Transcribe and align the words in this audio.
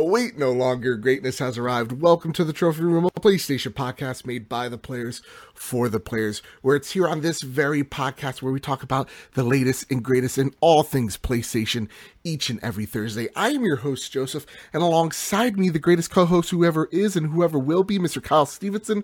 Wait, 0.00 0.38
no 0.38 0.52
longer. 0.52 0.94
Greatness 0.94 1.40
has 1.40 1.58
arrived. 1.58 1.90
Welcome 1.90 2.32
to 2.34 2.44
the 2.44 2.52
Trophy 2.52 2.82
Room, 2.82 3.04
a 3.04 3.10
PlayStation 3.10 3.72
podcast 3.72 4.24
made 4.24 4.48
by 4.48 4.68
the 4.68 4.78
players 4.78 5.22
for 5.54 5.88
the 5.88 5.98
players, 5.98 6.40
where 6.62 6.76
it's 6.76 6.92
here 6.92 7.08
on 7.08 7.20
this 7.20 7.42
very 7.42 7.82
podcast 7.82 8.40
where 8.40 8.52
we 8.52 8.60
talk 8.60 8.84
about 8.84 9.08
the 9.34 9.42
latest 9.42 9.90
and 9.90 10.04
greatest 10.04 10.38
in 10.38 10.54
all 10.60 10.84
things 10.84 11.18
PlayStation 11.18 11.88
each 12.22 12.48
and 12.48 12.60
every 12.62 12.86
Thursday. 12.86 13.28
I 13.34 13.48
am 13.48 13.64
your 13.64 13.78
host, 13.78 14.12
Joseph, 14.12 14.46
and 14.72 14.84
alongside 14.84 15.58
me, 15.58 15.68
the 15.68 15.80
greatest 15.80 16.12
co 16.12 16.26
host 16.26 16.50
whoever 16.50 16.88
is 16.92 17.16
and 17.16 17.32
whoever 17.32 17.58
will 17.58 17.82
be, 17.82 17.98
Mr. 17.98 18.22
Kyle 18.22 18.46
Stevenson. 18.46 19.02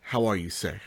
How 0.00 0.24
are 0.24 0.36
you, 0.36 0.48
sir? 0.48 0.80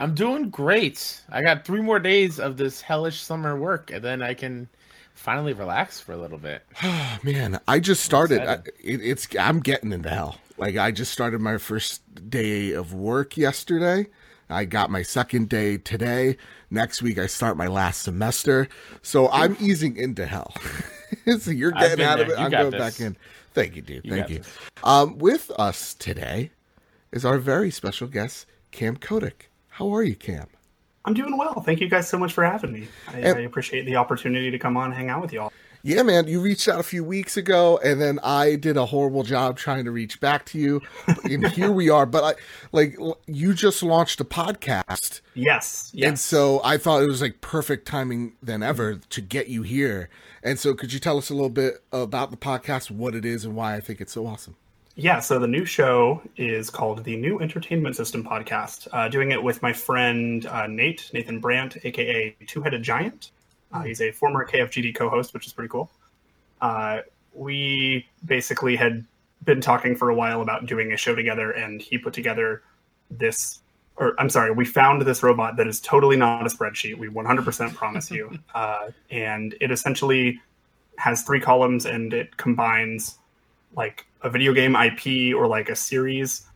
I'm 0.00 0.16
doing 0.16 0.50
great. 0.50 1.22
I 1.30 1.42
got 1.42 1.64
three 1.64 1.82
more 1.82 2.00
days 2.00 2.40
of 2.40 2.56
this 2.56 2.80
hellish 2.80 3.20
summer 3.20 3.56
work, 3.56 3.92
and 3.92 4.02
then 4.02 4.22
I 4.22 4.34
can 4.34 4.68
finally 5.14 5.52
relax 5.52 6.00
for 6.00 6.12
a 6.12 6.16
little 6.16 6.38
bit. 6.38 6.62
Oh, 6.82 7.18
man, 7.22 7.60
I 7.68 7.80
just 7.80 8.04
started. 8.04 8.40
I, 8.40 8.54
it, 8.82 9.00
it's 9.02 9.28
I'm 9.38 9.60
getting 9.60 9.92
into 9.92 10.08
hell. 10.08 10.38
Like 10.58 10.76
I 10.76 10.90
just 10.90 11.12
started 11.12 11.40
my 11.40 11.58
first 11.58 12.02
day 12.30 12.72
of 12.72 12.92
work 12.94 13.36
yesterday. 13.36 14.06
I 14.48 14.64
got 14.64 14.90
my 14.90 15.02
second 15.02 15.48
day 15.48 15.78
today. 15.78 16.36
Next 16.70 17.02
week 17.02 17.18
I 17.18 17.26
start 17.26 17.56
my 17.56 17.68
last 17.68 18.02
semester. 18.02 18.68
So 19.00 19.30
I'm 19.30 19.56
easing 19.60 19.96
into 19.96 20.26
hell. 20.26 20.54
so 21.38 21.50
you're 21.50 21.72
getting 21.72 22.04
out 22.04 22.20
of 22.20 22.28
it. 22.28 22.38
You 22.38 22.44
I'm 22.44 22.50
going 22.50 22.70
this. 22.70 22.78
back 22.78 23.00
in. 23.00 23.16
Thank 23.54 23.76
you, 23.76 23.82
dude. 23.82 24.04
You 24.04 24.10
Thank 24.10 24.30
you. 24.30 24.42
Um, 24.84 25.18
with 25.18 25.50
us 25.52 25.94
today 25.94 26.50
is 27.12 27.24
our 27.24 27.38
very 27.38 27.70
special 27.70 28.08
guest, 28.08 28.46
Cam 28.70 28.96
Kodak. 28.96 29.48
How 29.68 29.94
are 29.94 30.02
you, 30.02 30.14
Cam? 30.14 30.48
I'm 31.04 31.14
doing 31.14 31.36
well. 31.36 31.60
Thank 31.60 31.80
you 31.80 31.88
guys 31.88 32.08
so 32.08 32.18
much 32.18 32.32
for 32.32 32.44
having 32.44 32.72
me. 32.72 32.88
I, 33.08 33.18
and, 33.18 33.38
I 33.38 33.42
appreciate 33.42 33.86
the 33.86 33.96
opportunity 33.96 34.50
to 34.50 34.58
come 34.58 34.76
on 34.76 34.86
and 34.86 34.94
hang 34.94 35.08
out 35.08 35.20
with 35.20 35.32
y'all. 35.32 35.52
Yeah, 35.84 36.04
man, 36.04 36.28
you 36.28 36.40
reached 36.40 36.68
out 36.68 36.78
a 36.78 36.84
few 36.84 37.02
weeks 37.02 37.36
ago, 37.36 37.80
and 37.82 38.00
then 38.00 38.20
I 38.22 38.54
did 38.54 38.76
a 38.76 38.86
horrible 38.86 39.24
job 39.24 39.58
trying 39.58 39.84
to 39.84 39.90
reach 39.90 40.20
back 40.20 40.46
to 40.46 40.58
you, 40.58 40.80
and 41.24 41.44
here 41.48 41.72
we 41.72 41.90
are. 41.90 42.06
But 42.06 42.22
I, 42.22 42.40
like, 42.70 42.96
you 43.26 43.52
just 43.52 43.82
launched 43.82 44.20
a 44.20 44.24
podcast. 44.24 45.22
Yes, 45.34 45.90
yes. 45.92 46.08
And 46.08 46.18
so 46.20 46.60
I 46.62 46.78
thought 46.78 47.02
it 47.02 47.08
was 47.08 47.20
like 47.20 47.40
perfect 47.40 47.88
timing 47.88 48.34
than 48.40 48.62
ever 48.62 48.94
to 48.94 49.20
get 49.20 49.48
you 49.48 49.62
here. 49.62 50.08
And 50.44 50.56
so, 50.56 50.72
could 50.72 50.92
you 50.92 51.00
tell 51.00 51.18
us 51.18 51.30
a 51.30 51.34
little 51.34 51.50
bit 51.50 51.82
about 51.90 52.30
the 52.30 52.36
podcast, 52.36 52.92
what 52.92 53.16
it 53.16 53.24
is, 53.24 53.44
and 53.44 53.56
why 53.56 53.74
I 53.74 53.80
think 53.80 54.00
it's 54.00 54.12
so 54.12 54.24
awesome? 54.24 54.54
Yeah, 54.94 55.20
so 55.20 55.38
the 55.38 55.46
new 55.46 55.64
show 55.64 56.20
is 56.36 56.68
called 56.68 57.02
the 57.04 57.16
New 57.16 57.40
Entertainment 57.40 57.96
System 57.96 58.22
Podcast. 58.22 58.88
Uh, 58.92 59.08
doing 59.08 59.32
it 59.32 59.42
with 59.42 59.62
my 59.62 59.72
friend 59.72 60.44
uh, 60.44 60.66
Nate, 60.66 61.10
Nathan 61.14 61.40
Brandt, 61.40 61.78
aka 61.84 62.36
Two 62.46 62.60
Headed 62.60 62.82
Giant. 62.82 63.30
Uh, 63.72 63.82
he's 63.82 64.02
a 64.02 64.10
former 64.10 64.46
KFGD 64.46 64.94
co 64.94 65.08
host, 65.08 65.32
which 65.32 65.46
is 65.46 65.52
pretty 65.54 65.70
cool. 65.70 65.90
Uh, 66.60 67.00
we 67.32 68.06
basically 68.26 68.76
had 68.76 69.06
been 69.44 69.62
talking 69.62 69.96
for 69.96 70.10
a 70.10 70.14
while 70.14 70.42
about 70.42 70.66
doing 70.66 70.92
a 70.92 70.96
show 70.98 71.14
together, 71.14 71.52
and 71.52 71.80
he 71.80 71.96
put 71.96 72.12
together 72.12 72.62
this. 73.10 73.60
Or 73.96 74.14
I'm 74.18 74.28
sorry, 74.28 74.50
we 74.50 74.66
found 74.66 75.00
this 75.02 75.22
robot 75.22 75.56
that 75.56 75.66
is 75.66 75.80
totally 75.80 76.16
not 76.16 76.46
a 76.46 76.50
spreadsheet. 76.50 76.98
We 76.98 77.08
100% 77.08 77.74
promise 77.74 78.10
you, 78.10 78.38
uh, 78.54 78.88
and 79.10 79.54
it 79.58 79.70
essentially 79.70 80.38
has 80.98 81.22
three 81.22 81.40
columns, 81.40 81.86
and 81.86 82.12
it 82.12 82.36
combines 82.36 83.16
like 83.74 84.06
a 84.22 84.30
video 84.30 84.52
game 84.52 84.76
IP 84.76 85.34
or 85.34 85.46
like 85.46 85.68
a 85.68 85.76
series 85.76 86.46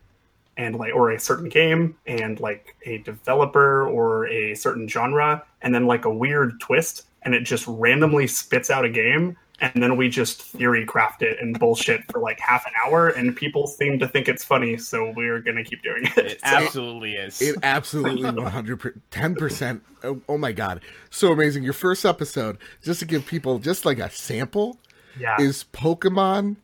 and 0.57 0.75
like 0.75 0.93
or 0.93 1.11
a 1.11 1.19
certain 1.19 1.49
game 1.49 1.95
and 2.05 2.39
like 2.39 2.75
a 2.85 2.97
developer 2.99 3.87
or 3.87 4.27
a 4.27 4.55
certain 4.55 4.87
genre 4.87 5.43
and 5.61 5.73
then 5.73 5.85
like 5.85 6.05
a 6.05 6.09
weird 6.09 6.59
twist 6.59 7.03
and 7.23 7.35
it 7.35 7.41
just 7.41 7.65
randomly 7.67 8.27
spits 8.27 8.69
out 8.69 8.85
a 8.85 8.89
game 8.89 9.37
and 9.59 9.81
then 9.81 9.97
we 9.97 10.07
just 10.07 10.41
theory 10.41 10.85
craft 10.85 11.21
it 11.23 11.37
and 11.41 11.59
bullshit 11.59 12.03
for 12.11 12.19
like 12.21 12.39
half 12.39 12.65
an 12.65 12.73
hour 12.85 13.09
and 13.09 13.35
people 13.35 13.65
seem 13.65 13.97
to 13.97 14.07
think 14.07 14.27
it's 14.27 14.43
funny 14.43 14.77
so 14.77 15.11
we're 15.15 15.41
gonna 15.41 15.63
keep 15.63 15.81
doing 15.81 16.03
it. 16.05 16.17
It 16.17 16.39
absolutely 16.43 17.13
is. 17.13 17.41
It 17.41 17.57
absolutely 17.63 18.23
110% 18.31 19.81
oh, 20.03 20.21
oh 20.29 20.37
my 20.37 20.51
god. 20.51 20.81
So 21.09 21.31
amazing. 21.31 21.63
Your 21.63 21.73
first 21.73 22.05
episode 22.05 22.57
just 22.83 22.99
to 22.99 23.05
give 23.05 23.25
people 23.25 23.59
just 23.59 23.85
like 23.85 23.99
a 23.99 24.09
sample 24.09 24.79
yeah. 25.19 25.39
is 25.39 25.65
pokemon 25.73 26.57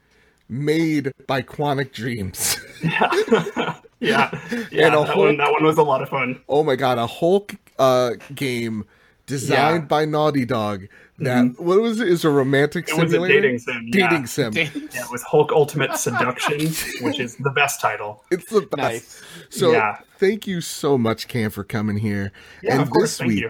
made 0.54 1.12
by 1.28 1.42
Quantic 1.42 1.92
Dreams. 1.94 2.60
yeah, 2.84 3.10
yeah, 4.00 4.30
yeah. 4.72 4.90
that 4.90 5.10
whole, 5.10 5.26
one, 5.26 5.38
that 5.38 5.52
one 5.52 5.64
was 5.64 5.78
a 5.78 5.84
lot 5.84 6.02
of 6.02 6.10
fun. 6.10 6.40
Oh 6.48 6.64
my 6.64 6.76
god, 6.76 6.98
a 6.98 7.08
Hulk 7.08 7.56
uh, 7.80 8.12
game 8.36 8.86
designed 9.26 9.84
yeah. 9.84 9.88
by 9.88 10.06
Naughty 10.06 10.46
Dog. 10.46 10.88
That 11.20 11.46
mm-hmm. 11.46 11.64
what 11.64 11.82
was 11.82 12.00
it? 12.00 12.08
Is 12.08 12.26
a 12.26 12.30
romantic 12.30 12.88
it 12.88 12.96
simulator? 12.96 13.20
was 13.20 13.30
a 13.30 13.34
dating 13.34 13.60
sim. 13.60 13.92
Dating 13.92 14.20
yeah. 14.20 14.26
sim. 14.26 14.54
Yeah, 14.54 14.70
it 14.74 15.12
was 15.12 15.24
Hulk 15.24 15.52
Ultimate 15.52 15.96
Seduction, 15.98 16.70
which 17.06 17.20
is 17.20 17.36
the 17.38 17.52
best 17.52 17.80
title. 17.80 18.24
It's 18.32 18.50
the 18.50 18.62
best. 18.62 18.78
Nice. 18.78 19.22
So 19.50 19.72
yeah. 19.72 20.00
thank 20.18 20.48
you 20.48 20.60
so 20.60 20.98
much, 20.98 21.28
Cam, 21.28 21.52
for 21.52 21.64
coming 21.64 21.98
here. 21.98 22.32
Yeah, 22.62 22.82
and 22.82 22.92
this 22.92 23.22
week, 23.22 23.40
you. 23.40 23.50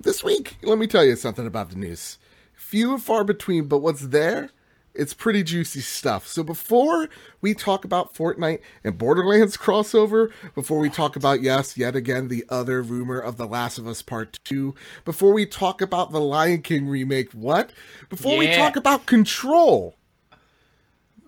this 0.00 0.24
week, 0.24 0.56
let 0.62 0.78
me 0.78 0.86
tell 0.86 1.04
you 1.04 1.16
something 1.16 1.46
about 1.46 1.70
the 1.70 1.76
news. 1.76 2.18
Few 2.54 2.92
and 2.94 3.02
far 3.02 3.24
between, 3.24 3.66
but 3.66 3.78
what's 3.78 4.00
there 4.00 4.50
it's 4.94 5.14
pretty 5.14 5.42
juicy 5.42 5.80
stuff. 5.80 6.26
So 6.26 6.42
before 6.42 7.08
we 7.40 7.54
talk 7.54 7.84
about 7.84 8.14
Fortnite 8.14 8.60
and 8.84 8.98
Borderlands 8.98 9.56
crossover, 9.56 10.30
before 10.54 10.78
we 10.78 10.90
talk 10.90 11.16
about, 11.16 11.40
yes, 11.40 11.76
yet 11.76 11.96
again, 11.96 12.28
the 12.28 12.44
other 12.48 12.82
rumor 12.82 13.18
of 13.18 13.36
The 13.36 13.46
Last 13.46 13.78
of 13.78 13.86
Us 13.86 14.02
Part 14.02 14.38
2, 14.44 14.74
before 15.04 15.32
we 15.32 15.46
talk 15.46 15.80
about 15.80 16.12
the 16.12 16.20
Lion 16.20 16.62
King 16.62 16.88
remake, 16.88 17.32
what? 17.32 17.70
Before 18.08 18.32
yeah. 18.34 18.38
we 18.38 18.56
talk 18.56 18.76
about 18.76 19.06
Control, 19.06 19.96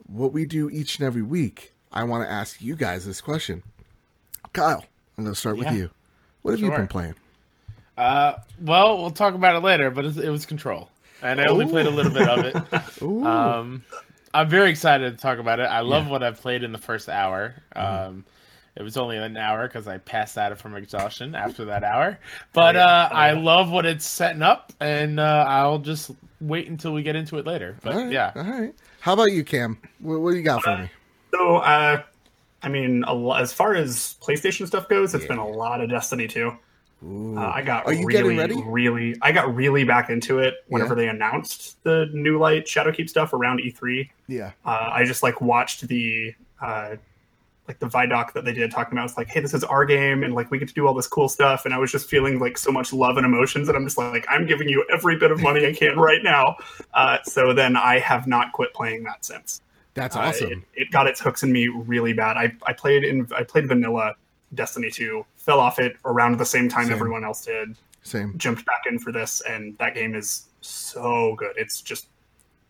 what 0.07 0.33
we 0.33 0.45
do 0.45 0.69
each 0.71 0.99
and 0.99 1.07
every 1.07 1.23
week, 1.23 1.73
I 1.93 2.05
want 2.05 2.25
to 2.25 2.31
ask 2.31 2.61
you 2.61 2.77
guys 2.77 3.07
this 3.07 3.21
question. 3.21 3.63
Kyle, 4.53 4.85
I'm 5.17 5.25
going 5.25 5.35
to 5.35 5.41
start 5.41 5.57
yeah. 5.57 5.65
with 5.65 5.79
you. 5.79 5.91
What 6.43 6.53
have 6.53 6.61
sure. 6.61 6.71
you 6.71 6.77
been 6.77 6.89
playing? 6.89 7.15
Uh, 7.97 8.35
well, 8.61 8.99
we'll 8.99 9.11
talk 9.11 9.35
about 9.35 9.55
it 9.57 9.61
later, 9.61 9.91
but 9.91 10.05
it 10.05 10.29
was 10.29 10.45
Control 10.45 10.91
and 11.25 11.41
I 11.41 11.47
only 11.47 11.65
Ooh. 11.65 11.71
played 11.71 11.87
a 11.87 11.91
little 11.91 12.13
bit 12.13 12.29
of 12.29 12.45
it. 12.45 13.03
um, 13.27 13.83
I'm 14.33 14.49
very 14.49 14.71
excited 14.71 15.17
to 15.17 15.21
talk 15.21 15.39
about 15.39 15.59
it. 15.59 15.65
I 15.65 15.81
love 15.81 16.05
yeah. 16.05 16.11
what 16.11 16.23
I've 16.23 16.41
played 16.41 16.63
in 16.63 16.73
the 16.73 16.79
first 16.79 17.09
hour. 17.09 17.55
Mm-hmm. 17.75 18.09
Um, 18.09 18.25
it 18.77 18.83
was 18.83 18.97
only 18.97 19.17
an 19.17 19.37
hour 19.37 19.69
because 19.69 19.87
I 19.87 19.99
passed 19.99 20.37
out 20.37 20.57
from 20.59 20.75
exhaustion 20.75 21.35
after 21.35 21.65
that 21.67 21.85
hour. 21.85 22.19
But 22.53 22.77
oh, 22.77 22.81
yeah. 22.81 22.87
uh, 22.87 23.09
oh, 23.11 23.15
yeah. 23.15 23.21
I 23.21 23.33
love 23.33 23.71
what 23.71 23.87
it's 23.87 24.05
setting 24.05 24.43
up, 24.43 24.73
and 24.81 25.19
uh, 25.19 25.45
I'll 25.49 25.79
just 25.79 26.11
wait 26.41 26.69
until 26.69 26.93
we 26.93 27.03
get 27.03 27.17
into 27.17 27.39
it 27.39 27.47
later. 27.47 27.77
But 27.83 27.95
all 27.95 28.03
right, 28.03 28.13
yeah. 28.13 28.33
All 28.37 28.43
right. 28.43 28.75
How 29.01 29.13
about 29.15 29.33
you, 29.33 29.45
Cam? 29.45 29.79
What, 30.01 30.21
what 30.21 30.33
do 30.33 30.37
you 30.37 30.43
got 30.43 30.63
for 30.63 30.77
me? 30.77 30.91
So, 31.33 31.57
uh, 31.57 32.03
I 32.63 32.69
mean, 32.69 33.05
as 33.37 33.53
far 33.53 33.75
as 33.75 34.17
PlayStation 34.23 34.67
stuff 34.67 34.89
goes, 34.89 35.15
it's 35.15 35.25
yeah. 35.25 35.29
been 35.29 35.39
a 35.39 35.49
lot 35.49 35.81
of 35.81 35.91
Destiny 35.91 36.29
2. 36.29 36.53
Uh, 37.07 37.41
I 37.41 37.63
got 37.63 37.87
Are 37.87 37.93
you 37.93 38.07
really, 38.07 38.37
getting 38.37 38.39
ready? 38.39 38.63
really, 38.67 39.17
I 39.21 39.33
got 39.33 39.55
really 39.55 39.85
back 39.85 40.09
into 40.09 40.39
it 40.39 40.55
whenever 40.69 40.95
yeah. 40.95 41.03
they 41.03 41.09
announced 41.09 41.83
the 41.83 42.09
new 42.13 42.39
light 42.39 42.65
Shadowkeep 42.65 43.09
stuff 43.09 43.33
around 43.33 43.61
E3. 43.61 44.09
Yeah, 44.27 44.53
uh, 44.65 44.91
I 44.93 45.05
just 45.05 45.23
like 45.23 45.41
watched 45.41 45.87
the 45.87 46.35
uh, 46.63 46.97
like 47.69 47.79
the 47.79 47.87
Vidoc 47.87 48.33
that 48.33 48.45
they 48.45 48.53
did 48.53 48.71
talking 48.71 48.97
about. 48.97 49.09
It's 49.09 49.19
like, 49.19 49.29
hey, 49.29 49.41
this 49.41 49.53
is 49.53 49.65
our 49.65 49.85
game, 49.85 50.23
and 50.23 50.35
like 50.35 50.51
we 50.51 50.59
get 50.59 50.69
to 50.69 50.75
do 50.75 50.87
all 50.87 50.95
this 50.95 51.07
cool 51.07 51.29
stuff. 51.29 51.65
And 51.65 51.75
I 51.75 51.79
was 51.79 51.91
just 51.93 52.09
feeling 52.09 52.39
like 52.39 52.57
so 52.57 52.71
much 52.71 52.93
love 52.93 53.17
and 53.17 53.27
emotions, 53.27 53.69
and 53.69 53.77
I'm 53.77 53.85
just 53.85 53.99
like, 53.99 54.25
I'm 54.31 54.47
giving 54.47 54.69
you 54.69 54.87
every 54.91 55.19
bit 55.19 55.31
of 55.31 55.43
money 55.43 55.67
I 55.67 55.73
can 55.73 55.99
right 55.99 56.23
now. 56.23 56.57
Uh, 56.95 57.19
so 57.25 57.53
then 57.53 57.77
I 57.77 57.99
have 57.99 58.27
not 58.27 58.53
quit 58.53 58.73
playing 58.73 59.03
that 59.05 59.25
since. 59.25 59.61
That's 59.95 60.17
awesome. 60.17 60.65
It, 60.75 60.83
it, 60.83 60.91
got 60.91 61.07
its 61.07 61.21
hooks 61.21 61.43
in 61.43 61.53
me 61.53 61.69
really 61.69 62.13
bad. 62.13 62.37
I, 62.37 62.53
I 62.67 62.73
played 62.73 63.05
in 63.05 63.29
I 63.37 63.45
played 63.45 63.69
vanilla 63.69 64.15
Destiny 64.55 64.91
2, 64.91 65.25
fell 65.45 65.61
off 65.61 65.79
it 65.79 65.97
around 66.05 66.39
the 66.39 66.47
same 66.47 66.69
time 66.69 66.85
same. 66.85 66.95
everyone 66.95 67.25
else 67.25 67.45
did. 67.45 67.77
Same. 68.03 68.37
Jumped 68.37 68.65
back 68.65 68.83
in 68.89 68.99
for 68.99 69.13
this, 69.13 69.43
and 69.43 69.77
that 69.79 69.95
game 69.95 70.15
is 70.15 70.47
so 70.61 71.35
good. 71.39 71.53
It's 71.57 71.81
just 71.81 72.07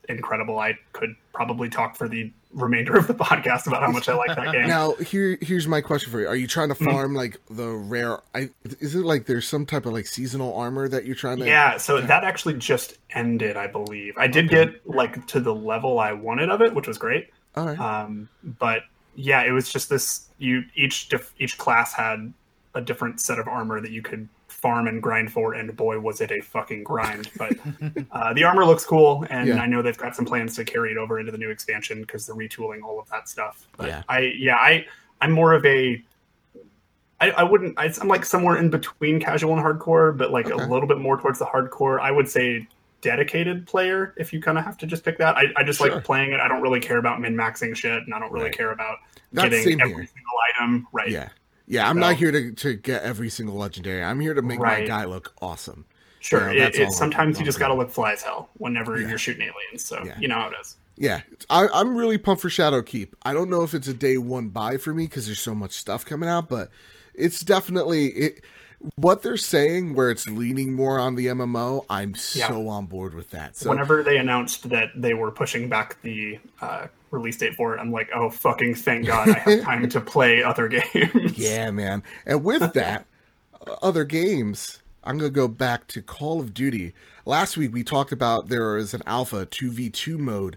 incredible. 0.08 0.58
I 0.58 0.78
could 0.92 1.14
probably 1.32 1.68
talk 1.68 1.96
for 1.96 2.08
the 2.08 2.32
remainder 2.52 2.96
of 2.96 3.06
the 3.06 3.14
podcast 3.30 3.66
about 3.66 3.82
how 3.82 3.90
much 3.90 4.08
I 4.08 4.14
like 4.14 4.36
that 4.36 4.52
game. 4.52 4.66
Now, 4.66 4.94
here 4.94 5.38
here's 5.40 5.66
my 5.66 5.80
question 5.80 6.10
for 6.10 6.20
you: 6.20 6.28
Are 6.28 6.36
you 6.36 6.46
trying 6.46 6.68
to 6.68 6.74
mm-hmm. 6.74 6.84
farm 6.84 7.08
mm-hmm. 7.10 7.16
like 7.16 7.40
the 7.50 7.68
rare? 7.68 8.20
I, 8.34 8.50
is 8.80 8.94
it 8.94 9.04
like 9.04 9.26
there's 9.26 9.46
some 9.46 9.66
type 9.66 9.86
of 9.86 9.92
like 9.92 10.06
seasonal 10.06 10.54
armor 10.54 10.88
that 10.88 11.04
you're 11.04 11.16
trying 11.16 11.38
to? 11.38 11.46
Yeah, 11.46 11.76
so 11.76 12.00
that 12.00 12.24
actually 12.24 12.54
just 12.54 12.98
ended, 13.10 13.56
I 13.56 13.66
believe. 13.66 14.16
I 14.16 14.26
did 14.26 14.46
okay. 14.46 14.66
get 14.66 14.88
like 14.88 15.26
to 15.28 15.40
the 15.40 15.54
level 15.54 15.98
I 15.98 16.12
wanted 16.12 16.50
of 16.50 16.60
it, 16.60 16.74
which 16.74 16.88
was 16.88 16.98
great. 16.98 17.30
All 17.56 17.66
right. 17.66 17.78
Um, 17.78 18.28
but 18.42 18.82
yeah, 19.14 19.42
it 19.42 19.52
was 19.52 19.72
just 19.72 19.88
this. 19.88 20.28
You 20.38 20.64
each 20.74 21.10
each 21.38 21.58
class 21.58 21.92
had 21.92 22.32
a 22.74 22.80
different 22.80 23.20
set 23.20 23.38
of 23.38 23.48
armor 23.48 23.80
that 23.80 23.90
you 23.90 24.02
could 24.02 24.28
farm 24.48 24.86
and 24.86 25.02
grind 25.02 25.32
for, 25.32 25.54
and 25.54 25.74
boy, 25.76 25.98
was 25.98 26.20
it 26.20 26.30
a 26.30 26.40
fucking 26.40 26.84
grind! 26.84 27.30
But 27.36 27.52
uh, 28.12 28.32
the 28.32 28.44
armor 28.44 28.64
looks 28.64 28.84
cool, 28.84 29.26
and 29.30 29.48
yeah. 29.48 29.60
I 29.60 29.66
know 29.66 29.82
they've 29.82 29.96
got 29.96 30.16
some 30.16 30.24
plans 30.24 30.56
to 30.56 30.64
carry 30.64 30.90
it 30.92 30.96
over 30.96 31.20
into 31.20 31.32
the 31.32 31.38
new 31.38 31.50
expansion 31.50 32.00
because 32.00 32.26
they're 32.26 32.34
retooling 32.34 32.82
all 32.82 32.98
of 32.98 33.08
that 33.10 33.28
stuff. 33.28 33.66
But 33.76 33.88
yeah. 33.88 34.02
I 34.08 34.20
yeah 34.38 34.56
I 34.56 34.86
I'm 35.20 35.32
more 35.32 35.52
of 35.52 35.64
a 35.66 36.02
I, 37.20 37.30
I 37.30 37.42
wouldn't 37.42 37.78
I, 37.78 37.92
am 38.00 38.08
like 38.08 38.24
somewhere 38.24 38.56
in 38.56 38.70
between 38.70 39.20
casual 39.20 39.56
and 39.56 39.62
hardcore, 39.62 40.16
but 40.16 40.30
like 40.30 40.50
okay. 40.50 40.62
a 40.62 40.66
little 40.66 40.88
bit 40.88 40.98
more 40.98 41.20
towards 41.20 41.38
the 41.38 41.46
hardcore. 41.46 42.00
I 42.00 42.10
would 42.10 42.28
say 42.28 42.66
dedicated 43.00 43.66
player 43.66 44.14
if 44.16 44.32
you 44.32 44.40
kind 44.40 44.56
of 44.58 44.64
have 44.64 44.78
to 44.78 44.86
just 44.86 45.04
pick 45.04 45.18
that. 45.18 45.36
I, 45.36 45.44
I 45.56 45.62
just 45.62 45.78
Sure. 45.78 45.92
like 45.92 46.04
playing 46.04 46.32
it. 46.32 46.40
I 46.40 46.48
don't 46.48 46.62
really 46.62 46.80
care 46.80 46.98
about 46.98 47.20
min 47.20 47.34
maxing 47.34 47.76
shit, 47.76 48.02
and 48.02 48.14
I 48.14 48.18
don't 48.18 48.32
really 48.32 48.46
Right. 48.46 48.56
care 48.56 48.72
about 48.72 48.98
That's 49.32 49.50
getting 49.50 49.80
every 49.80 49.94
here. 49.94 50.06
single 50.06 50.32
item 50.54 50.88
right. 50.92 51.10
Yeah. 51.10 51.28
Yeah, 51.66 51.88
I'm 51.88 51.96
So- 51.96 52.00
not 52.00 52.16
here 52.16 52.30
to, 52.32 52.52
to 52.52 52.74
get 52.74 53.02
every 53.02 53.30
single 53.30 53.56
legendary. 53.56 54.02
I'm 54.02 54.20
here 54.20 54.34
to 54.34 54.42
make 54.42 54.58
my 54.60 54.82
guy 54.84 55.04
look 55.04 55.32
awesome. 55.40 55.84
Sure. 56.20 56.52
Yeah, 56.52 56.64
that's 56.64 56.78
it, 56.78 56.84
all 56.86 56.92
sometimes 56.92 57.38
you 57.38 57.44
just 57.44 57.58
got 57.58 57.68
to 57.68 57.74
look 57.74 57.90
fly 57.90 58.12
as 58.12 58.22
hell 58.22 58.48
whenever 58.54 58.98
Yeah. 58.98 59.08
you're 59.08 59.18
shooting 59.18 59.42
aliens. 59.42 59.84
So 59.84 60.02
Yeah. 60.04 60.18
you 60.18 60.26
know 60.28 60.36
how 60.36 60.48
it 60.48 60.54
is. 60.60 60.76
Yeah, 60.96 61.22
I, 61.50 61.66
I'm 61.74 61.96
really 61.96 62.18
pumped 62.18 62.40
for 62.40 62.48
Shadow 62.48 62.80
Keep. 62.80 63.16
I 63.24 63.32
don't 63.34 63.50
know 63.50 63.62
if 63.64 63.74
it's 63.74 63.88
a 63.88 63.94
day 63.94 64.16
one 64.16 64.48
buy 64.48 64.76
for 64.76 64.94
me 64.94 65.04
because 65.06 65.26
there's 65.26 65.40
so 65.40 65.54
much 65.54 65.72
stuff 65.72 66.04
coming 66.06 66.28
out, 66.28 66.48
but 66.48 66.70
it's 67.14 67.40
definitely 67.40 68.06
it. 68.10 68.44
What 68.96 69.22
they're 69.22 69.36
saying, 69.36 69.94
where 69.94 70.10
it's 70.10 70.28
leaning 70.28 70.72
more 70.74 70.98
on 70.98 71.14
the 71.14 71.26
MMO, 71.26 71.86
I'm 71.88 72.14
Yeah. 72.34 72.48
so 72.48 72.68
on 72.68 72.86
board 72.86 73.14
with 73.14 73.30
that. 73.30 73.56
So 73.56 73.70
Whenever 73.70 74.02
they 74.02 74.18
announced 74.18 74.68
that 74.68 74.90
they 74.94 75.14
were 75.14 75.30
pushing 75.30 75.68
back 75.68 76.00
the 76.02 76.38
uh, 76.60 76.88
release 77.10 77.38
date 77.38 77.54
for 77.54 77.74
it, 77.76 77.80
I'm 77.80 77.90
like, 77.92 78.10
oh 78.14 78.28
fucking 78.30 78.74
thank 78.74 79.06
God, 79.06 79.28
I 79.30 79.38
have 79.38 79.62
time 79.62 79.88
to 79.88 80.00
play 80.14 80.42
other 80.42 80.68
games. 80.68 81.38
Yeah, 81.38 81.70
man. 81.70 82.02
And 82.26 82.44
with 82.44 82.72
that, 82.74 83.06
uh, 83.66 83.76
other 83.80 84.04
games, 84.04 84.82
I'm 85.02 85.18
going 85.18 85.30
to 85.30 85.34
go 85.34 85.48
back 85.48 85.86
to 85.88 86.02
Call 86.02 86.40
of 86.40 86.52
Duty. 86.52 86.92
Last 87.24 87.56
week 87.56 87.72
we 87.72 87.84
talked 87.84 88.12
about 88.12 88.48
there 88.48 88.76
is 88.76 88.92
an 88.92 89.02
alpha 89.06 89.46
2v2 89.46 90.18
mode 90.18 90.56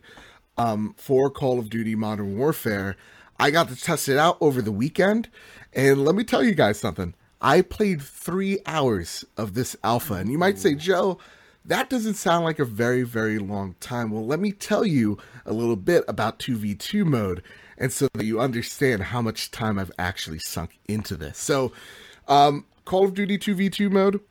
um, 0.57 0.95
for 0.97 1.29
Call 1.29 1.59
of 1.59 1.69
Duty 1.69 1.95
Modern 1.95 2.37
Warfare. 2.37 2.97
I 3.39 3.51
got 3.51 3.69
to 3.69 3.75
test 3.75 4.09
it 4.09 4.17
out 4.17 4.37
over 4.41 4.61
the 4.61 4.71
weekend, 4.71 5.29
and 5.71 6.03
let 6.03 6.15
me 6.15 6.23
tell 6.23 6.43
you 6.43 6.53
guys 6.55 6.79
something. 6.79 7.13
I 7.41 7.61
played 7.61 8.01
three 8.01 8.59
hours 8.65 9.25
of 9.37 9.53
this 9.53 9.75
alpha, 9.83 10.15
and 10.15 10.31
you 10.31 10.37
might 10.37 10.57
say, 10.57 10.75
Joe, 10.75 11.19
that 11.65 11.89
doesn't 11.89 12.15
sound 12.15 12.45
like 12.45 12.59
a 12.59 12.65
very, 12.65 13.03
very 13.03 13.37
long 13.37 13.75
time. 13.79 14.11
Well, 14.11 14.25
let 14.25 14.39
me 14.39 14.51
tell 14.51 14.85
you 14.85 15.17
a 15.45 15.53
little 15.53 15.75
bit 15.75 16.03
about 16.07 16.39
2v2 16.39 17.05
mode, 17.05 17.43
and 17.77 17.91
so 17.91 18.07
that 18.13 18.25
you 18.25 18.39
understand 18.39 19.03
how 19.03 19.21
much 19.21 19.51
time 19.51 19.77
I've 19.77 19.91
actually 19.99 20.39
sunk 20.39 20.79
into 20.87 21.15
this. 21.15 21.37
So, 21.37 21.71
um, 22.27 22.65
Call 22.85 23.05
of 23.05 23.13
Duty 23.13 23.37
2v2 23.37 23.91
mode 23.91 24.21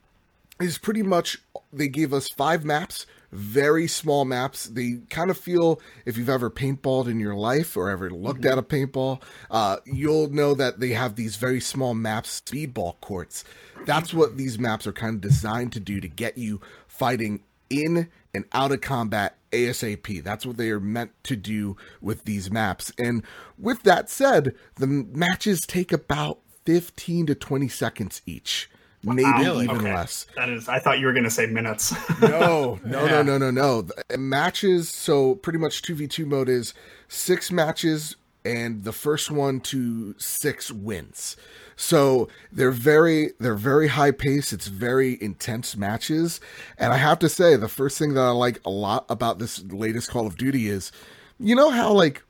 is 0.61 0.79
pretty 0.79 1.03
much 1.03 1.39
they 1.73 1.89
gave 1.89 2.13
us 2.13 2.29
five 2.29 2.65
maps 2.65 3.07
very 3.33 3.87
small 3.87 4.25
maps. 4.25 4.67
They 4.67 5.01
kind 5.11 5.31
of 5.31 5.39
feel 5.39 5.81
if 6.05 6.17
you've 6.17 6.29
ever 6.29 6.51
paintballed 6.51 7.09
in 7.09 7.21
your 7.21 7.35
life 7.35 7.77
or 7.77 7.91
ever 7.91 8.11
looked 8.11 8.45
at 8.45 8.59
a 8.59 8.63
paintball 8.63 9.21
uh, 9.51 9.79
you'll 9.85 10.29
know 10.31 10.55
that 10.55 10.81
they 10.81 10.91
have 10.91 11.17
these 11.17 11.37
very 11.37 11.61
small 11.61 11.95
maps 11.95 12.41
speedball 12.41 13.01
courts. 13.01 13.45
That's 13.85 14.13
what 14.13 14.37
these 14.37 14.59
maps 14.59 14.87
are 14.87 14.93
kind 14.93 15.17
of 15.17 15.21
designed 15.21 15.73
to 15.73 15.81
do 15.81 16.01
to 16.01 16.09
get 16.09 16.39
you 16.39 16.61
fighting 16.87 17.43
in 17.69 18.09
and 18.35 18.45
out 18.53 18.73
of 18.73 18.81
combat 18.81 19.37
asap 19.51 20.23
that's 20.23 20.45
what 20.45 20.57
they 20.57 20.71
are 20.71 20.81
meant 20.81 21.11
to 21.25 21.37
do 21.37 21.77
with 22.01 22.25
these 22.25 22.51
maps. 22.51 22.93
And 22.99 23.23
with 23.59 23.83
that 23.85 24.11
said 24.11 24.55
the 24.77 24.87
matches 24.87 25.67
take 25.67 25.93
about 25.93 26.41
15 26.65 27.27
to 27.27 27.35
20 27.35 27.69
seconds 27.69 28.23
each 28.27 28.69
maybe 29.07 29.23
Wow. 29.23 29.63
even 29.63 29.77
Okay. 29.79 29.95
less 29.95 30.27
That 30.37 30.49
is, 30.49 30.69
I 30.69 30.79
thought 30.79 30.99
you 30.99 31.07
were 31.07 31.13
going 31.13 31.25
to 31.25 31.31
say 31.31 31.47
minutes. 31.47 31.95
no, 32.21 32.79
no, 32.85 33.05
Yeah. 33.07 33.23
no, 33.23 33.39
no, 33.39 33.51
no, 33.51 33.51
no. 33.51 34.17
Matches. 34.19 34.89
So 34.89 35.37
pretty 35.37 35.59
much 35.59 35.83
two 35.83 35.95
v 35.95 36.07
two 36.07 36.27
mode 36.27 36.49
is 36.49 36.75
six 37.09 37.51
matches, 37.51 38.17
and 38.45 38.85
the 38.85 38.93
first 38.93 39.31
one 39.31 39.61
to 39.61 40.15
six 40.19 40.71
wins. 40.71 41.37
So 41.79 42.29
they're 42.51 42.71
very 42.71 43.33
they're 43.39 43.55
very 43.55 43.89
high 43.89 44.11
pace. 44.13 44.53
It's 44.53 44.67
very 44.69 45.19
intense 45.23 45.77
matches, 45.77 46.41
and 46.79 46.93
I 46.93 46.97
have 46.97 47.19
to 47.21 47.29
say 47.29 47.57
the 47.57 47.69
first 47.69 47.99
thing 47.99 48.15
that 48.15 48.23
I 48.23 48.31
like 48.31 48.61
a 48.65 48.71
lot 48.71 49.05
about 49.09 49.39
this 49.39 49.63
latest 49.65 50.11
Call 50.11 50.27
of 50.27 50.37
Duty 50.37 50.69
is, 50.69 50.91
you 51.39 51.55
know 51.55 51.71
how 51.71 51.93
like 51.93 52.23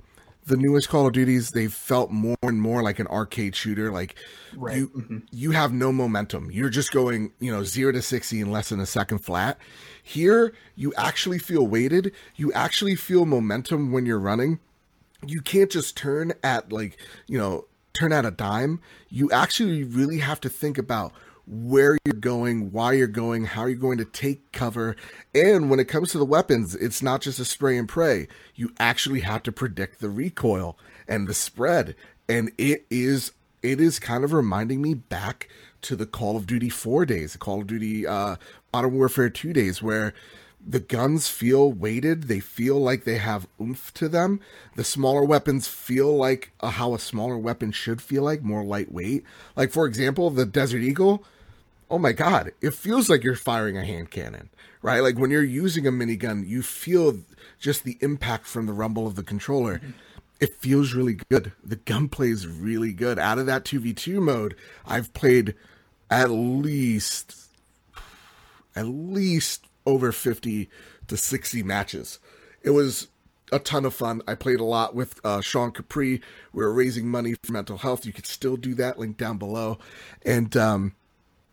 the 0.47 0.57
newest 0.57 0.89
Call 0.89 1.07
of 1.09 1.13
Duties, 1.13 1.51
they've 1.51 1.73
felt 1.73 2.11
more 2.11 2.37
and 2.43 2.61
more 2.63 2.83
like 2.83 2.99
an 2.99 3.09
arcade 3.09 3.57
shooter. 3.57 3.91
Like 3.91 4.15
Right. 4.57 4.77
you, 4.79 4.89
mm-hmm. 4.89 5.19
you 5.33 5.51
have 5.51 5.73
no 5.73 5.93
momentum. 5.93 6.51
You're 6.51 6.71
just 6.71 6.93
going, 6.93 7.33
you 7.41 7.53
know, 7.53 7.65
zero 7.65 7.93
to 7.93 8.01
sixty 8.01 8.41
in 8.41 8.51
less 8.51 8.69
than 8.69 8.81
a 8.81 8.87
second 8.87 9.19
flat. 9.19 9.59
Here, 10.03 10.53
you 10.77 10.95
actually 10.97 11.39
feel 11.39 11.67
weighted. 11.67 12.13
You 12.37 12.53
actually 12.53 12.95
feel 12.95 13.27
momentum 13.27 13.91
when 13.91 14.07
you're 14.07 14.21
running. 14.21 14.61
You 15.27 15.41
can't 15.41 15.71
just 15.71 15.97
turn 15.97 16.33
at 16.45 16.73
like, 16.73 16.97
you 17.27 17.39
know, 17.39 17.67
turn 17.93 18.13
at 18.13 18.25
a 18.25 18.31
dime. 18.31 18.81
You 19.09 19.31
actually 19.33 19.83
really 19.83 20.19
have 20.19 20.41
to 20.43 20.49
think 20.49 20.79
about 20.79 21.13
where 21.47 21.97
you're 22.05 22.15
going, 22.15 22.73
why 22.73 22.93
you're 22.93 23.07
going, 23.07 23.45
how 23.45 23.67
you're 23.67 23.77
going 23.77 23.99
to 23.99 24.05
take 24.05 24.51
cover. 24.53 24.97
And 25.35 25.71
when 25.71 25.79
it 25.79 25.89
comes 25.89 26.11
to 26.11 26.19
the 26.19 26.25
weapons, 26.25 26.75
it's 26.75 27.03
not 27.03 27.21
just 27.21 27.39
a 27.39 27.45
spray 27.45 27.79
and 27.79 27.89
pray. 27.89 28.27
You 28.55 28.73
actually 28.79 29.21
have 29.21 29.43
to 29.45 29.53
predict 29.53 30.01
the 30.01 30.11
recoil 30.11 30.77
and 31.07 31.29
the 31.29 31.35
spread. 31.35 31.95
And 32.29 32.51
it 32.59 32.87
is 32.91 33.33
it 33.63 33.81
is 33.81 33.99
kind 33.99 34.25
of 34.25 34.33
reminding 34.33 34.83
me 34.83 34.95
back 34.95 35.49
to 35.83 35.97
the 35.97 36.07
Call 36.07 36.37
of 36.37 36.47
Duty 36.47 36.69
4 36.69 37.07
days, 37.07 37.33
the 37.33 37.39
Call 37.39 37.61
of 37.61 37.67
Duty 37.67 38.07
uh 38.07 38.37
Modern 38.73 38.95
Warfare 38.95 39.31
2 39.31 39.53
days 39.53 39.81
where 39.83 40.15
the 40.69 40.81
guns 40.81 41.29
feel 41.29 41.71
weighted. 41.71 42.25
They 42.25 42.41
feel 42.41 42.81
like 42.81 43.05
they 43.05 43.19
have 43.19 43.47
oomph 43.61 43.95
to 43.95 44.09
them. 44.09 44.41
The 44.75 44.83
smaller 44.83 45.23
weapons 45.23 45.69
feel 45.69 46.17
like 46.17 46.51
uh, 46.61 46.71
how 46.71 46.93
a 46.93 46.99
smaller 46.99 47.39
weapon 47.39 47.71
should 47.71 48.03
feel 48.03 48.25
like, 48.25 48.43
more 48.43 48.65
lightweight. 48.65 49.23
Like, 49.55 49.71
for 49.71 49.87
example, 49.87 50.29
the 50.31 50.45
Desert 50.45 50.81
Eagle. 50.81 51.25
Oh 51.89 51.99
my 51.99 52.13
God, 52.13 52.53
it 52.61 52.75
feels 52.75 53.09
like 53.09 53.23
you're 53.23 53.37
firing 53.37 53.77
a 53.79 53.85
hand 53.85 54.11
cannon, 54.11 54.51
right? 54.83 55.01
Like 55.01 55.19
when 55.19 55.31
you're 55.31 55.45
using 55.45 55.87
a 55.87 55.93
minigun, 55.93 56.47
you 56.47 56.63
feel 56.63 57.19
just 57.61 57.85
the 57.85 57.97
impact 58.01 58.47
from 58.47 58.67
the 58.67 58.73
rumble 58.73 59.07
of 59.07 59.15
the 59.15 59.23
controller. 59.23 59.81
It 60.41 60.57
feels 60.57 60.95
really 60.95 61.19
good. 61.31 61.53
The 61.65 61.77
gunplay 61.77 62.31
is 62.31 62.47
really 62.47 62.93
good. 62.93 63.19
Out 63.19 63.39
of 63.39 63.47
that 63.47 63.65
2v2 63.65 64.21
mode, 64.21 64.57
I've 64.85 65.15
played 65.15 65.55
at 66.11 66.31
least 66.31 67.49
at 68.75 68.87
least 68.87 69.65
over 69.87 70.13
50 70.13 70.69
to 71.07 71.17
60 71.17 71.63
matches. 71.63 72.19
It 72.63 72.71
was 72.71 73.09
a 73.53 73.59
ton 73.59 73.85
of 73.85 73.95
fun. 73.95 74.23
I 74.27 74.35
played 74.35 74.61
a 74.61 74.65
lot 74.65 74.95
with 74.95 75.21
uh, 75.25 75.41
Sean 75.41 75.71
Capri. 75.71 76.21
We 76.53 76.65
were 76.65 76.73
raising 76.73 77.09
money 77.09 77.35
for 77.43 77.53
mental 77.53 77.79
health. 77.79 78.05
You 78.05 78.13
could 78.13 78.27
still 78.27 78.57
do 78.57 78.75
that. 78.75 78.99
Link 78.99 79.17
down 79.17 79.39
below. 79.39 79.79
And 80.25 80.55
um, 80.57 80.95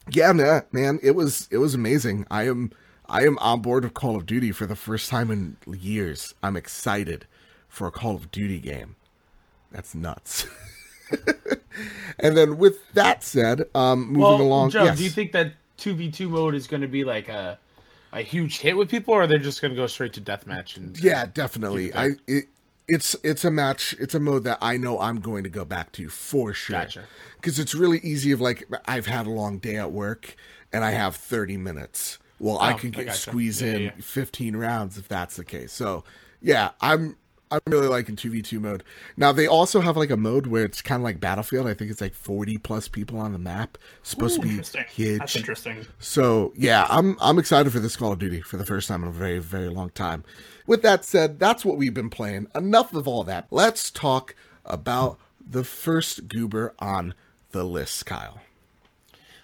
yeah, 0.10 0.34
man, 0.34 0.64
man, 0.72 1.00
it 1.02 1.12
was 1.12 1.48
it 1.52 1.58
was 1.58 1.74
amazing. 1.74 2.26
I 2.30 2.48
am 2.48 2.72
I 3.08 3.24
am 3.26 3.38
on 3.40 3.62
board 3.62 3.84
with 3.84 3.94
Call 3.94 4.16
of 4.16 4.26
Duty 4.26 4.52
for 4.52 4.66
the 4.66 4.76
first 4.76 5.10
time 5.10 5.32
in 5.32 5.58
years. 5.68 6.34
I'm 6.42 6.56
excited 6.56 7.26
for 7.68 7.88
a 7.88 7.92
Call 7.92 8.16
of 8.16 8.32
Duty 8.32 8.60
game. 8.60 8.96
That's 9.72 9.96
nuts. 9.96 10.46
and 12.20 12.38
then 12.38 12.58
with 12.58 12.78
that 12.94 13.24
said, 13.24 13.66
um, 13.74 14.08
moving 14.08 14.22
Well, 14.22 14.42
along. 14.42 14.70
Joe, 14.72 14.86
yes. 14.86 14.98
do 14.98 15.04
you 15.04 15.10
think 15.10 15.32
that 15.32 15.54
two 15.78 15.94
v 15.96 16.12
two 16.12 16.30
mode 16.30 16.56
is 16.56 16.68
going 16.68 16.82
to 16.82 16.88
be 16.88 17.04
like 17.04 17.30
a 17.30 17.58
a 18.12 18.22
huge 18.22 18.60
hit 18.60 18.78
with 18.78 18.90
people, 18.90 19.14
or 19.14 19.26
they're 19.26 19.40
just 19.40 19.62
going 19.62 19.72
to 19.72 19.76
go 19.76 19.88
straight 19.88 20.14
to 20.14 20.22
deathmatch? 20.22 20.78
And 20.78 20.98
Yeah, 21.00 21.26
definitely. 21.26 21.94
I 21.94 22.12
it, 22.28 22.46
it's 22.88 23.16
it's 23.24 23.46
a 23.46 23.52
match. 23.52 23.96
It's 24.00 24.16
a 24.16 24.20
mode 24.20 24.44
that 24.44 24.58
I 24.62 24.78
know 24.78 25.00
I'm 25.00 25.20
going 25.20 25.44
to 25.44 25.50
go 25.50 25.66
back 25.66 25.92
to 25.94 26.10
for 26.10 26.54
sure. 26.54 26.80
Gotcha. 26.80 27.04
Because 27.36 27.60
it's 27.60 27.76
really 27.76 28.00
easy. 28.00 28.32
Of 28.32 28.42
like 28.42 28.68
I've 28.86 29.06
had 29.06 29.26
a 29.26 29.32
long 29.32 29.60
day 29.60 29.78
at 29.78 29.92
work 29.92 30.36
and 30.72 30.84
I 30.84 30.92
have 30.92 31.16
30 31.16 31.58
minutes. 31.58 32.20
Well, 32.40 32.58
I 32.60 32.74
oh, 32.74 32.78
can 32.78 32.92
could 32.92 33.02
I 33.02 33.06
gotcha. 33.06 33.20
squeeze 33.20 33.62
Yeah, 33.62 33.74
in 33.74 33.82
yeah. 33.84 33.92
15 34.00 34.56
rounds 34.56 34.98
if 34.98 35.08
that's 35.08 35.38
the 35.38 35.46
case. 35.46 35.72
So 35.72 36.04
yeah, 36.42 36.72
I'm 36.82 37.16
I'm 37.52 37.62
really 37.68 37.88
liking 37.88 38.16
2v2 38.16 38.60
mode. 38.60 38.84
Now 39.16 39.32
they 39.32 39.46
also 39.48 39.80
have 39.80 39.96
like 39.96 40.10
a 40.10 40.18
mode 40.18 40.48
where 40.48 40.66
it's 40.66 40.82
kind 40.82 41.00
of 41.00 41.04
like 41.04 41.20
Battlefield. 41.20 41.68
I 41.68 41.76
think 41.76 41.92
it's 41.92 42.02
like 42.02 42.16
40 42.16 42.58
plus 42.58 42.88
people 42.88 43.20
on 43.20 43.32
the 43.32 43.38
map. 43.40 43.78
Supposed 44.02 44.36
to 44.36 44.42
be 44.42 44.50
Interesting. 44.50 44.86
huge. 44.90 45.20
That's 45.20 45.36
interesting. 45.36 45.86
So 46.00 46.52
yeah, 46.56 46.88
I'm 46.90 47.16
I'm 47.22 47.38
excited 47.38 47.72
for 47.72 47.80
this 47.80 47.96
Call 47.96 48.12
of 48.12 48.20
Duty 48.20 48.42
for 48.42 48.58
the 48.58 48.66
first 48.66 48.88
time 48.88 49.04
in 49.04 49.10
a 49.10 49.12
very 49.12 49.40
very 49.40 49.70
long 49.70 49.92
time. 49.92 50.24
With 50.66 50.82
that 50.84 51.04
said, 51.04 51.40
that's 51.40 51.66
what 51.66 51.78
we've 51.78 51.94
been 51.94 52.10
playing. 52.10 52.48
Enough 52.56 52.94
of 52.94 53.08
all 53.08 53.24
that. 53.26 53.48
Let's 53.52 53.92
talk 53.92 54.36
about 54.66 55.20
the 55.46 55.64
first 55.64 56.28
goober 56.28 56.74
on 56.80 57.14
the 57.52 57.64
list, 57.64 58.06
Kyle. 58.06 58.40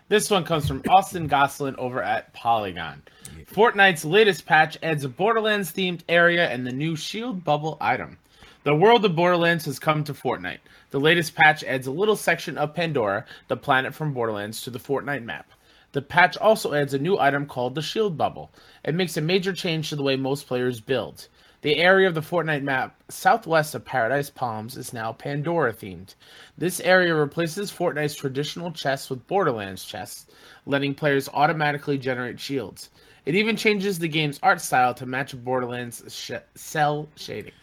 This 0.07 0.31
one 0.31 0.43
comes 0.43 0.67
from 0.67 0.81
Austin 0.89 1.27
Goslin 1.27 1.75
over 1.77 2.01
at 2.01 2.33
Polygon. 2.33 3.03
Fortnite's 3.45 4.03
latest 4.03 4.45
patch 4.45 4.75
adds 4.81 5.03
a 5.03 5.09
Borderlands 5.09 5.71
themed 5.71 6.01
area 6.09 6.49
and 6.49 6.65
the 6.65 6.71
new 6.71 6.95
Shield 6.95 7.43
Bubble 7.43 7.77
item. 7.79 8.17
The 8.63 8.73
world 8.73 9.05
of 9.05 9.15
Borderlands 9.15 9.65
has 9.65 9.77
come 9.77 10.03
to 10.05 10.13
Fortnite. 10.13 10.59
The 10.89 10.99
latest 10.99 11.35
patch 11.35 11.63
adds 11.63 11.85
a 11.85 11.91
little 11.91 12.15
section 12.15 12.57
of 12.57 12.73
Pandora, 12.73 13.25
the 13.49 13.57
planet 13.57 13.93
from 13.93 14.13
Borderlands, 14.13 14.63
to 14.63 14.71
the 14.71 14.79
Fortnite 14.79 15.23
map. 15.23 15.51
The 15.91 16.01
patch 16.01 16.37
also 16.37 16.73
adds 16.73 16.93
a 16.93 16.99
new 16.99 17.17
item 17.17 17.45
called 17.45 17.75
the 17.75 17.81
Shield 17.81 18.17
Bubble. 18.17 18.51
It 18.83 18.95
makes 18.95 19.17
a 19.17 19.21
major 19.21 19.53
change 19.53 19.89
to 19.89 19.95
the 19.95 20.03
way 20.03 20.15
most 20.15 20.47
players 20.47 20.79
build. 20.79 21.27
The 21.61 21.77
area 21.77 22.07
of 22.07 22.13
the 22.13 22.21
Fortnite 22.21 22.63
map 22.63 23.01
southwest 23.09 23.75
of 23.75 23.83
Paradise 23.83 24.29
Palms 24.29 24.77
is 24.77 24.93
now 24.93 25.11
Pandora 25.11 25.73
themed. 25.73 26.15
This 26.57 26.79
area 26.79 27.13
replaces 27.13 27.69
Fortnite's 27.69 28.15
traditional 28.15 28.71
chests 28.71 29.09
with 29.09 29.27
Borderlands 29.27 29.83
chests, 29.83 30.27
letting 30.65 30.93
players 30.93 31.27
automatically 31.33 31.97
generate 31.97 32.39
shields. 32.39 32.91
It 33.25 33.35
even 33.35 33.57
changes 33.57 33.99
the 33.99 34.07
game's 34.07 34.39
art 34.41 34.61
style 34.61 34.93
to 34.93 35.05
match 35.05 35.35
Borderlands 35.43 36.01
sh- 36.07 36.31
cell 36.55 37.09
shading. 37.15 37.53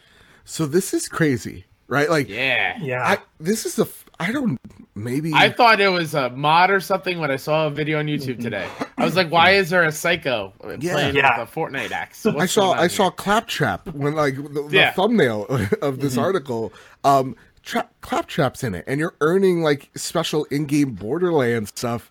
So 0.45 0.67
this 0.67 0.93
is 0.93 1.07
crazy, 1.07 1.65
right? 1.87 2.09
Like, 2.09 2.29
Yeah. 2.29 2.77
Yeah. 2.81 3.03
I, 3.03 3.17
this 3.39 3.65
is 3.65 3.75
the. 3.75 3.85
I 4.19 4.31
don't. 4.31 4.59
Maybe 4.95 5.31
I 5.31 5.51
thought 5.51 5.79
it 5.79 5.89
was 5.89 6.15
a 6.15 6.31
mod 6.31 6.71
or 6.71 6.79
something 6.79 7.19
when 7.19 7.29
I 7.29 7.35
saw 7.35 7.67
a 7.67 7.69
video 7.69 7.99
on 7.99 8.07
YouTube 8.07 8.41
today. 8.41 8.67
I 8.97 9.05
was 9.05 9.15
like, 9.15 9.29
"Why 9.29 9.51
is 9.51 9.69
there 9.69 9.83
a 9.83 9.91
psycho 9.91 10.53
playing 10.59 10.81
Yeah. 10.81 11.39
with 11.39 11.47
a 11.47 11.51
Fortnite 11.55 11.91
axe?" 11.91 12.25
What's 12.25 12.39
I 12.41 12.45
saw 12.47 12.71
I 12.71 12.79
here? 12.79 12.89
saw 12.89 13.09
Claptrap 13.11 13.87
when 13.93 14.15
like 14.15 14.35
the, 14.37 14.63
the 14.63 14.69
Yeah. 14.71 14.93
thumbnail 14.93 15.45
of 15.83 15.99
this 15.99 16.17
article. 16.17 16.73
Um, 17.03 17.35
tra- 17.61 17.87
Claptrap's 18.01 18.63
in 18.63 18.73
it, 18.73 18.85
and 18.87 18.99
you're 18.99 19.13
earning 19.21 19.61
like 19.61 19.91
special 19.95 20.45
in-game 20.45 20.93
Borderlands 20.93 21.69
stuff 21.75 22.09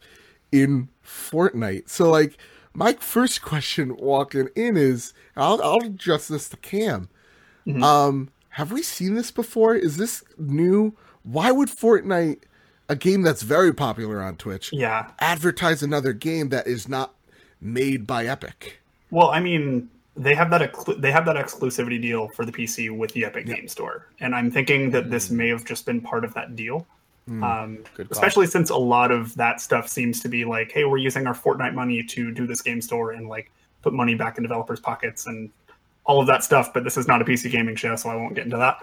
in 0.53 0.89
Fortnite. 1.05 1.89
So 1.89 2.09
like, 2.09 2.39
my 2.73 2.93
first 3.01 3.43
question 3.43 3.97
walking 3.97 4.49
in 4.55 4.77
is, 4.77 5.13
I'll 5.37 5.61
I'll 5.61 5.83
address 5.85 6.29
this 6.29 6.49
to 6.51 6.57
Cam. 6.59 7.09
Um, 7.83 8.29
have 8.57 8.73
we 8.73 8.83
seen 8.83 9.17
this 9.17 9.31
before? 9.31 9.75
Is 9.75 9.99
this 9.99 10.25
new? 10.39 10.97
Why 11.25 11.53
would 11.53 11.69
Fortnite, 11.69 12.41
a 12.89 12.97
game 12.97 13.21
that's 13.21 13.43
very 13.43 13.71
popular 13.71 14.23
on 14.23 14.37
Twitch, 14.37 14.73
yeah. 14.73 15.11
advertise 15.19 15.83
another 15.83 16.15
game 16.15 16.49
that 16.49 16.67
is 16.67 16.89
not 16.89 17.13
made 17.61 18.07
by 18.07 18.25
Epic? 18.25 18.81
Well, 19.11 19.29
I 19.29 19.41
mean, 19.41 19.91
they 20.17 20.35
have 20.35 20.49
that 20.49 20.73
exclu- 20.73 20.99
they 20.99 21.13
have 21.13 21.27
that 21.27 21.37
exclusivity 21.37 22.01
deal 22.01 22.29
for 22.29 22.47
the 22.47 22.53
PC 22.53 22.97
with 22.97 23.13
the 23.13 23.27
Epic 23.27 23.45
Game 23.45 23.69
Store, 23.69 24.07
and 24.21 24.35
I'm 24.35 24.51
thinking 24.51 24.91
that 24.93 25.11
this 25.11 25.29
may 25.29 25.49
have 25.49 25.67
just 25.67 25.85
been 25.85 26.01
part 26.01 26.25
of 26.25 26.33
that 26.33 26.57
deal. 26.57 26.87
Um, 27.29 27.85
especially 28.11 28.47
since 28.47 28.71
a 28.71 28.77
lot 28.77 29.11
of 29.11 29.35
that 29.35 29.61
stuff 29.61 29.87
seems 29.87 30.21
to 30.21 30.31
be 30.31 30.47
like, 30.47 30.73
hey, 30.73 30.85
we're 30.85 30.97
using 30.97 31.27
our 31.27 31.35
Fortnite 31.35 31.75
money 31.75 32.03
to 32.05 32.33
do 32.33 32.47
this 32.47 32.63
game 32.63 32.81
store 32.81 33.11
and 33.11 33.29
like 33.29 33.51
put 33.83 33.93
money 33.93 34.15
back 34.15 34.39
in 34.39 34.45
developers' 34.45 34.81
pockets 34.81 35.27
and 35.27 35.51
all 36.07 36.21
of 36.21 36.27
that 36.27 36.43
stuff. 36.43 36.73
But 36.73 36.85
this 36.85 36.97
is 36.97 37.07
not 37.07 37.21
a 37.21 37.25
PC 37.25 37.51
gaming 37.51 37.77
show, 37.77 37.97
so 37.97 38.09
I 38.09 38.17
won't 38.17 38.35
get 38.35 38.45
into 38.45 38.57
that. 38.57 38.79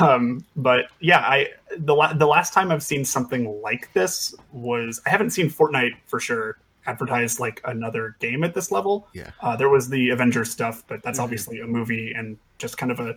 Um, 0.00 0.44
but 0.56 0.86
yeah, 1.00 1.20
I 1.20 1.48
the 1.78 1.94
la- 1.94 2.12
the 2.12 2.26
last 2.26 2.52
time 2.52 2.70
I've 2.70 2.82
seen 2.82 3.04
something 3.04 3.60
like 3.62 3.92
this 3.92 4.34
was 4.52 5.00
I 5.06 5.10
haven't 5.10 5.30
seen 5.30 5.48
Fortnite 5.48 5.96
for 6.06 6.20
sure 6.20 6.58
advertise 6.86 7.40
like 7.40 7.60
another 7.64 8.16
game 8.20 8.44
at 8.44 8.54
this 8.54 8.70
level. 8.70 9.08
Yeah. 9.14 9.30
Uh, 9.40 9.56
there 9.56 9.68
was 9.68 9.88
the 9.88 10.10
Avengers 10.10 10.50
stuff, 10.50 10.84
but 10.86 11.02
that's 11.02 11.18
obviously 11.18 11.60
a 11.60 11.66
movie 11.66 12.12
and 12.12 12.36
just 12.58 12.76
kind 12.78 12.92
of 12.92 13.00
a 13.00 13.16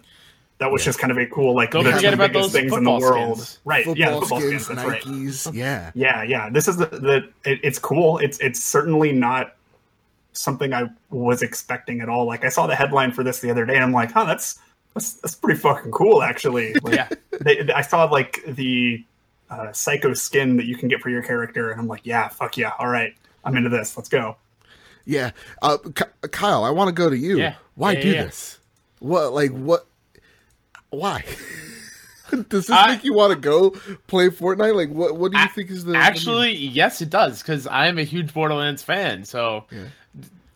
that 0.59 0.71
was 0.71 0.83
just 0.83 0.99
kind 0.99 1.11
of 1.11 1.17
a 1.17 1.25
cool 1.27 1.55
like 1.55 1.71
Don't 1.71 1.83
the 1.83 1.91
forget 1.91 2.13
about 2.13 2.31
biggest 2.31 2.53
those 2.53 2.61
things 2.61 2.73
in 2.73 2.83
the 2.83 2.91
world. 2.91 3.39
skins. 3.39 3.59
Right. 3.65 3.85
football 3.85 3.99
yeah, 3.99 4.19
football 4.19 4.39
skins, 4.39 4.63
skins. 4.65 4.81
That's 4.83 5.05
right. 5.05 5.53
Yeah. 5.55 5.91
Yeah, 5.93 6.23
yeah. 6.23 6.49
This 6.49 6.67
is 6.67 6.77
the, 6.77 6.85
the 6.87 7.29
it, 7.49 7.59
it's 7.63 7.77
cool. 7.79 8.17
It's 8.19 8.39
it's 8.39 8.63
certainly 8.63 9.11
not 9.11 9.55
something 10.37 10.73
I 10.73 10.89
was 11.09 11.41
expecting 11.41 12.01
at 12.01 12.09
all. 12.09 12.25
Like 12.25 12.45
I 12.45 12.49
saw 12.49 12.67
the 12.67 12.75
headline 12.75 13.11
for 13.11 13.23
this 13.23 13.39
the 13.39 13.49
other 13.51 13.65
day, 13.65 13.75
and 13.75 13.83
I'm 13.83 13.91
like, 13.93 14.11
oh, 14.15 14.25
that's 14.25 14.59
that's, 14.93 15.13
that's 15.13 15.35
pretty 15.35 15.59
fucking 15.59 15.91
cool, 15.91 16.23
actually. 16.23 16.73
Like, 16.83 16.95
Yeah. 16.95 17.09
they, 17.41 17.59
I 17.73 17.81
saw 17.81 18.05
like 18.05 18.39
the 18.47 19.03
uh, 19.49 19.71
psycho 19.71 20.13
skin 20.13 20.57
that 20.57 20.65
you 20.65 20.75
can 20.75 20.87
get 20.89 21.01
for 21.01 21.09
your 21.09 21.21
character, 21.21 21.71
and 21.71 21.79
I'm 21.79 21.87
like, 21.87 22.05
yeah, 22.05 22.27
fuck 22.29 22.57
yeah, 22.57 22.71
all 22.79 22.87
right, 22.87 23.13
I'm 23.43 23.55
into 23.57 23.69
this. 23.69 23.95
Let's 23.97 24.09
go. 24.09 24.37
Yeah. 25.05 25.31
Uh, 25.61 25.77
Ky- 25.95 26.27
Kyle, 26.31 26.63
I 26.65 26.69
want 26.71 26.89
to 26.89 26.91
go 26.93 27.09
to 27.09 27.17
you. 27.17 27.37
Yeah. 27.37 27.55
Why 27.75 27.93
Yeah, 27.93 28.01
do 28.01 28.07
yeah, 28.09 28.13
yeah. 28.15 28.23
this? 28.25 28.59
What, 28.99 29.33
like, 29.33 29.51
what? 29.51 29.85
Why? 30.89 31.23
Does 32.49 32.67
this 32.67 32.69
I- 32.69 32.87
make 32.95 33.03
you 33.05 33.13
want 33.13 33.31
to 33.33 33.39
go 33.39 33.69
play 34.07 34.29
Fortnite? 34.29 34.75
Like, 34.75 34.89
what? 34.89 35.15
What 35.15 35.31
do 35.31 35.37
you 35.37 35.45
A- 35.45 35.47
think 35.47 35.69
is 35.71 35.85
the 35.85 35.95
Actually, 35.95 36.53
yes, 36.55 37.01
it 37.01 37.09
does 37.09 37.41
because 37.41 37.67
I 37.67 37.87
am 37.87 37.97
a 37.97 38.03
huge 38.03 38.33
Borderlands 38.33 38.83
fan. 38.83 39.23
So 39.23 39.63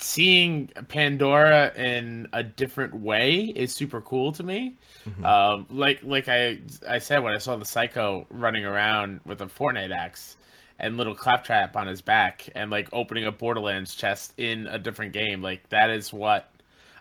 seeing 0.04 0.68
Pandora 0.88 1.74
in 1.76 2.28
a 2.34 2.44
different 2.44 2.96
way 2.96 3.46
is 3.56 3.74
super 3.74 4.02
cool 4.02 4.32
to 4.34 4.44
me. 4.44 4.76
Mm-hmm. 5.08 5.26
Um, 5.26 5.66
like 5.70 6.02
like 6.04 6.28
I 6.28 6.60
I 6.88 7.00
said 7.00 7.20
when 7.20 7.34
I 7.34 7.38
saw 7.38 7.56
the 7.56 7.66
Psycho 7.66 8.26
running 8.30 8.66
around 8.66 9.22
with 9.26 9.42
a 9.42 9.46
Fortnite 9.46 9.96
axe 9.96 10.38
and 10.80 10.98
little 10.98 11.16
claptrap 11.16 11.76
on 11.76 11.88
his 11.88 12.02
back 12.02 12.50
and 12.56 12.72
like 12.72 12.90
opening 12.92 13.26
a 13.26 13.32
Borderlands 13.32 13.96
chest 13.96 14.34
in 14.38 14.68
a 14.68 14.80
different 14.80 15.14
game, 15.14 15.42
like 15.42 15.70
that 15.70 15.90
is 15.90 16.12
what 16.12 16.52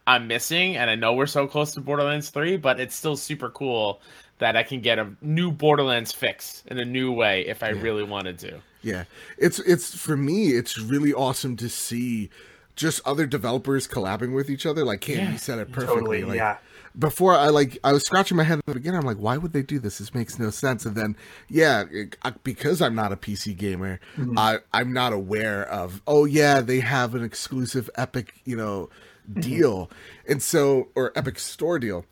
I'm 0.07 0.27
missing. 0.27 0.77
And 0.77 0.91
I 0.91 0.95
know 0.95 1.15
we're 1.15 1.27
so 1.27 1.47
close 1.47 1.73
to 1.75 1.81
Borderlands 1.81 2.31
three, 2.31 2.57
but 2.57 2.81
it's 2.81 2.95
still 2.95 3.17
super 3.17 3.51
cool 3.51 4.01
that 4.39 4.57
I 4.57 4.63
can 4.63 4.81
get 4.81 4.99
a 4.99 5.11
new 5.21 5.51
Borderlands 5.51 6.13
fix 6.13 6.63
in 6.67 6.79
a 6.79 6.85
new 6.85 7.13
way 7.13 7.47
if 7.47 7.63
I 7.63 7.71
really 7.71 8.03
wanted 8.03 8.39
to. 8.41 8.61
Yeah, 8.83 9.05
it's 9.37 9.59
it's 9.61 9.95
for 9.95 10.17
me. 10.17 10.53
It's 10.53 10.79
really 10.79 11.13
awesome 11.13 11.57
to 11.57 11.69
see 11.69 12.31
just 12.77 13.01
other 13.07 13.27
developers 13.27 13.87
collabing 13.87 14.35
with 14.35 14.51
each 14.51 14.67
other. 14.67 14.85
Like 14.85 15.01
Cam, 15.01 15.19
Yeah, 15.19 15.33
you 15.33 15.39
said 15.39 15.59
it 15.59 15.73
perfectly. 15.73 16.01
Totally, 16.01 16.25
like, 16.25 16.37
yeah. 16.37 16.59
Before 16.99 17.35
I 17.35 17.49
like, 17.49 17.79
I 17.85 17.93
was 17.93 18.05
scratching 18.05 18.37
my 18.37 18.43
head 18.43 18.59
at 18.59 18.67
the 18.67 18.75
beginning. 18.75 18.99
I'm 18.99 19.07
like, 19.07 19.19
why 19.19 19.37
would 19.37 19.53
they 19.53 19.63
do 19.63 19.79
this? 19.79 19.99
This 19.99 20.13
makes 20.13 20.41
no 20.41 20.51
sense. 20.51 20.85
And 20.85 20.97
then, 20.97 21.17
yeah, 21.49 21.85
it, 21.91 22.17
I, 22.23 22.31
because 22.43 22.83
I'm 22.83 22.97
not 22.97 23.13
a 23.13 23.17
PC 23.17 23.57
gamer, 23.57 24.01
mm-hmm. 24.17 24.37
I 24.37 24.59
I'm 24.73 24.93
not 24.93 25.13
aware 25.13 25.69
of. 25.69 26.03
Oh 26.07 26.25
yeah, 26.25 26.61
they 26.61 26.81
have 26.81 27.15
an 27.15 27.23
exclusive 27.23 27.89
Epic, 27.97 28.35
you 28.45 28.57
know, 28.57 28.91
mm-hmm. 29.31 29.41
deal, 29.41 29.91
and 30.27 30.43
so 30.43 30.89
or 30.97 31.13
Epic 31.15 31.39
Store 31.39 31.79
deal. 31.79 32.07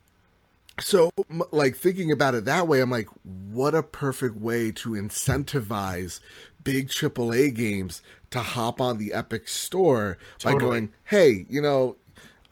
So, 0.80 1.10
like 1.50 1.76
thinking 1.76 2.12
about 2.12 2.36
it 2.36 2.44
that 2.44 2.68
way, 2.68 2.80
I'm 2.80 2.90
like, 2.90 3.08
what 3.24 3.74
a 3.74 3.82
perfect 3.82 4.36
way 4.36 4.70
to 4.72 4.90
incentivize 4.90 6.20
big 6.62 6.88
AAA 6.88 7.54
games 7.54 8.02
to 8.30 8.40
hop 8.40 8.80
on 8.80 8.98
the 8.98 9.12
Epic 9.12 9.48
Store 9.48 10.18
by 10.44 10.54
going, 10.54 10.92
hey, 11.04 11.46
you 11.48 11.62
know, 11.62 11.96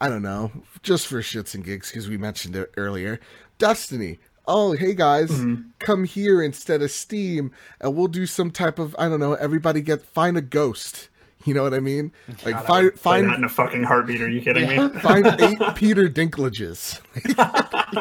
I 0.01 0.09
don't 0.09 0.21
know, 0.23 0.51
just 0.83 1.07
for 1.07 1.21
shits 1.21 1.53
and 1.55 1.63
gigs 1.63 1.89
because 1.91 2.07
we 2.09 2.17
mentioned 2.17 2.55
it 2.55 2.71
earlier, 2.77 3.19
Destiny. 3.57 4.19
Oh, 4.49 4.71
hey 4.71 4.93
guys, 4.93 5.29
Mm-hmm. 5.29 5.69
come 5.79 6.05
here 6.05 6.41
instead 6.41 6.81
of 6.81 6.89
Steam, 6.89 7.51
and 7.81 7.95
we'll 7.95 8.07
do 8.07 8.25
some 8.25 8.49
type 8.49 8.79
of 8.79 8.95
I 8.97 9.09
don't 9.09 9.19
know. 9.19 9.33
Everybody 9.33 9.81
get 9.81 10.01
find 10.05 10.37
a 10.37 10.41
ghost. 10.41 11.09
You 11.45 11.53
know 11.53 11.63
what 11.63 11.73
I 11.73 11.79
mean? 11.81 12.11
Like 12.45 12.55
God, 12.55 12.63
I 12.63 12.67
find 12.67 12.99
find 12.99 13.33
in 13.33 13.43
a 13.43 13.49
fucking 13.49 13.83
heartbeat. 13.83 14.21
Are 14.21 14.29
you 14.29 14.41
kidding 14.41 14.69
me? 14.69 14.99
find 15.01 15.25
eight 15.39 15.59
Peter 15.75 16.07
Dinklages, 16.09 17.01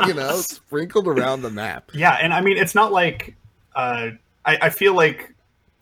you 0.07 0.15
know, 0.15 0.37
sprinkled 0.37 1.09
around 1.09 1.43
the 1.43 1.51
map. 1.51 1.91
Yeah, 1.95 2.13
and 2.21 2.33
I 2.33 2.41
mean, 2.41 2.57
it's 2.59 2.75
not 2.75 2.93
like 2.93 3.35
uh, 3.75 4.11
I, 4.45 4.59
I 4.63 4.71
feel 4.71 4.95
like 4.95 5.35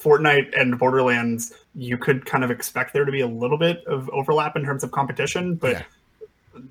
Fortnite 0.04 0.58
and 0.60 0.78
Borderlands, 0.78 1.52
you 1.74 1.96
could 1.96 2.26
kind 2.26 2.44
of 2.44 2.50
expect 2.50 2.92
there 2.92 3.04
to 3.06 3.12
be 3.12 3.20
a 3.22 3.26
little 3.26 3.56
bit 3.58 3.82
of 3.86 4.10
overlap 4.10 4.54
in 4.56 4.64
terms 4.64 4.84
of 4.84 4.90
competition, 4.90 5.54
but 5.54 5.72
Yeah. 5.72 5.82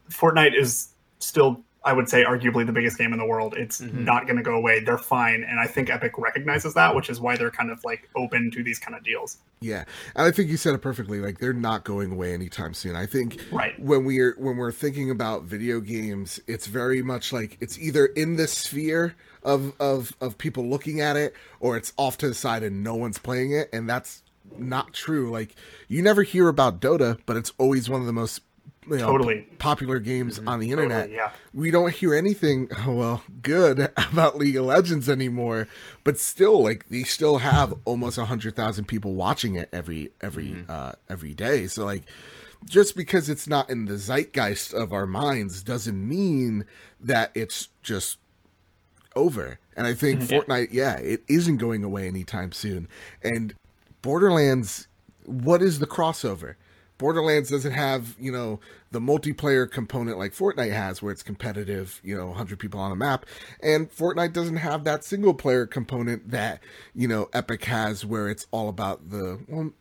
Fortnite 0.09 0.57
is 0.57 0.89
still, 1.19 1.61
I 1.83 1.91
would 1.93 2.07
say, 2.07 2.23
arguably 2.23 2.65
the 2.65 2.71
biggest 2.71 2.97
game 2.97 3.11
in 3.11 3.19
the 3.19 3.25
world. 3.25 3.53
It's 3.57 3.81
Mm-hmm. 3.81 4.05
not 4.05 4.25
going 4.27 4.37
to 4.37 4.43
go 4.43 4.53
away. 4.55 4.79
They're 4.81 4.97
fine, 4.97 5.43
and 5.43 5.59
I 5.59 5.65
think 5.65 5.89
Epic 5.89 6.13
recognizes 6.17 6.73
that, 6.75 6.95
which 6.95 7.09
is 7.09 7.19
why 7.19 7.35
they're 7.35 7.51
kind 7.51 7.69
of 7.71 7.83
like 7.83 8.07
open 8.15 8.51
to 8.51 8.63
these 8.63 8.79
kind 8.79 8.95
of 8.95 9.03
deals. 9.03 9.37
Yeah, 9.59 9.83
and 10.15 10.25
I 10.27 10.31
think 10.31 10.49
you 10.49 10.57
said 10.57 10.75
it 10.75 10.81
perfectly. 10.81 11.19
Like 11.19 11.39
they're 11.39 11.53
not 11.53 11.83
going 11.83 12.11
away 12.11 12.33
anytime 12.33 12.73
soon. 12.73 12.95
I 12.95 13.05
think 13.05 13.39
Right. 13.51 13.77
when 13.79 14.05
we're 14.05 14.35
when 14.37 14.57
we're 14.57 14.71
thinking 14.71 15.09
about 15.09 15.43
video 15.43 15.79
games, 15.79 16.39
it's 16.47 16.67
very 16.67 17.01
much 17.01 17.33
like 17.33 17.57
it's 17.61 17.77
either 17.79 18.05
in 18.07 18.35
this 18.35 18.53
sphere 18.53 19.15
of 19.43 19.73
of 19.79 20.15
of 20.21 20.37
people 20.37 20.65
looking 20.67 21.01
at 21.01 21.15
it, 21.15 21.33
or 21.59 21.77
it's 21.77 21.93
off 21.97 22.17
to 22.19 22.27
the 22.27 22.33
side 22.33 22.63
and 22.63 22.83
no 22.83 22.95
one's 22.95 23.17
playing 23.17 23.51
it, 23.51 23.69
and 23.73 23.89
that's 23.89 24.23
not 24.57 24.93
true. 24.93 25.31
Like 25.31 25.55
you 25.87 26.01
never 26.01 26.23
hear 26.23 26.47
about 26.47 26.79
Dota, 26.79 27.19
but 27.25 27.37
it's 27.37 27.51
always 27.57 27.89
one 27.89 28.01
of 28.01 28.07
the 28.07 28.13
most 28.13 28.41
you 28.89 28.97
know, 28.97 29.07
Totally. 29.07 29.41
p- 29.41 29.55
popular 29.59 29.99
games 29.99 30.39
on 30.45 30.59
the 30.59 30.71
internet. 30.71 31.03
Totally, 31.03 31.15
yeah. 31.15 31.31
We 31.53 31.71
don't 31.71 31.93
hear 31.93 32.13
anything 32.13 32.69
oh, 32.85 32.93
well 32.95 33.23
good 33.41 33.79
about 33.97 34.37
League 34.37 34.55
of 34.57 34.65
Legends 34.65 35.09
anymore, 35.09 35.67
but 36.03 36.19
still, 36.19 36.63
like 36.63 36.89
they 36.89 37.03
still 37.03 37.39
have 37.39 37.73
almost 37.85 38.17
a 38.17 38.25
hundred 38.25 38.55
thousand 38.55 38.85
people 38.85 39.13
watching 39.13 39.55
it 39.55 39.69
every 39.71 40.11
every 40.21 40.65
uh, 40.67 40.93
every 41.09 41.33
day. 41.33 41.67
So 41.67 41.85
like, 41.85 42.03
just 42.65 42.95
because 42.95 43.29
it's 43.29 43.47
not 43.47 43.69
in 43.69 43.85
the 43.85 43.97
zeitgeist 43.97 44.73
of 44.73 44.93
our 44.93 45.07
minds 45.07 45.63
doesn't 45.63 46.07
mean 46.07 46.65
that 46.99 47.31
it's 47.35 47.69
just 47.81 48.17
over. 49.15 49.59
And 49.75 49.87
I 49.87 49.93
think 49.93 50.21
Fortnite, 50.21 50.69
yeah, 50.71 50.97
it 50.97 51.23
isn't 51.27 51.57
going 51.57 51.83
away 51.83 52.07
anytime 52.07 52.51
soon. 52.51 52.87
And 53.23 53.53
Borderlands, 54.01 54.87
what 55.25 55.61
is 55.61 55.79
the 55.79 55.87
crossover? 55.87 56.55
Borderlands 56.99 57.49
doesn't 57.49 57.71
have, 57.73 58.15
you 58.19 58.31
know, 58.31 58.59
the 58.91 58.99
multiplayer 58.99 59.69
component 59.69 60.17
like 60.19 60.31
Fortnite 60.33 60.71
has 60.71 61.01
where 61.01 61.11
it's 61.11 61.23
competitive, 61.23 61.99
you 62.03 62.15
know, 62.15 62.27
100 62.27 62.59
people 62.59 62.79
on 62.79 62.91
a 62.91 62.95
map. 62.95 63.25
And 63.61 63.89
Fortnite 63.91 64.31
doesn't 64.33 64.57
have 64.57 64.83
that 64.83 65.03
single 65.03 65.33
player 65.33 65.65
component 65.65 66.29
that, 66.29 66.61
you 66.93 67.07
know, 67.07 67.29
Epic 67.33 67.65
has 67.65 68.05
where 68.05 68.29
it's 68.29 68.45
all 68.51 68.69
about 68.69 69.09
the 69.09 69.39
well, 69.47 69.71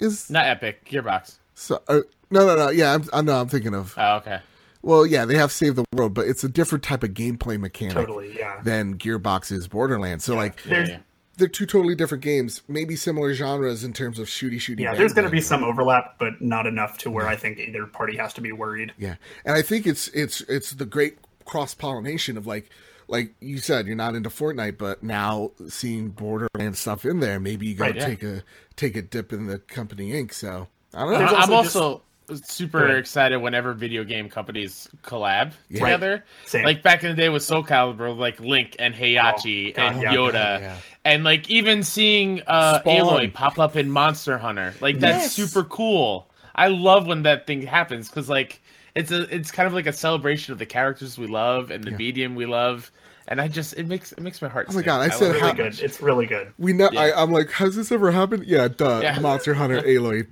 is 0.00 0.28
Not 0.30 0.46
Epic, 0.46 0.84
Gearbox. 0.84 1.36
so 1.54 1.80
uh, 1.88 2.00
no 2.30 2.46
no 2.46 2.56
no 2.56 2.68
yeah 2.70 2.94
I'm 2.94 3.04
I 3.12 3.22
know 3.22 3.40
I'm 3.40 3.48
thinking 3.48 3.74
of 3.74 3.94
Oh, 3.96 4.16
okay. 4.16 4.40
Well 4.82 5.06
yeah 5.06 5.24
they 5.24 5.36
have 5.36 5.50
Save 5.52 5.76
the 5.76 5.84
World 5.92 6.14
but 6.14 6.26
it's 6.26 6.44
a 6.44 6.48
different 6.48 6.84
type 6.84 7.02
of 7.02 7.10
gameplay 7.10 7.58
mechanic 7.58 7.94
Totally, 7.94 8.36
yeah. 8.38 8.60
than 8.62 8.96
Gearbox's 8.98 9.68
Borderlands. 9.68 10.24
So 10.24 10.34
like 10.34 10.62
There's 10.62 10.88
yeah. 10.90 10.98
they're 11.36 11.48
two 11.48 11.66
totally 11.66 11.94
different 11.94 12.24
games, 12.24 12.62
maybe 12.68 12.96
similar 12.96 13.32
genres 13.34 13.84
in 13.84 13.92
terms 13.92 14.18
of 14.18 14.26
shooty 14.26 14.56
shooty. 14.56 14.80
Yeah, 14.80 14.94
there's 14.94 15.12
going 15.12 15.24
to 15.26 15.30
be 15.30 15.40
some 15.40 15.62
overlap, 15.64 16.16
but 16.18 16.40
not 16.40 16.66
enough 16.66 16.98
to 16.98 17.10
where 17.10 17.28
I 17.28 17.36
think 17.36 17.58
either 17.58 17.86
party 17.86 18.16
has 18.16 18.32
to 18.34 18.40
be 18.40 18.52
worried. 18.52 18.92
Yeah, 18.98 19.16
and 19.44 19.54
I 19.56 19.62
think 19.62 19.86
it's 19.86 20.08
it's 20.08 20.40
it's 20.42 20.72
the 20.72 20.86
great 20.86 21.18
cross 21.44 21.74
pollination 21.74 22.36
of 22.36 22.46
like 22.46 22.70
like 23.10 23.34
you 23.40 23.58
said, 23.58 23.86
you're 23.86 23.96
not 23.96 24.14
into 24.14 24.28
Fortnite, 24.28 24.76
but 24.78 25.02
now 25.02 25.52
seeing 25.68 26.08
Borderlands 26.10 26.78
stuff 26.78 27.04
in 27.06 27.20
there, 27.20 27.40
maybe 27.40 27.66
you 27.66 27.74
got 27.74 27.86
to 27.86 27.90
Right, 27.92 27.96
yeah. 28.00 28.06
take 28.06 28.22
a 28.22 28.42
take 28.76 28.96
a 28.96 29.02
dip 29.02 29.32
in 29.32 29.46
the 29.46 29.58
company 29.58 30.12
ink. 30.12 30.32
So 30.32 30.68
I 30.92 31.00
don't 31.00 31.12
know. 31.12 31.18
There's 31.18 31.32
I'm 31.32 31.52
also 31.52 31.80
also 31.82 32.02
super 32.44 32.84
ahead. 32.84 32.98
excited 32.98 33.38
whenever 33.38 33.72
video 33.72 34.04
game 34.04 34.28
companies 34.28 34.88
collab 35.02 35.52
Yeah. 35.70 35.80
together. 35.80 36.24
Same. 36.46 36.64
Like 36.64 36.82
back 36.82 37.02
in 37.04 37.10
the 37.10 37.16
day 37.16 37.28
with 37.28 37.42
Soul 37.42 37.62
Calibur, 37.64 38.16
like 38.16 38.38
Link 38.40 38.76
and 38.78 38.94
Heihachi 38.94 39.74
Oh, 39.76 39.82
and 39.82 40.02
yeah. 40.02 40.12
Yoda, 40.14 40.60
Yeah. 40.60 40.76
and 41.04 41.24
like 41.24 41.48
even 41.50 41.82
seeing 41.82 42.42
uh, 42.46 42.80
Spawn. 42.80 42.96
Aloy 43.00 43.32
pop 43.32 43.58
up 43.58 43.76
in 43.76 43.90
Monster 43.90 44.38
Hunter, 44.38 44.74
like 44.80 44.98
that's 45.00 45.24
Yes. 45.24 45.32
super 45.50 45.64
cool. 45.64 46.30
I 46.54 46.68
love 46.68 47.06
when 47.06 47.22
that 47.22 47.46
thing 47.46 47.62
happens 47.62 48.08
because 48.08 48.28
like 48.28 48.60
it's 48.94 49.10
a 49.12 49.32
it's 49.34 49.50
kind 49.50 49.66
of 49.66 49.72
like 49.74 49.86
a 49.86 49.92
celebration 49.92 50.52
of 50.52 50.58
the 50.58 50.66
characters 50.66 51.16
we 51.18 51.26
love 51.28 51.70
and 51.70 51.84
the 51.84 51.92
medium 51.92 52.34
we 52.34 52.46
love, 52.46 52.90
and 53.28 53.40
I 53.40 53.48
just 53.48 53.74
it 53.74 53.86
makes 53.86 54.12
it 54.12 54.20
makes 54.20 54.42
my 54.42 54.48
heart. 54.48 54.66
Oh 54.68 54.72
my 54.72 54.80
sing. 54.80 54.86
God, 54.86 55.00
I 55.00 55.08
said 55.14 55.36
it 55.36 55.40
how- 55.40 55.52
Really 55.52 55.70
good. 55.70 55.80
It's 55.80 56.00
really 56.00 56.26
good. 56.26 56.52
We 56.58 56.72
know. 56.72 56.88
Yeah. 56.92 57.00
I, 57.00 57.22
I'm 57.22 57.30
like, 57.30 57.50
has 57.52 57.76
this 57.76 57.92
ever 57.92 58.10
happened? 58.10 58.44
Yeah, 58.46 58.68
duh. 58.68 59.00
Yeah. 59.02 59.18
Monster 59.20 59.54
Hunter 59.54 59.80
Aloy, 59.82 60.26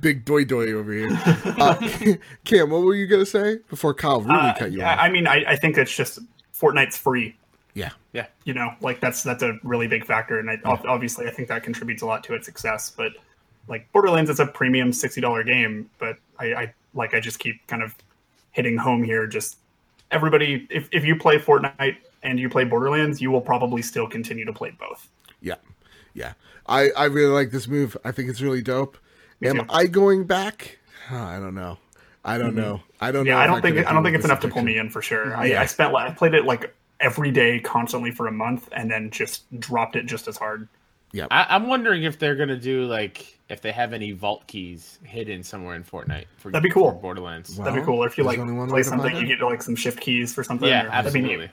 big 0.00 0.24
doy 0.24 0.44
doy 0.44 0.72
over 0.72 0.92
here. 0.92 1.08
Uh, 1.12 1.74
Cam, 2.44 2.70
what 2.70 2.82
were 2.82 2.94
you 2.94 3.06
gonna 3.06 3.26
say 3.26 3.58
before 3.68 3.94
Kyle 3.94 4.20
really 4.20 4.36
Uh, 4.38 4.54
cut 4.54 4.72
you 4.72 4.78
yeah, 4.78 4.92
off? 4.92 4.98
I 5.00 5.08
mean, 5.08 5.26
I, 5.26 5.44
I 5.48 5.56
think 5.56 5.76
it's 5.78 5.94
just 5.96 6.18
Fortnite's 6.54 6.96
free. 6.96 7.34
yeah, 7.74 7.90
Yeah. 8.12 8.26
You 8.44 8.54
know, 8.54 8.70
like 8.80 9.00
that's 9.00 9.22
that's 9.22 9.42
a 9.42 9.58
really 9.64 9.88
big 9.88 10.04
factor, 10.04 10.38
and 10.38 10.48
I, 10.50 10.58
ob- 10.64 10.86
obviously 10.86 11.26
I 11.26 11.30
think 11.30 11.48
that 11.48 11.62
contributes 11.64 12.02
a 12.02 12.06
lot 12.06 12.22
to 12.24 12.34
its 12.34 12.46
success. 12.46 12.90
But 12.90 13.12
like 13.68 13.90
Borderlands, 13.92 14.28
is 14.30 14.40
a 14.40 14.46
premium 14.46 14.92
sixty 14.92 15.20
dollar 15.20 15.42
game, 15.44 15.88
but 15.98 16.16
I, 16.38 16.44
I 16.54 16.74
like 16.94 17.14
I 17.14 17.20
just 17.20 17.38
keep 17.38 17.66
kind 17.66 17.82
of 17.82 17.94
hitting 18.50 18.76
home 18.76 19.02
here. 19.02 19.26
Just 19.26 19.56
everybody, 20.10 20.66
if 20.70 20.88
if 20.92 21.04
you 21.04 21.16
play 21.16 21.38
Fortnite 21.38 21.96
and 22.22 22.38
you 22.38 22.48
play 22.48 22.64
Borderlands, 22.64 23.20
you 23.20 23.30
will 23.30 23.40
probably 23.40 23.82
still 23.82 24.06
continue 24.08 24.44
to 24.44 24.52
play 24.52 24.70
both. 24.78 25.08
yeah, 25.40 25.56
yeah. 26.14 26.32
I 26.66 26.90
I 26.96 27.04
really 27.06 27.32
like 27.32 27.50
this 27.50 27.66
move. 27.66 27.96
I 28.04 28.12
think 28.12 28.28
it's 28.30 28.40
really 28.40 28.62
dope. 28.62 28.96
Am 29.42 29.56
too. 29.58 29.64
I 29.68 29.86
going 29.86 30.24
back? 30.24 30.78
Huh, 31.08 31.16
I 31.24 31.38
don't 31.40 31.54
know. 31.54 31.78
I 32.24 32.38
don't 32.38 32.54
know. 32.54 32.80
I 33.00 33.10
don't 33.10 33.24
know. 33.24 33.30
Mm-hmm. 33.32 33.38
Yeah, 33.38 33.38
I 33.38 33.46
don't 33.48 33.62
think 33.62 33.76
could 33.76 33.86
I 33.86 33.92
don't 33.92 34.04
think 34.04 34.14
it's 34.14 34.22
this 34.22 34.30
enough 34.30 34.40
to 34.42 34.48
pull 34.48 34.62
me 34.62 34.78
in 34.78 34.88
for 34.90 35.02
sure. 35.02 35.36
I, 35.36 35.46
Yeah. 35.46 35.60
I 35.62 35.66
spent 35.66 35.92
I 35.94 36.12
played 36.12 36.34
it 36.34 36.44
like 36.44 36.72
every 37.00 37.32
day 37.32 37.58
constantly 37.58 38.12
for 38.12 38.28
a 38.28 38.32
month, 38.32 38.68
and 38.70 38.88
then 38.88 39.10
just 39.10 39.42
dropped 39.58 39.96
it 39.96 40.06
just 40.06 40.28
as 40.28 40.36
hard. 40.36 40.68
Yeah, 41.14 41.26
I, 41.32 41.46
I'm 41.50 41.66
wondering 41.66 42.04
if 42.04 42.18
they're 42.20 42.36
gonna 42.36 42.56
do 42.56 42.84
like 42.84 43.36
if 43.48 43.60
they 43.60 43.72
have 43.72 43.92
any 43.92 44.12
vault 44.12 44.46
keys 44.46 45.00
hidden 45.02 45.42
somewhere 45.42 45.74
in 45.74 45.82
Fortnite. 45.82 46.24
For, 46.38 46.52
That'd 46.52 46.62
be 46.62 46.70
cool. 46.72 46.92
for 46.92 47.00
Borderlands. 47.00 47.56
Wow. 47.58 47.64
That'd 47.64 47.80
be 47.80 47.84
cool. 47.84 48.04
Or 48.04 48.06
if 48.06 48.16
you 48.16 48.22
like 48.24 48.38
only 48.38 48.52
one 48.54 48.68
way 48.68 48.74
play 48.74 48.82
something, 48.84 49.16
you 49.16 49.26
get 49.26 49.40
like 49.44 49.60
some 49.62 49.74
shift 49.74 50.00
keys 50.00 50.32
for 50.32 50.44
something. 50.44 50.68
yeah, 50.68 50.86
or- 50.86 50.90
that'd 50.90 51.12
be 51.12 51.20
neat. 51.20 51.24
absolutely. 51.32 51.50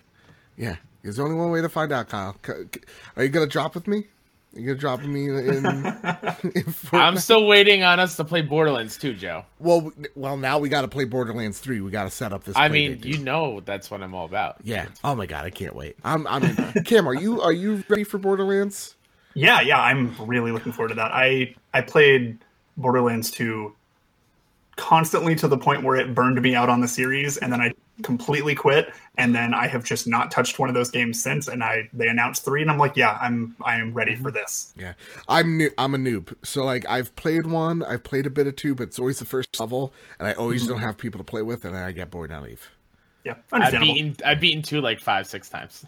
Yeah. 0.59 0.77
There's 1.03 1.19
only 1.19 1.35
one 1.35 1.51
way 1.51 1.61
to 1.61 1.69
find 1.69 1.93
out, 1.93 2.09
Kyle. 2.09 2.37
C- 2.45 2.53
c- 2.75 2.81
Are 3.17 3.23
you 3.23 3.29
gonna 3.29 3.47
drop 3.47 3.75
with 3.75 3.87
me? 3.87 4.07
Are 4.55 4.59
you 4.61 4.67
gonna 4.67 4.79
drop 4.79 5.01
with 5.01 5.09
me 5.09 5.25
in? 5.29 5.37
in, 6.45 6.51
in 6.55 6.75
I'm 6.93 7.17
still 7.17 7.47
waiting 7.47 7.83
on 7.83 7.99
us 7.99 8.17
to 8.17 8.25
play 8.25 8.41
Borderlands 8.43 8.97
too, 8.97 9.13
Joe. 9.15 9.45
well, 9.59 9.91
well. 10.15 10.37
Now 10.37 10.59
we 10.59 10.69
got 10.69 10.81
to 10.81 10.89
play 10.89 11.05
Borderlands 11.05 11.59
three. 11.59 11.81
We 11.81 11.91
got 11.91 12.05
to 12.05 12.11
set 12.11 12.33
up 12.33 12.45
this. 12.45 12.55
I 12.57 12.69
mean, 12.69 12.99
you 13.03 13.19
know 13.19 13.61
that's 13.61 13.91
what 13.91 14.03
I'm 14.03 14.15
all 14.15 14.25
about. 14.25 14.57
Yeah. 14.63 14.87
Oh 15.03 15.15
my 15.15 15.25
god, 15.27 15.45
I 15.45 15.51
can't 15.51 15.75
wait. 15.75 15.97
I'm. 16.03 16.27
I'm. 16.27 16.43
In. 16.43 16.55
Cam, 16.85 17.07
are 17.07 17.15
you? 17.15 17.41
Are 17.41 17.53
you 17.53 17.83
ready 17.89 18.03
for 18.05 18.19
Borderlands? 18.19 18.95
Yeah, 19.35 19.61
yeah, 19.61 19.79
I'm 19.79 20.15
really 20.27 20.51
looking 20.51 20.73
forward 20.73 20.89
to 20.89 20.95
that. 20.95 21.11
I 21.13 21.55
I 21.73 21.81
played 21.81 22.39
Borderlands 22.77 23.31
2 23.31 23.75
constantly 24.79 25.35
to 25.35 25.47
the 25.47 25.57
point 25.57 25.83
where 25.83 25.97
it 25.97 26.15
burned 26.15 26.41
me 26.41 26.55
out 26.55 26.69
on 26.69 26.79
the 26.79 26.87
series, 26.87 27.37
and 27.37 27.51
then 27.51 27.59
I 27.59 27.73
completely 28.01 28.55
quit, 28.55 28.93
and 29.17 29.35
then 29.35 29.53
I 29.53 29.67
have 29.67 29.83
just 29.83 30.07
not 30.07 30.31
touched 30.31 30.57
one 30.57 30.69
of 30.69 30.75
those 30.75 30.89
games 30.89 31.21
since. 31.21 31.49
And 31.49 31.61
I 31.63 31.89
they 31.91 32.07
announced 32.07 32.45
three, 32.45 32.61
and 32.61 32.71
I'm 32.71 32.77
like, 32.77 32.95
yeah, 32.95 33.17
I'm 33.21 33.55
I 33.61 33.75
am 33.75 33.93
ready 33.93 34.15
for 34.15 34.31
this. 34.31 34.73
Yeah. 34.77 34.93
I'm 35.27 35.57
new. 35.57 35.69
I'm 35.77 35.93
a 35.93 35.97
noob. 35.97 36.33
So 36.43 36.63
like, 36.63 36.85
I've 36.87 37.13
played 37.17 37.45
one. 37.45 37.83
I've 37.83 38.03
played 38.03 38.25
a 38.25 38.29
bit 38.29 38.47
of 38.47 38.55
two, 38.55 38.73
but 38.73 38.83
it's 38.83 38.99
always 38.99 39.19
the 39.19 39.25
first 39.25 39.59
level, 39.59 39.93
and 40.17 40.27
I 40.27 40.33
always 40.33 40.63
mm-hmm. 40.63 40.71
don't 40.71 40.81
have 40.81 40.97
people 40.97 41.17
to 41.17 41.25
play 41.25 41.41
with, 41.41 41.65
and 41.65 41.77
I 41.77 41.91
get 41.91 42.09
bored 42.09 42.31
and 42.31 42.39
I 42.39 42.43
leave. 42.43 42.69
Yeah, 43.25 43.33
I've 43.51 43.61
understandable. 43.61 43.93
beaten 43.93 44.15
I've 44.25 44.39
beaten 44.39 44.61
two 44.61 44.79
like 44.79 45.01
five 45.01 45.27
six 45.27 45.49
times. 45.49 45.85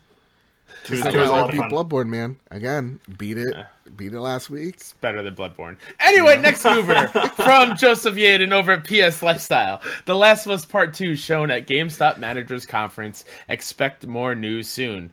Two, 0.84 0.96
Like, 0.96 1.14
two 1.14 1.20
was 1.20 1.30
a 1.30 1.34
I 1.34 1.52
beat. 1.52 1.62
Bloodborne, 1.62 2.08
man. 2.08 2.38
Again, 2.50 3.00
beat 3.18 3.38
it. 3.38 3.56
Beat 3.98 4.14
it 4.14 4.20
last 4.20 4.50
week. 4.50 4.76
It's 4.76 4.94
better 4.94 5.22
than 5.22 5.36
Bloodborne. 5.36 5.78
Anyway, 6.00 6.40
next 6.40 6.64
mover 6.64 7.08
from 7.36 7.76
Joseph 7.76 8.16
Yaden 8.16 8.52
over 8.52 8.74
at 8.74 8.86
PS 8.86 9.22
Lifestyle. 9.22 9.82
The 10.06 10.16
Last 10.16 10.46
of 10.46 10.52
Us 10.54 10.66
Part 10.66 10.94
2 10.94 11.16
shown 11.16 11.52
at 11.52 11.68
GameStop 11.68 12.18
Managers 12.18 12.66
Conference. 12.66 13.26
Expect 13.50 14.08
more 14.08 14.36
news 14.36 14.68
soon. 14.68 15.12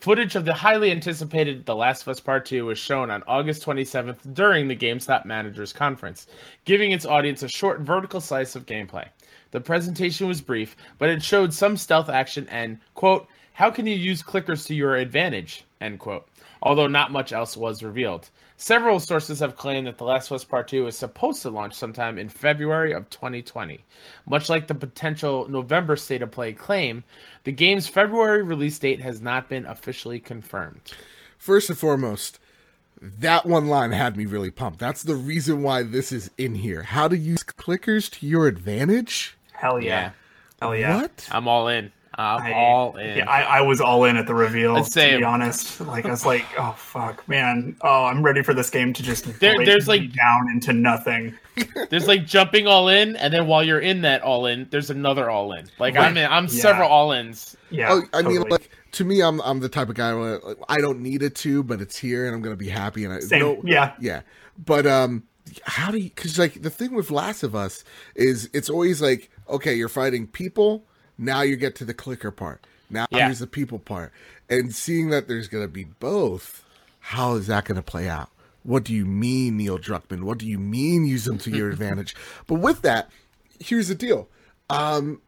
Footage 0.00 0.36
of 0.36 0.44
the 0.44 0.54
highly 0.54 0.90
anticipated 0.90 1.64
The 1.66 1.74
Last 1.74 2.02
of 2.02 2.08
Us 2.08 2.20
Part 2.20 2.46
2 2.46 2.66
was 2.66 2.78
shown 2.78 3.10
on 3.10 3.22
August 3.26 3.64
27th 3.64 4.34
during 4.34 4.68
the 4.68 4.76
GameStop 4.76 5.24
Managers 5.24 5.72
Conference, 5.72 6.26
giving 6.64 6.92
its 6.92 7.06
audience 7.06 7.42
a 7.42 7.48
short 7.48 7.80
vertical 7.80 8.20
slice 8.20 8.54
of 8.56 8.66
gameplay. 8.66 9.08
The 9.52 9.60
presentation 9.60 10.28
was 10.28 10.40
brief, 10.40 10.76
but 10.98 11.08
it 11.08 11.22
showed 11.22 11.52
some 11.52 11.76
stealth 11.76 12.08
action 12.08 12.46
and, 12.50 12.78
quote, 12.94 13.26
how 13.54 13.70
can 13.70 13.86
you 13.86 13.96
use 13.96 14.22
clickers 14.22 14.66
to 14.66 14.74
your 14.74 14.96
advantage, 14.96 15.64
end 15.80 15.98
quote, 15.98 16.28
although 16.62 16.86
not 16.86 17.12
much 17.12 17.32
else 17.32 17.56
was 17.56 17.82
revealed. 17.82 18.30
Several 18.58 18.98
sources 18.98 19.40
have 19.40 19.56
claimed 19.56 19.86
that 19.86 19.98
The 19.98 20.04
Last 20.04 20.30
of 20.30 20.36
Us 20.36 20.44
Part 20.44 20.68
2 20.68 20.86
is 20.86 20.96
supposed 20.96 21.42
to 21.42 21.50
launch 21.50 21.74
sometime 21.74 22.18
in 22.18 22.28
February 22.28 22.92
of 22.92 23.10
2020. 23.10 23.84
Much 24.26 24.48
like 24.48 24.66
the 24.66 24.74
potential 24.74 25.46
November 25.48 25.94
state 25.96 26.22
of 26.22 26.30
play 26.30 26.54
claim, 26.54 27.04
the 27.44 27.52
game's 27.52 27.86
February 27.86 28.42
release 28.42 28.78
date 28.78 29.00
has 29.00 29.20
not 29.20 29.48
been 29.50 29.66
officially 29.66 30.18
confirmed. 30.18 30.80
First 31.36 31.68
and 31.68 31.78
foremost, 31.78 32.38
that 33.00 33.44
one 33.44 33.66
line 33.66 33.92
had 33.92 34.16
me 34.16 34.24
really 34.24 34.50
pumped. 34.50 34.78
That's 34.78 35.02
the 35.02 35.14
reason 35.14 35.62
why 35.62 35.82
this 35.82 36.10
is 36.10 36.30
in 36.38 36.54
here. 36.54 36.82
How 36.82 37.08
to 37.08 37.16
use 37.16 37.42
clickers 37.44 38.10
to 38.18 38.26
your 38.26 38.46
advantage? 38.46 39.36
Hell 39.52 39.80
yeah. 39.80 39.88
Yeah. 39.88 40.10
Hell 40.62 40.76
yeah. 40.76 41.02
What? 41.02 41.28
I'm 41.30 41.46
all 41.46 41.68
in. 41.68 41.92
I'm 42.18 42.42
I- 42.42 42.52
all 42.52 42.96
in. 42.96 43.18
Yeah, 43.18 43.28
I, 43.30 43.58
I 43.58 43.60
was 43.60 43.80
all 43.80 44.04
in 44.04 44.16
at 44.16 44.26
the 44.26 44.34
reveal. 44.34 44.72
Let's 44.74 44.90
to 44.90 45.18
be 45.18 45.22
honest, 45.24 45.80
like 45.82 46.06
I 46.06 46.10
was 46.10 46.24
like, 46.24 46.44
oh 46.58 46.72
fuck, 46.78 47.26
man, 47.28 47.76
oh 47.82 48.04
I'm 48.06 48.22
ready 48.24 48.42
for 48.42 48.54
this 48.54 48.70
game 48.70 48.92
to 48.94 49.02
just 49.02 49.24
There- 49.40 49.64
there's, 49.64 49.86
like- 49.88 50.12
down 50.12 50.48
into 50.50 50.72
nothing. 50.72 51.34
There's 51.88 52.06
like 52.06 52.26
jumping 52.26 52.66
all 52.66 52.88
in, 52.88 53.16
and 53.16 53.32
then 53.32 53.46
while 53.46 53.64
you're 53.64 53.80
in 53.80 54.02
that 54.02 54.20
all 54.20 54.44
in, 54.44 54.66
there's 54.70 54.90
another 54.90 55.30
all 55.30 55.52
in. 55.54 55.66
Like 55.78 55.96
I'm 55.96 56.14
in, 56.18 56.30
I'm 56.30 56.44
Yeah. 56.44 56.50
several 56.50 56.90
all 56.90 57.12
ins. 57.12 57.56
Yeah, 57.70 57.88
Oh, 57.92 58.02
I 58.12 58.20
mean, 58.20 58.42
like 58.42 58.68
to 58.92 59.04
me, 59.04 59.22
I'm 59.22 59.40
I'm 59.40 59.60
the 59.60 59.70
type 59.70 59.88
of 59.88 59.94
guy 59.94 60.12
where 60.12 60.38
like, 60.40 60.58
I 60.68 60.82
don't 60.82 61.00
need 61.00 61.22
it 61.22 61.34
to, 61.36 61.62
but 61.62 61.80
it's 61.80 61.96
here, 61.96 62.26
and 62.26 62.34
I'm 62.34 62.42
gonna 62.42 62.56
be 62.56 62.68
happy. 62.68 63.06
And 63.06 63.14
I 63.14 63.20
Same. 63.20 63.40
no- 63.40 63.60
Yeah. 63.64 63.94
yeah. 63.98 64.20
But 64.62 64.86
um, 64.86 65.22
how 65.62 65.90
do 65.90 65.96
you? 65.96 66.10
Because 66.14 66.38
like 66.38 66.60
the 66.60 66.68
thing 66.68 66.92
with 66.94 67.10
Last 67.10 67.42
of 67.42 67.54
Us 67.54 67.84
is 68.14 68.50
it's 68.52 68.68
always 68.68 69.00
like, 69.00 69.30
okay, 69.48 69.74
you're 69.74 69.88
fighting 69.88 70.26
people. 70.26 70.84
Now 71.18 71.42
you 71.42 71.56
get 71.56 71.74
to 71.76 71.84
the 71.84 71.94
clicker 71.94 72.30
part. 72.30 72.64
Now 72.90 73.06
Yeah. 73.10 73.26
here's 73.26 73.38
the 73.40 73.46
people 73.46 73.78
part, 73.78 74.12
and 74.48 74.74
seeing 74.74 75.10
that 75.10 75.28
there's 75.28 75.48
gonna 75.48 75.68
be 75.68 75.84
both. 75.84 76.62
How 77.00 77.34
is 77.34 77.46
that 77.48 77.64
gonna 77.64 77.82
play 77.82 78.08
out? 78.08 78.30
What 78.62 78.84
do 78.84 78.92
you 78.92 79.04
mean, 79.06 79.56
Neil 79.56 79.78
Druckmann? 79.78 80.22
What 80.24 80.38
do 80.38 80.46
you 80.46 80.58
mean 80.58 81.04
use 81.06 81.24
them 81.24 81.38
to 81.38 81.50
your 81.50 81.70
advantage? 81.72 82.14
But 82.46 82.56
with 82.56 82.82
that, 82.82 83.10
here's 83.60 83.88
the 83.88 83.94
deal. 83.94 84.28
Um, 84.70 85.20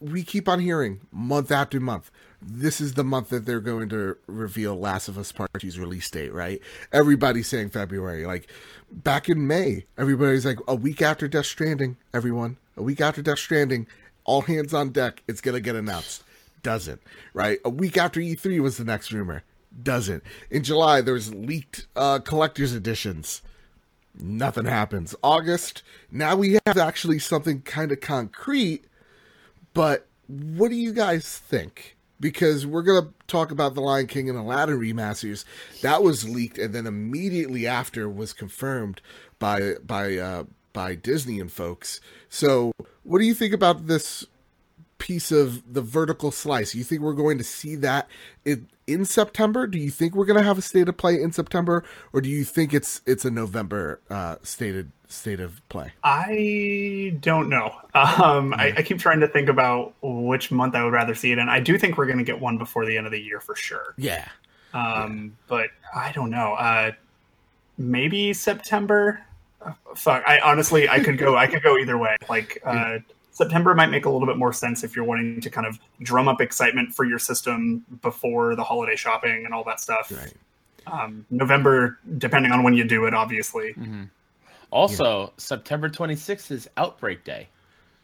we 0.00 0.22
keep 0.22 0.48
on 0.48 0.60
hearing 0.60 1.00
month 1.12 1.50
after 1.50 1.80
month. 1.80 2.10
This 2.46 2.80
is 2.80 2.92
the 2.94 3.04
month 3.04 3.30
that 3.30 3.46
they're 3.46 3.58
going 3.60 3.88
to 3.88 4.16
reveal 4.26 4.78
Last 4.78 5.08
of 5.08 5.16
Us 5.16 5.32
Part 5.32 5.50
2's 5.54 5.78
release 5.78 6.08
date, 6.10 6.32
right? 6.32 6.60
Everybody's 6.92 7.48
saying 7.48 7.70
February. 7.70 8.26
Like 8.26 8.48
back 8.92 9.28
in 9.30 9.46
May, 9.46 9.86
everybody's 9.96 10.44
like 10.44 10.58
a 10.68 10.74
week 10.74 11.00
after 11.00 11.26
Death 11.26 11.46
Stranding, 11.46 11.96
everyone. 12.12 12.58
A 12.76 12.82
week 12.82 13.00
after 13.00 13.22
Death 13.22 13.38
Stranding, 13.38 13.86
all 14.24 14.42
hands 14.42 14.74
on 14.74 14.90
deck, 14.90 15.22
it's 15.28 15.40
going 15.40 15.54
to 15.54 15.60
get 15.60 15.76
announced. 15.76 16.24
Doesn't, 16.62 17.00
right? 17.34 17.58
A 17.64 17.70
week 17.70 17.96
after 17.96 18.20
E3 18.20 18.60
was 18.60 18.78
the 18.78 18.84
next 18.84 19.12
rumor. 19.12 19.42
Doesn't. 19.82 20.22
In 20.50 20.62
July, 20.62 21.00
there 21.00 21.14
was 21.14 21.34
leaked 21.34 21.86
uh, 21.96 22.20
collector's 22.20 22.74
editions 22.74 23.42
nothing 24.18 24.66
happens. 24.66 25.14
August, 25.22 25.82
now 26.10 26.36
we 26.36 26.58
have 26.66 26.78
actually 26.78 27.18
something 27.18 27.62
kind 27.62 27.92
of 27.92 28.00
concrete, 28.00 28.84
but 29.72 30.06
what 30.26 30.70
do 30.70 30.76
you 30.76 30.92
guys 30.92 31.38
think? 31.38 31.96
Because 32.20 32.66
we're 32.66 32.82
going 32.82 33.04
to 33.04 33.10
talk 33.26 33.50
about 33.50 33.74
The 33.74 33.80
Lion 33.80 34.06
King 34.06 34.28
and 34.28 34.38
Aladdin 34.38 34.78
remasters. 34.78 35.44
That 35.82 36.02
was 36.02 36.28
leaked 36.28 36.58
and 36.58 36.74
then 36.74 36.86
immediately 36.86 37.66
after 37.66 38.08
was 38.08 38.32
confirmed 38.32 39.00
by 39.38 39.74
by 39.84 40.16
uh 40.16 40.44
by 40.72 40.94
Disney 40.94 41.38
and 41.40 41.52
folks. 41.52 42.00
So, 42.28 42.72
what 43.04 43.20
do 43.20 43.24
you 43.24 43.34
think 43.34 43.54
about 43.54 43.86
this 43.86 44.26
piece 44.98 45.30
of 45.30 45.74
the 45.74 45.82
vertical 45.82 46.30
slice. 46.30 46.74
You 46.74 46.82
think 46.82 47.02
we're 47.02 47.12
going 47.12 47.36
to 47.36 47.44
see 47.44 47.74
that 47.76 48.08
in, 48.44 48.68
in 48.86 49.04
September? 49.04 49.66
Do 49.66 49.78
you 49.78 49.90
think 49.90 50.14
we're 50.14 50.24
going 50.24 50.38
to 50.38 50.44
have 50.44 50.56
a 50.56 50.62
state 50.62 50.88
of 50.88 50.96
play 50.96 51.20
in 51.20 51.30
September, 51.30 51.84
or 52.12 52.22
do 52.22 52.30
you 52.30 52.42
think 52.42 52.72
it's 52.72 53.02
it's 53.04 53.24
a 53.26 53.30
November 53.30 54.00
uh, 54.08 54.36
stated 54.42 54.90
state 55.08 55.40
of 55.40 55.66
play? 55.68 55.92
I 56.02 57.16
don't 57.20 57.48
know. 57.48 57.74
Um, 57.94 58.54
I, 58.54 58.72
I, 58.78 58.82
keep 58.82 58.98
trying 58.98 59.20
to 59.20 59.28
think 59.28 59.48
about 59.48 59.94
which 60.02 60.50
month 60.50 60.74
I 60.74 60.82
would 60.82 60.92
rather 60.92 61.14
see 61.14 61.32
it 61.32 61.38
in. 61.38 61.48
I 61.48 61.60
do 61.60 61.78
think 61.78 61.98
we're 61.98 62.06
going 62.06 62.18
to 62.18 62.24
get 62.24 62.40
one 62.40 62.58
before 62.58 62.86
the 62.86 62.96
end 62.96 63.06
of 63.06 63.12
the 63.12 63.20
year 63.20 63.40
for 63.40 63.54
sure. 63.54 63.94
Yeah. 63.96 64.26
Um, 64.72 65.24
yeah. 65.24 65.30
But 65.48 65.70
I 65.94 66.12
don't 66.12 66.30
know. 66.30 66.54
Uh, 66.54 66.92
maybe 67.78 68.32
September. 68.32 69.20
Fuck. 69.96 70.24
I 70.26 70.40
honestly, 70.40 70.88
I 70.88 71.00
could 71.00 71.18
go. 71.18 71.36
I 71.36 71.46
could 71.46 71.62
go 71.62 71.76
either 71.78 71.98
way. 71.98 72.16
Like. 72.28 72.60
Uh, 72.64 72.98
September 73.34 73.74
might 73.74 73.88
make 73.90 74.04
a 74.04 74.10
little 74.10 74.28
bit 74.28 74.36
more 74.36 74.52
sense 74.52 74.84
if 74.84 74.94
you're 74.94 75.04
wanting 75.04 75.40
to 75.40 75.50
kind 75.50 75.66
of 75.66 75.80
drum 76.00 76.28
up 76.28 76.40
excitement 76.40 76.94
for 76.94 77.04
your 77.04 77.18
system 77.18 77.84
before 78.00 78.54
the 78.54 78.62
holiday 78.62 78.94
shopping 78.94 79.44
and 79.44 79.52
all 79.52 79.64
that 79.64 79.80
stuff. 79.80 80.12
Right. 80.12 80.32
Um, 80.86 81.26
November, 81.30 81.98
depending 82.18 82.52
on 82.52 82.62
when 82.62 82.74
you 82.74 82.84
do 82.84 83.06
it, 83.06 83.12
obviously. 83.12 83.74
Mm-hmm. 83.74 84.04
Also, 84.70 85.22
yeah. 85.22 85.28
September 85.36 85.88
26th 85.88 86.52
is 86.52 86.68
Outbreak 86.76 87.24
Day. 87.24 87.48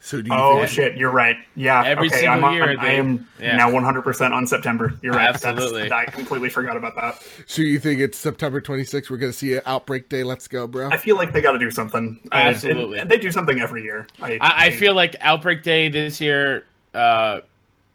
So 0.03 0.23
do 0.23 0.31
you 0.31 0.37
oh 0.37 0.59
think... 0.59 0.71
shit, 0.71 0.97
you're 0.97 1.11
right. 1.11 1.37
Yeah, 1.55 1.85
every 1.85 2.09
okay, 2.09 2.21
single 2.21 2.47
I'm, 2.47 2.55
year. 2.55 2.71
I'm, 2.71 2.81
I 2.81 2.93
am 2.93 3.29
yeah. 3.39 3.57
now 3.57 3.71
100 3.71 4.03
percent 4.03 4.33
on 4.33 4.47
September. 4.47 4.95
You're 5.03 5.13
right. 5.13 5.29
Absolutely, 5.29 5.89
That's, 5.89 5.93
I 5.93 6.11
completely 6.11 6.49
forgot 6.49 6.77
about 6.77 6.97
that. 6.97 7.23
So 7.47 7.61
you 7.61 7.79
think 7.79 8.01
it's 8.01 8.17
September 8.17 8.63
26th? 8.63 9.11
We're 9.11 9.19
going 9.19 9.33
to 9.33 9.37
see 9.37 9.55
an 9.55 9.63
outbreak 9.67 10.09
day. 10.09 10.25
Let's 10.25 10.49
go, 10.49 10.67
bro. 10.67 10.89
I 10.91 10.97
feel 10.97 11.17
like 11.17 11.33
they 11.33 11.43
got 11.43 11.53
to 11.53 11.59
do 11.59 11.71
something. 11.71 12.19
Absolutely, 12.33 12.99
and, 12.99 13.03
and 13.03 13.11
they 13.11 13.19
do 13.19 13.31
something 13.31 13.61
every 13.61 13.83
year. 13.83 14.07
I, 14.23 14.39
I, 14.41 14.67
I, 14.67 14.71
feel 14.71 14.95
like 14.95 15.17
outbreak 15.21 15.63
day 15.63 15.91
this 15.91 16.19
year. 16.19 16.65
Uh, 16.95 17.41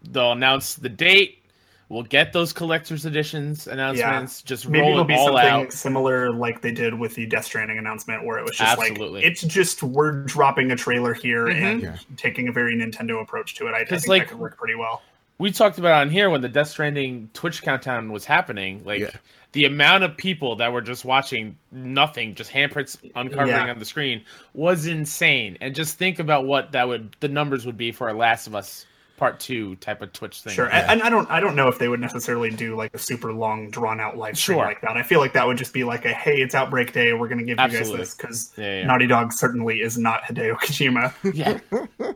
they'll 0.03 0.33
announce 0.33 0.75
the 0.75 0.89
date 0.89 1.39
We'll 1.87 2.03
get 2.03 2.33
those 2.33 2.51
collector's 2.51 3.05
editions 3.05 3.67
announcements. 3.67 4.41
Yeah. 4.41 4.47
Just 4.47 4.67
maybe 4.67 4.87
it'll 4.87 5.03
be 5.03 5.15
something 5.15 5.37
out. 5.37 5.71
similar 5.71 6.31
like 6.31 6.61
they 6.61 6.71
did 6.71 6.95
with 6.95 7.13
the 7.13 7.27
Death 7.27 7.45
Stranding 7.45 7.77
announcement, 7.77 8.25
where 8.25 8.39
it 8.39 8.43
was 8.43 8.57
just 8.57 8.79
Absolutely. 8.79 9.21
like 9.21 9.23
it's 9.23 9.41
just 9.41 9.83
we're 9.83 10.23
dropping 10.23 10.71
a 10.71 10.75
trailer 10.75 11.13
here 11.13 11.45
mm-hmm. 11.45 11.63
and 11.63 11.81
yeah. 11.83 11.97
taking 12.17 12.47
a 12.47 12.51
very 12.51 12.75
Nintendo 12.75 13.21
approach 13.21 13.53
to 13.55 13.67
it. 13.67 13.73
I, 13.75 13.81
I 13.81 13.85
think 13.85 14.07
like, 14.07 14.23
that 14.23 14.29
could 14.29 14.39
work 14.39 14.57
pretty 14.57 14.73
well. 14.75 15.03
We 15.37 15.51
talked 15.51 15.77
about 15.77 16.01
on 16.01 16.09
here 16.09 16.29
when 16.29 16.41
the 16.41 16.49
Death 16.49 16.69
Stranding 16.69 17.29
Twitch 17.33 17.61
countdown 17.61 18.11
was 18.11 18.25
happening, 18.25 18.83
like. 18.83 19.01
Yeah. 19.01 19.11
The 19.51 19.63
amount 19.63 20.03
of 20.03 20.17
people 20.17 20.57
that 20.57 20.73
were 20.73 20.81
just 20.81 21.05
watching 21.05 21.57
nothing, 21.71 22.35
just 22.35 22.51
handprints 22.51 22.97
uncovering 23.15 23.69
on 23.69 23.79
the 23.79 23.85
screen, 23.85 24.25
was 24.53 24.85
insane. 24.85 25.57
And 25.61 25.73
just 25.73 25.97
think 25.97 26.19
about 26.19 26.45
what 26.45 26.73
that 26.73 26.89
would 26.89 27.15
the 27.21 27.29
numbers 27.29 27.65
would 27.65 27.77
be 27.77 27.93
for 27.93 28.09
a 28.09 28.13
Last 28.13 28.47
of 28.47 28.55
Us 28.55 28.85
part 29.17 29.39
two 29.39 29.75
type 29.77 30.01
of 30.01 30.11
Twitch 30.13 30.41
thing. 30.41 30.53
Sure, 30.53 30.67
yeah. 30.67 30.91
and 30.91 31.01
I 31.01 31.09
don't 31.09 31.29
I 31.29 31.39
don't 31.39 31.55
know 31.55 31.67
if 31.67 31.79
they 31.79 31.87
would 31.87 31.99
necessarily 31.99 32.49
do 32.49 32.75
like 32.75 32.93
a 32.93 32.97
super 32.97 33.33
long 33.33 33.69
drawn 33.69 33.99
out 33.99 34.17
live 34.17 34.37
stream 34.37 34.57
sure. 34.57 34.65
like 34.65 34.81
that. 34.81 34.97
I 34.97 35.03
feel 35.03 35.19
like 35.19 35.33
that 35.33 35.47
would 35.47 35.57
just 35.57 35.73
be 35.73 35.83
like 35.83 36.05
a 36.05 36.13
hey, 36.13 36.41
it's 36.41 36.55
Outbreak 36.55 36.93
Day, 36.93 37.13
we're 37.13 37.27
going 37.27 37.39
to 37.39 37.45
give 37.45 37.59
Absolutely. 37.59 37.91
you 37.91 37.97
guys 37.97 38.07
this 38.07 38.15
because 38.15 38.53
yeah, 38.57 38.79
yeah. 38.79 38.85
Naughty 38.85 39.07
Dog 39.07 39.33
certainly 39.33 39.81
is 39.81 39.97
not 39.97 40.23
Hideo 40.23 40.55
Kojima. 40.57 41.13
Yeah. 41.35 41.59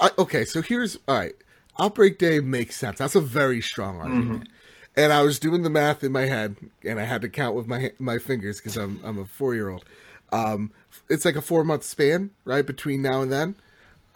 I, 0.00 0.10
okay, 0.18 0.44
so 0.44 0.60
here's 0.60 0.98
all 1.08 1.16
right. 1.16 1.34
Outbreak 1.78 2.18
Day 2.18 2.40
makes 2.40 2.76
sense. 2.76 2.98
That's 2.98 3.14
a 3.14 3.20
very 3.20 3.62
strong 3.62 3.98
argument. 3.98 4.44
Mm-hmm. 4.44 4.52
And 4.96 5.12
I 5.12 5.22
was 5.22 5.38
doing 5.38 5.62
the 5.62 5.70
math 5.70 6.02
in 6.02 6.12
my 6.12 6.26
head, 6.26 6.56
and 6.84 7.00
I 7.00 7.04
had 7.04 7.22
to 7.22 7.28
count 7.28 7.54
with 7.54 7.66
my 7.66 7.92
my 7.98 8.18
fingers 8.18 8.60
because 8.60 8.76
I'm 8.76 9.00
I'm 9.04 9.18
a 9.18 9.24
four 9.24 9.54
year 9.54 9.70
old. 9.70 9.84
Um, 10.32 10.72
it's 11.08 11.24
like 11.24 11.36
a 11.36 11.40
four 11.40 11.64
month 11.64 11.84
span, 11.84 12.30
right, 12.44 12.66
between 12.66 13.00
now 13.00 13.22
and 13.22 13.32
then 13.32 13.54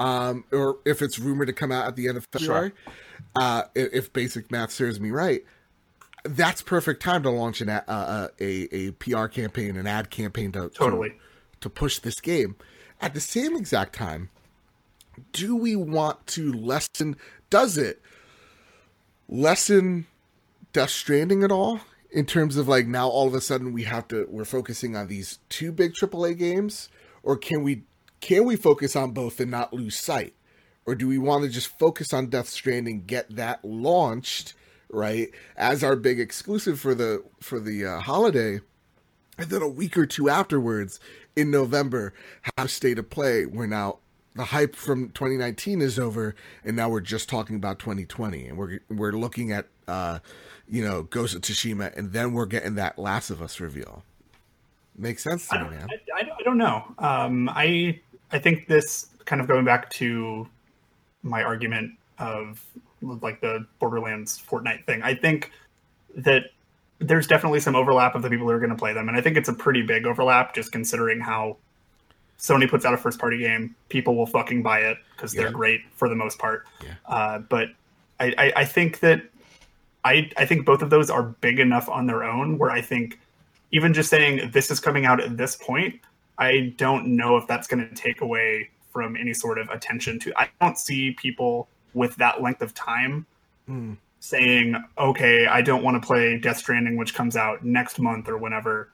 um, 0.03 0.45
or 0.51 0.79
if 0.85 1.01
it's 1.01 1.19
rumored 1.21 1.47
to 1.47 1.53
come 1.53 1.71
out 1.71 1.87
at 1.87 1.95
the 1.95 2.09
end 2.09 2.17
of 2.17 2.27
February, 2.33 2.73
sure. 2.85 2.93
uh, 3.37 3.63
if 3.77 4.13
basic 4.13 4.51
math 4.51 4.73
serves 4.73 4.99
me 4.99 5.13
right, 5.13 5.45
that's 6.25 6.61
perfect 6.61 7.01
time 7.01 7.23
to 7.23 7.31
launch 7.31 7.61
an, 7.61 7.69
uh, 7.69 7.83
uh 7.87 8.29
a, 8.41 8.69
a 8.75 8.91
PR 8.93 9.27
campaign, 9.27 9.77
an 9.77 9.87
ad 9.87 10.11
campaign 10.11 10.51
to 10.53 10.69
totally 10.71 11.11
to, 11.11 11.15
to 11.61 11.71
push 11.71 12.01
this 12.01 12.21
game. 12.21 12.57
At 13.01 13.15
the 13.15 13.21
same 13.21 13.57
exact 13.57 13.95
time, 13.95 14.31
do 15.33 15.55
we 15.55 15.77
want 15.77 16.27
to 16.29 16.53
lessen? 16.53 17.17
Does 17.49 17.79
it 17.79 18.03
lessen 19.29 20.09
Death 20.73 20.91
Stranding 20.91 21.45
at 21.45 21.53
all? 21.53 21.81
In 22.11 22.27
terms 22.27 22.57
of 22.57 22.67
like 22.67 22.89
now, 22.89 23.09
all 23.09 23.29
of 23.29 23.35
a 23.35 23.41
sudden 23.41 23.73
we 23.73 23.85
have 23.85 24.09
to 24.09 24.27
we're 24.29 24.45
focusing 24.45 24.97
on 24.97 25.07
these 25.07 25.39
two 25.49 25.71
big 25.71 25.95
AAA 25.95 26.37
games, 26.37 26.89
or 27.23 27.37
can 27.37 27.63
we 27.63 27.85
can 28.23 28.45
we 28.45 28.57
focus 28.57 28.97
on 28.97 29.11
both 29.11 29.41
and 29.41 29.51
not 29.51 29.75
lose 29.75 29.97
sight? 29.97 30.33
Or 30.87 30.95
do 30.95 31.07
we 31.07 31.19
want 31.19 31.45
to 31.45 31.51
just 31.51 31.79
focus 31.79 32.15
on 32.15 32.29
Death 32.29 32.49
Stranding, 32.49 33.05
get 33.05 33.37
that 33.37 33.65
launched, 33.65 34.55
right, 34.89 35.31
as 35.57 35.85
our 35.85 35.97
big 35.97 36.19
exclusive 36.19 36.81
for 36.81 36.95
the 36.95 37.23
for 37.41 37.61
the 37.61 37.85
uh, 37.85 38.01
holiday, 38.01 38.61
and 39.39 39.51
then 39.51 39.61
a 39.61 39.69
week 39.69 39.99
or 39.99 40.07
two 40.07 40.29
afterwards 40.29 40.99
in 41.37 41.51
November 41.51 42.15
have 42.57 42.71
state 42.71 42.99
of 42.99 43.11
play 43.11 43.47
We're 43.47 43.67
now 43.67 43.99
the 44.35 44.45
hype 44.45 44.75
from 44.77 45.11
2019 45.11 45.83
is 45.83 45.99
over 45.99 46.35
and 46.65 46.77
now 46.77 46.89
we're 46.89 47.01
just 47.01 47.29
talking 47.29 47.57
about 47.57 47.79
2020 47.79 48.47
and 48.47 48.59
we're 48.59 48.81
we're 48.89 49.13
looking 49.13 49.53
at 49.53 49.67
uh 49.89 50.19
you 50.69 50.85
know 50.85 51.03
Ghost 51.03 51.35
of 51.35 51.43
Tsushima 51.43 51.97
and 51.97 52.13
then 52.13 52.33
we're 52.33 52.47
getting 52.47 52.75
that 52.75 52.99
Last 52.99 53.31
of 53.31 53.41
Us 53.41 53.61
reveal. 53.61 54.05
Makes 54.97 55.23
sense 55.23 55.49
to 55.49 55.59
me, 55.59 55.71
man. 55.71 55.89
I, 55.91 56.21
I, 56.21 56.31
I 56.39 56.43
don't 56.43 56.59
know. 56.59 56.85
Um, 56.99 57.49
I 57.49 58.01
I 58.33 58.39
think 58.39 58.67
this 58.67 59.09
kind 59.25 59.41
of 59.41 59.47
going 59.47 59.65
back 59.65 59.91
to 59.91 60.49
my 61.23 61.43
argument 61.43 61.93
of 62.19 62.65
like 63.01 63.41
the 63.41 63.67
Borderlands 63.79 64.41
Fortnite 64.41 64.85
thing. 64.85 65.03
I 65.03 65.15
think 65.15 65.51
that 66.17 66.45
there's 66.99 67.27
definitely 67.27 67.61
some 67.61 67.75
overlap 67.75 68.15
of 68.15 68.23
the 68.23 68.31
people 68.31 68.47
who 68.47 68.53
are 68.53 68.59
going 68.59 68.71
to 68.71 68.77
play 68.77 68.93
them, 68.93 69.09
and 69.09 69.17
I 69.17 69.21
think 69.21 69.37
it's 69.37 69.49
a 69.49 69.53
pretty 69.53 69.83
big 69.83 70.07
overlap 70.07 70.55
just 70.55 70.73
considering 70.73 71.21
how 71.21 71.57
Sony 72.39 72.69
puts 72.69 72.85
out 72.85 72.95
a 72.95 72.97
first 72.97 73.19
party 73.19 73.39
game, 73.39 73.75
people 73.89 74.17
will 74.17 74.27
fucking 74.27 74.63
buy 74.63 74.81
it 74.81 74.99
because 75.15 75.33
they're 75.33 75.47
yeah. 75.47 75.53
great 75.53 75.81
for 75.95 76.09
the 76.09 76.17
most 76.17 76.39
part. 76.39 76.67
Yeah. 76.83 76.95
Uh, 77.07 77.39
but 77.39 77.69
I, 78.19 78.35
I, 78.37 78.53
I 78.57 78.65
think 78.65 79.01
that 79.01 79.23
I 80.05 80.31
I 80.37 80.47
think 80.47 80.67
both 80.67 80.83
of 80.83 80.91
those 80.91 81.11
are 81.11 81.23
big 81.23 81.61
enough 81.61 81.89
on 81.89 82.07
their 82.07 82.25
own 82.25 82.59
where 82.59 82.71
I 82.71 82.81
think 82.81 83.21
even 83.71 83.95
just 83.95 84.11
saying 84.11 84.51
this 84.51 84.71
is 84.71 84.81
coming 84.81 85.07
out 85.07 85.21
at 85.21 85.37
this 85.37 85.57
point 85.57 86.01
I 86.43 86.75
don't 86.77 87.15
know 87.15 87.37
if 87.37 87.47
that's 87.47 87.69
going 87.69 87.89
to 87.89 87.95
take 87.95 88.21
away 88.21 88.71
from 88.93 89.17
any 89.17 89.33
sort 89.33 89.59
of 89.59 89.69
attention 89.71 90.19
to. 90.21 90.33
I 90.37 90.51
don't 90.61 90.77
see 90.77 91.13
people 91.13 91.69
with 91.95 92.17
that 92.17 92.43
length 92.43 92.63
of 92.63 92.75
time 92.75 93.27
mm. 93.69 93.97
saying, 94.19 94.75
"Okay, 94.99 95.47
I 95.47 95.63
don't 95.63 95.85
want 95.85 96.03
to 96.03 96.07
play 96.07 96.39
Death 96.39 96.59
Stranding, 96.59 96.97
which 96.97 97.15
comes 97.15 97.37
out 97.37 97.65
next 97.65 98.01
month 98.01 98.29
or 98.29 98.39
whenever," 98.39 98.91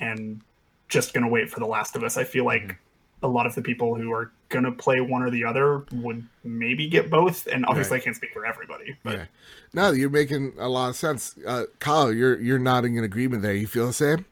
and 0.00 0.40
just 0.88 1.14
going 1.14 1.22
to 1.22 1.30
wait 1.30 1.50
for 1.50 1.60
The 1.60 1.66
Last 1.66 1.94
of 1.94 2.02
Us. 2.02 2.16
I 2.16 2.24
feel 2.24 2.44
like 2.44 2.64
mm. 2.64 2.76
a 3.22 3.28
lot 3.28 3.46
of 3.46 3.54
the 3.54 3.62
people 3.62 3.94
who 3.94 4.12
are 4.12 4.32
going 4.48 4.64
to 4.64 4.72
play 4.72 5.00
one 5.00 5.22
or 5.22 5.30
the 5.30 5.44
other 5.44 5.84
would 5.92 6.26
maybe 6.42 6.88
get 6.88 7.10
both. 7.10 7.46
And 7.46 7.64
obviously, 7.66 7.96
right. 7.96 8.02
I 8.02 8.04
can't 8.04 8.16
speak 8.16 8.32
for 8.32 8.44
everybody. 8.44 8.96
But 9.04 9.12
yeah. 9.12 9.24
no, 9.72 9.92
you're 9.92 10.10
making 10.10 10.54
a 10.58 10.68
lot 10.68 10.88
of 10.88 10.96
sense, 10.96 11.36
uh, 11.46 11.66
Kyle. 11.78 12.12
You're 12.12 12.40
you're 12.40 12.58
nodding 12.58 12.96
in 12.96 13.04
agreement 13.04 13.42
there. 13.42 13.54
You 13.54 13.68
feel 13.68 13.86
the 13.86 13.92
same? 13.92 14.24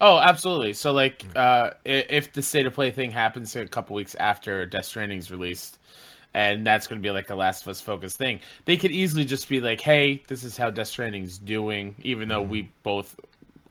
Oh, 0.00 0.18
absolutely. 0.18 0.74
So, 0.74 0.92
like, 0.92 1.24
uh, 1.34 1.70
if 1.84 2.32
the 2.32 2.42
state 2.42 2.66
of 2.66 2.74
play 2.74 2.90
thing 2.90 3.10
happens 3.10 3.56
a 3.56 3.66
couple 3.66 3.96
weeks 3.96 4.14
after 4.16 4.64
Death 4.64 4.84
Stranding's 4.84 5.30
released, 5.30 5.78
and 6.34 6.64
that's 6.64 6.86
going 6.86 7.00
to 7.00 7.06
be 7.06 7.10
like 7.10 7.30
a 7.30 7.34
Last 7.34 7.62
of 7.62 7.68
Us 7.68 7.80
focused 7.80 8.16
thing, 8.16 8.40
they 8.64 8.76
could 8.76 8.92
easily 8.92 9.24
just 9.24 9.48
be 9.48 9.60
like, 9.60 9.80
"Hey, 9.80 10.22
this 10.28 10.44
is 10.44 10.56
how 10.56 10.70
Death 10.70 10.88
Stranding's 10.88 11.38
doing." 11.38 11.96
Even 12.02 12.28
though 12.28 12.42
we 12.42 12.70
both, 12.84 13.16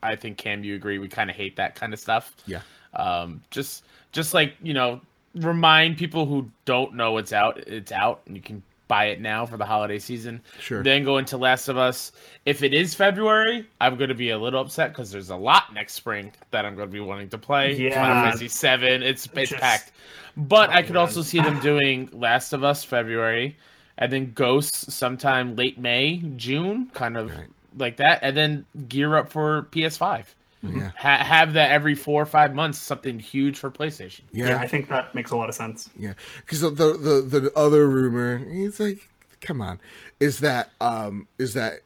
I 0.02 0.16
think 0.16 0.36
Cam, 0.36 0.64
you 0.64 0.74
agree, 0.74 0.98
we 0.98 1.08
kind 1.08 1.30
of 1.30 1.36
hate 1.36 1.56
that 1.56 1.74
kind 1.74 1.94
of 1.94 2.00
stuff. 2.00 2.36
Yeah. 2.46 2.60
Um, 2.94 3.42
just, 3.50 3.84
just 4.12 4.34
like 4.34 4.54
you 4.62 4.74
know, 4.74 5.00
remind 5.34 5.96
people 5.96 6.26
who 6.26 6.50
don't 6.66 6.94
know 6.94 7.16
it's 7.16 7.32
out, 7.32 7.58
it's 7.66 7.92
out, 7.92 8.20
and 8.26 8.36
you 8.36 8.42
can 8.42 8.62
buy 8.88 9.06
it 9.06 9.20
now 9.20 9.46
for 9.46 9.56
the 9.56 9.64
holiday 9.64 9.98
season. 9.98 10.40
Sure. 10.58 10.82
Then 10.82 11.04
go 11.04 11.18
into 11.18 11.36
Last 11.36 11.68
of 11.68 11.76
Us. 11.76 12.12
If 12.46 12.62
it 12.62 12.74
is 12.74 12.94
February, 12.94 13.66
I'm 13.80 13.96
going 13.96 14.08
to 14.08 14.14
be 14.14 14.30
a 14.30 14.38
little 14.38 14.60
upset 14.60 14.90
because 14.90 15.10
there's 15.10 15.30
a 15.30 15.36
lot 15.36 15.72
next 15.74 15.92
spring 15.92 16.32
that 16.50 16.64
I'm 16.64 16.74
going 16.74 16.88
to 16.88 16.92
be 16.92 17.00
wanting 17.00 17.28
to 17.28 17.38
play. 17.38 17.74
Yeah. 17.76 17.94
Final 17.94 18.24
Fantasy 18.24 18.48
Seven. 18.48 19.02
It's 19.02 19.28
it's 19.34 19.50
Just... 19.50 19.62
packed. 19.62 19.92
But 20.36 20.70
I 20.70 20.82
could 20.82 20.96
oh, 20.96 21.00
also 21.00 21.22
see 21.22 21.40
them 21.40 21.60
doing 21.62 22.08
Last 22.12 22.52
of 22.52 22.64
Us 22.64 22.82
February, 22.82 23.56
and 23.98 24.12
then 24.12 24.32
Ghosts 24.32 24.92
sometime 24.94 25.54
late 25.54 25.78
May, 25.78 26.18
June, 26.36 26.90
kind 26.94 27.16
of 27.16 27.30
right. 27.36 27.48
like 27.76 27.98
that, 27.98 28.20
and 28.22 28.36
then 28.36 28.64
gear 28.88 29.16
up 29.16 29.30
for 29.30 29.68
PS5. 29.70 30.24
Yeah. 30.62 30.90
Ha- 30.96 31.22
have 31.22 31.52
that 31.52 31.70
every 31.70 31.94
four 31.94 32.22
or 32.22 32.26
five 32.26 32.54
months, 32.54 32.78
something 32.78 33.18
huge 33.18 33.58
for 33.58 33.70
PlayStation. 33.70 34.22
Yeah, 34.32 34.48
yeah 34.48 34.58
I 34.58 34.66
think 34.66 34.88
that 34.88 35.14
makes 35.14 35.30
a 35.30 35.36
lot 35.36 35.48
of 35.48 35.54
sense. 35.54 35.88
Yeah, 35.96 36.14
because 36.38 36.60
the, 36.60 36.70
the 36.70 37.40
the 37.40 37.52
other 37.54 37.88
rumor, 37.88 38.42
it's 38.44 38.80
like, 38.80 39.08
come 39.40 39.60
on, 39.60 39.78
is 40.18 40.40
that 40.40 40.70
um 40.80 41.28
is 41.38 41.54
that 41.54 41.80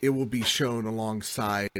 it 0.00 0.10
will 0.10 0.26
be 0.26 0.42
shown 0.42 0.86
alongside 0.86 1.70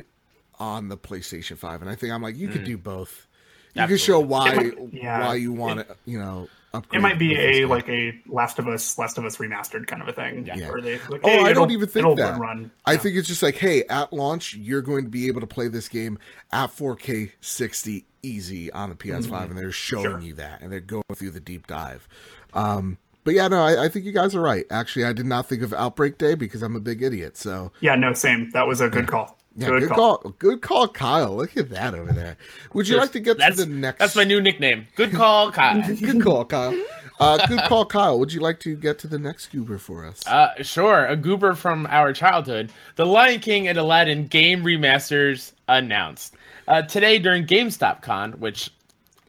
on 0.59 0.89
the 0.89 0.97
PlayStation 0.97 1.57
Five, 1.57 1.81
and 1.81 1.91
I 1.91 1.95
think 1.95 2.13
I'm 2.13 2.23
like, 2.23 2.37
you 2.37 2.49
mm. 2.49 2.53
could 2.53 2.65
do 2.65 2.77
both. 2.77 3.27
You 3.75 3.83
Absolutely. 3.83 3.99
can 3.99 4.07
show 4.07 4.21
why 4.21 4.73
yeah. 4.93 5.27
why 5.27 5.35
you 5.37 5.53
want 5.53 5.81
it, 5.81 5.97
you 6.05 6.19
know. 6.19 6.49
It 6.93 7.01
might 7.01 7.19
be 7.19 7.37
a 7.37 7.65
like 7.67 7.89
a 7.89 8.19
Last 8.27 8.59
of 8.59 8.67
Us, 8.69 8.99
Last 8.99 9.19
of 9.19 9.25
Us 9.25 9.37
remastered 9.37 9.87
kind 9.87 10.01
of 10.03 10.09
a 10.09 10.13
thing. 10.13 10.47
Yeah. 10.47 10.71
Where 10.71 10.81
they, 10.81 10.99
like, 11.09 11.21
Oh, 11.25 11.29
hey, 11.29 11.41
I 11.45 11.53
don't 11.53 11.71
even 11.71 11.89
think 11.89 12.17
that. 12.17 12.39
Run. 12.39 12.71
I 12.87 12.93
Yeah. 12.93 12.99
think 12.99 13.17
it's 13.17 13.29
just 13.29 13.43
like, 13.43 13.57
hey, 13.57 13.85
at 13.91 14.13
launch, 14.13 14.55
you're 14.55 14.83
going 14.83 15.05
to 15.05 15.11
be 15.11 15.27
able 15.29 15.41
to 15.43 15.47
play 15.47 15.69
this 15.69 15.89
game 15.89 16.19
at 16.53 16.71
4K 16.71 17.33
60 17.41 18.07
easy 18.23 18.71
on 18.73 18.89
the 18.91 18.95
PS5, 18.95 19.51
and 19.51 19.59
they're 19.59 19.73
showing 19.73 20.05
Sure. 20.05 20.21
you 20.21 20.35
that, 20.35 20.61
and 20.63 20.71
they're 20.73 20.81
going 20.81 21.03
through 21.15 21.31
the 21.33 21.41
deep 21.41 21.67
dive. 21.67 22.09
Um, 22.55 22.99
but 23.25 23.35
yeah, 23.35 23.49
no, 23.49 23.63
I, 23.63 23.85
I 23.85 23.89
think 23.89 24.05
you 24.05 24.13
guys 24.13 24.35
are 24.35 24.41
right. 24.41 24.65
Actually, 24.71 25.05
I 25.05 25.13
did 25.13 25.27
not 25.27 25.49
think 25.49 25.63
of 25.63 25.73
Outbreak 25.73 26.19
Day 26.19 26.35
because 26.35 26.63
I'm 26.63 26.75
a 26.77 26.81
big 26.81 27.03
idiot. 27.03 27.37
So 27.37 27.71
Yeah, 27.81 27.95
no, 27.97 28.13
same. 28.15 28.51
That 28.53 28.67
was 28.67 28.81
a 28.81 28.89
good 28.89 29.07
call. 29.07 29.39
Yeah, 29.57 29.69
good, 29.69 29.81
good, 29.81 29.89
call. 29.91 30.19
call. 30.19 30.31
good 30.39 30.63
call, 30.63 30.89
Kyle. 30.89 31.37
Look 31.37 31.57
at 31.57 31.71
that 31.71 31.95
over 31.95 32.13
there. 32.13 32.37
Would 32.73 32.89
you 32.89 32.97
like 32.97 33.13
to 33.13 33.21
get 33.21 33.39
to 33.39 33.53
the 33.53 33.67
next? 33.67 33.99
that's 33.99 34.17
my 34.17 34.25
new 34.25 34.41
nickname. 34.41 34.87
Good 34.97 35.13
call, 35.13 35.51
Kyle. 35.53 35.83
good 35.95 36.23
call, 36.23 36.45
Kyle. 36.45 36.77
Uh, 37.21 37.47
good 37.47 37.61
call, 37.69 37.85
Kyle. 37.87 38.19
Would 38.19 38.33
you 38.33 38.41
like 38.41 38.59
to 38.61 38.75
get 38.75 38.99
to 39.01 39.07
the 39.07 39.19
next 39.19 39.53
goober 39.53 39.79
for 39.79 40.05
us? 40.07 40.27
Uh, 40.27 40.51
sure, 40.63 41.07
a 41.07 41.17
goober 41.17 41.55
from 41.55 41.87
our 41.91 42.13
childhood. 42.13 42.73
The 42.97 43.07
Lion 43.07 43.41
King 43.41 43.69
and 43.69 43.79
Aladdin 43.79 44.27
game 44.27 44.63
remasters 44.65 45.53
announced 45.69 46.35
uh, 46.67 46.83
today 46.83 47.19
during 47.19 47.47
GameStop 47.47 48.03
Con, 48.03 48.33
which 48.33 48.71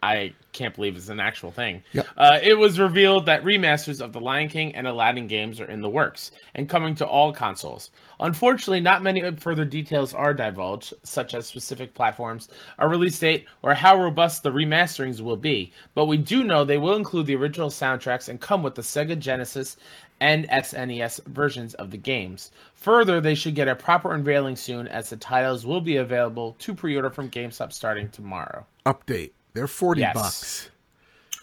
I 0.01 0.33
can't 0.53 0.75
believe 0.75 0.95
it's 0.95 1.09
an 1.09 1.19
actual 1.19 1.51
thing. 1.51 1.83
Yep. 1.93 2.07
Uh, 2.15 2.39
it 2.41 2.57
was 2.57 2.79
revealed 2.79 3.25
that 3.25 3.43
remasters 3.43 3.99
of 3.99 4.13
the 4.13 4.19
Lion 4.19 4.47
King 4.47 4.75
and 4.75 4.87
Aladdin 4.87 5.27
games 5.27 5.59
are 5.59 5.65
in 5.65 5.81
the 5.81 5.89
works 5.89 6.31
and 6.55 6.69
coming 6.69 6.95
to 6.95 7.05
all 7.05 7.33
consoles. 7.33 7.91
Unfortunately, 8.19 8.79
not 8.79 9.03
many 9.03 9.29
further 9.37 9.65
details 9.65 10.13
are 10.13 10.33
divulged, 10.33 10.93
such 11.03 11.33
as 11.33 11.45
specific 11.45 11.93
platforms, 11.93 12.47
a 12.79 12.87
release 12.87 13.19
date, 13.19 13.45
or 13.63 13.73
how 13.73 14.01
robust 14.01 14.43
the 14.43 14.51
remasterings 14.51 15.19
will 15.19 15.35
be. 15.35 15.73
But 15.95 16.05
we 16.05 16.17
do 16.17 16.43
know 16.43 16.63
they 16.63 16.77
will 16.77 16.95
include 16.95 17.25
the 17.25 17.35
original 17.35 17.69
soundtracks 17.69 18.29
and 18.29 18.39
come 18.39 18.63
with 18.63 18.75
the 18.75 18.81
Sega 18.81 19.19
Genesis 19.19 19.77
and 20.19 20.47
SNES 20.49 21.25
versions 21.25 21.73
of 21.73 21.91
the 21.91 21.97
games. 21.97 22.51
Further, 22.75 23.19
they 23.19 23.35
should 23.35 23.55
get 23.55 23.67
a 23.67 23.75
proper 23.75 24.13
unveiling 24.13 24.55
soon, 24.55 24.87
as 24.87 25.09
the 25.09 25.17
titles 25.17 25.65
will 25.65 25.81
be 25.81 25.97
available 25.97 26.55
to 26.59 26.73
pre-order 26.73 27.09
from 27.09 27.29
GameStop 27.29 27.73
starting 27.73 28.07
tomorrow. 28.09 28.65
Update. 28.85 29.31
They're 29.53 29.67
forty 29.67 30.01
Yes. 30.01 30.13
bucks. 30.13 30.69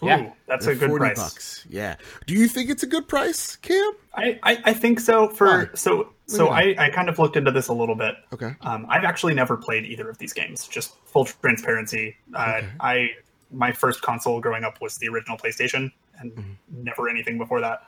Ooh, 0.03 0.07
Yeah. 0.07 0.31
that's 0.47 0.65
a 0.65 0.73
good 0.75 0.89
40 0.89 0.99
price. 1.05 1.17
bucks. 1.17 1.65
Yeah. 1.69 1.95
Do 2.25 2.33
you 2.33 2.47
think 2.47 2.71
it's 2.71 2.81
a 2.81 2.87
good 2.87 3.07
price, 3.07 3.55
Cam? 3.57 3.91
I, 4.15 4.39
I, 4.41 4.61
I 4.65 4.73
think 4.73 4.99
so. 4.99 5.29
For 5.29 5.45
Why? 5.45 5.65
so 5.75 6.13
so 6.25 6.47
I, 6.49 6.73
I 6.79 6.89
kind 6.89 7.07
of 7.09 7.19
looked 7.19 7.35
into 7.35 7.51
this 7.51 7.67
a 7.67 7.73
little 7.73 7.93
bit. 7.95 8.15
Okay. 8.33 8.55
Um, 8.61 8.85
I've 8.89 9.03
actually 9.03 9.33
never 9.35 9.55
played 9.57 9.85
either 9.85 10.09
of 10.09 10.17
these 10.17 10.33
games. 10.33 10.67
Just 10.67 10.95
full 11.05 11.25
transparency. 11.25 12.15
Uh, 12.33 12.53
Okay. 12.57 12.67
I 12.79 13.09
my 13.51 13.71
first 13.71 14.01
console 14.01 14.39
growing 14.41 14.63
up 14.63 14.81
was 14.81 14.97
the 14.97 15.07
original 15.09 15.37
PlayStation, 15.37 15.91
and 16.19 16.31
Mm-hmm. 16.31 16.83
never 16.83 17.07
anything 17.09 17.37
before 17.37 17.59
that. 17.61 17.83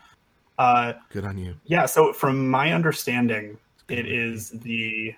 Uh, 0.60 0.94
Good 1.10 1.26
on 1.26 1.38
you. 1.38 1.56
yeah. 1.66 1.86
So 1.88 2.14
from 2.14 2.48
my 2.48 2.74
understanding, 2.74 3.58
it 3.90 4.06
is 4.06 4.52
the 4.52 5.16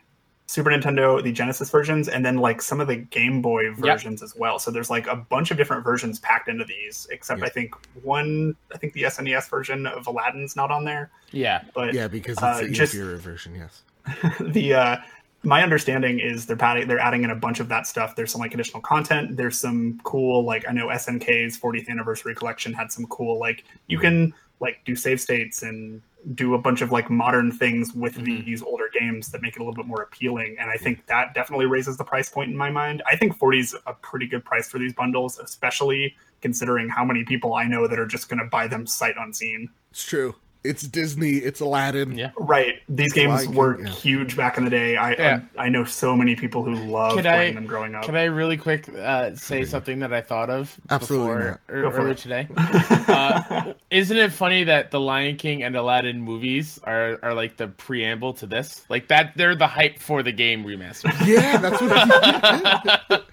Super 0.56 0.70
Nintendo, 0.70 1.22
the 1.22 1.34
Genesis 1.34 1.70
versions, 1.70 2.08
and 2.08 2.26
then 2.26 2.38
like 2.38 2.62
some 2.62 2.80
of 2.80 2.88
the 2.88 2.96
Game 2.96 3.42
Boy 3.42 3.74
versions 3.74 4.24
as 4.24 4.34
well. 4.38 4.58
So 4.58 4.72
there's 4.72 4.90
like 4.90 5.06
a 5.06 5.18
bunch 5.18 5.52
of 5.52 5.58
different 5.58 5.84
versions 5.84 6.18
packed 6.20 6.48
into 6.48 6.64
these. 6.64 7.08
Except 7.12 7.42
Yeah. 7.42 7.48
I 7.48 7.50
think 7.50 7.76
one, 8.04 8.56
I 8.74 8.78
think 8.78 8.94
the 8.94 9.04
SNES 9.04 9.50
version 9.50 9.86
of 9.86 10.08
Aladdin's 10.08 10.56
not 10.56 10.72
on 10.72 10.86
there. 10.86 11.12
Yeah. 11.32 11.64
But 11.74 11.94
Yeah, 11.94 12.08
because 12.08 12.38
it's 12.38 12.42
uh, 12.44 12.62
the 12.62 12.70
just- 12.70 12.94
inferior 12.94 13.18
version. 13.18 13.54
Yes. 13.54 13.82
the 14.40 14.74
uh 14.76 14.98
my 15.44 15.62
understanding 15.62 16.20
is 16.22 16.46
they're 16.46 16.62
adding 16.62 16.88
they're 16.88 17.00
adding 17.00 17.26
in 17.26 17.32
a 17.32 17.36
bunch 17.36 17.60
of 17.60 17.68
that 17.68 17.86
stuff. 17.86 18.16
There's 18.16 18.32
some 18.32 18.40
like 18.40 18.54
additional 18.54 18.82
content. 18.82 19.36
There's 19.36 19.60
some 19.60 20.00
cool 20.06 20.46
like 20.46 20.64
I 20.70 20.72
know 20.72 20.88
SNK's 20.88 21.60
40th 21.60 21.90
anniversary 21.90 22.34
collection 22.34 22.72
had 22.72 22.94
some 22.94 23.06
cool 23.08 23.40
like 23.40 23.66
you 23.88 24.00
can 24.00 24.34
like 24.62 24.80
do 24.86 24.96
save 24.96 25.20
states 25.20 25.64
and 25.64 26.02
do 26.34 26.56
a 26.56 26.58
bunch 26.58 26.82
of 26.82 26.92
like 26.92 27.10
modern 27.10 27.52
things 27.52 27.94
with 27.94 28.16
mm-hmm. 28.16 28.46
these 28.46 28.64
older 28.64 28.90
games 28.92 29.30
that 29.30 29.42
make 29.42 29.56
it 29.56 29.60
a 29.60 29.62
little 29.62 29.76
bit 29.76 29.86
more 29.86 30.02
appealing. 30.02 30.56
And 30.60 30.70
I 30.70 30.78
think 30.78 31.06
that 31.06 31.34
definitely 31.34 31.68
raises 31.68 31.98
the 31.98 32.04
price 32.04 32.30
point 32.30 32.50
in 32.50 32.58
my 32.58 32.72
mind. 32.72 33.04
I 33.06 33.16
think 33.16 33.38
40 33.38 33.60
is 33.60 33.76
a 33.86 33.94
pretty 33.94 34.26
good 34.26 34.44
price 34.44 34.68
for 34.68 34.80
these 34.80 34.94
bundles, 34.94 35.38
especially 35.38 36.16
considering 36.42 36.90
how 36.90 37.06
many 37.06 37.24
people 37.24 37.54
I 37.54 37.66
know 37.66 37.88
that 37.88 38.00
are 38.00 38.08
just 38.08 38.30
going 38.30 38.40
to 38.40 38.46
buy 38.46 38.68
them 38.68 38.88
sight 38.88 39.16
unseen. 39.20 39.70
It's 39.92 40.04
true. 40.04 40.36
It's 40.66 40.84
Disney. 40.84 41.38
It's 41.38 41.60
Aladdin. 41.60 42.18
Yeah. 42.18 42.32
Right. 42.38 42.76
These 42.90 43.14
games 43.14 43.34
Lion 43.34 43.46
King, 43.48 43.56
were 43.56 43.82
yeah. 43.82 43.90
huge 43.90 44.36
back 44.36 44.58
in 44.58 44.64
the 44.66 44.70
day. 44.70 44.98
I, 44.98 45.12
Yeah. 45.14 45.42
I 45.58 45.66
I 45.66 45.70
know 45.70 45.84
so 45.84 46.16
many 46.16 46.36
people 46.36 46.64
who 46.64 46.76
love 46.76 47.14
Can 47.14 47.24
playing 47.24 47.52
I- 47.52 47.56
them 47.56 47.66
growing 47.66 47.96
up. 47.96 48.04
Can 48.04 48.16
I 48.16 48.26
really 48.26 48.58
quick 48.58 48.88
uh, 48.90 49.36
say 49.36 49.66
something 49.66 50.00
that 50.00 50.14
I 50.14 50.22
thought 50.22 50.50
of 50.50 50.76
Absolutely 50.90 51.28
before, 51.28 51.50
not. 51.50 51.60
er- 51.76 51.82
Go 51.84 51.92
for 51.92 51.98
earlier 52.02 52.12
it. 52.12 52.18
today? 52.18 52.48
uh, 52.58 53.74
isn't 53.90 54.18
it 54.18 54.32
funny 54.32 54.64
that 54.66 54.92
the 54.92 55.00
Lion 55.00 55.36
King 55.38 55.64
and 55.64 55.76
Aladdin 55.76 56.22
movies 56.22 56.80
are, 56.84 57.20
are 57.24 57.34
like 57.34 57.58
the 57.58 57.68
preamble 57.68 58.34
to 58.36 58.46
this? 58.46 58.86
Like 58.90 59.08
that, 59.10 59.34
they're 59.36 59.56
the 59.56 59.68
hype 59.68 60.00
for 60.00 60.24
the 60.24 60.32
game 60.32 60.64
remaster. 60.66 61.12
Yeah, 61.26 61.58
that's 61.58 61.82
what. 61.82 63.26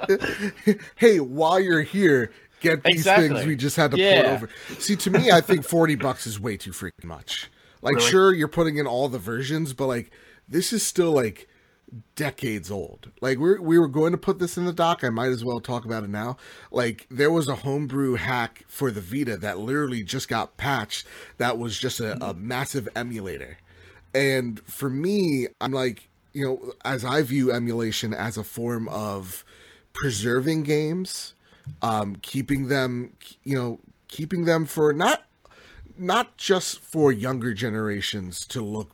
hey, 0.96 1.20
while 1.20 1.60
you're 1.60 1.82
here, 1.82 2.32
get 2.62 2.82
these 2.84 2.96
Exactly. 2.96 3.28
things 3.28 3.46
we 3.46 3.56
just 3.56 3.76
had 3.76 3.90
to 3.90 3.98
Yeah. 3.98 4.22
put 4.22 4.30
over. 4.30 4.48
See, 4.78 4.96
to 4.96 5.10
me, 5.10 5.30
I 5.30 5.40
think 5.40 5.64
forty 5.68 5.94
bucks 5.94 6.26
is 6.26 6.40
way 6.40 6.56
too 6.56 6.70
freaking 6.70 7.04
much. 7.04 7.50
Like, 7.82 7.96
Really? 7.96 8.10
sure, 8.10 8.32
you're 8.32 8.48
putting 8.48 8.76
in 8.78 8.86
all 8.86 9.08
the 9.08 9.18
versions, 9.18 9.72
but 9.72 9.86
like, 9.88 10.10
this 10.48 10.72
is 10.72 10.82
still 10.84 11.10
like 11.12 11.48
decades 12.14 12.70
old. 12.70 13.10
Like, 13.20 13.38
we 13.38 13.58
we 13.58 13.78
were 13.78 13.88
going 13.88 14.12
to 14.12 14.18
put 14.18 14.38
this 14.38 14.56
in 14.56 14.64
the 14.64 14.72
doc. 14.72 15.02
I 15.04 15.10
might 15.10 15.28
as 15.30 15.44
well 15.44 15.60
talk 15.60 15.84
about 15.84 16.04
it 16.04 16.10
now. 16.10 16.36
Like, 16.70 17.06
there 17.10 17.30
was 17.30 17.48
a 17.48 17.56
homebrew 17.56 18.14
hack 18.14 18.64
for 18.68 18.90
the 18.90 19.00
Vita 19.00 19.36
that 19.38 19.58
literally 19.58 20.02
just 20.02 20.28
got 20.28 20.56
patched. 20.56 21.06
That 21.38 21.58
was 21.58 21.78
just 21.78 22.00
a, 22.00 22.22
a 22.24 22.32
massive 22.34 22.88
emulator. 22.96 23.58
And 24.14 24.60
for 24.60 24.88
me, 24.88 25.48
I'm 25.60 25.72
like, 25.72 26.08
you 26.32 26.44
know, 26.46 26.72
as 26.84 27.04
I 27.04 27.22
view 27.22 27.52
emulation 27.52 28.14
as 28.14 28.36
a 28.38 28.44
form 28.44 28.88
of 28.88 29.44
preserving 29.92 30.62
games, 30.62 31.34
um, 31.80 32.16
keeping 32.16 32.68
them, 32.68 33.12
you 33.44 33.56
know, 33.56 33.78
keeping 34.08 34.44
them 34.44 34.66
for 34.66 34.92
not 34.92 35.24
not 35.98 36.36
just 36.36 36.80
for 36.80 37.12
younger 37.12 37.54
generations 37.54 38.46
to 38.46 38.62
look 38.62 38.90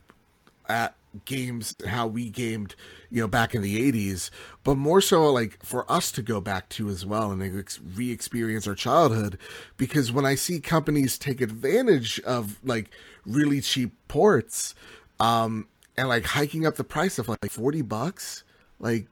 at 0.67 0.95
games 1.25 1.75
how 1.87 2.05
we 2.05 2.29
gamed 2.29 2.75
you 3.09 3.19
know 3.19 3.27
back 3.27 3.55
in 3.55 3.63
the 3.63 3.91
80s 3.91 4.29
but 4.63 4.75
more 4.75 5.01
so 5.01 5.31
like 5.31 5.57
for 5.65 5.91
us 5.91 6.11
to 6.11 6.21
go 6.21 6.39
back 6.39 6.69
to 6.69 6.87
as 6.87 7.03
well 7.03 7.31
and 7.31 7.41
ex- 7.57 7.79
re-experience 7.95 8.67
our 8.67 8.75
childhood. 8.75 9.37
Because 9.75 10.11
when 10.11 10.25
i 10.25 10.35
see 10.35 10.59
companies 10.59 11.17
take 11.17 11.41
advantage 11.41 12.19
of 12.21 12.59
like 12.63 12.91
really 13.25 13.59
cheap 13.59 13.91
ports 14.07 14.75
um 15.19 15.67
and 15.97 16.07
like 16.07 16.25
hiking 16.25 16.65
up 16.65 16.75
the 16.75 16.83
price 16.83 17.17
of 17.17 17.27
like 17.27 17.49
40 17.49 17.81
bucks 17.81 18.43
like 18.79 19.07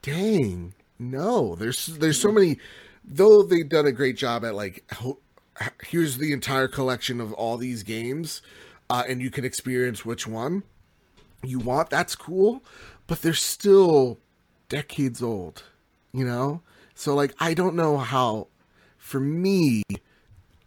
dang 0.00 0.72
no 0.98 1.54
there's 1.56 1.86
there's 1.86 2.20
so 2.20 2.32
many 2.32 2.58
though 3.06 3.42
they've 3.42 3.68
done 3.68 3.86
a 3.86 3.92
great 3.92 4.16
job 4.16 4.44
at 4.44 4.54
like 4.54 4.84
ho- 4.92 5.18
here's 5.84 6.18
the 6.18 6.32
entire 6.32 6.68
collection 6.68 7.20
of 7.20 7.32
all 7.34 7.56
these 7.56 7.82
games 7.82 8.42
uh, 8.90 9.04
and 9.08 9.20
you 9.20 9.30
can 9.30 9.44
experience 9.44 10.04
which 10.04 10.26
one 10.26 10.62
you 11.42 11.58
want 11.58 11.90
that's 11.90 12.16
cool 12.16 12.62
but 13.06 13.22
they're 13.22 13.34
still 13.34 14.18
decades 14.68 15.22
old 15.22 15.64
you 16.12 16.24
know? 16.24 16.60
So 16.94 17.14
like 17.14 17.34
i 17.40 17.54
don't 17.54 17.74
know 17.74 17.98
how 17.98 18.48
for 18.96 19.20
me 19.20 19.82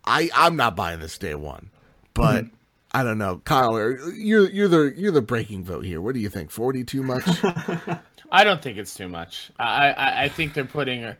i 0.06 0.30
i'm 0.36 0.56
not 0.56 0.76
buying 0.76 1.00
this 1.00 1.18
day 1.18 1.36
one 1.36 1.70
but 2.14 2.46
i 2.92 3.04
don't 3.04 3.18
know. 3.18 3.42
Kyle 3.46 3.78
you're 4.14 4.50
you're 4.50 4.68
the 4.68 4.94
you're 4.96 5.12
the 5.12 5.22
breaking 5.22 5.64
vote 5.64 5.86
here. 5.86 6.02
What 6.02 6.14
do 6.16 6.20
you 6.20 6.30
think 6.30 6.52
40 6.52 6.84
too 6.84 7.04
much? 7.04 7.24
I 8.32 8.44
don't 8.44 8.62
think 8.62 8.78
it's 8.78 8.94
too 8.96 9.08
much. 9.08 9.52
I, 9.58 9.90
I, 9.92 10.24
I 10.24 10.30
think 10.30 10.54
they're 10.54 10.66
putting 10.66 11.04
a, 11.04 11.18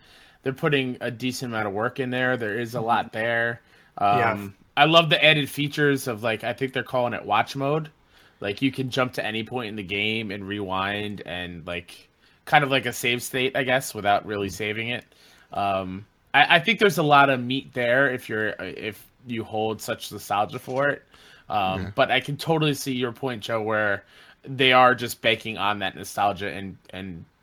they're 0.48 0.54
putting 0.54 0.96
a 1.02 1.12
decent 1.12 1.52
amount 1.52 1.68
of 1.68 1.74
work 1.74 2.00
in 2.00 2.10
there. 2.10 2.38
There 2.38 2.58
is 2.58 2.74
a 2.74 2.80
lot 2.80 3.12
there. 3.12 3.60
Um, 3.98 4.18
Yeah. 4.18 4.48
I 4.78 4.86
love 4.86 5.10
the 5.10 5.22
added 5.22 5.50
features 5.50 6.08
of 6.08 6.24
like 6.24 6.46
I 6.46 6.54
think 6.54 6.72
they're 6.72 6.84
calling 6.84 7.14
it 7.14 7.26
watch 7.26 7.54
mode. 7.58 7.92
Like 8.40 8.62
you 8.62 8.72
can 8.72 8.90
jump 8.90 9.12
to 9.14 9.26
any 9.26 9.44
point 9.44 9.68
in 9.68 9.76
the 9.76 9.84
game 9.84 10.32
and 10.32 10.48
rewind 10.48 11.22
and 11.26 11.68
like 11.68 12.08
kind 12.46 12.64
of 12.64 12.72
like 12.72 12.86
a 12.86 12.94
save 12.94 13.22
state, 13.24 13.58
I 13.58 13.64
guess, 13.64 13.94
without 13.94 14.26
really 14.26 14.50
saving 14.50 14.88
it. 14.90 15.04
Um, 15.52 16.06
I, 16.34 16.56
I 16.56 16.60
think 16.60 16.80
there's 16.80 16.98
a 16.98 17.04
lot 17.04 17.30
of 17.30 17.44
meat 17.44 17.74
there 17.74 18.10
if 18.14 18.30
you're 18.30 18.50
if 18.60 19.06
you 19.26 19.44
hold 19.44 19.82
such 19.82 20.12
nostalgia 20.14 20.60
for 20.60 20.88
it. 20.90 21.04
Um, 21.50 21.92
But 21.94 22.10
I 22.10 22.22
can 22.22 22.38
totally 22.38 22.74
see 22.74 22.94
your 22.94 23.12
point, 23.12 23.44
Joe, 23.44 23.62
where 23.62 24.06
they 24.44 24.72
are 24.72 24.96
just 24.96 25.22
banking 25.22 25.58
on 25.58 25.80
that 25.80 25.96
nostalgia 25.96 26.50
and 26.50 26.78
and 26.92 27.26
yeah 27.26 27.37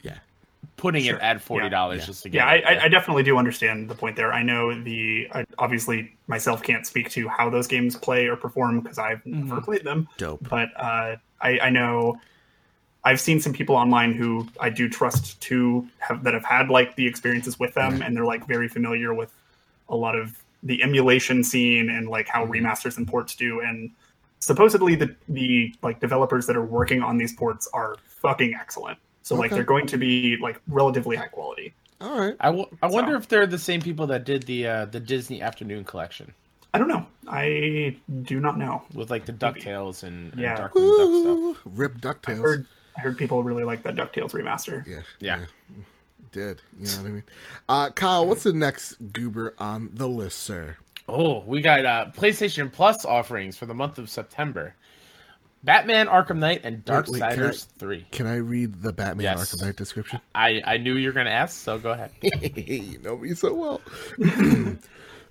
putting 0.77 1.05
Sure. 1.05 1.16
it 1.16 1.22
at 1.22 1.40
forty 1.40 1.68
dollars 1.68 2.00
Yeah. 2.00 2.07
just 2.07 2.22
to 2.24 2.29
get. 2.29 2.38
yeah, 2.38 2.46
I, 2.46 2.55
it. 2.55 2.64
I, 2.64 2.85
I 2.85 2.88
definitely 2.88 3.22
do 3.22 3.37
understand 3.38 3.88
the 3.88 3.94
point 3.94 4.16
there. 4.16 4.33
I 4.33 4.42
know 4.42 4.74
the 4.83 5.29
I 5.33 5.44
obviously 5.59 6.14
myself 6.27 6.62
can't 6.62 6.87
speak 6.87 7.11
to 7.11 7.29
how 7.29 7.50
those 7.50 7.66
games 7.66 7.96
play 7.96 8.27
or 8.27 8.37
perform 8.37 8.81
because 8.81 8.98
I've 8.98 9.24
never 9.27 9.61
played 9.61 9.85
them. 9.85 10.09
dope 10.18 10.46
But 10.48 10.68
uh, 10.77 11.16
I, 11.40 11.59
I 11.61 11.70
know 11.70 12.16
I've 13.05 13.20
seen 13.20 13.40
some 13.40 13.53
people 13.53 13.77
online 13.77 14.14
who 14.14 14.48
I 14.61 14.70
do 14.70 14.88
trust 14.88 15.40
to 15.42 15.87
have 15.98 16.24
that 16.24 16.35
have 16.35 16.44
had 16.44 16.68
like 16.70 16.96
the 16.96 17.07
experiences 17.07 17.59
with 17.59 17.74
them, 17.74 18.00
and 18.03 18.16
they're 18.16 18.24
like 18.24 18.46
very 18.46 18.68
familiar 18.68 19.12
with 19.14 19.33
a 19.88 19.96
lot 19.96 20.16
of 20.16 20.42
the 20.62 20.83
emulation 20.83 21.44
scene 21.44 21.90
and 21.90 22.09
like 22.09 22.27
how 22.27 22.46
remasters 22.46 22.96
and 22.96 23.07
ports 23.07 23.35
do 23.37 23.61
and 23.61 23.90
supposedly 24.38 24.94
the 24.94 25.14
the 25.29 25.74
like 25.83 26.00
developers 26.00 26.46
that 26.46 26.57
are 26.57 26.64
working 26.64 27.03
on 27.03 27.18
these 27.18 27.35
ports 27.35 27.68
are 27.74 27.96
fucking 28.07 28.55
excellent 28.59 28.98
so 29.25 29.35
like 29.35 29.51
they're 29.51 29.65
going 29.65 29.87
to 29.87 29.97
be 29.99 30.37
like 30.41 30.61
relatively 30.69 31.17
high 31.17 31.27
quality 31.27 31.75
All 32.01 32.19
right. 32.21 32.37
I, 32.39 32.47
w- 32.47 32.69
I 32.83 32.87
wonder 32.87 33.17
if 33.17 33.27
they're 33.27 33.47
the 33.49 33.59
same 33.59 33.81
people 33.83 34.07
that 34.09 34.25
did 34.25 34.45
the 34.45 34.67
uh, 34.69 34.85
the 34.87 35.01
Disney 35.01 35.43
Afternoon 35.43 35.83
collection 35.85 36.33
i 36.73 36.79
don't 36.79 36.89
know 36.89 37.07
i 37.29 37.97
do 38.23 38.39
not 38.41 38.59
know 38.59 38.83
with 38.95 39.11
like 39.11 39.25
the 39.27 39.33
Ducktales 39.33 40.03
and, 40.05 40.33
and 40.33 40.41
Yeah. 40.41 40.57
Darkwing 40.57 40.99
Duck 40.99 41.23
stuff. 41.23 41.25
Woo! 41.27 41.57
Rip 41.65 41.93
I 41.97 41.99
Ducktales. 42.01 42.39
heard, 42.43 42.67
I 42.97 43.01
heard 43.01 43.17
people 43.19 43.43
really 43.43 43.65
like 43.65 43.83
that 43.85 43.95
ducktales 43.97 44.31
remaster 44.33 44.87
Yeah. 44.87 45.03
Yeah. 45.21 45.45
Did. 46.33 46.63
You 46.81 46.87
know 46.87 46.93
what 47.03 47.07
I 47.07 47.11
mean? 47.11 47.23
Uh, 47.69 47.91
Kyle, 47.91 48.27
what's 48.27 48.43
the 48.43 48.53
next 48.53 48.95
goober 49.13 49.55
on 49.59 49.91
the 49.95 50.09
list, 50.09 50.41
sir? 50.41 50.77
Oh, 51.09 51.45
we 51.47 51.61
got 51.61 51.85
uh, 51.87 52.07
PlayStation 52.17 52.73
Plus 52.73 53.05
offerings 53.05 53.57
for 53.57 53.67
the 53.67 53.75
month 53.75 53.99
of 53.99 54.11
September. 54.11 54.75
Batman 55.64 56.07
Arkham 56.09 56.37
Knight 56.38 56.61
and 56.64 56.83
Wait, 56.87 57.09
wait, 57.09 57.20
can 57.20 57.42
I- 57.46 57.50
3. 57.53 58.07
Can 58.11 58.27
I 58.27 58.37
read 58.37 58.83
the 58.83 58.92
Batman 58.92 59.24
Yes. 59.24 59.55
Arkham 59.55 59.62
Knight 59.62 59.77
description? 59.77 60.20
I, 60.35 60.62
I 60.64 60.77
knew 60.77 60.94
you 60.94 61.09
were 61.09 61.12
going 61.12 61.27
to 61.27 61.33
ask, 61.33 61.59
so 61.59 61.79
go 61.79 61.92
ahead. 61.92 62.11
you 62.22 62.98
know 63.00 63.16
me 63.16 63.35
so 63.35 63.55
well. 63.55 63.81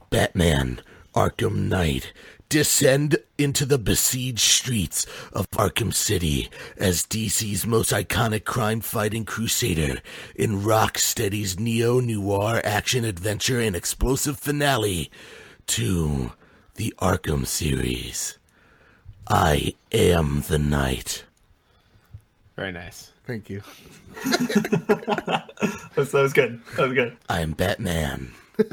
Batman 0.10 0.82
Arkham 1.16 1.68
Knight 1.68 2.14
descend 2.50 3.18
into 3.38 3.66
the 3.66 3.80
besieged 3.80 4.40
streets 4.40 5.06
of 5.32 5.50
Arkham 5.52 5.94
City 5.94 6.50
as 6.78 7.04
DC's 7.04 7.66
most 7.66 7.92
iconic 7.92 8.44
crime-fighting 8.46 9.26
crusader 9.26 10.02
in 10.36 10.62
Rocksteady's 10.62 11.60
neo-noir 11.60 12.62
action-adventure 12.64 13.60
and 13.60 13.76
explosive 13.76 14.38
finale 14.40 15.10
to 15.68 16.34
the 16.76 16.94
Arkham 17.00 17.48
series. 17.48 18.38
I 19.28 19.74
am 19.92 20.44
the 20.48 20.60
Knight. 20.60 21.24
Very 22.56 22.72
nice. 22.72 23.12
Thank 23.26 23.50
you. 23.50 23.62
that 24.26 25.90
was, 25.96 26.12
that 26.12 26.22
was 26.22 26.34
good 26.34 26.62
that 26.76 26.84
was 26.84 26.94
good 26.94 27.18
I 27.30 27.42
am 27.42 27.54
Batman. 27.54 28.32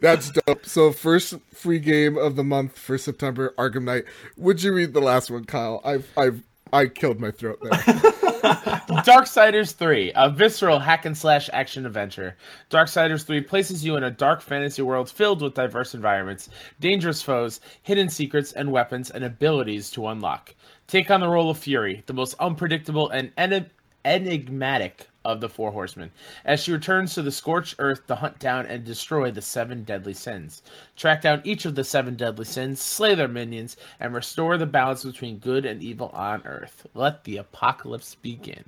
That's 0.00 0.30
dope. 0.30 0.64
So 0.64 0.92
first 0.92 1.34
free 1.52 1.78
game 1.78 2.16
of 2.16 2.36
the 2.36 2.44
month 2.44 2.78
for 2.78 2.96
September, 2.96 3.52
Arkham 3.58 3.84
Knight. 3.84 4.04
Would 4.36 4.62
you 4.62 4.72
read 4.72 4.94
the 4.94 5.00
last 5.00 5.30
one, 5.30 5.44
Kyle? 5.44 5.80
I've 5.84 6.08
I've 6.16 6.42
I 6.72 6.86
killed 6.86 7.20
my 7.20 7.30
throat 7.30 7.58
there. 7.62 7.72
Darksiders 9.04 9.72
3, 9.74 10.12
a 10.14 10.28
visceral 10.28 10.78
hack 10.78 11.06
and 11.06 11.16
slash 11.16 11.48
action 11.54 11.86
adventure. 11.86 12.36
Darksiders 12.70 13.24
3 13.24 13.40
places 13.40 13.82
you 13.82 13.96
in 13.96 14.04
a 14.04 14.10
dark 14.10 14.42
fantasy 14.42 14.82
world 14.82 15.08
filled 15.10 15.40
with 15.40 15.54
diverse 15.54 15.94
environments, 15.94 16.50
dangerous 16.78 17.22
foes, 17.22 17.60
hidden 17.80 18.10
secrets, 18.10 18.52
and 18.52 18.70
weapons 18.70 19.10
and 19.10 19.24
abilities 19.24 19.90
to 19.90 20.08
unlock. 20.08 20.54
Take 20.86 21.10
on 21.10 21.20
the 21.20 21.28
role 21.28 21.48
of 21.48 21.56
Fury, 21.56 22.02
the 22.04 22.12
most 22.12 22.34
unpredictable 22.38 23.08
and 23.08 23.32
en- 23.38 23.70
enigmatic 24.04 25.08
of 25.24 25.40
the 25.40 25.48
Four 25.48 25.70
Horsemen, 25.72 26.10
as 26.44 26.60
she 26.62 26.72
returns 26.72 27.14
to 27.14 27.22
the 27.22 27.32
scorched 27.32 27.76
earth 27.78 28.06
to 28.08 28.14
hunt 28.14 28.38
down 28.38 28.66
and 28.66 28.84
destroy 28.84 29.30
the 29.30 29.40
seven 29.40 29.82
deadly 29.84 30.12
sins. 30.12 30.62
Track 30.96 31.22
down 31.22 31.40
each 31.44 31.64
of 31.64 31.74
the 31.74 31.84
seven 31.84 32.14
deadly 32.14 32.44
sins, 32.44 32.80
slay 32.80 33.14
their 33.14 33.28
minions, 33.28 33.76
and 34.00 34.12
restore 34.12 34.58
the 34.58 34.66
balance 34.66 35.02
between 35.04 35.38
good 35.38 35.64
and 35.64 35.82
evil 35.82 36.10
on 36.12 36.42
earth. 36.44 36.86
Let 36.94 37.24
the 37.24 37.38
apocalypse 37.38 38.16
begin. 38.16 38.64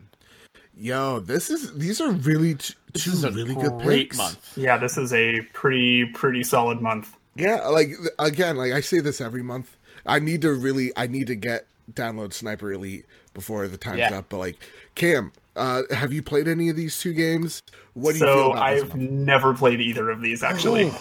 Yo, 0.78 1.20
this 1.20 1.48
is 1.50 1.72
these 1.74 2.00
are 2.00 2.10
really 2.12 2.54
t- 2.54 2.74
This 2.92 3.04
two 3.04 3.10
is 3.12 3.24
a 3.24 3.30
really 3.30 3.54
good 3.54 3.78
great 3.78 4.10
picks. 4.10 4.18
month. 4.18 4.52
yeah 4.58 4.76
this 4.76 4.98
is 4.98 5.10
a 5.14 5.40
pretty 5.54 6.04
pretty 6.12 6.42
solid 6.42 6.82
month 6.82 7.16
Yeah, 7.34 7.66
like 7.68 7.92
again, 8.18 8.56
like 8.56 8.72
I 8.72 8.80
say 8.80 9.00
this 9.00 9.20
every 9.22 9.42
month. 9.42 9.76
I 10.04 10.18
need 10.20 10.42
to 10.42 10.52
really, 10.52 10.92
I 10.96 11.06
need 11.06 11.26
to 11.28 11.34
get 11.34 11.66
download 11.92 12.32
Sniper 12.32 12.72
Elite 12.72 13.06
before 13.34 13.68
the 13.68 13.76
time's 13.76 13.98
Yeah. 13.98 14.18
up. 14.18 14.26
But 14.28 14.38
like, 14.38 14.56
Cam, 14.94 15.32
uh, 15.54 15.82
have 15.90 16.12
you 16.12 16.22
played 16.22 16.48
any 16.48 16.68
of 16.68 16.76
these 16.76 16.98
two 16.98 17.12
games? 17.12 17.62
What 17.94 18.12
do 18.12 18.18
you 18.18 18.24
feel 18.26 18.34
so 18.34 18.50
about 18.52 18.62
i've 18.62 18.94
never 18.94 19.54
played 19.54 19.80
either 19.80 20.10
of 20.10 20.20
these 20.20 20.42
actually 20.42 20.92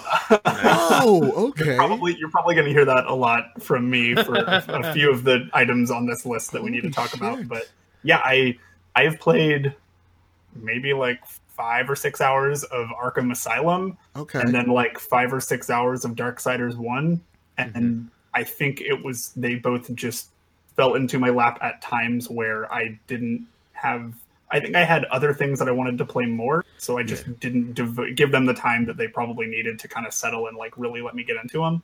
Oh, 0.46 1.50
okay. 1.60 1.76
probably 1.76 2.16
you're 2.18 2.30
probably 2.30 2.56
going 2.56 2.66
to 2.68 2.72
hear 2.72 2.86
that 2.86 3.06
a 3.06 3.14
lot 3.14 3.62
from 3.62 3.90
me 3.90 4.16
for 4.16 4.36
a, 4.36 4.64
a 4.70 4.94
few 4.94 5.12
of 5.12 5.24
the 5.24 5.50
items 5.54 5.92
on 5.92 6.06
this 6.06 6.26
list 6.26 6.52
that 6.54 6.64
we 6.64 6.70
need 6.70 6.84
to 6.84 6.90
talk 6.92 7.10
shit. 7.10 7.20
about. 7.20 7.48
But 7.48 7.70
yeah, 8.04 8.22
I 8.24 8.58
I 8.96 9.04
have 9.04 9.20
played 9.20 9.76
maybe 10.56 10.94
like 10.94 11.20
five 11.50 11.90
or 11.90 11.96
six 11.96 12.22
hours 12.22 12.64
of 12.66 12.88
Arkham 12.88 13.32
Asylum, 13.32 13.98
Okay. 14.16 14.40
and 14.40 14.54
then 14.54 14.68
like 14.68 14.98
five 15.00 15.34
or 15.34 15.40
six 15.42 15.70
hours 15.70 16.06
of 16.06 16.12
Darksiders 16.12 16.76
One, 16.76 17.22
and 17.58 18.10
I 18.34 18.44
think 18.44 18.82
it 18.82 19.04
was 19.04 19.32
they 19.36 19.56
both 19.56 19.94
just 19.96 20.30
fell 20.76 20.96
into 20.96 21.20
my 21.20 21.30
lap 21.30 21.58
at 21.62 21.82
times 21.82 22.30
where 22.30 22.72
I 22.72 23.00
didn't 23.08 23.48
have. 23.74 24.14
I 24.52 24.60
think 24.60 24.76
I 24.76 24.84
had 24.84 25.06
other 25.06 25.34
things 25.34 25.60
that 25.60 25.68
I 25.68 25.72
wanted 25.72 25.98
to 25.98 26.06
play 26.06 26.26
more, 26.26 26.64
so 26.78 26.98
I 26.98 27.04
just 27.04 27.40
didn't 27.40 27.74
dev- 27.74 28.16
give 28.16 28.32
them 28.32 28.46
the 28.46 28.54
time 28.54 28.86
that 28.86 28.96
they 28.96 29.08
probably 29.08 29.48
needed 29.48 29.80
to 29.80 29.88
kind 29.88 30.06
of 30.06 30.14
settle 30.14 30.48
and 30.48 30.56
like 30.56 30.78
really 30.78 31.02
let 31.02 31.16
me 31.16 31.24
get 31.24 31.38
into 31.42 31.60
them. 31.60 31.82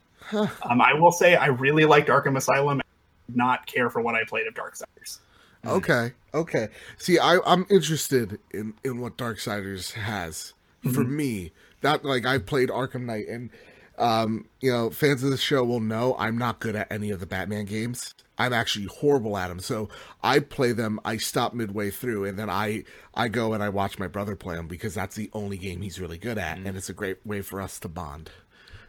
Um, 0.64 0.82
I 0.82 0.94
will 0.94 1.12
say 1.12 1.36
I 1.36 1.48
really 1.48 1.86
liked 1.86 2.08
Arkham 2.08 2.38
Asylum. 2.38 2.80
and 2.80 2.84
did 3.28 3.36
Not 3.36 3.66
care 3.66 3.90
for 3.90 4.02
what 4.02 4.16
I 4.16 4.24
played 4.26 4.46
of 4.48 4.54
Darksiders. 4.54 5.20
Okay, 5.66 6.14
okay. 6.34 6.70
See, 6.98 7.20
I, 7.20 7.40
I'm 7.46 7.66
interested 7.70 8.40
in 8.52 8.74
in 8.84 9.00
what 9.00 9.18
Darksiders 9.18 9.94
has 9.94 10.54
for 10.94 11.04
me. 11.04 11.52
That 11.82 12.06
like 12.06 12.26
I 12.26 12.38
played 12.38 12.70
Arkham 12.70 13.06
Knight, 13.06 13.28
and 13.28 13.50
um, 13.98 14.46
you 14.60 14.72
know, 14.72 14.90
fans 14.90 15.24
of 15.24 15.32
the 15.32 15.38
show 15.38 15.64
will 15.64 15.80
know 15.80 16.16
I'm 16.18 16.38
not 16.38 16.60
good 16.60 16.76
at 16.76 16.92
any 16.92 17.12
of 17.12 17.20
the 17.20 17.26
Batman 17.26 17.66
games. 17.66 18.14
I'm 18.46 18.54
actually 18.54 18.86
horrible 18.86 19.38
at 19.38 19.48
them. 19.50 19.60
So 19.60 19.90
I 20.24 20.40
play 20.40 20.72
them. 20.72 21.00
I 21.06 21.18
stop 21.18 21.54
midway 21.54 21.90
through, 21.92 22.26
and 22.26 22.38
then 22.40 22.50
I 22.50 22.84
I 23.14 23.28
go 23.28 23.54
and 23.54 23.62
I 23.64 23.70
watch 23.70 24.00
my 24.00 24.08
brother 24.08 24.36
play 24.36 24.56
them 24.56 24.68
because 24.68 24.94
that's 24.94 25.16
the 25.16 25.30
only 25.34 25.58
game 25.58 25.82
he's 25.82 26.00
really 26.00 26.18
good 26.18 26.38
at, 26.38 26.58
and 26.58 26.76
it's 26.78 26.90
a 26.90 26.94
great 26.94 27.26
way 27.26 27.42
for 27.42 27.62
us 27.62 27.80
to 27.80 27.88
bond. 27.88 28.30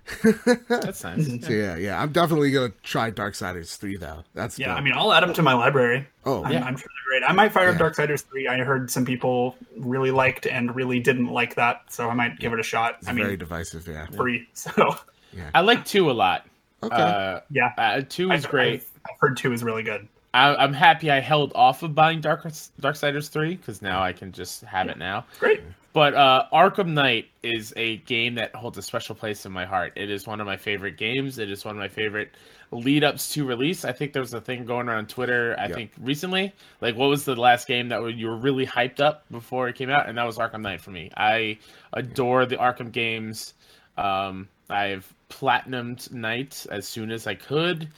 That's 0.68 1.04
nice. 1.04 1.26
So 1.26 1.32
yeah, 1.52 1.76
yeah, 1.76 2.02
I'm 2.02 2.10
definitely 2.10 2.50
gonna 2.50 2.72
try 2.82 3.10
Darksiders 3.12 3.76
three 3.76 3.96
though. 3.96 4.24
That's 4.34 4.58
Yeah, 4.58 4.68
dope. 4.68 4.78
I 4.78 4.80
mean, 4.80 4.94
I'll 4.96 5.12
add 5.12 5.22
them 5.22 5.32
to 5.34 5.42
my 5.42 5.54
library. 5.54 6.08
oh 6.24 6.42
I'm, 6.44 6.52
Yeah. 6.52 6.64
I'm 6.64 6.76
sure 6.76 6.88
they're 6.88 7.20
great. 7.20 7.30
I 7.30 7.32
might 7.32 7.52
fire 7.52 7.68
up 7.70 7.78
Yeah. 7.78 7.88
Darksiders 7.88 8.24
3. 8.24 8.48
I 8.48 8.58
heard 8.64 8.90
some 8.90 9.04
people 9.04 9.56
really 9.76 10.10
liked 10.10 10.46
and 10.46 10.74
really 10.74 10.98
didn't 10.98 11.28
like 11.28 11.54
that, 11.54 11.82
so 11.88 12.08
I 12.10 12.14
might 12.14 12.38
give 12.40 12.52
it 12.52 12.58
a 12.58 12.64
shot. 12.64 12.96
it's 12.98 13.08
I 13.08 13.12
mean, 13.12 13.24
very 13.24 13.36
divisive. 13.36 13.86
Yeah. 13.86 14.06
free. 14.06 14.48
So, 14.54 14.96
yeah. 15.32 15.50
I 15.54 15.60
like 15.60 15.84
two 15.84 16.10
a 16.10 16.12
lot. 16.12 16.46
Okay. 16.82 16.96
Uh, 16.96 17.40
yeah. 17.50 17.70
uh, 17.78 18.02
two 18.08 18.32
is 18.32 18.44
I've- 18.44 18.50
great. 18.50 18.80
I've, 18.80 18.88
I've 19.08 19.16
heard 19.20 19.36
2 19.36 19.52
is 19.52 19.62
really 19.62 19.82
good. 19.82 20.08
I, 20.34 20.54
I'm 20.56 20.72
happy 20.72 21.10
I 21.10 21.20
held 21.20 21.52
off 21.54 21.82
of 21.82 21.94
buying 21.94 22.20
Dark 22.20 22.44
Darksiders 22.44 23.28
three 23.28 23.56
because 23.56 23.82
now 23.82 24.02
I 24.02 24.12
can 24.14 24.32
just 24.32 24.62
have 24.62 24.88
it 24.88 24.96
now. 24.96 25.26
Great. 25.38 25.60
But 25.92 26.14
uh, 26.14 26.46
Arkham 26.54 26.88
Knight 26.94 27.26
is 27.42 27.74
a 27.76 27.98
game 27.98 28.34
that 28.36 28.54
holds 28.54 28.78
a 28.78 28.82
special 28.82 29.14
place 29.14 29.44
in 29.44 29.52
my 29.52 29.66
heart. 29.66 29.92
It 29.94 30.10
is 30.10 30.26
one 30.26 30.40
of 30.40 30.46
my 30.46 30.56
favorite 30.56 30.96
games. 30.96 31.38
It 31.38 31.50
is 31.50 31.66
one 31.66 31.74
of 31.74 31.78
my 31.78 31.88
favorite 31.88 32.30
lead 32.70 33.04
ups 33.04 33.30
to 33.34 33.44
release. 33.44 33.84
I 33.84 33.92
think 33.92 34.14
there 34.14 34.22
was 34.22 34.32
a 34.32 34.40
thing 34.40 34.64
going 34.64 34.88
around 34.88 35.10
Twitter. 35.10 35.54
I 35.58 35.66
Yeah. 35.66 35.74
think 35.74 35.90
recently, 36.00 36.54
like 36.80 36.96
what 36.96 37.10
was 37.10 37.26
the 37.26 37.36
last 37.36 37.68
game 37.68 37.90
that 37.90 38.00
you 38.16 38.26
were 38.28 38.36
really 38.38 38.66
hyped 38.66 39.00
up 39.00 39.24
before 39.30 39.68
it 39.68 39.74
came 39.74 39.90
out, 39.90 40.08
and 40.08 40.16
that 40.16 40.24
was 40.24 40.38
Arkham 40.38 40.62
Knight 40.62 40.80
for 40.80 40.92
me. 40.92 41.10
I 41.14 41.58
adore 41.92 42.46
the 42.46 42.56
Arkham 42.56 42.90
games. 42.90 43.52
Um, 43.98 44.48
I've 44.70 45.12
platinumed 45.28 46.10
Knight 46.10 46.64
as 46.70 46.88
soon 46.88 47.10
as 47.10 47.26
I 47.26 47.34
could. 47.34 47.88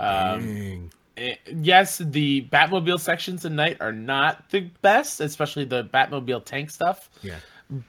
Um, 0.00 0.40
Dang. 0.40 0.92
eh, 1.16 1.34
yes, 1.54 1.98
the 1.98 2.42
Batmobile 2.52 3.00
sections 3.00 3.44
in 3.44 3.56
Knight 3.56 3.78
are 3.80 3.92
not 3.92 4.50
the 4.50 4.60
best, 4.82 5.20
especially 5.20 5.64
the 5.64 5.84
Batmobile 5.84 6.44
tank 6.44 6.70
stuff. 6.70 7.10
Yeah. 7.22 7.36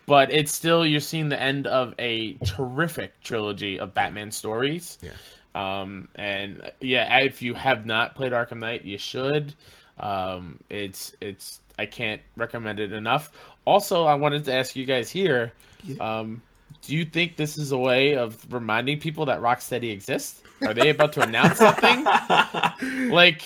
But 0.05 0.31
it's 0.31 0.53
still 0.53 0.85
you're 0.85 0.99
seeing 1.01 1.29
the 1.29 1.39
end 1.41 1.67
of 1.67 1.93
a 1.99 2.33
terrific 2.45 3.21
trilogy 3.21 3.79
of 3.79 3.93
Batman 3.93 4.31
stories. 4.31 4.97
Yeah. 5.01 5.11
Um, 5.53 6.07
and 6.15 6.71
yeah, 6.81 7.19
if 7.19 7.41
you 7.41 7.53
have 7.53 7.85
not 7.85 8.15
played 8.15 8.31
Arkham 8.31 8.59
Knight, 8.59 8.85
you 8.85 8.97
should. 8.97 9.53
Um, 9.99 10.59
it's 10.69 11.15
it's 11.21 11.59
I 11.77 11.85
can't 11.85 12.21
recommend 12.35 12.79
it 12.79 12.93
enough. 12.93 13.31
Also, 13.65 14.05
I 14.05 14.15
wanted 14.15 14.45
to 14.45 14.53
ask 14.53 14.75
you 14.75 14.85
guys 14.85 15.09
here. 15.09 15.51
Um, 15.99 16.41
do 16.81 16.95
you 16.95 17.05
think 17.05 17.35
this 17.35 17.57
is 17.57 17.71
a 17.71 17.77
way 17.77 18.15
of 18.15 18.37
reminding 18.53 18.99
people 18.99 19.25
that 19.25 19.41
Rocksteady 19.41 19.91
exists? 19.91 20.41
Are 20.61 20.73
they 20.73 20.89
about 20.89 21.13
to 21.13 21.21
announce 21.21 21.57
something? 21.57 22.03
like 23.11 23.41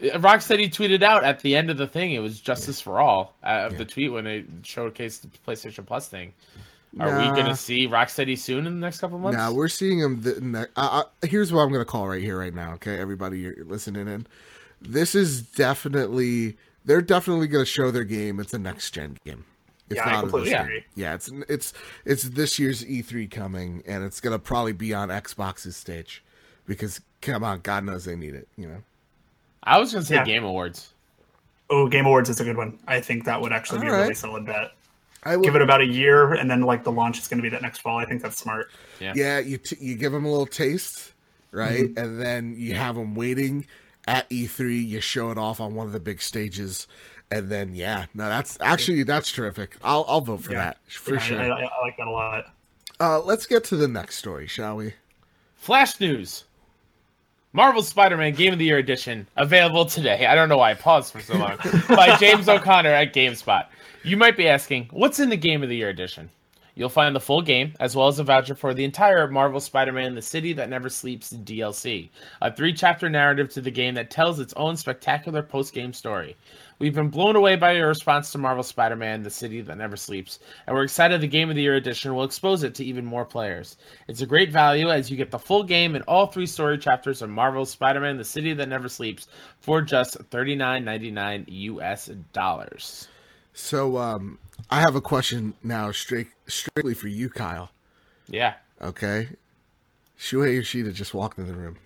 Rocksteady 0.00 0.68
tweeted 0.68 1.02
out 1.02 1.24
at 1.24 1.40
the 1.40 1.54
end 1.54 1.70
of 1.70 1.76
the 1.76 1.86
thing, 1.86 2.12
it 2.12 2.18
was 2.18 2.40
justice 2.40 2.80
for 2.80 3.00
all 3.00 3.34
uh, 3.44 3.68
of 3.70 3.78
the 3.78 3.84
tweet 3.84 4.12
when 4.12 4.24
they 4.24 4.42
showcased 4.62 5.22
the 5.22 5.28
PlayStation 5.46 5.86
Plus 5.86 6.08
thing. 6.08 6.32
Are 7.00 7.18
we 7.18 7.24
going 7.28 7.46
to 7.46 7.56
see 7.56 7.88
Rocksteady 7.88 8.38
soon 8.38 8.66
in 8.66 8.74
the 8.74 8.80
next 8.80 9.00
couple 9.00 9.18
months? 9.18 9.36
Now 9.36 9.52
we're 9.52 9.68
seeing 9.68 10.00
him. 10.00 10.20
The, 10.20 10.68
uh, 10.76 11.04
here's 11.22 11.50
what 11.52 11.62
I'm 11.62 11.70
going 11.70 11.80
to 11.80 11.86
call 11.86 12.06
right 12.06 12.20
here, 12.20 12.38
right 12.38 12.54
now. 12.54 12.74
Okay, 12.74 12.98
everybody, 12.98 13.38
you're 13.40 13.64
listening 13.64 14.08
in. 14.08 14.26
This 14.80 15.14
is 15.14 15.42
definitely. 15.42 16.58
They're 16.84 17.00
definitely 17.00 17.46
going 17.46 17.64
to 17.64 17.70
show 17.70 17.90
their 17.90 18.04
game. 18.04 18.40
It's 18.40 18.52
a 18.52 18.58
next 18.58 18.90
gen 18.90 19.16
game. 19.24 19.44
It's 19.92 19.98
Yeah, 19.98 20.08
I 20.08 20.12
not 20.12 20.20
completely 20.22 20.50
this 20.50 20.60
agree. 20.60 20.84
Yeah, 20.94 21.14
it's 21.14 21.30
it's 21.48 21.72
it's 22.04 22.22
this 22.24 22.58
year's 22.58 22.84
E3 22.84 23.30
coming, 23.30 23.82
and 23.86 24.04
it's 24.04 24.20
gonna 24.20 24.38
probably 24.38 24.72
be 24.72 24.92
on 24.94 25.08
Xbox's 25.08 25.76
stage 25.76 26.22
because 26.66 27.00
come 27.20 27.44
on, 27.44 27.60
God 27.60 27.84
knows 27.84 28.04
they 28.04 28.16
need 28.16 28.34
it. 28.34 28.48
You 28.56 28.68
know. 28.68 28.82
I 29.62 29.78
was 29.78 29.92
gonna 29.92 30.04
say 30.04 30.16
Yeah. 30.16 30.24
Game 30.24 30.44
Awards. 30.44 30.92
Oh, 31.70 31.88
Game 31.88 32.04
Awards 32.06 32.28
is 32.28 32.38
a 32.40 32.44
good 32.44 32.56
one. 32.56 32.78
I 32.86 33.00
think 33.00 33.24
that 33.24 33.40
would 33.40 33.52
actually 33.52 33.80
be 33.80 33.88
All 33.88 33.94
a 33.94 34.00
really 34.02 34.14
solid 34.14 34.44
bet. 34.44 34.72
I 35.24 35.36
would, 35.36 35.44
Give 35.44 35.54
it 35.54 35.62
about 35.62 35.80
a 35.80 35.86
year, 35.86 36.34
and 36.34 36.50
then 36.50 36.62
like 36.62 36.82
the 36.82 36.90
launch 36.92 37.18
is 37.18 37.28
going 37.28 37.38
to 37.38 37.42
be 37.42 37.48
that 37.50 37.62
next 37.62 37.78
fall. 37.78 37.96
I 37.98 38.04
think 38.04 38.22
that's 38.22 38.36
smart. 38.36 38.70
Yeah. 39.00 39.12
yeah, 39.14 39.38
you 39.38 39.56
t- 39.56 39.76
you 39.80 39.94
give 39.94 40.10
them 40.12 40.24
a 40.24 40.28
little 40.30 40.46
taste, 40.46 41.12
right, 41.52 41.84
Mm-hmm. 41.84 41.98
and 41.98 42.20
then 42.20 42.54
you 42.58 42.74
have 42.74 42.96
them 42.96 43.14
waiting 43.14 43.64
at 44.08 44.28
E3. 44.30 44.84
You 44.84 45.00
show 45.00 45.30
it 45.30 45.38
off 45.38 45.60
on 45.60 45.76
one 45.76 45.86
of 45.86 45.92
the 45.92 46.00
big 46.00 46.20
stages, 46.20 46.88
and 47.32 47.48
then 47.48 47.74
yeah, 47.74 48.06
no, 48.14 48.28
that's 48.28 48.58
actually 48.60 49.02
that's 49.02 49.30
terrific. 49.32 49.76
I'll 49.82 50.04
I'll 50.08 50.20
vote 50.20 50.42
for 50.44 50.52
Yeah. 50.52 50.58
that 50.64 50.78
for 50.88 51.14
Yeah, 51.14 51.20
sure. 51.20 51.40
I, 51.40 51.48
I, 51.48 51.60
I 51.62 51.80
like 51.82 51.96
that 51.96 52.06
a 52.06 52.10
lot. 52.10 52.44
Uh, 53.00 53.20
let's 53.20 53.46
get 53.46 53.64
to 53.64 53.76
the 53.76 53.88
next 53.88 54.16
story, 54.16 54.46
shall 54.46 54.76
we? 54.76 54.94
Flash 55.56 55.98
news. 56.00 56.44
Marvel 57.54 57.82
Spider-Man 57.82 58.32
Game 58.34 58.52
of 58.52 58.58
the 58.58 58.64
Year 58.64 58.78
edition 58.78 59.26
available 59.36 59.84
today. 59.84 60.24
I 60.26 60.34
don't 60.34 60.48
know 60.48 60.56
why 60.56 60.70
I 60.70 60.74
paused 60.74 61.12
for 61.12 61.20
so 61.20 61.34
long. 61.36 61.58
by 61.88 62.16
James 62.16 62.48
O'Connor 62.48 62.88
at 62.90 63.12
GameSpot. 63.12 63.66
You 64.04 64.16
might 64.16 64.36
be 64.38 64.48
asking, 64.48 64.88
what's 64.90 65.20
in 65.20 65.28
the 65.28 65.36
Game 65.36 65.62
of 65.62 65.68
the 65.68 65.76
Year 65.76 65.90
edition? 65.90 66.30
You'll 66.74 66.88
find 66.88 67.14
the 67.14 67.20
full 67.20 67.42
game, 67.42 67.74
as 67.80 67.94
well 67.94 68.08
as 68.08 68.18
a 68.18 68.24
voucher 68.24 68.54
for 68.54 68.72
the 68.72 68.84
entire 68.84 69.28
Marvel 69.28 69.60
Spider-Man 69.60 70.14
The 70.14 70.22
City 70.22 70.54
That 70.54 70.70
Never 70.70 70.88
Sleeps 70.88 71.34
DLC, 71.34 72.08
a 72.40 72.50
three-chapter 72.50 73.10
narrative 73.10 73.50
to 73.50 73.60
the 73.60 73.70
game 73.70 73.92
that 73.94 74.10
tells 74.10 74.40
its 74.40 74.54
own 74.54 74.74
spectacular 74.78 75.42
post-game 75.42 75.92
story. 75.92 76.34
We've 76.82 76.92
been 76.92 77.10
blown 77.10 77.36
away 77.36 77.54
by 77.54 77.74
your 77.74 77.86
response 77.86 78.32
to 78.32 78.38
Marvel 78.38 78.64
Spider-Man: 78.64 79.22
The 79.22 79.30
City 79.30 79.60
That 79.60 79.78
Never 79.78 79.96
Sleeps, 79.96 80.40
and 80.66 80.74
we're 80.74 80.82
excited 80.82 81.20
the 81.20 81.28
Game 81.28 81.48
of 81.48 81.54
the 81.54 81.62
Year 81.62 81.76
edition 81.76 82.12
will 82.12 82.24
expose 82.24 82.64
it 82.64 82.74
to 82.74 82.84
even 82.84 83.04
more 83.04 83.24
players. 83.24 83.76
It's 84.08 84.20
a 84.20 84.26
great 84.26 84.50
value 84.50 84.90
as 84.90 85.08
you 85.08 85.16
get 85.16 85.30
the 85.30 85.38
full 85.38 85.62
game 85.62 85.94
and 85.94 86.02
all 86.08 86.26
three 86.26 86.44
story 86.44 86.76
chapters 86.78 87.22
of 87.22 87.30
Marvel's 87.30 87.70
Spider-Man: 87.70 88.16
The 88.16 88.24
City 88.24 88.52
That 88.54 88.68
Never 88.68 88.88
Sleeps 88.88 89.28
for 89.60 89.80
just 89.80 90.18
$39.99 90.30 91.44
US 91.46 92.10
dollars. 92.32 93.06
So, 93.52 93.98
um, 93.98 94.40
I 94.68 94.80
have 94.80 94.96
a 94.96 95.00
question 95.00 95.54
now, 95.62 95.92
straight 95.92 96.30
strictly 96.48 96.94
for 96.94 97.06
you, 97.06 97.30
Kyle. 97.30 97.70
Yeah. 98.26 98.54
Okay, 98.80 99.28
Shuhei 100.18 100.56
Yoshida 100.56 100.90
just 100.90 101.14
walked 101.14 101.38
in 101.38 101.46
the 101.46 101.54
room. 101.54 101.76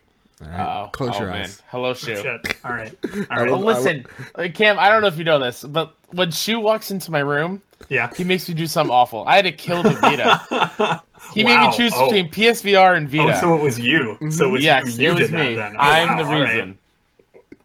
All 0.42 0.48
right, 0.48 0.60
Uh-oh. 0.60 0.88
close 0.92 1.12
oh, 1.14 1.18
your 1.20 1.28
man. 1.30 1.42
eyes. 1.42 1.62
Hello, 1.68 1.94
Shu. 1.94 2.14
Shit. 2.16 2.56
All 2.64 2.72
right. 2.72 2.94
All 3.14 3.20
I. 3.30 3.42
Well, 3.44 3.52
will- 3.58 3.64
listen, 3.66 4.04
like, 4.36 4.54
Cam, 4.54 4.78
I 4.78 4.90
don't 4.90 5.00
know 5.00 5.08
if 5.08 5.16
you 5.16 5.24
know 5.24 5.38
this, 5.38 5.64
but 5.64 5.94
when 6.10 6.30
Shu 6.30 6.60
walks 6.60 6.90
into 6.90 7.10
my 7.10 7.20
room, 7.20 7.62
Yeah. 7.88 8.10
he 8.14 8.22
makes 8.22 8.46
me 8.48 8.54
do 8.54 8.66
something 8.66 8.92
awful. 8.92 9.24
I 9.26 9.36
had 9.36 9.46
to 9.46 9.52
kill 9.52 9.82
the 9.82 9.90
Vita. 9.90 11.02
He 11.34 11.42
made 11.42 11.58
me 11.58 11.72
choose 11.76 11.92
Oh. 11.96 12.04
between 12.06 12.30
PSVR 12.30 12.96
and 12.96 13.08
Vita. 13.08 13.34
Oh, 13.36 13.40
so 13.40 13.54
it 13.56 13.62
was 13.62 13.78
you. 13.80 14.16
So 14.30 14.46
it 14.48 14.50
was 14.52 14.62
yes, 14.62 14.96
you. 14.98 15.10
it 15.10 15.14
was 15.14 15.30
did 15.30 15.32
that 15.58 15.72
me. 15.72 15.76
Oh, 15.78 15.80
I'm 15.80 16.08
wow. 16.08 16.16
the 16.22 16.24
All 16.28 16.40
right. 16.40 16.52
reason. 16.54 16.78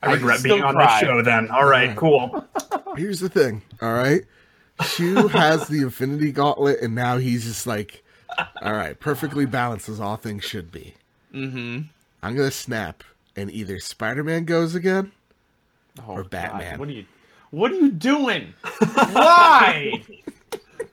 I 0.02 0.14
regret 0.14 0.40
still 0.40 0.56
being 0.56 0.64
on 0.64 0.74
cry. 0.74 1.00
this 1.00 1.08
show 1.08 1.22
then. 1.22 1.52
All 1.52 1.66
right, 1.68 1.96
cool. 1.96 2.44
Here's 2.98 3.20
the 3.20 3.30
thing, 3.30 3.62
all 3.82 3.94
right? 3.94 4.24
Shu 4.84 5.28
has 5.28 5.68
the 5.68 5.82
Infinity 5.84 6.32
Gauntlet, 6.32 6.80
and 6.82 6.96
now 6.96 7.18
he's 7.18 7.44
just 7.46 7.68
like, 7.68 8.04
all 8.62 8.74
right, 8.74 9.00
perfectly 9.00 9.46
balanced 9.46 9.90
as 9.90 10.00
all 10.00 10.16
things 10.16 10.44
should 10.44 10.72
be. 10.72 10.96
Mm-hmm. 11.36 11.82
I'm 12.24 12.36
gonna 12.36 12.52
snap, 12.52 13.04
and 13.36 13.50
either 13.52 13.80
Spider-Man 13.80 14.46
goes 14.46 14.76
again, 14.76 15.12
Oh, 16.00 16.14
Or 16.14 16.22
God, 16.24 16.30
Batman. 16.32 16.80
What 16.80 16.88
are 16.90 16.92
you? 16.94 17.06
What 17.50 17.72
are 17.72 17.76
you 17.76 17.92
doing? 17.92 18.54
Why? 19.12 20.02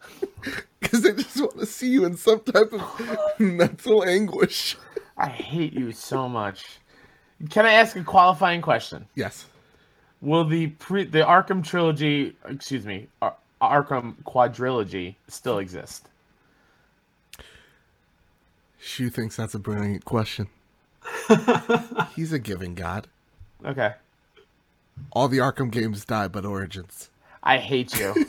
because 0.81 1.07
I 1.07 1.13
just 1.13 1.39
want 1.39 1.59
to 1.61 1.67
see 1.67 1.89
you 1.91 2.05
in 2.05 2.17
some 2.17 2.41
type 2.41 2.73
of 2.73 3.39
mental 3.39 4.05
anguish. 4.05 4.77
I 5.17 5.29
hate 5.29 5.73
you 5.73 5.93
so 5.93 6.29
much. 6.29 6.65
Can 7.51 7.65
I 7.67 7.75
ask 7.75 7.95
a 7.97 8.03
qualifying 8.03 8.61
question? 8.61 9.07
Yes. 9.15 9.47
Will 10.21 10.45
the 10.45 10.69
pre 10.69 11.05
the 11.05 11.21
Arkham 11.21 11.63
trilogy, 11.65 12.37
excuse 12.49 12.85
me, 12.85 13.07
Ar- 13.23 13.37
Arkham 13.63 14.15
quadrilogy 14.25 15.15
still 15.29 15.59
exist? 15.59 16.09
Shu 18.81 19.11
thinks 19.11 19.37
that's 19.37 19.55
a 19.55 19.59
brilliant 19.61 20.05
question. 20.05 20.49
He's 22.17 22.33
a 22.33 22.39
giving 22.39 22.75
god. 22.75 23.07
Okay. 23.65 23.95
All 25.13 25.29
the 25.29 25.39
Arkham 25.39 25.71
games 25.71 26.05
die, 26.05 26.29
but 26.29 26.45
Origins. 26.45 27.11
I 27.43 27.59
hate 27.59 27.99
you. 27.99 28.15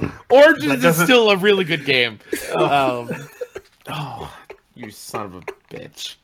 Origins 0.30 0.84
is 0.84 0.96
still 0.96 1.30
a 1.30 1.36
really 1.36 1.64
good 1.64 1.84
game. 1.84 2.18
Um, 2.56 3.10
oh, 3.88 4.34
you 4.74 4.90
son 4.90 5.26
of 5.26 5.34
a 5.36 5.40
bitch. 5.70 6.16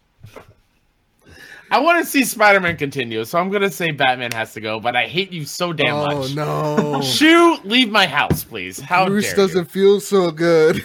I 1.72 1.78
want 1.78 2.04
to 2.04 2.10
see 2.10 2.24
Spider-Man 2.24 2.76
continue, 2.78 3.24
so 3.24 3.38
I'm 3.38 3.48
gonna 3.48 3.70
say 3.70 3.92
Batman 3.92 4.32
has 4.32 4.52
to 4.54 4.60
go. 4.60 4.80
But 4.80 4.96
I 4.96 5.06
hate 5.06 5.30
you 5.30 5.44
so 5.44 5.72
damn 5.72 5.94
oh 5.94 6.22
much. 6.22 6.34
no, 6.34 7.00
Shoo, 7.00 7.58
leave 7.62 7.90
my 7.90 8.06
house, 8.06 8.42
please. 8.42 8.80
How 8.80 9.06
Bruce 9.06 9.26
dare 9.26 9.36
doesn't 9.36 9.64
you? 9.74 9.98
feel 9.98 10.00
so 10.00 10.32
good. 10.32 10.84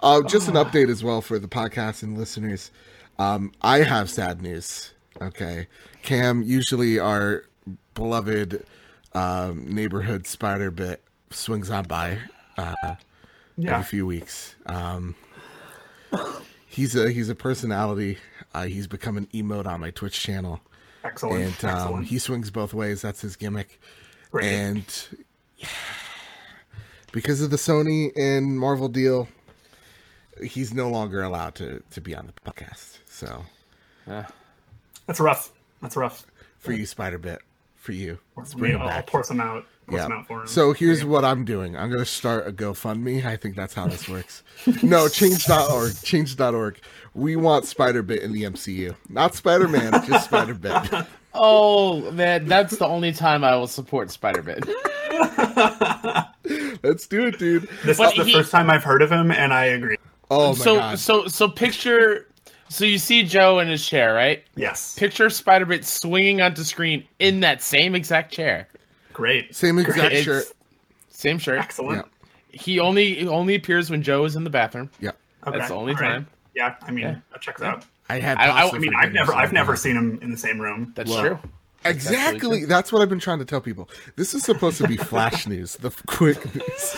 Uh, 0.00 0.22
just 0.22 0.48
an 0.48 0.54
update 0.54 0.88
as 0.90 1.02
well 1.04 1.20
for 1.20 1.38
the 1.38 1.48
podcast 1.48 2.02
and 2.02 2.16
listeners. 2.18 2.70
Um, 3.18 3.52
I 3.62 3.78
have 3.78 4.10
sad 4.10 4.42
news. 4.42 4.92
Okay, 5.20 5.66
Cam, 6.02 6.42
usually 6.42 6.98
our 6.98 7.44
beloved 7.94 8.64
um, 9.14 9.66
neighborhood 9.74 10.26
spider 10.26 10.70
bit 10.70 11.02
swings 11.30 11.70
on 11.70 11.84
by 11.84 12.18
every 12.58 12.96
Yeah. 13.56 13.82
few 13.82 14.06
weeks. 14.06 14.54
Um, 14.66 15.14
he's 16.66 16.94
a 16.94 17.10
he's 17.10 17.28
a 17.30 17.34
personality. 17.34 18.18
Uh, 18.54 18.64
he's 18.66 18.86
become 18.86 19.16
an 19.16 19.26
emote 19.32 19.66
on 19.66 19.80
my 19.80 19.90
Twitch 19.90 20.20
channel, 20.20 20.60
Excellent. 21.04 21.62
and 21.62 21.64
um, 21.64 21.78
Excellent. 21.80 22.06
he 22.08 22.18
swings 22.18 22.50
both 22.50 22.74
ways. 22.74 23.00
That's 23.02 23.22
his 23.22 23.36
gimmick. 23.36 23.80
Great. 24.30 24.44
And 24.46 24.84
because 27.12 27.40
of 27.40 27.50
the 27.50 27.56
Sony 27.56 28.12
and 28.16 28.58
Marvel 28.58 28.88
deal, 28.88 29.28
he's 30.42 30.72
no 30.74 30.88
longer 30.90 31.22
allowed 31.22 31.54
to 31.56 31.82
to 31.90 32.00
be 32.00 32.14
on 32.14 32.26
the 32.26 32.32
podcast. 32.50 32.98
So 33.06 33.44
That's 35.06 35.20
rough. 35.20 35.52
That's 35.82 35.96
rough. 35.96 36.26
for 36.58 36.72
you, 36.72 36.86
Spider 36.86 37.18
Bit, 37.18 37.40
for 37.76 37.92
you, 37.92 38.18
let's 38.36 38.54
We, 38.54 38.60
bring 38.62 38.72
him 38.72 38.82
I'll 38.82 38.88
back. 38.88 39.06
pour 39.06 39.22
some 39.24 39.40
out. 39.40 39.64
Pour 39.86 39.98
some 40.00 40.26
Yeah. 40.28 40.36
out. 40.36 40.48
So 40.48 40.72
here's 40.72 41.04
what 41.04 41.24
I'm 41.24 41.44
doing. 41.44 41.76
I'm 41.76 41.88
going 41.90 42.00
to 42.00 42.04
start 42.06 42.48
a 42.48 42.52
GoFundMe. 42.52 43.24
I 43.24 43.36
think 43.36 43.54
that's 43.54 43.74
how 43.74 43.86
this 43.86 44.08
works. 44.08 44.42
no, 44.82 45.06
change.org. 45.08 45.92
Change.org. 46.02 46.80
We 47.14 47.36
want 47.36 47.66
Spider 47.66 48.02
Bit 48.02 48.22
in 48.22 48.32
the 48.32 48.42
MCU. 48.44 48.96
Not 49.08 49.34
Spider 49.36 49.68
Man, 49.68 49.92
just 50.06 50.24
Spider 50.26 50.54
Bit. 50.54 50.76
Oh 51.38 52.10
man, 52.12 52.46
that's 52.46 52.78
the 52.78 52.86
only 52.86 53.12
time 53.12 53.44
I 53.44 53.54
will 53.56 53.66
support 53.66 54.10
Spider 54.10 54.40
Bit. 54.40 54.64
Let's 56.82 57.06
do 57.06 57.26
it, 57.26 57.38
dude. 57.38 57.68
this 57.84 57.98
but 57.98 58.12
is 58.12 58.16
the 58.18 58.24
he- 58.24 58.32
first 58.32 58.50
time 58.50 58.70
I've 58.70 58.84
heard 58.84 59.02
of 59.02 59.12
him, 59.12 59.30
and 59.30 59.52
I 59.52 59.66
agree. 59.66 59.95
Oh 60.30 60.48
my 60.54 60.64
so 60.64 60.76
god. 60.76 60.98
so 60.98 61.26
so 61.28 61.48
picture. 61.48 62.26
So 62.68 62.84
you 62.84 62.98
see 62.98 63.22
Joe 63.22 63.60
in 63.60 63.68
his 63.68 63.86
chair, 63.86 64.12
right? 64.12 64.42
Yes. 64.56 64.96
Picture 64.98 65.30
Spider-Man 65.30 65.82
swinging 65.84 66.40
onto 66.40 66.64
screen 66.64 67.04
in 67.20 67.38
that 67.40 67.62
same 67.62 67.94
exact 67.94 68.32
chair, 68.32 68.66
Great. 69.12 69.54
Same 69.54 69.78
exact 69.78 70.06
It's- 70.12 70.24
shirt. 70.24 70.44
same 71.10 71.38
shirt. 71.38 71.60
Excellent. 71.60 72.04
Yeah. 72.52 72.60
He 72.60 72.80
only 72.80 73.14
he 73.14 73.28
only 73.28 73.54
appears 73.54 73.88
when 73.88 74.02
Joe 74.02 74.24
is 74.24 74.34
in 74.34 74.42
the 74.42 74.50
bathroom. 74.50 74.90
Yeah. 75.00 75.12
Okay. 75.46 75.58
That's 75.58 75.68
the 75.70 75.76
only 75.76 75.94
all 75.94 76.00
right. 76.00 76.08
time. 76.14 76.26
Yeah. 76.56 76.74
I 76.82 76.90
mean, 76.90 77.04
Yeah. 77.04 77.16
that 77.32 77.40
checks 77.40 77.62
out. 77.62 77.84
I 78.08 78.18
had. 78.18 78.36
I- 78.38 78.44
I- 78.44 78.46
pasta 78.62 78.74
I 78.74 78.76
I 78.76 78.80
mean, 78.80 78.92
for 78.92 78.98
I've 78.98 79.12
never, 79.12 79.34
I've 79.34 79.52
never 79.52 79.72
I'm- 79.72 79.76
seen 79.78 79.96
him 79.96 80.18
in 80.22 80.30
the 80.32 80.36
same 80.38 80.60
room. 80.60 80.92
That's 80.96 81.08
Well, 81.10 81.20
true. 81.20 81.38
Exactly. 81.84 82.40
really. 82.40 82.64
That's 82.64 82.90
what 82.92 83.00
I've 83.00 83.08
been 83.08 83.20
trying 83.20 83.38
to 83.38 83.44
tell 83.44 83.60
people. 83.60 83.88
This 84.16 84.34
is 84.34 84.42
supposed 84.42 84.78
to 84.78 84.88
be 84.88 84.96
flash 84.96 85.46
news, 85.52 85.76
the 85.76 85.90
quick 86.06 86.44
news. 86.52 86.96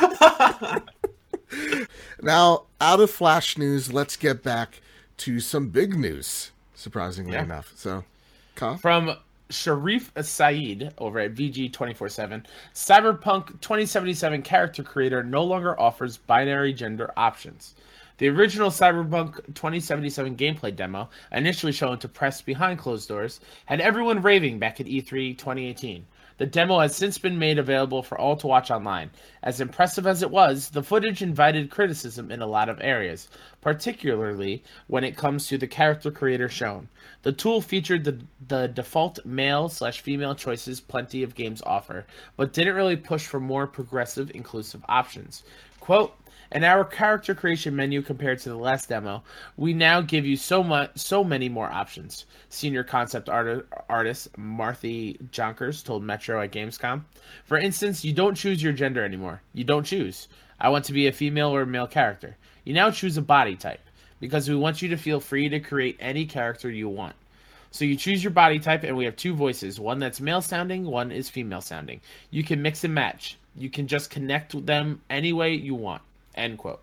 now, 2.23 2.64
out 2.81 3.01
of 3.01 3.11
flash 3.11 3.59
news, 3.59 3.93
let's 3.93 4.16
get 4.16 4.43
back 4.43 4.81
to 5.19 5.41
some 5.41 5.69
big 5.69 5.97
news. 5.97 6.53
Surprisingly 6.75 7.33
Yeah. 7.33 7.43
enough, 7.43 7.73
so, 7.75 8.05
Kyle? 8.55 8.77
From 8.77 9.16
Sherif 9.51 10.11
Saed 10.23 10.93
over 10.99 11.19
at 11.19 11.35
VG247, 11.35 12.45
Cyberpunk 12.75 13.61
2077 13.61 14.43
character 14.43 14.83
creator 14.83 15.23
no 15.23 15.43
longer 15.43 15.79
offers 15.81 16.19
binary 16.19 16.73
gender 16.73 17.11
options. 17.16 17.75
The 18.19 18.29
original 18.29 18.71
Cyberpunk 18.71 19.55
2077 19.55 20.37
gameplay 20.37 20.75
demo, 20.75 21.09
initially 21.33 21.73
shown 21.73 21.99
to 22.01 22.09
press 22.09 22.43
behind 22.43 22.79
closed 22.79 23.09
doors, 23.09 23.41
had 23.66 23.81
everyone 23.81 24.23
raving 24.23 24.59
back 24.59 24.81
at 24.81 24.87
E 24.89 25.01
E3 25.01 25.35
2018. 25.39 26.05
The 26.39 26.47
demo 26.47 26.78
has 26.78 26.95
since 26.95 27.18
been 27.18 27.39
made 27.39 27.59
available 27.59 28.03
for 28.03 28.16
all 28.16 28.36
to 28.36 28.47
watch 28.47 28.70
online. 28.70 29.11
As 29.43 29.61
impressive 29.61 30.07
as 30.07 30.22
it 30.22 30.30
was, 30.30 30.70
the 30.70 30.82
footage 30.82 31.20
invited 31.20 31.70
criticism 31.70 32.30
in 32.30 32.41
a 32.41 32.47
lot 32.47 32.68
of 32.68 32.80
areas, 32.80 33.28
particularly 33.61 34.62
when 34.86 35.03
it 35.03 35.16
comes 35.16 35.49
to 35.49 35.59
the 35.59 35.66
character 35.66 36.12
creator 36.12 36.49
shown. 36.49 36.89
The 37.22 37.32
tool 37.32 37.61
featured 37.61 38.05
the, 38.05 38.20
the 38.47 38.68
default 38.68 39.24
male 39.26 39.68
slash 39.68 40.01
female 40.01 40.36
choices 40.36 40.80
plenty 40.80 41.24
of 41.24 41.34
games 41.34 41.61
offer, 41.66 42.07
but 42.36 42.53
didn't 42.53 42.76
really 42.76 42.97
push 42.97 43.26
for 43.26 43.41
more 43.41 43.66
progressive, 43.66 44.30
inclusive 44.32 44.84
options. 44.89 45.43
Quote, 45.80 46.14
in 46.53 46.64
our 46.64 46.84
character 46.84 47.34
creation 47.34 47.76
menu 47.76 48.01
compared 48.01 48.38
to 48.40 48.49
the 48.49 48.57
last 48.57 48.88
demo, 48.88 49.22
we 49.57 49.74
now 49.74 50.01
give 50.01 50.24
you 50.24 50.36
so 50.36 50.62
much, 50.62 50.96
so 50.96 51.22
many 51.22 51.49
more 51.49 51.70
options. 51.70 52.24
Senior 52.49 52.84
concept 52.84 53.28
art- 53.28 53.68
artist 53.88 54.28
Marthe 54.38 55.16
Jonkers 55.30 55.84
told 55.84 56.03
Metro 56.03 56.40
at 56.40 56.53
Gamescom. 56.53 57.03
For 57.44 57.59
instance, 57.59 58.05
you 58.05 58.14
don't 58.14 58.34
choose 58.34 58.62
your 58.62 58.72
gender 58.72 59.05
anymore. 59.05 59.42
You 59.53 59.64
don't 59.64 59.84
choose. 59.84 60.28
I 60.59 60.70
want 60.70 60.86
to 60.86 60.94
be 60.94 61.07
a 61.07 61.12
female 61.12 61.55
or 61.55 61.62
a 61.62 61.66
male 61.66 61.86
character. 61.86 62.36
You 62.64 62.72
now 62.72 62.90
choose 62.90 63.16
a 63.18 63.22
body 63.22 63.55
type 63.55 63.80
because 64.18 64.49
we 64.49 64.57
want 64.57 64.80
you 64.80 64.88
to 64.88 64.96
feel 64.96 65.20
free 65.20 65.49
to 65.49 65.61
create 65.61 65.96
any 66.01 66.24
character 66.24 66.70
you 66.70 66.88
want. 66.88 67.14
So 67.70 67.84
you 67.84 67.96
choose 67.96 68.24
your 68.24 68.30
body 68.30 68.59
type, 68.59 68.82
and 68.82 68.96
we 68.96 69.05
have 69.05 69.16
two 69.16 69.34
voices 69.34 69.78
one 69.78 69.99
that's 69.99 70.20
male 70.20 70.40
sounding, 70.40 70.86
one 70.86 71.12
is 71.12 71.28
female 71.28 71.61
sounding. 71.61 72.01
You 72.30 72.42
can 72.42 72.62
mix 72.62 72.82
and 72.84 72.94
match. 72.94 73.36
You 73.55 73.68
can 73.68 73.86
just 73.86 74.09
connect 74.09 74.64
them 74.64 75.03
any 75.11 75.32
way 75.32 75.53
you 75.53 75.74
want. 75.74 76.03
End 76.39 76.57
quote. 76.57 76.82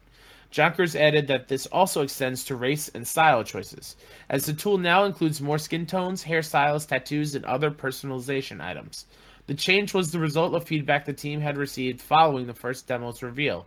Jonkers 0.52 0.96
added 0.96 1.28
that 1.28 1.48
this 1.48 1.66
also 1.66 2.02
extends 2.02 2.44
to 2.46 2.56
race 2.56 2.90
and 2.90 3.08
style 3.08 3.44
choices, 3.44 3.96
as 4.30 4.46
the 4.46 4.54
tool 4.54 4.78
now 4.78 5.06
includes 5.06 5.42
more 5.42 5.58
skin 5.58 5.86
tones, 5.86 6.24
hairstyles, 6.24 6.88
tattoos, 6.88 7.36
and 7.36 7.44
other 7.46 7.72
personalization 7.72 8.62
items. 8.62 9.06
The 9.48 9.54
change 9.54 9.94
was 9.94 10.12
the 10.12 10.20
result 10.20 10.54
of 10.54 10.66
feedback 10.66 11.06
the 11.06 11.14
team 11.14 11.42
had 11.42 11.58
received 11.58 12.02
following 12.02 12.48
the 12.48 12.54
first 12.54 12.88
demo's 12.88 13.24
reveal, 13.24 13.66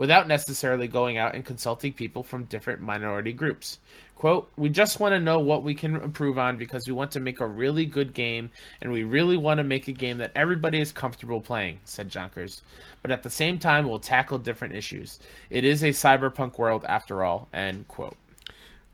without 0.00 0.26
necessarily 0.26 0.88
going 0.88 1.18
out 1.18 1.34
and 1.34 1.44
consulting 1.44 1.92
people 1.92 2.22
from 2.22 2.44
different 2.44 2.80
minority 2.80 3.34
groups. 3.34 3.78
Quote, 4.16 4.50
we 4.56 4.70
just 4.70 4.98
want 4.98 5.12
to 5.12 5.20
know 5.20 5.38
what 5.40 5.62
we 5.62 5.74
can 5.74 5.94
improve 5.96 6.38
on 6.38 6.56
because 6.56 6.86
we 6.86 6.94
want 6.94 7.10
to 7.10 7.20
make 7.20 7.40
a 7.40 7.46
really 7.46 7.84
good 7.84 8.14
game 8.14 8.50
and 8.80 8.90
we 8.90 9.02
really 9.04 9.36
want 9.36 9.58
to 9.58 9.64
make 9.64 9.88
a 9.88 9.92
game 9.92 10.16
that 10.16 10.32
everybody 10.34 10.80
is 10.80 10.90
comfortable 10.90 11.38
playing, 11.42 11.78
said 11.84 12.08
Jonkers. 12.08 12.62
But 13.02 13.10
at 13.10 13.22
the 13.22 13.28
same 13.28 13.58
time, 13.58 13.86
we'll 13.86 13.98
tackle 13.98 14.38
different 14.38 14.74
issues. 14.74 15.20
It 15.50 15.64
is 15.64 15.82
a 15.82 15.90
cyberpunk 15.90 16.56
world 16.58 16.86
after 16.88 17.22
all, 17.22 17.48
end 17.52 17.86
quote. 17.88 18.16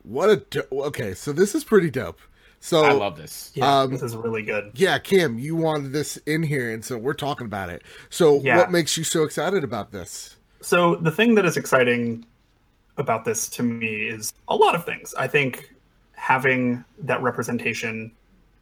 What 0.03 0.29
a 0.29 0.35
do- 0.49 0.63
okay, 0.73 1.13
so 1.13 1.31
this 1.31 1.55
is 1.55 1.63
pretty 1.63 1.89
dope. 1.89 2.19
So 2.59 2.83
I 2.83 2.91
love 2.91 3.15
this. 3.15 3.51
Yeah, 3.53 3.81
Um, 3.81 3.91
this 3.91 4.01
is 4.03 4.13
really 4.15 4.43
good. 4.43 4.71
yeah, 4.75 4.97
Kim, 4.99 5.39
you 5.39 5.55
wanted 5.55 5.93
this 5.93 6.17
in 6.25 6.43
here, 6.43 6.69
and 6.73 6.83
so 6.83 6.97
we're 6.97 7.13
talking 7.13 7.45
about 7.45 7.69
it. 7.69 7.83
So 8.09 8.41
Yeah. 8.41 8.57
what 8.57 8.71
makes 8.71 8.97
you 8.97 9.05
so 9.05 9.23
excited 9.23 9.63
about 9.63 9.91
this? 9.93 10.36
So 10.67 10.95
the 10.95 11.11
thing 11.11 11.35
that 11.35 11.45
is 11.45 11.55
exciting 11.55 12.25
about 12.97 13.23
this 13.23 13.47
to 13.51 13.63
me 13.63 14.09
is 14.09 14.33
a 14.49 14.55
lot 14.57 14.75
of 14.75 14.83
things. 14.83 15.15
I 15.17 15.25
think 15.25 15.73
having 16.11 16.83
that 17.03 17.21
representation 17.21 18.11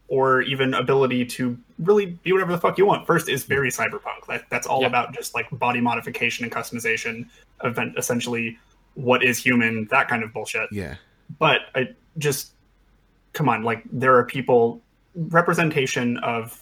or 0.07 0.43
even 0.43 0.75
ability 0.75 1.25
to 1.25 1.57
really 1.79 2.05
be 2.05 2.31
whatever 2.31 2.51
the 2.51 2.59
fuck 2.59 2.77
you 2.77 2.85
want 2.85 3.07
first 3.07 3.27
is 3.27 3.43
very 3.45 3.71
cyberpunk. 3.71 4.23
That, 4.27 4.43
that's 4.51 4.67
all 4.67 4.81
Yeah. 4.81 4.87
about 4.87 5.15
just 5.15 5.33
like 5.33 5.47
body 5.57 5.81
modification 5.81 6.43
and 6.45 6.53
customization, 6.53 7.25
event 7.63 7.95
essentially 7.97 8.59
what 8.93 9.23
is 9.23 9.39
human, 9.39 9.85
that 9.89 10.07
kind 10.07 10.21
of 10.21 10.31
bullshit. 10.31 10.71
Yeah, 10.71 10.97
But 11.39 11.61
I 11.73 11.95
just 12.19 12.51
come 13.33 13.49
on, 13.49 13.63
like 13.63 13.81
there 13.91 14.15
are 14.15 14.23
people 14.25 14.79
representation 15.15 16.17
of 16.17 16.61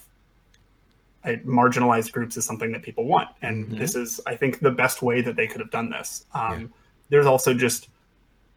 marginalized 1.24 2.12
groups 2.12 2.36
is 2.36 2.44
something 2.44 2.72
that 2.72 2.82
people 2.82 3.04
want, 3.04 3.28
and 3.42 3.66
Mhm. 3.66 3.78
this 3.78 3.94
is, 3.96 4.20
I 4.26 4.36
think, 4.36 4.60
the 4.60 4.70
best 4.70 5.02
way 5.02 5.20
that 5.22 5.36
they 5.36 5.46
could 5.46 5.60
have 5.60 5.70
done 5.70 5.90
this. 5.90 6.26
Um, 6.34 6.60
Yeah. 6.60 6.66
There's 7.10 7.26
also 7.26 7.52
just 7.54 7.88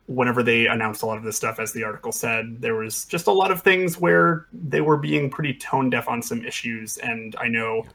whenever 0.08 0.42
they 0.42 0.68
announced 0.68 1.02
a 1.04 1.06
lot 1.06 1.18
of 1.18 1.24
this 1.24 1.36
stuff, 1.36 1.60
as 1.60 1.74
the 1.74 1.84
article 1.84 2.14
said, 2.14 2.62
there 2.62 2.76
was 2.76 3.04
just 3.06 3.28
a 3.28 3.32
lot 3.32 3.52
of 3.52 3.62
things 3.62 3.98
where 4.00 4.46
they 4.54 4.80
were 4.80 4.96
being 4.98 5.30
pretty 5.30 5.54
tone 5.54 5.90
deaf 5.90 6.08
on 6.08 6.22
some 6.22 6.46
issues, 6.46 6.98
and 6.98 7.36
I 7.40 7.48
know 7.50 7.86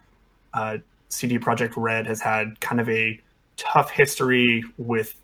uh, 0.55 0.77
CD 1.09 1.39
Projekt 1.39 1.73
Red 1.77 2.07
has 2.07 2.21
had 2.21 2.61
kind 2.61 2.81
of 2.81 2.89
a 2.91 3.19
tough 3.57 3.91
history 3.91 4.63
with 4.77 5.15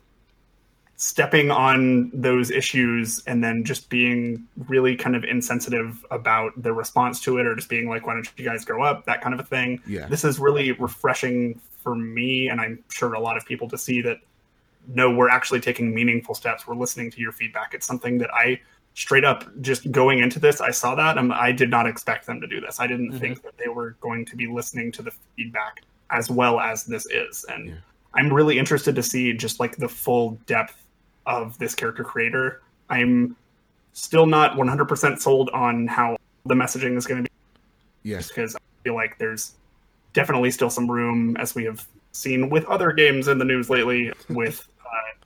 stepping 1.01 1.49
on 1.49 2.11
those 2.13 2.51
issues 2.51 3.23
and 3.25 3.41
then 3.41 3.63
just 3.63 3.89
being 3.89 4.43
really 4.67 4.97
kind 4.97 5.15
of 5.15 5.23
insensitive 5.23 6.05
about 6.11 6.51
the 6.61 6.73
response 6.73 7.21
to 7.21 7.37
it 7.37 7.45
or 7.47 7.55
just 7.55 7.69
being 7.69 7.87
like 7.87 8.05
why 8.05 8.13
don't 8.13 8.29
you 8.35 8.43
guys 8.43 8.65
grow 8.65 8.83
up 8.83 9.05
that 9.05 9.21
kind 9.21 9.33
of 9.33 9.39
a 9.39 9.43
thing 9.43 9.79
Yeah. 9.87 10.07
this 10.07 10.25
is 10.25 10.39
really 10.39 10.73
refreshing 10.73 11.61
for 11.81 11.95
me 11.95 12.49
and 12.49 12.59
i'm 12.59 12.83
sure 12.89 13.13
a 13.13 13.19
lot 13.19 13.37
of 13.37 13.45
people 13.45 13.69
to 13.69 13.77
see 13.77 14.01
that 14.01 14.17
no 14.93 15.09
we're 15.09 15.29
actually 15.29 15.61
taking 15.61 15.95
meaningful 15.95 16.35
steps 16.35 16.67
we're 16.67 16.75
listening 16.75 17.09
to 17.11 17.21
your 17.21 17.31
feedback 17.31 17.73
it's 17.73 17.87
something 17.87 18.17
that 18.17 18.29
i 18.33 18.59
straight 18.93 19.23
up 19.23 19.45
just 19.61 19.89
going 19.93 20.19
into 20.19 20.37
this 20.37 20.59
i 20.59 20.69
saw 20.69 20.95
that 20.95 21.17
and 21.17 21.31
i 21.31 21.49
did 21.49 21.69
not 21.69 21.87
expect 21.87 22.25
them 22.27 22.41
to 22.41 22.47
do 22.47 22.59
this 22.59 22.81
i 22.81 22.85
didn't 22.85 23.13
Mhm. 23.13 23.19
think 23.21 23.41
that 23.43 23.57
they 23.57 23.69
were 23.69 23.95
going 24.01 24.25
to 24.25 24.35
be 24.35 24.47
listening 24.47 24.91
to 24.91 25.01
the 25.01 25.11
feedback 25.37 25.79
as 26.09 26.29
well 26.29 26.59
as 26.59 26.83
this 26.83 27.05
is 27.05 27.45
and 27.47 27.67
Yeah. 27.69 27.73
i'm 28.15 28.33
really 28.33 28.59
interested 28.59 28.95
to 28.95 29.03
see 29.03 29.31
just 29.31 29.61
like 29.61 29.77
the 29.77 29.87
full 29.87 30.31
depth 30.45 30.75
of 31.29 31.57
this 31.59 31.73
character 31.73 32.03
creator 32.03 32.61
i'm 32.89 33.35
still 33.93 34.25
not 34.25 34.57
100% 34.57 35.19
sold 35.19 35.49
on 35.51 35.87
how 35.87 36.17
the 36.45 36.55
messaging 36.55 36.97
is 36.97 37.05
going 37.05 37.23
to 37.23 37.29
be 37.29 37.35
yes, 38.03 38.27
because 38.27 38.55
I 38.55 38.59
feel 38.83 38.95
like 38.95 39.17
there's 39.17 39.53
definitely 40.13 40.51
still 40.51 40.69
some 40.69 40.89
room, 40.89 41.37
as 41.37 41.55
we 41.55 41.63
have 41.65 41.87
seen 42.11 42.49
with 42.49 42.65
other 42.65 42.91
games 42.91 43.27
in 43.27 43.37
the 43.37 43.45
news 43.45 43.69
lately, 43.69 44.11
with 44.29 44.67
uh, 44.81 45.25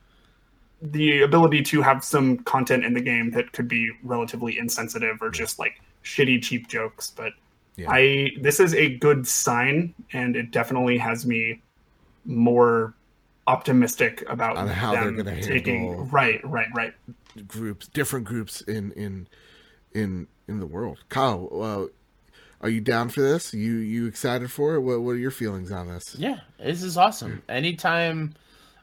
the 0.82 1.22
ability 1.22 1.62
to 1.62 1.82
have 1.82 2.04
some 2.04 2.38
content 2.38 2.84
in 2.84 2.92
the 2.94 3.00
game 3.00 3.30
that 3.30 3.52
could 3.52 3.68
be 3.68 3.90
relatively 4.02 4.58
insensitive 4.58 5.22
or 5.22 5.30
just 5.30 5.58
like 5.58 5.80
shitty, 6.04 6.42
cheap 6.42 6.68
jokes. 6.68 7.10
But 7.10 7.32
Yeah. 7.76 7.90
I 7.90 8.30
this 8.40 8.60
is 8.60 8.74
a 8.74 8.96
good 8.98 9.26
sign, 9.26 9.94
and 10.12 10.36
it 10.36 10.50
definitely 10.50 10.98
has 10.98 11.26
me 11.26 11.60
more 12.24 12.94
optimistic 13.46 14.24
about 14.28 14.56
On 14.56 14.68
how 14.68 14.92
they're 14.92 15.10
gonna 15.12 15.42
taking 15.42 15.86
handle- 15.88 16.04
right, 16.06 16.40
right, 16.44 16.68
right. 16.74 16.94
groups, 17.46 17.86
different 17.88 18.24
groups 18.24 18.60
in 18.62 18.92
in 18.92 19.26
in 19.92 20.26
in 20.48 20.60
the 20.60 20.66
world. 20.66 20.98
Kyle, 21.08 21.48
uh, 21.52 21.86
are 22.60 22.68
you 22.70 22.80
down 22.80 23.08
for 23.10 23.20
this? 23.20 23.52
You 23.52 23.74
you 23.76 24.06
excited 24.06 24.50
for 24.50 24.74
it? 24.74 24.80
What 24.80 25.02
what 25.02 25.12
are 25.12 25.16
your 25.18 25.30
feelings 25.30 25.70
on 25.70 25.88
this? 25.88 26.14
Yeah, 26.18 26.40
this 26.58 26.82
is 26.82 26.96
awesome. 26.96 27.42
Anytime 27.48 28.34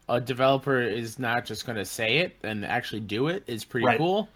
a 0.09 0.19
developer 0.19 0.81
is 0.81 1.17
not 1.19 1.45
just 1.45 1.65
going 1.65 1.77
to 1.77 1.85
say 1.85 2.17
it 2.17 2.35
and 2.43 2.65
actually 2.65 2.99
do 2.99 3.27
it 3.29 3.43
is 3.47 3.63
pretty 3.63 3.85
Right. 3.87 3.97
cool. 3.97 4.27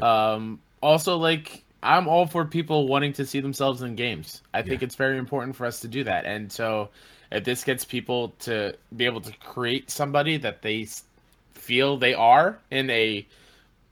Um, 0.00 0.60
also, 0.82 1.16
like 1.16 1.64
I'm 1.82 2.06
all 2.06 2.26
for 2.26 2.44
people 2.44 2.86
wanting 2.86 3.12
to 3.14 3.24
see 3.26 3.40
themselves 3.40 3.82
in 3.82 3.96
games. 3.96 4.42
I 4.54 4.62
think 4.62 4.82
it's 4.82 4.94
very 4.94 5.18
important 5.18 5.56
for 5.56 5.64
us 5.66 5.80
to 5.80 5.88
do 5.88 6.04
that. 6.04 6.26
And 6.26 6.52
so, 6.52 6.90
if 7.32 7.44
this 7.44 7.64
gets 7.64 7.84
people 7.84 8.30
to 8.40 8.76
be 8.96 9.06
able 9.06 9.20
to 9.22 9.32
create 9.38 9.90
somebody 9.90 10.36
that 10.38 10.62
they 10.62 10.86
feel 11.54 11.96
they 11.96 12.14
are 12.14 12.58
in 12.70 12.90
a 12.90 13.26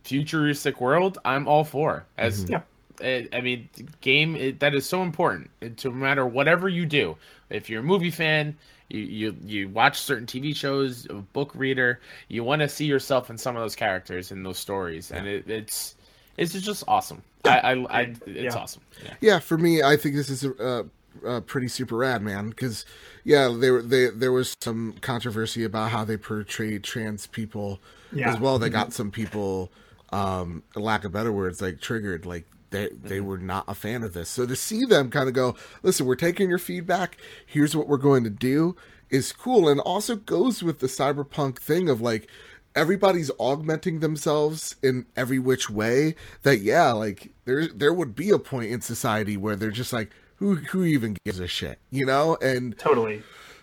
futuristic 0.04 0.80
world, 0.80 1.18
I'm 1.24 1.48
all 1.48 1.64
for. 1.64 2.04
As 2.18 2.44
mm-hmm. 2.44 2.52
Yeah. 2.52 2.62
I 3.02 3.28
I 3.32 3.40
mean, 3.40 3.68
game 4.02 4.36
it, 4.36 4.60
that 4.60 4.74
is 4.74 4.86
so 4.86 5.02
important. 5.02 5.50
It, 5.60 5.78
to 5.78 5.88
no 5.88 5.94
matter 5.94 6.26
whatever 6.26 6.68
you 6.68 6.84
do, 6.86 7.16
if 7.48 7.70
you're 7.70 7.80
a 7.80 7.84
movie 7.84 8.10
fan, 8.10 8.56
you 8.88 9.00
you, 9.00 9.36
you 9.44 9.68
watch 9.70 10.00
certain 10.00 10.26
TV 10.26 10.54
shows, 10.54 11.06
a 11.08 11.14
book 11.14 11.52
reader, 11.54 12.00
you 12.28 12.44
want 12.44 12.60
to 12.60 12.68
see 12.68 12.84
yourself 12.84 13.30
in 13.30 13.38
some 13.38 13.56
of 13.56 13.62
those 13.62 13.74
characters 13.74 14.32
in 14.32 14.42
those 14.42 14.58
stories, 14.58 15.10
and 15.10 15.26
it, 15.26 15.48
it's 15.48 15.94
it's 16.36 16.52
just 16.52 16.84
awesome. 16.88 17.22
I, 17.44 17.58
I, 17.58 17.72
I 18.00 18.00
it's 18.26 18.54
Yeah. 18.54 18.60
awesome. 18.60 18.82
Yeah. 19.02 19.14
Yeah, 19.20 19.38
for 19.38 19.56
me, 19.56 19.82
I 19.82 19.96
think 19.96 20.14
this 20.14 20.28
is 20.28 20.44
a, 20.44 20.84
uh 21.26 21.40
pretty 21.40 21.68
super 21.68 21.96
rad, 21.96 22.22
man. 22.22 22.50
Because 22.50 22.84
yeah, 23.24 23.54
there 23.56 23.82
they, 23.82 24.08
there 24.08 24.32
was 24.32 24.54
some 24.62 24.94
controversy 25.00 25.64
about 25.64 25.90
how 25.90 26.04
they 26.04 26.16
portrayed 26.16 26.84
trans 26.84 27.26
people 27.26 27.80
Yeah. 28.12 28.32
as 28.32 28.40
well. 28.40 28.58
They 28.58 28.70
got 28.70 28.92
some 28.92 29.10
people, 29.10 29.70
um, 30.12 30.62
lack 30.74 31.04
of 31.04 31.12
better 31.12 31.32
words, 31.32 31.60
like 31.60 31.80
triggered, 31.80 32.26
like 32.26 32.44
they 32.70 32.88
they 32.90 33.20
were 33.20 33.38
not 33.38 33.64
a 33.68 33.74
fan 33.74 34.02
of 34.02 34.12
this. 34.12 34.28
So 34.28 34.46
to 34.46 34.56
see 34.56 34.84
them 34.84 35.10
kind 35.10 35.28
of 35.28 35.34
go, 35.34 35.56
listen, 35.82 36.06
we're 36.06 36.14
taking 36.16 36.48
your 36.48 36.58
feedback. 36.58 37.16
Here's 37.46 37.76
what 37.76 37.88
we're 37.88 37.96
going 37.98 38.24
to 38.24 38.30
do 38.30 38.76
is 39.10 39.32
cool, 39.32 39.68
and 39.68 39.80
also 39.80 40.14
goes 40.14 40.62
with 40.62 40.78
the 40.78 40.86
cyberpunk 40.86 41.58
thing 41.58 41.88
of 41.88 42.00
like 42.00 42.28
everybody's 42.76 43.30
augmenting 43.38 43.98
themselves 43.98 44.76
in 44.82 45.04
every 45.16 45.40
which 45.40 45.68
way 45.68 46.14
that 46.42 46.60
yeah 46.60 46.92
like 46.92 47.32
there 47.44 47.66
there 47.66 47.92
would 47.92 48.14
be 48.14 48.30
a 48.30 48.38
point 48.38 48.70
in 48.70 48.80
society 48.80 49.36
where 49.36 49.56
they're 49.56 49.72
just 49.72 49.92
like 49.92 50.10
who 50.40 50.56
who 50.56 50.82
even 50.84 51.16
gives 51.24 51.38
a 51.38 51.46
shit 51.46 51.78
you 51.90 52.04
know 52.04 52.36
and 52.42 52.76
Totally. 52.78 53.22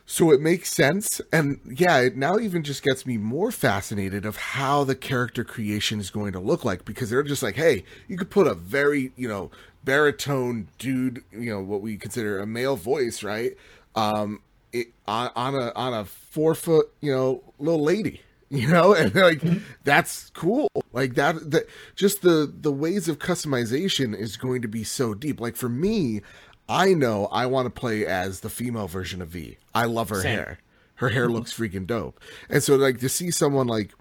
So 0.09 0.31
it 0.31 0.39
makes 0.39 0.71
sense. 0.71 1.19
And 1.33 1.59
yeah, 1.65 1.97
it 1.99 2.15
now 2.15 2.39
even 2.39 2.63
just 2.63 2.81
gets 2.81 3.05
me 3.05 3.17
more 3.17 3.51
fascinated 3.51 4.25
of 4.25 4.37
how 4.37 4.85
the 4.85 4.95
character 4.95 5.43
creation 5.43 5.99
is 5.99 6.09
going 6.09 6.31
to 6.31 6.39
look 6.39 6.63
like 6.63 6.85
because 6.85 7.09
they're 7.09 7.23
just 7.23 7.43
like, 7.43 7.55
hey, 7.55 7.83
you 8.07 8.17
could 8.17 8.29
put 8.29 8.47
a 8.47 8.53
very, 8.53 9.11
you 9.17 9.27
know, 9.27 9.51
baritone 9.83 10.69
dude, 10.79 11.23
you 11.33 11.49
know, 11.49 11.61
what 11.61 11.81
we 11.81 11.97
consider 11.97 12.39
a 12.39 12.47
male 12.47 12.77
voice, 12.77 13.21
right? 13.21 13.57
Um, 13.95 14.41
it, 14.71 14.87
on, 15.09 15.29
on 15.35 15.55
a 15.55 15.73
on 15.75 15.93
a 15.93 16.05
four 16.05 16.55
foot, 16.55 16.89
you 17.01 17.11
know, 17.11 17.43
little 17.59 17.83
lady, 17.83 18.21
you 18.49 18.69
know, 18.69 18.93
and 18.93 19.13
like 19.13 19.41
that's 19.83 20.29
cool. 20.29 20.69
Like 20.93 21.15
that, 21.15 21.51
that 21.51 21.67
just 21.97 22.21
the 22.21 22.49
the 22.61 22.71
ways 22.71 23.09
of 23.09 23.19
customization 23.19 24.17
is 24.17 24.37
going 24.37 24.61
to 24.61 24.69
be 24.69 24.85
so 24.85 25.13
deep. 25.13 25.41
Like 25.41 25.57
for 25.57 25.67
me, 25.67 26.21
I 26.69 26.93
know 26.93 27.27
I 27.31 27.45
want 27.45 27.65
to 27.65 27.79
play 27.79 28.05
as 28.05 28.41
the 28.41 28.49
female 28.49 28.87
version 28.87 29.21
of 29.21 29.29
V. 29.29 29.57
I 29.73 29.85
love 29.85 30.09
her 30.09 30.21
Same. 30.21 30.35
hair. 30.37 30.59
Her 30.95 31.09
hair 31.09 31.29
looks 31.29 31.53
freaking 31.53 31.85
dope. 31.85 32.19
And 32.49 32.63
so 32.63 32.75
like 32.75 32.99
to 32.99 33.09
see 33.09 33.31
someone 33.31 33.67
like 33.67 33.93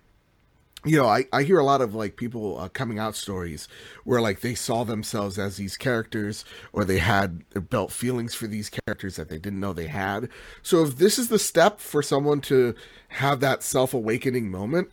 you 0.86 0.96
know, 0.96 1.06
I, 1.06 1.24
I 1.32 1.42
hear 1.42 1.58
a 1.58 1.64
lot 1.64 1.80
of 1.80 1.94
like 1.94 2.16
people 2.16 2.58
uh, 2.58 2.68
coming 2.68 2.98
out 2.98 3.16
stories 3.16 3.66
where 4.04 4.20
like 4.20 4.40
they 4.40 4.54
saw 4.54 4.84
themselves 4.84 5.36
as 5.36 5.56
these 5.56 5.76
characters 5.76 6.44
or 6.72 6.84
they 6.84 6.98
had 6.98 7.42
built 7.68 7.90
feelings 7.90 8.34
for 8.34 8.46
these 8.46 8.70
characters 8.70 9.16
that 9.16 9.28
they 9.28 9.38
didn't 9.38 9.58
know 9.58 9.72
they 9.72 9.88
had. 9.88 10.28
So 10.62 10.84
if 10.84 10.96
this 10.96 11.18
is 11.18 11.28
the 11.28 11.40
step 11.40 11.80
for 11.80 12.02
someone 12.02 12.40
to 12.42 12.74
have 13.08 13.40
that 13.40 13.64
self 13.64 13.94
awakening 13.94 14.48
moment, 14.48 14.90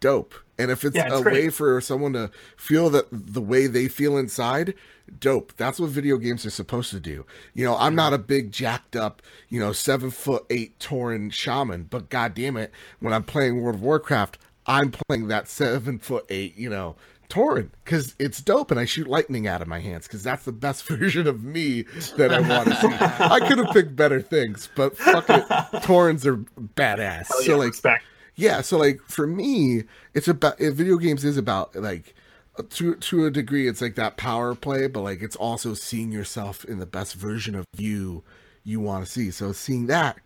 dope. 0.00 0.34
And 0.58 0.70
if 0.70 0.84
it's, 0.84 0.96
Yeah, 0.96 1.06
it's 1.08 1.20
a 1.20 1.22
great. 1.22 1.32
way 1.34 1.48
for 1.50 1.80
someone 1.80 2.12
to 2.14 2.30
feel 2.56 2.88
that 2.90 3.06
the 3.10 3.42
way 3.42 3.66
they 3.66 3.88
feel 3.88 4.16
inside, 4.16 4.74
dope. 5.20 5.52
That's 5.56 5.78
what 5.78 5.90
video 5.90 6.16
games 6.16 6.46
are 6.46 6.50
supposed 6.50 6.90
to 6.90 7.00
do. 7.00 7.26
You 7.54 7.64
know, 7.64 7.76
I'm 7.76 7.94
not 7.94 8.12
a 8.14 8.18
big 8.18 8.52
jacked 8.52 8.96
up, 8.96 9.20
you 9.48 9.60
know, 9.60 9.72
seven 9.72 10.10
foot 10.10 10.46
eight 10.50 10.78
Tauren 10.78 11.32
shaman, 11.32 11.84
but 11.84 12.08
god 12.08 12.34
damn 12.34 12.56
it, 12.56 12.72
when 13.00 13.12
I'm 13.12 13.22
playing 13.24 13.60
World 13.60 13.76
of 13.76 13.82
Warcraft, 13.82 14.38
I'm 14.66 14.90
playing 14.90 15.28
that 15.28 15.46
seven 15.48 15.98
foot 15.98 16.24
eight, 16.30 16.56
you 16.56 16.70
know, 16.70 16.96
Tauren 17.28 17.70
because 17.84 18.14
it's 18.20 18.40
dope 18.40 18.70
and 18.70 18.78
I 18.78 18.84
shoot 18.84 19.08
lightning 19.08 19.46
out 19.48 19.60
of 19.60 19.66
my 19.68 19.80
hands 19.80 20.06
because 20.06 20.22
that's 20.22 20.44
the 20.44 20.52
best 20.52 20.84
version 20.88 21.26
of 21.26 21.42
me 21.44 21.82
that 22.16 22.32
I 22.32 22.40
want 22.40 22.68
to 22.68 22.74
see. 22.80 22.86
I 22.88 23.40
could 23.46 23.58
have 23.58 23.74
picked 23.74 23.94
better 23.96 24.22
things, 24.22 24.68
but 24.74 24.96
fuck 24.96 25.26
it, 25.28 25.82
Taurens 25.82 26.24
are 26.24 26.36
badass. 26.36 27.26
Hell 27.28 27.42
so 27.42 27.58
like, 27.58 27.68
respect. 27.72 28.04
Yeah, 28.36 28.60
so 28.60 28.78
like 28.78 29.00
for 29.02 29.26
me, 29.26 29.84
it's 30.14 30.28
about 30.28 30.58
video 30.58 30.96
games 30.98 31.24
is 31.24 31.36
about 31.36 31.74
like 31.74 32.14
to 32.70 32.94
to 32.94 33.26
a 33.26 33.30
degree 33.30 33.68
it's 33.68 33.80
like 33.80 33.96
that 33.96 34.16
power 34.16 34.54
play, 34.54 34.86
but 34.86 35.00
like 35.00 35.22
it's 35.22 35.36
also 35.36 35.74
seeing 35.74 36.12
yourself 36.12 36.64
in 36.64 36.78
the 36.78 36.86
best 36.86 37.14
version 37.14 37.54
of 37.54 37.64
you 37.76 38.22
you 38.62 38.80
want 38.80 39.04
to 39.04 39.10
see. 39.10 39.30
So 39.30 39.52
seeing 39.52 39.86
that, 39.86 40.18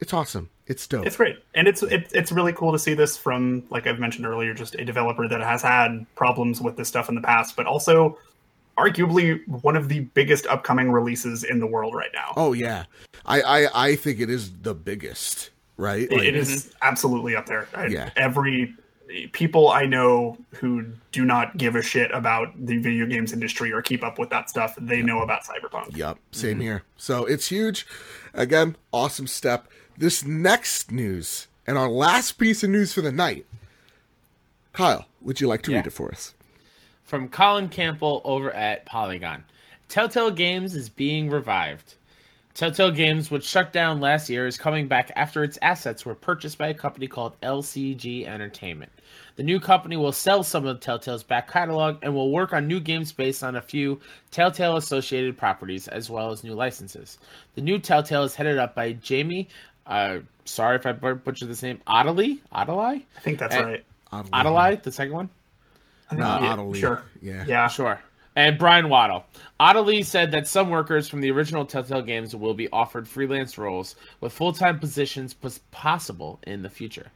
it's 0.00 0.12
awesome. 0.12 0.50
It's 0.66 0.86
dope. 0.86 1.06
It's 1.06 1.16
great, 1.16 1.36
and 1.54 1.68
it's 1.68 1.82
it, 1.82 2.10
it's 2.12 2.32
really 2.32 2.52
cool 2.52 2.72
to 2.72 2.78
see 2.78 2.94
this 2.94 3.16
from 3.16 3.64
like 3.70 3.86
I've 3.86 3.98
mentioned 3.98 4.26
earlier, 4.26 4.54
just 4.54 4.74
a 4.74 4.84
developer 4.84 5.28
that 5.28 5.40
has 5.40 5.62
had 5.62 6.06
problems 6.14 6.60
with 6.60 6.76
this 6.76 6.88
stuff 6.88 7.08
in 7.08 7.14
the 7.14 7.20
past, 7.20 7.54
but 7.56 7.66
also 7.66 8.18
arguably 8.78 9.46
one 9.62 9.76
of 9.76 9.88
the 9.88 10.00
biggest 10.00 10.46
upcoming 10.46 10.90
releases 10.90 11.44
in 11.44 11.60
the 11.60 11.66
world 11.66 11.94
right 11.94 12.10
now. 12.12 12.32
oh 12.36 12.52
yeah, 12.52 12.84
I, 13.24 13.40
I 13.42 13.88
I 13.88 13.96
think 13.96 14.20
it 14.20 14.30
is 14.30 14.50
the 14.62 14.74
biggest, 14.74 15.50
right? 15.76 16.02
It- 16.02 16.10
Like, 16.12 16.22
it 16.22 16.36
is 16.36 16.72
absolutely 16.82 17.36
up 17.36 17.46
there. 17.46 17.68
I- 17.74 17.86
Yeah. 17.86 18.10
Every 18.16 18.74
people 19.32 19.68
I 19.68 19.84
know 19.86 20.38
who 20.56 20.86
do 21.12 21.24
not 21.24 21.56
give 21.56 21.76
a 21.76 21.82
shit 21.82 22.10
about 22.12 22.48
the 22.66 22.78
video 22.78 23.06
games 23.06 23.32
industry 23.32 23.70
or 23.72 23.82
keep 23.82 24.02
up 24.02 24.18
with 24.18 24.30
that 24.30 24.48
stuff, 24.50 24.74
they 24.80 25.02
know 25.02 25.20
about 25.20 25.42
Cyberpunk. 25.44 25.94
Yep, 25.96 26.18
same 26.32 26.58
mhm. 26.58 26.62
here. 26.62 26.82
So 26.96 27.24
it's 27.26 27.48
huge. 27.48 27.86
Again, 28.32 28.76
awesome 28.92 29.26
step. 29.26 29.68
This 29.96 30.24
next 30.24 30.90
news 30.90 31.46
and 31.66 31.78
our 31.78 31.88
last 31.88 32.32
piece 32.32 32.64
of 32.64 32.70
news 32.70 32.92
for 32.94 33.02
the 33.02 33.12
night. 33.12 33.46
Kyle, 34.72 35.06
would 35.20 35.40
you 35.40 35.46
like 35.46 35.62
to 35.62 35.70
Yeah. 35.70 35.78
read 35.78 35.86
it 35.86 35.92
for 35.92 36.10
us? 36.10 36.34
From 37.04 37.28
Colin 37.28 37.68
Campbell 37.68 38.22
over 38.24 38.50
at 38.52 38.86
Polygon. 38.86 39.44
Telltale 39.88 40.30
Games 40.30 40.74
is 40.74 40.88
being 40.88 41.28
revived. 41.30 41.94
Telltale 42.54 42.92
Games, 42.92 43.32
which 43.32 43.44
shut 43.44 43.72
down 43.72 44.00
last 44.00 44.30
year, 44.30 44.46
is 44.46 44.56
coming 44.56 44.86
back 44.86 45.10
after 45.16 45.42
its 45.42 45.58
assets 45.60 46.06
were 46.06 46.14
purchased 46.14 46.56
by 46.56 46.68
a 46.68 46.74
company 46.74 47.08
called 47.08 47.38
LCG 47.40 48.26
Entertainment. 48.28 48.92
The 49.34 49.42
new 49.42 49.58
company 49.58 49.96
will 49.96 50.12
sell 50.12 50.44
some 50.44 50.64
of 50.64 50.78
Telltale's 50.78 51.24
back 51.24 51.50
catalog 51.50 51.98
and 52.02 52.14
will 52.14 52.30
work 52.30 52.52
on 52.52 52.68
new 52.68 52.78
games 52.78 53.10
based 53.10 53.42
on 53.42 53.56
a 53.56 53.60
few 53.60 54.00
Telltale 54.30 54.76
associated 54.76 55.36
properties 55.36 55.88
as 55.88 56.08
well 56.08 56.30
as 56.30 56.44
new 56.44 56.54
licenses. 56.54 57.18
The 57.56 57.60
new 57.60 57.80
Telltale 57.80 58.22
is 58.22 58.36
headed 58.36 58.58
up 58.58 58.76
by 58.76 58.92
Jamie, 58.92 59.48
uh, 59.88 60.18
sorry 60.44 60.76
if 60.76 60.86
I 60.86 60.92
butchered 60.92 61.48
this 61.48 61.62
name, 61.64 61.80
Adelie? 61.88 62.38
Adelie? 62.54 63.02
I 63.16 63.20
think 63.20 63.40
that's 63.40 63.56
Eh, 63.56 63.62
right. 63.62 63.84
Oddly. 64.12 64.30
Adelie, 64.32 64.82
the 64.84 64.92
second 64.92 65.14
one? 65.14 65.28
I 66.06 66.10
think- 66.10 66.20
No, 66.20 66.38
yeah, 66.40 66.56
Adelie. 66.56 66.76
Sure. 66.80 67.02
Yeah. 67.20 67.44
Yeah. 67.48 67.66
Sure. 67.66 68.00
And 68.36 68.58
Brian 68.58 68.88
Waddle. 68.88 69.24
Ottilie 69.60 70.02
said 70.02 70.32
that 70.32 70.48
some 70.48 70.68
workers 70.68 71.08
from 71.08 71.20
the 71.20 71.30
original 71.30 71.64
Telltale 71.64 72.02
games 72.02 72.34
will 72.34 72.54
be 72.54 72.68
offered 72.70 73.06
freelance 73.06 73.56
roles 73.56 73.94
with 74.20 74.32
full 74.32 74.52
time 74.52 74.80
positions 74.80 75.36
possible 75.70 76.40
in 76.44 76.62
the 76.62 76.68
future. 76.68 77.12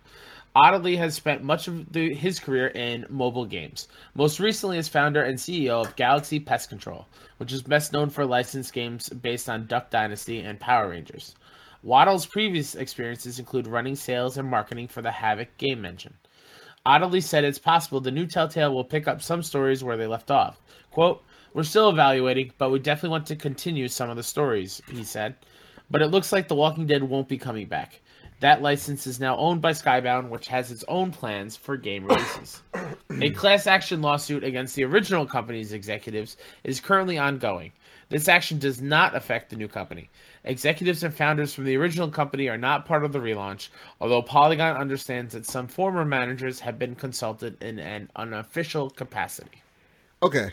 Ottilie 0.55 0.97
has 0.97 1.15
spent 1.15 1.43
much 1.43 1.67
of 1.67 1.93
the, 1.93 2.15
his 2.15 2.39
career 2.39 2.69
in 2.69 3.05
mobile 3.09 3.45
games, 3.45 3.89
most 4.15 4.39
recently 4.39 4.79
as 4.79 4.89
founder 4.89 5.23
and 5.23 5.37
CEO 5.37 5.85
of 5.85 5.97
Galaxy 5.97 6.39
Pest 6.39 6.69
Control, 6.69 7.07
which 7.39 7.53
is 7.53 7.63
best 7.63 7.93
known 7.93 8.11
for 8.11 8.25
licensed 8.25 8.73
games 8.73 9.09
based 9.09 9.49
on 9.49 9.67
Duck 9.67 9.91
Dynasty 9.91 10.41
and 10.41 10.61
Power 10.61 10.89
Rangers. 10.89 11.35
Waddle's 11.83 12.27
previous 12.27 12.77
experiences 12.77 13.41
include 13.41 13.67
running 13.67 13.97
sales 13.97 14.39
and 14.39 14.49
marketing 14.49 14.87
for 14.87 15.03
the 15.03 15.11
Havok 15.11 15.49
game 15.59 15.85
engine. 15.85 16.15
Ottilie 16.87 17.21
said 17.21 17.45
it's 17.45 17.59
possible 17.59 18.01
the 18.01 18.11
new 18.11 18.27
Telltale 18.27 18.73
will 18.73 18.85
pick 18.85 19.07
up 19.07 19.21
some 19.21 19.43
stories 19.43 19.85
where 19.85 19.97
they 19.97 20.07
left 20.07 20.31
off. 20.31 20.61
Quote, 20.91 21.23
We're 21.55 21.63
still 21.63 21.91
evaluating, 21.91 22.53
but 22.59 22.71
we 22.71 22.79
definitely 22.79 23.11
want 23.11 23.27
to 23.27 23.37
continue 23.37 23.89
some 23.89 24.11
of 24.11 24.17
the 24.17 24.23
stories, 24.23 24.83
he 24.91 25.05
said. 25.05 25.37
But 25.91 26.03
it 26.03 26.09
looks 26.09 26.33
like 26.33 26.49
The 26.49 26.55
Walking 26.55 26.87
Dead 26.87 27.03
won't 27.03 27.29
be 27.29 27.39
coming 27.39 27.67
back. 27.67 28.01
That 28.41 28.63
license 28.63 29.07
is 29.07 29.19
now 29.19 29.37
owned 29.37 29.61
by 29.61 29.73
Skybound, 29.73 30.29
which 30.29 30.47
has 30.47 30.71
its 30.71 30.85
own 30.87 31.11
plans 31.11 31.57
for 31.57 31.77
game 31.77 32.05
releases. 32.05 32.63
A 33.21 33.31
class 33.31 33.67
action 33.67 34.01
lawsuit 34.01 34.45
against 34.45 34.77
the 34.77 34.85
original 34.85 35.27
company's 35.27 35.73
executives 35.73 36.37
is 36.63 36.79
currently 36.79 37.19
ongoing. 37.19 37.73
This 38.11 38.29
action 38.29 38.59
does 38.59 38.81
not 38.81 39.17
affect 39.17 39.51
the 39.51 39.57
new 39.57 39.67
company. 39.67 40.09
Executives 40.45 41.03
and 41.03 41.13
founders 41.13 41.53
from 41.53 41.65
the 41.65 41.77
original 41.77 42.09
company 42.09 42.49
are 42.49 42.57
not 42.57 42.87
part 42.87 43.05
of 43.05 43.13
the 43.13 43.19
relaunch, 43.19 43.69
although 44.01 44.23
Polygon 44.23 44.77
understands 44.77 45.35
that 45.35 45.45
some 45.45 45.67
former 45.67 46.05
managers 46.05 46.61
have 46.61 46.79
been 46.79 46.95
consulted 46.95 47.61
in 47.61 47.81
an 47.81 48.09
unofficial 48.15 48.89
capacity. 48.89 49.63
Okay. 50.23 50.53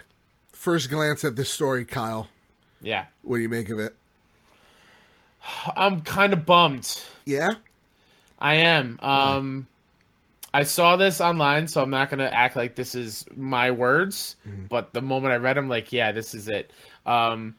First 0.65 0.89
glance 0.89 1.23
at 1.23 1.35
this 1.35 1.51
story, 1.51 1.85
Kyle. 1.85 2.27
Yeah. 2.81 3.05
What 3.21 3.35
do 3.35 3.43
you 3.43 3.49
make 3.49 3.69
of 3.69 3.77
it? 3.77 3.95
I'm 5.75 6.01
kind 6.01 6.33
of 6.33 6.43
bummed. 6.43 7.03
Yeah? 7.23 7.53
I 8.39 8.55
am. 8.55 8.99
Um, 9.03 9.67
I 10.55 10.63
saw 10.63 10.95
this 10.95 11.21
online, 11.21 11.67
so 11.67 11.83
I'm 11.83 11.91
not 11.91 12.09
gonna 12.09 12.31
act 12.33 12.55
like 12.55 12.73
this 12.73 12.95
is 12.95 13.27
my 13.35 13.69
words. 13.69 14.37
But 14.67 14.91
the 14.91 15.03
moment 15.03 15.33
I 15.33 15.37
read 15.37 15.55
them, 15.55 15.69
like, 15.69 15.93
yeah, 15.93 16.11
this 16.11 16.33
is 16.33 16.47
it. 16.47 16.71
Um, 17.05 17.53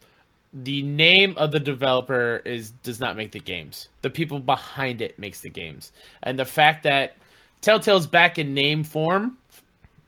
the 0.53 0.83
name 0.83 1.35
of 1.37 1.53
the 1.53 1.61
developer 1.61 2.43
is 2.45 2.73
does 2.83 2.99
not 2.99 3.17
make 3.17 3.31
the 3.31 3.39
games. 3.39 3.89
The 4.03 4.11
people 4.11 4.41
behind 4.41 5.01
it 5.01 5.17
makes 5.17 5.43
the 5.43 5.51
games, 5.51 5.93
and 6.25 6.37
the 6.37 6.45
fact 6.45 6.83
that 6.83 7.15
Telltale's 7.61 8.09
back 8.09 8.37
in 8.37 8.53
name 8.53 8.83
form, 8.83 9.39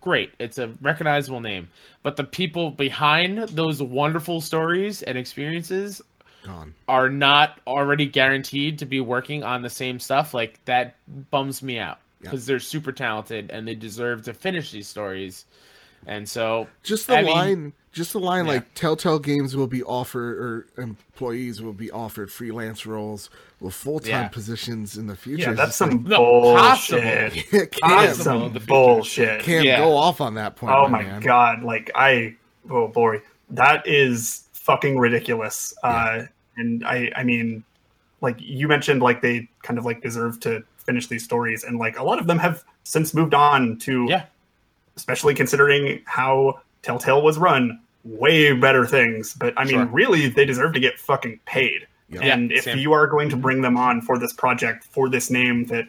great. 0.00 0.32
It's 0.38 0.58
a 0.58 0.68
recognizable 0.80 1.40
name. 1.40 1.68
But 2.02 2.16
the 2.16 2.24
people 2.24 2.70
behind 2.70 3.38
those 3.50 3.82
wonderful 3.82 4.40
stories 4.40 5.02
and 5.02 5.18
experiences 5.18 6.00
Gone. 6.44 6.74
are 6.86 7.08
not 7.08 7.60
already 7.66 8.06
guaranteed 8.06 8.78
to 8.78 8.86
be 8.86 9.00
working 9.00 9.42
on 9.42 9.62
the 9.62 9.70
same 9.70 9.98
stuff, 9.98 10.34
like 10.34 10.64
that 10.64 10.96
bums 11.30 11.62
me 11.62 11.78
out 11.78 11.98
because 12.20 12.46
they're 12.46 12.58
super 12.58 12.92
talented 12.92 13.50
and 13.50 13.66
they 13.66 13.74
deserve 13.74 14.22
to 14.22 14.34
finish 14.34 14.70
these 14.70 14.88
stories. 14.88 15.44
And 16.06 16.28
so, 16.28 16.68
Just 16.82 17.06
the 17.08 17.16
I 17.18 17.22
mean- 17.22 17.32
line, 17.34 17.72
just 17.92 18.12
the 18.12 18.20
line 18.20 18.46
Yeah. 18.46 18.52
like 18.52 18.74
Telltale 18.74 19.18
Games 19.18 19.56
will 19.56 19.66
be 19.66 19.82
offered, 19.82 20.38
or 20.38 20.66
employees 20.82 21.60
will 21.62 21.72
be 21.72 21.90
offered 21.90 22.30
freelance 22.30 22.86
roles 22.86 23.30
with 23.60 23.74
full 23.74 23.98
time 24.00 24.10
Yeah. 24.10 24.28
positions 24.28 24.96
in 24.96 25.06
the 25.06 25.16
future. 25.16 25.50
Yeah, 25.50 25.52
that's 25.54 25.76
some 25.76 26.04
No, 26.04 26.18
bullshit. 26.18 26.58
possible. 26.62 27.00
That's 27.00 27.34
can't, 27.50 27.80
Possible. 27.80 28.24
some 28.24 28.52
the 28.52 28.60
bullshit. 28.60 29.42
can't 29.42 29.64
Yeah. 29.64 29.78
go 29.78 29.96
off 29.96 30.20
on 30.20 30.34
that 30.34 30.56
point. 30.56 30.72
Oh 30.74 30.88
my, 30.88 31.02
my 31.02 31.08
man. 31.08 31.20
god! 31.22 31.62
Like 31.62 31.90
I, 31.94 32.36
oh 32.70 32.88
boy, 32.88 33.22
that 33.50 33.86
is 33.86 34.44
fucking 34.52 34.98
ridiculous. 34.98 35.72
Uh, 35.82 36.24
and 36.56 36.84
I, 36.86 37.10
I 37.16 37.24
mean, 37.24 37.64
like 38.20 38.36
you 38.38 38.68
mentioned, 38.68 39.00
like 39.02 39.22
they 39.22 39.48
kind 39.62 39.78
of 39.78 39.84
like 39.84 40.02
deserve 40.02 40.38
to 40.40 40.62
finish 40.76 41.06
these 41.06 41.24
stories, 41.24 41.64
and 41.64 41.78
like 41.78 41.98
a 41.98 42.02
lot 42.04 42.18
of 42.18 42.26
them 42.26 42.38
have 42.38 42.64
since 42.84 43.14
moved 43.14 43.34
on 43.34 43.76
to, 43.78 44.06
yeah, 44.08 44.24
especially 44.96 45.34
considering 45.34 46.00
how 46.04 46.60
Telltale 46.82 47.22
was 47.22 47.38
run, 47.38 47.80
way 48.04 48.52
better 48.52 48.86
things. 48.86 49.34
But 49.34 49.54
I 49.56 49.64
mean, 49.64 49.74
Sure. 49.74 49.84
really, 49.86 50.28
they 50.28 50.44
deserve 50.44 50.72
to 50.74 50.80
get 50.80 50.98
fucking 50.98 51.40
paid. 51.46 51.86
Yeah. 52.08 52.20
And 52.22 52.50
Yeah, 52.50 52.58
if 52.58 52.64
same. 52.64 52.78
you 52.78 52.92
are 52.92 53.06
going 53.06 53.28
to 53.30 53.36
bring 53.36 53.60
them 53.60 53.76
on 53.76 54.00
for 54.00 54.18
this 54.18 54.32
project 54.32 54.84
for 54.84 55.08
this 55.08 55.30
name, 55.30 55.64
that 55.66 55.86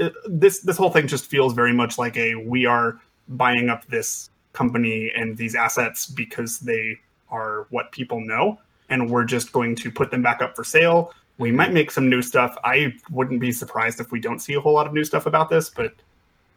uh, 0.00 0.10
this 0.28 0.60
this 0.60 0.76
whole 0.76 0.90
thing 0.90 1.06
just 1.06 1.26
feels 1.26 1.54
very 1.54 1.72
much 1.72 1.98
like 1.98 2.16
a 2.16 2.34
we 2.34 2.66
are 2.66 2.98
buying 3.28 3.68
up 3.68 3.84
this 3.86 4.30
company 4.52 5.10
and 5.16 5.36
these 5.36 5.54
assets 5.54 6.06
because 6.06 6.60
they 6.60 6.96
are 7.30 7.66
what 7.70 7.90
people 7.92 8.20
know, 8.20 8.58
and 8.88 9.10
we're 9.10 9.24
just 9.24 9.50
going 9.52 9.74
to 9.74 9.90
put 9.90 10.10
them 10.10 10.22
back 10.22 10.40
up 10.42 10.54
for 10.54 10.62
sale. 10.64 11.12
We 11.38 11.50
might 11.50 11.72
make 11.72 11.90
some 11.90 12.08
new 12.08 12.22
stuff. 12.22 12.56
I 12.64 12.94
wouldn't 13.10 13.40
be 13.40 13.52
surprised 13.52 14.00
if 14.00 14.10
we 14.12 14.20
don't 14.20 14.38
see 14.38 14.54
a 14.54 14.60
whole 14.60 14.72
lot 14.74 14.86
of 14.86 14.92
new 14.94 15.04
stuff 15.04 15.26
about 15.26 15.50
this, 15.50 15.68
but 15.68 15.92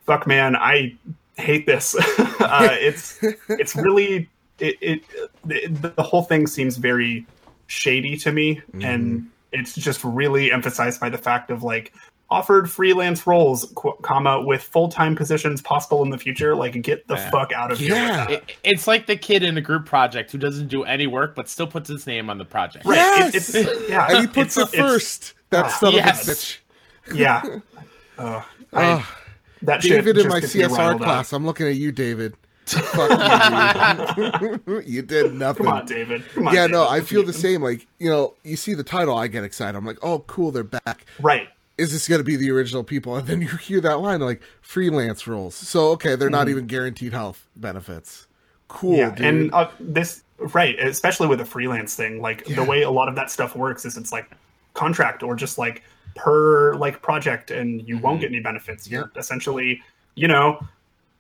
fuck, 0.06 0.28
man, 0.28 0.56
I 0.56 0.96
hate 1.40 1.66
this. 1.66 1.96
uh, 2.40 2.70
it's 2.72 3.18
it's 3.50 3.76
really 3.76 4.30
it, 4.60 4.76
it, 4.82 5.02
it 5.50 5.96
the 5.96 6.04
whole 6.04 6.24
thing 6.24 6.48
seems 6.48 6.78
very 6.78 7.26
shady 7.68 8.18
to 8.18 8.32
me 8.32 8.62
and 8.82 9.28
it's 9.52 9.74
just 9.76 10.04
really 10.04 10.52
emphasized 10.52 11.00
by 11.00 11.10
the 11.10 11.18
fact 11.18 11.50
of 11.52 11.62
like 11.64 11.94
offered 12.32 12.70
freelance 12.70 13.26
roles 13.26 13.72
qu- 13.76 13.96
comma 14.02 14.42
with 14.42 14.62
full-time 14.62 15.16
positions 15.16 15.62
possible 15.62 16.04
in 16.04 16.10
the 16.10 16.18
future 16.18 16.56
like 16.56 16.80
get 16.82 17.08
the 17.08 17.16
Yeah. 17.16 17.30
fuck 17.32 17.52
out 17.54 17.72
of 17.72 17.80
here 17.80 17.96
Yeah. 17.96 18.26
that. 18.26 18.32
It, 18.32 18.56
it's 18.64 18.88
like 18.88 19.06
the 19.08 19.16
kid 19.16 19.44
in 19.44 19.58
a 19.58 19.62
group 19.62 19.86
project 19.86 20.32
who 20.32 20.38
doesn't 20.38 20.68
do 20.68 20.84
any 20.84 21.08
work 21.08 21.36
but 21.36 21.48
still 21.48 21.68
puts 21.68 21.90
his 21.90 22.06
name 22.06 22.30
on 22.30 22.38
the 22.38 22.46
project. 22.46 22.86
right 22.86 22.98
Yes! 22.98 23.54
it, 23.56 23.66
it's 23.66 23.90
yeah 23.90 24.08
And 24.10 24.20
he 24.22 24.28
puts 24.28 24.58
it's- 24.58 24.74
it 24.74 24.78
first. 24.78 25.34
That's 25.52 25.74
Ah, 25.76 25.78
son 25.78 25.94
yes. 25.94 26.24
of 26.24 26.30
a 26.30 26.32
bitch. 26.32 26.58
yeah 27.18 27.60
uh, 28.20 28.42
I, 28.74 28.84
Ugh. 28.94 29.06
That 29.64 29.82
David 29.82 30.18
in 30.18 30.28
my 30.28 30.40
CSR 30.42 30.98
class. 30.98 31.34
I'm 31.34 31.46
looking 31.46 31.68
at 31.68 31.76
you, 31.76 31.92
David. 31.92 32.36
You, 32.72 34.60
dude. 34.68 34.84
you 34.88 35.02
did 35.02 35.34
nothing. 35.34 35.66
come 35.66 35.74
on 35.74 35.86
david 35.88 36.24
come 36.34 36.48
on 36.48 36.54
yeah, 36.54 36.68
no, 36.68 36.88
I 36.88 37.02
feel 37.02 37.24
the 37.24 37.34
same. 37.48 37.64
Like, 37.64 37.88
you 37.98 38.10
know, 38.10 38.36
you 38.44 38.56
see 38.56 38.74
the 38.76 38.84
title, 38.84 39.18
I 39.18 39.28
get 39.28 39.44
excited. 39.44 39.76
I'm 39.78 39.86
like, 39.86 39.98
oh, 40.04 40.20
cool, 40.20 40.52
they're 40.52 40.64
back. 40.64 41.06
right 41.20 41.50
Is 41.80 41.92
this 41.92 42.08
going 42.08 42.20
to 42.20 42.24
be 42.24 42.36
the 42.36 42.52
original 42.52 42.84
people? 42.84 43.16
And 43.16 43.28
then 43.28 43.42
you 43.42 43.48
hear 43.48 43.82
that 43.82 44.02
line, 44.02 44.20
like, 44.22 44.42
freelance 44.62 45.28
roles. 45.28 45.56
So, 45.56 45.90
okay, 45.92 46.16
they're 46.16 46.30
not 46.30 46.48
even 46.50 46.68
guaranteed 46.68 47.14
health 47.14 47.48
benefits. 47.56 48.28
Cool, 48.68 48.92
Mm-hmm. 48.92 49.00
yeah 49.00 49.10
dude. 49.16 49.26
and 49.26 49.54
uh, 49.54 49.70
this 49.80 50.24
right 50.38 50.80
especially 50.80 51.28
with 51.28 51.42
a 51.42 51.46
freelance 51.46 51.96
thing 51.96 52.22
like 52.22 52.48
Yeah. 52.48 52.56
the 52.58 52.64
way 52.64 52.84
a 52.84 52.90
lot 52.92 53.10
of 53.10 53.16
that 53.16 53.30
stuff 53.32 53.56
works 53.58 53.84
is 53.84 53.98
it's 53.98 54.12
like 54.14 54.30
contract 54.76 55.22
or 55.24 55.36
just 55.36 55.58
like 55.58 55.82
per 56.24 56.74
like 56.76 57.02
project 57.02 57.50
and 57.52 57.88
you 57.88 57.98
won't 57.98 58.20
get 58.22 58.30
any 58.30 58.40
benefits 58.42 58.90
you're 58.90 59.06
Mm-hmm. 59.06 59.20
Essentially 59.20 59.82
you 60.16 60.28
know 60.28 60.60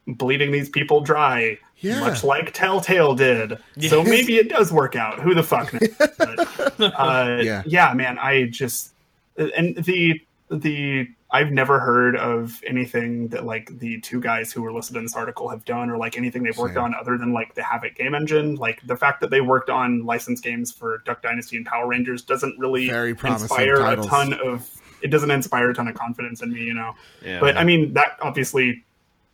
bleeding 0.08 0.52
these 0.52 0.70
people 0.70 1.00
dry 1.02 1.58
Yeah. 1.78 2.00
much 2.02 2.24
like 2.24 2.52
telltale 2.54 3.14
did 3.16 3.58
so 3.88 4.04
maybe 4.04 4.38
it 4.38 4.50
does 4.50 4.72
work 4.74 4.96
out 4.96 5.20
who 5.20 5.34
the 5.34 5.44
fuck 5.44 5.72
knows 5.74 5.90
but, 6.78 6.94
uh, 7.00 7.40
Yeah. 7.42 7.64
yeah 7.66 7.94
man 7.94 8.18
i 8.20 8.46
just 8.46 8.94
and 9.38 9.76
the 9.86 10.20
the 10.50 11.08
I've 11.32 11.52
never 11.52 11.80
heard 11.80 12.16
of 12.18 12.60
anything 12.66 13.28
that 13.28 13.46
like 13.46 13.78
the 13.78 14.02
two 14.02 14.20
guys 14.20 14.52
who 14.52 14.64
were 14.64 14.74
listed 14.74 14.96
in 14.98 15.04
this 15.04 15.16
article 15.16 15.48
have 15.50 15.64
done 15.64 15.92
or 15.92 15.96
like 15.98 16.18
anything 16.18 16.42
they've 16.42 16.58
worked 16.58 16.74
Same. 16.74 16.86
on 16.86 16.96
other 16.96 17.20
than 17.20 17.34
like 17.34 17.54
the 17.54 17.62
Havok 17.62 17.96
game 17.96 18.16
engine. 18.16 18.56
Like 18.56 18.82
the 18.88 18.96
fact 18.98 19.22
that 19.22 19.30
they 19.30 19.40
worked 19.40 19.70
on 19.70 20.08
licensed 20.08 20.44
games 20.44 20.72
for 20.72 21.04
Duck 21.06 21.22
Dynasty 21.22 21.56
and 21.58 21.68
Power 21.68 21.86
Rangers 21.86 22.24
doesn't 22.24 22.58
really 22.58 22.90
Very 22.90 23.12
inspire 23.12 23.76
titles. 23.78 24.08
a 24.08 24.10
ton 24.10 24.34
of 24.44 24.68
it 25.02 25.08
doesn't 25.08 25.32
inspire 25.32 25.70
a 25.70 25.74
ton 25.74 25.88
of 25.88 25.96
confidence 25.96 26.42
in 26.42 26.54
me, 26.54 26.64
you 26.64 26.74
know. 26.74 26.96
Yeah. 27.24 27.40
But 27.40 27.58
I 27.58 27.64
mean 27.64 27.94
that 27.94 28.18
obviously 28.22 28.84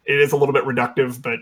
it 0.05 0.19
is 0.19 0.31
a 0.31 0.37
little 0.37 0.53
bit 0.53 0.63
reductive, 0.63 1.21
but 1.21 1.39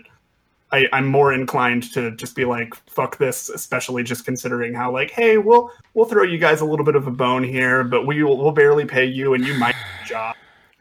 I, 0.72 0.88
I'm 0.92 1.06
more 1.06 1.32
inclined 1.32 1.92
to 1.92 2.10
just 2.16 2.34
be 2.34 2.44
like, 2.44 2.74
fuck 2.88 3.18
this, 3.18 3.48
especially 3.48 4.02
just 4.02 4.24
considering 4.24 4.74
how 4.74 4.90
like, 4.90 5.10
hey, 5.10 5.38
we'll 5.38 5.70
we'll 5.94 6.06
throw 6.06 6.24
you 6.24 6.38
guys 6.38 6.60
a 6.60 6.64
little 6.64 6.84
bit 6.84 6.96
of 6.96 7.06
a 7.06 7.12
bone 7.12 7.44
here, 7.44 7.84
but 7.84 8.06
we 8.06 8.22
will 8.24 8.38
we'll 8.38 8.52
barely 8.52 8.84
pay 8.84 9.04
you 9.04 9.34
and 9.34 9.46
you 9.46 9.54
might 9.54 9.74
get 9.74 10.04
a 10.04 10.08
job. 10.08 10.36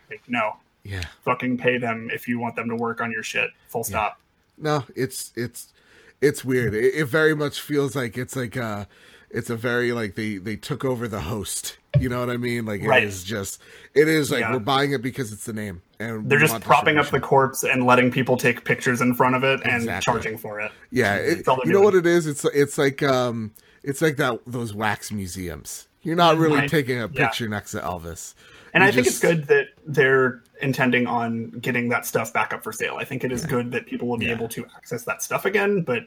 Like, 0.09 0.21
no, 0.27 0.55
yeah. 0.83 1.03
fucking 1.23 1.57
pay 1.57 1.77
them 1.77 2.09
if 2.11 2.27
you 2.27 2.39
want 2.39 2.55
them 2.55 2.69
to 2.69 2.75
work 2.75 3.01
on 3.01 3.11
your 3.11 3.23
shit. 3.23 3.51
Full 3.67 3.83
stop. 3.83 4.19
No, 4.57 4.83
it's 4.95 5.31
it's 5.35 5.73
it's 6.21 6.43
weird. 6.43 6.73
It, 6.73 6.95
it 6.95 7.05
very 7.05 7.35
much 7.35 7.61
feels 7.61 7.95
like 7.95 8.17
it's 8.17 8.35
like 8.35 8.57
uh 8.57 8.85
it's 9.34 9.49
a 9.49 9.55
very 9.57 9.91
like 9.91 10.15
they 10.15 10.38
they 10.38 10.55
took 10.55 10.86
over 10.86 11.07
the 11.09 11.19
host. 11.21 11.77
You 11.99 12.07
know 12.09 12.19
what 12.19 12.29
I 12.29 12.38
mean? 12.38 12.65
Like 12.65 12.81
it 12.81 13.03
is 13.03 13.23
just 13.23 13.61
it 13.93 14.07
is 14.07 14.31
like 14.31 14.39
Yeah. 14.41 14.53
we're 14.53 14.59
buying 14.59 14.93
it 14.93 15.01
because 15.01 15.31
it's 15.34 15.45
the 15.45 15.53
name 15.53 15.81
and 15.99 16.29
They're 16.29 16.39
just 16.39 16.59
propping 16.61 16.97
up 16.97 17.07
the 17.09 17.19
corpse 17.19 17.63
and 17.63 17.86
letting 17.86 18.09
people 18.11 18.38
take 18.38 18.63
pictures 18.65 19.01
in 19.01 19.13
front 19.13 19.36
of 19.36 19.43
it 19.43 19.59
and 19.65 20.01
charging 20.01 20.38
for 20.38 20.59
it. 20.61 20.71
Yeah, 20.91 21.15
it, 21.15 21.45
you 21.65 21.73
know 21.73 21.81
what 21.81 21.95
it 21.95 22.05
is? 22.05 22.25
It's 22.25 22.45
it's 22.45 22.77
like 22.77 23.03
um 23.03 23.51
it's 23.84 24.01
like 24.01 24.15
that 24.17 24.39
those 24.47 24.73
wax 24.73 25.11
museums. 25.11 25.88
You're 26.01 26.15
not 26.15 26.38
really 26.38 26.57
Right. 26.57 26.69
taking 26.69 26.97
a 26.99 27.09
Yeah. 27.11 27.27
picture 27.27 27.47
next 27.47 27.71
to 27.71 27.79
Elvis. 27.79 28.34
And 28.73 28.84
You 28.84 28.89
I 28.89 28.91
think 28.91 29.05
it's 29.07 29.19
good 29.19 29.45
that 29.47 29.67
they're 29.86 30.41
intending 30.61 31.05
on 31.05 31.51
getting 31.61 31.89
that 31.89 32.05
stuff 32.07 32.34
back 32.34 32.53
up 32.53 32.63
for 32.63 32.71
sale. 32.73 32.95
I 32.99 33.05
think 33.05 33.23
it 33.23 33.31
is 33.31 33.45
good 33.45 33.71
that 33.71 33.86
people 33.86 34.07
will 34.07 34.17
be 34.17 34.25
Yeah. 34.25 34.31
able 34.34 34.47
to 34.49 34.65
access 34.75 35.03
that 35.03 35.21
stuff 35.21 35.45
again, 35.45 35.81
but 35.84 36.03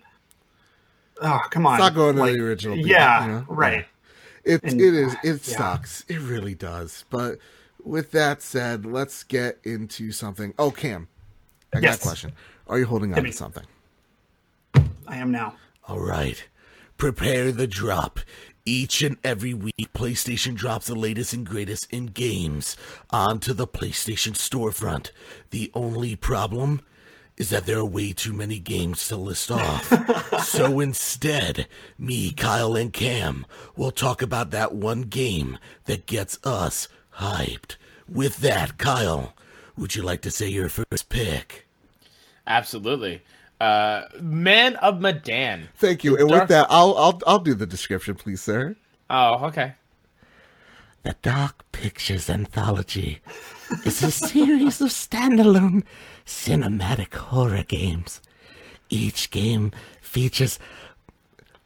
oh 1.23 1.41
come 1.51 1.67
on. 1.67 1.75
It's 1.75 1.81
not 1.83 1.95
going 1.95 2.17
to 2.17 2.23
Like, 2.23 2.35
the 2.35 2.41
original. 2.41 2.77
people, 2.77 2.91
yeah, 2.91 3.27
you 3.27 3.33
know? 3.33 3.45
right. 3.49 3.87
It 4.45 4.63
And- 4.63 4.81
it 4.81 4.95
is 4.95 5.15
it 5.25 5.47
yeah. 5.49 5.57
sucks. 5.57 6.05
It 6.09 6.21
really 6.21 6.55
does. 6.55 7.05
But 7.11 7.39
with 7.83 8.11
that 8.13 8.43
said, 8.43 8.85
let's 8.87 9.23
get 9.25 9.59
into 9.65 10.13
something. 10.13 10.55
Oh, 10.59 10.71
Cam, 10.71 11.09
I 11.73 11.77
got 11.81 11.83
Yes. 11.85 11.99
a 11.99 12.03
question. 12.03 12.33
Are 12.69 12.79
you 12.79 12.87
holding 12.87 13.15
on 13.15 13.23
to 13.25 13.33
something? 13.33 13.65
I 15.07 15.17
am 15.17 15.31
now. 15.31 15.55
All 15.89 16.01
right. 16.01 16.45
Prepare 16.97 17.53
the 17.53 17.67
drop. 17.67 18.21
Each 18.65 19.03
and 19.03 19.17
every 19.23 19.55
week, 19.55 19.93
PlayStation 19.95 20.55
drops 20.57 20.89
the 20.89 20.97
latest 20.97 21.33
and 21.33 21.47
greatest 21.47 21.87
in 21.93 22.07
games 22.07 22.77
onto 23.11 23.53
the 23.53 23.67
PlayStation 23.69 24.33
storefront. 24.33 25.11
The 25.51 25.71
only 25.75 26.17
problem 26.17 26.81
is 27.37 27.51
that 27.51 27.67
there 27.67 27.79
are 27.79 27.85
way 27.85 28.13
too 28.13 28.33
many 28.33 28.59
games 28.59 29.09
to 29.09 29.17
list 29.17 29.51
off. 29.51 29.93
so 30.45 30.81
instead, 30.81 31.67
me, 31.99 32.33
Kyle, 32.33 32.77
and 32.77 32.93
Cam 32.93 33.45
will 33.77 33.91
talk 33.91 34.23
about 34.23 34.51
that 34.51 34.75
one 34.75 35.03
game 35.03 35.59
that 35.85 36.07
gets 36.07 36.39
us 36.45 36.89
hyped. 37.19 37.77
With 38.09 38.39
that, 38.39 38.79
Kyle, 38.79 39.35
would 39.77 39.95
you 39.95 40.03
like 40.03 40.23
to 40.23 40.31
say 40.31 40.49
your 40.49 40.69
first 40.69 41.09
pick? 41.09 41.67
Absolutely. 42.47 43.23
Uh, 43.61 44.03
Man 44.21 44.77
of 44.77 45.01
Medan. 45.01 45.69
Thank 45.77 46.05
you. 46.05 46.17
And 46.17 46.29
Dark- 46.29 46.43
with 46.43 46.49
that, 46.51 46.67
I'll 46.69 46.97
I'll 46.97 47.21
I'll 47.27 47.39
do 47.39 47.55
the 47.55 47.67
description, 47.67 48.15
please, 48.15 48.43
sir. 48.43 48.77
Oh, 49.09 49.47
okay. 49.47 49.75
The 51.03 51.17
Dark 51.23 51.71
Pictures 51.73 52.29
Anthology 52.29 53.21
is 53.85 54.03
a 54.03 54.11
series 54.11 54.81
of 54.81 54.89
standalone 54.89 55.85
cinematic 56.27 57.15
horror 57.15 57.63
games. 57.63 58.21
Each 58.91 59.31
game 59.31 59.73
features 60.03 60.59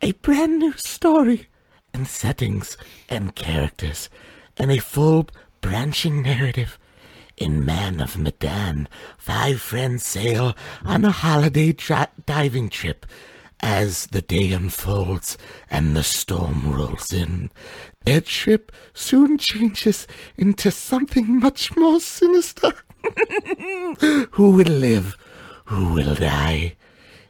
a 0.03 0.13
brand 0.13 0.59
new 0.59 0.73
story 0.75 1.49
and 1.93 2.07
settings 2.07 2.77
and 3.09 3.35
characters 3.35 4.09
and 4.57 4.71
a 4.71 4.79
full 4.79 5.29
branching 5.61 6.23
narrative. 6.23 6.79
In 7.37 7.65
Man 7.65 8.01
of 8.01 8.19
Medan, 8.19 8.87
five 9.17 9.61
friends 9.63 10.05
sail 10.05 10.55
on 10.85 11.05
a 11.07 11.11
holiday 11.11 11.73
dri- 11.73 12.07
diving 12.27 12.69
trip 12.69 13.07
as 13.61 14.07
the 14.07 14.23
day 14.23 14.53
unfolds 14.53 15.39
and 15.71 15.97
the 15.97 16.03
storm 16.03 16.73
rolls 16.73 17.13
in. 17.13 17.51
Their 18.05 18.21
trip 18.21 18.73
soon 18.93 19.39
changes 19.39 20.07
into 20.37 20.71
something 20.71 21.41
much 21.41 21.77
more 21.77 22.01
sinister. 22.01 22.73
who 24.31 24.51
will 24.51 24.73
live? 24.73 25.17
Who 25.67 25.95
will 25.95 26.15
die? 26.15 26.77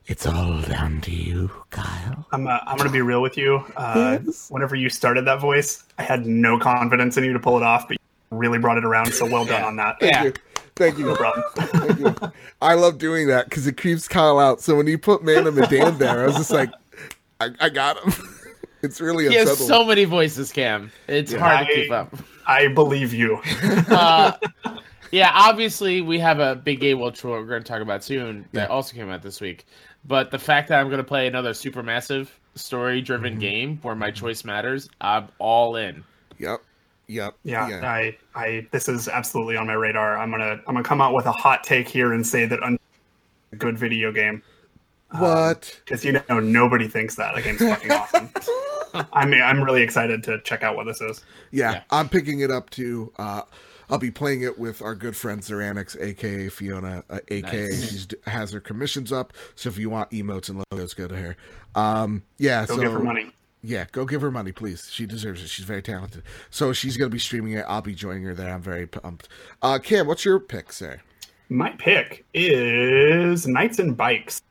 It's 0.07 0.27
all 0.27 0.61
down 0.63 1.01
to 1.03 1.11
you, 1.13 1.51
Kyle. 1.71 2.27
I'm 2.33 2.49
uh, 2.49 2.59
I'm 2.67 2.77
gonna 2.77 2.91
be 2.91 3.01
real 3.01 3.23
with 3.23 3.37
you. 3.37 3.65
Uh, 3.77 4.19
Whenever 4.49 4.75
you 4.75 4.89
started 4.89 5.25
that 5.27 5.41
voice, 5.41 5.85
I 5.99 6.03
had 6.03 6.27
no 6.27 6.59
confidence 6.59 7.17
in 7.17 7.25
you 7.25 7.33
to 7.33 7.39
pull 7.39 7.57
it 7.57 7.63
off, 7.63 7.87
but 7.87 7.93
you 7.93 8.37
really 8.37 8.59
brought 8.59 8.77
it 8.77 8.85
around. 8.85 9.13
So 9.13 9.25
well 9.25 9.45
done 9.45 9.63
on 9.63 9.77
that. 9.77 9.97
Yeah. 10.01 10.31
Thank 10.75 10.99
you. 10.99 11.07
No 11.07 11.15
problem. 11.15 11.45
Thank 11.55 12.01
you. 12.01 12.33
I 12.63 12.75
love 12.75 12.99
doing 12.99 13.29
that 13.29 13.45
because 13.51 13.67
it 13.67 13.77
creeps 13.77 14.09
Kyle 14.09 14.39
out. 14.39 14.61
So 14.61 14.75
when 14.75 14.87
you 14.87 14.99
put 14.99 15.23
Man 15.23 15.47
of 15.47 15.55
Medan 15.55 15.99
there, 15.99 16.23
I 16.23 16.27
was 16.27 16.37
just 16.37 16.51
like, 16.51 16.73
I, 17.39 17.51
I 17.61 17.69
got 17.69 18.03
him. 18.03 18.13
it's 18.83 19.01
really 19.01 19.29
He 19.29 19.35
has 19.35 19.59
so 19.59 19.85
many 19.85 20.07
voices, 20.07 20.51
Cam. 20.51 20.91
It's 21.07 21.35
hard 21.35 21.67
to 21.67 21.75
keep 21.75 21.91
up. 21.91 22.15
I 22.47 22.69
believe 22.69 23.13
you. 23.13 23.41
Uh, 23.63 24.33
yeah, 25.11 25.31
obviously 25.35 26.01
we 26.01 26.19
have 26.19 26.39
a 26.41 26.55
big 26.57 26.81
game 26.81 27.01
which 27.01 27.23
we're 27.25 27.45
going 27.45 27.63
to 27.63 27.69
talk 27.69 27.83
about 27.83 28.03
soon 28.05 28.47
that 28.53 28.71
also 28.71 28.95
came 28.95 29.11
out 29.11 29.23
this 29.23 29.41
week. 29.41 29.67
But 30.07 30.31
the 30.31 30.39
fact 30.39 30.69
that 30.69 30.81
I'm 30.81 30.87
going 30.87 30.99
to 30.99 31.05
play 31.05 31.27
another 31.27 31.51
Supermassive 31.51 32.29
story-driven 32.55 33.33
Mm-hmm. 33.35 33.41
game 33.41 33.79
where 33.83 33.95
my 33.95 34.11
choice 34.11 34.45
matters, 34.45 34.89
I'm 35.01 35.29
all 35.39 35.77
in. 35.77 36.03
Yep. 36.39 36.63
Yep. 37.09 37.35
Yeah, 37.45 37.69
Yeah. 37.69 37.91
I, 37.91 38.17
I, 38.35 38.67
this 38.71 38.89
is 38.89 39.09
absolutely 39.09 39.57
on 39.57 39.67
my 39.67 39.73
radar. 39.75 40.17
I'm 40.17 40.31
gonna, 40.31 40.53
I'm 40.67 40.75
gonna 40.75 40.83
come 40.83 41.01
out 41.01 41.13
with 41.15 41.27
a 41.27 41.33
hot 41.33 41.65
take 41.65 41.89
here 41.89 42.13
and 42.13 42.27
say 42.27 42.47
that 42.47 42.63
Un- 42.63 42.79
a 43.53 43.57
good 43.57 43.77
video 43.79 44.13
game 44.13 44.43
what? 45.11 45.77
because 45.85 46.05
you 46.05 46.13
know 46.29 46.39
nobody 46.39 46.87
thinks 46.87 47.17
that 47.17 47.37
a 47.37 47.43
game's 47.43 47.59
fucking 47.59 47.91
awesome. 47.91 48.31
I'm 49.13 49.35
I'm 49.35 49.61
really 49.63 49.83
excited 49.83 50.23
to 50.25 50.41
check 50.43 50.63
out 50.63 50.77
what 50.77 50.85
this 50.87 51.01
is. 51.01 51.25
Yeah, 51.51 51.73
Yeah. 51.73 51.83
I'm 51.91 52.09
picking 52.09 52.41
it 52.41 52.51
up 52.53 52.71
too. 52.71 53.13
Uh, 53.19 53.43
I'll 53.91 53.99
be 53.99 54.11
playing 54.11 54.43
it 54.43 54.59
with 54.59 54.81
our 54.83 54.95
good 54.95 55.17
friend 55.17 55.41
Zeranix, 55.43 56.01
aka 56.01 56.49
Fiona, 56.49 57.05
uh, 57.11 57.19
aka 57.29 57.69
Nice. 57.69 57.91
she's 57.91 58.09
has 58.27 58.53
her 58.53 58.61
commissions 58.61 59.13
up. 59.13 59.33
So 59.55 59.69
if 59.69 59.79
you 59.79 59.91
want 59.91 60.11
emotes 60.11 60.49
and 60.49 60.65
logos, 60.73 60.95
go 60.95 61.09
to 61.09 61.17
her. 61.17 61.37
Um, 61.75 62.23
yeah, 62.39 62.67
Go 62.67 62.77
so 62.77 62.83
give 62.83 62.93
her 62.93 62.99
money. 63.01 63.31
yeah, 63.63 63.87
go 63.93 64.05
give 64.05 64.21
her 64.23 64.31
money, 64.31 64.53
please. 64.53 64.89
She 64.91 65.07
deserves 65.07 65.43
it. 65.43 65.49
She's 65.49 65.65
very 65.65 65.83
talented. 65.83 66.23
So 66.51 66.73
she's 66.73 66.97
gonna 66.97 67.11
be 67.11 67.19
streaming 67.19 67.53
it. 67.55 67.65
I'll 67.69 67.83
be 67.83 67.95
joining 67.95 68.23
her 68.25 68.35
there. 68.35 68.53
I'm 68.55 68.63
very 68.63 68.87
pumped. 68.87 69.29
Uh, 69.63 69.79
Cam, 69.79 70.07
what's 70.07 70.25
your 70.25 70.39
pick, 70.41 70.73
sir? 70.73 71.01
My 71.49 71.71
pick 71.71 72.25
is 72.33 73.47
Knights 73.47 73.79
and 73.81 73.97
Bikes. 73.97 74.43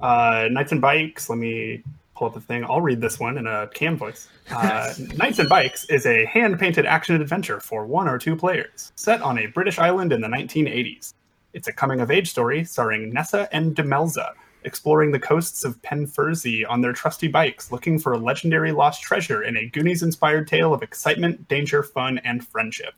Uh, 0.00 0.48
Knights 0.50 0.72
and 0.72 0.80
Bikes. 0.80 1.28
Let 1.30 1.38
me 1.38 1.82
pull 2.22 2.28
up 2.28 2.34
the 2.34 2.40
thing. 2.40 2.64
I'll 2.64 2.80
read 2.80 3.00
this 3.00 3.18
one 3.18 3.36
in 3.36 3.48
a 3.48 3.66
cam 3.74 3.96
voice. 3.96 4.28
Uh, 4.48 4.94
Knights 5.16 5.40
and 5.40 5.48
Bikes 5.48 5.84
is 5.90 6.06
a 6.06 6.24
hand 6.26 6.56
painted 6.56 6.86
action 6.86 7.20
adventure 7.20 7.58
for 7.58 7.84
one 7.84 8.06
or 8.06 8.16
two 8.16 8.36
players, 8.36 8.92
set 8.94 9.20
on 9.22 9.38
a 9.38 9.46
British 9.46 9.80
island 9.80 10.12
in 10.12 10.20
the 10.20 10.28
1980s. 10.28 11.14
It's 11.52 11.66
a 11.66 11.72
coming 11.72 12.00
of 12.00 12.12
age 12.12 12.30
story 12.30 12.62
starring 12.62 13.12
Nessa 13.12 13.48
and 13.52 13.74
Demelza, 13.74 14.34
exploring 14.62 15.10
the 15.10 15.18
coasts 15.18 15.64
of 15.64 15.82
Penfurzy 15.82 16.64
on 16.68 16.80
their 16.80 16.92
trusty 16.92 17.26
bikes, 17.26 17.72
looking 17.72 17.98
for 17.98 18.12
a 18.12 18.18
legendary 18.18 18.70
lost 18.70 19.02
treasure 19.02 19.42
in 19.42 19.56
a 19.56 19.66
Goonies 19.66 20.04
inspired 20.04 20.46
tale 20.46 20.72
of 20.72 20.84
excitement, 20.84 21.48
danger, 21.48 21.82
fun, 21.82 22.18
and 22.18 22.46
friendship. 22.46 22.94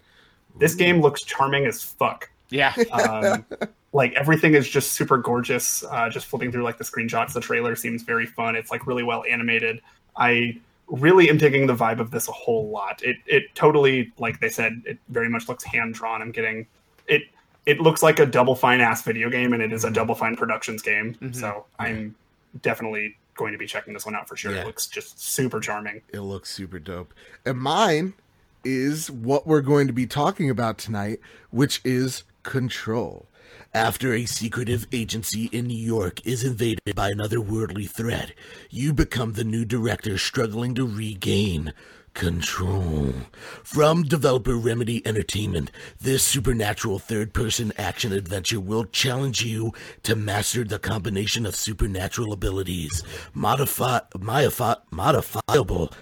This 0.58 0.74
game 0.74 1.00
looks 1.00 1.22
charming 1.22 1.64
as 1.64 1.82
fuck 1.82 2.28
Yeah. 2.54 2.72
um, 2.92 3.44
like 3.92 4.12
everything 4.14 4.54
is 4.54 4.68
just 4.68 4.92
super 4.92 5.18
gorgeous. 5.18 5.84
Uh, 5.84 6.08
just 6.08 6.26
flipping 6.26 6.52
through 6.52 6.62
like 6.62 6.78
the 6.78 6.84
screenshots 6.84 7.32
the 7.32 7.40
trailer 7.40 7.74
seems 7.76 8.02
very 8.02 8.26
fun. 8.26 8.56
It's 8.56 8.70
like 8.70 8.86
really 8.86 9.02
well 9.02 9.24
animated. 9.28 9.80
I 10.16 10.58
really 10.88 11.28
am 11.30 11.38
taking 11.38 11.66
the 11.66 11.74
vibe 11.74 11.98
of 11.98 12.10
this 12.10 12.28
a 12.28 12.32
whole 12.32 12.68
lot. 12.68 13.02
It 13.02 13.16
it 13.26 13.54
totally 13.54 14.12
like 14.18 14.40
they 14.40 14.48
said 14.48 14.82
it 14.84 14.98
very 15.08 15.28
much 15.28 15.48
looks 15.48 15.64
hand 15.64 15.94
drawn 15.94 16.20
i'm 16.20 16.30
getting 16.30 16.66
it 17.08 17.22
it 17.64 17.80
looks 17.80 18.02
like 18.02 18.18
a 18.18 18.26
double 18.26 18.54
fine 18.54 18.82
ass 18.82 19.02
video 19.02 19.30
game 19.30 19.54
and 19.54 19.62
it 19.62 19.72
is 19.72 19.84
a 19.84 19.90
double 19.90 20.14
fine 20.14 20.36
productions 20.36 20.82
game. 20.82 21.16
So 21.32 21.64
i'm 21.78 22.14
definitely 22.62 23.16
going 23.34 23.52
to 23.52 23.58
be 23.58 23.66
checking 23.66 23.94
this 23.94 24.04
one 24.06 24.14
out 24.14 24.28
for 24.28 24.36
sure. 24.36 24.52
Yeah. 24.52 24.60
it 24.60 24.66
looks 24.66 24.86
just 24.86 25.18
super 25.20 25.58
charming. 25.60 26.02
It 26.12 26.20
looks 26.20 26.50
super 26.50 26.78
dope. 26.78 27.12
And 27.44 27.58
mine 27.58 28.14
is 28.64 29.10
what 29.10 29.46
we're 29.46 29.60
going 29.60 29.86
to 29.86 29.92
be 29.92 30.06
talking 30.06 30.50
about 30.50 30.78
tonight, 30.78 31.18
which 31.50 31.80
is 31.84 32.22
Control. 32.44 33.28
After 33.72 34.12
a 34.12 34.26
secretive 34.26 34.86
agency 34.92 35.46
in 35.46 35.66
New 35.66 35.76
York 35.76 36.24
is 36.24 36.44
invaded 36.44 36.94
by 36.94 37.10
another 37.10 37.40
worldly 37.40 37.86
threat, 37.86 38.32
you 38.70 38.92
become 38.92 39.32
the 39.32 39.42
new 39.42 39.64
director 39.64 40.16
struggling 40.16 40.74
to 40.76 40.86
regain 40.86 41.72
control. 42.14 43.12
From 43.62 44.04
developer 44.04 44.56
Remedy 44.56 45.06
Entertainment, 45.06 45.70
this 46.00 46.22
supernatural 46.22 46.98
third 46.98 47.32
person 47.32 47.72
action 47.76 48.12
adventure 48.12 48.60
will 48.60 48.84
challenge 48.86 49.44
you 49.44 49.72
to 50.04 50.16
master 50.16 50.64
the 50.64 50.78
combination 50.78 51.44
of 51.44 51.54
supernatural 51.54 52.32
abilities. 52.32 53.02
Modify, 53.34 54.00
modify, 54.18 54.74
modifiable. 54.90 55.92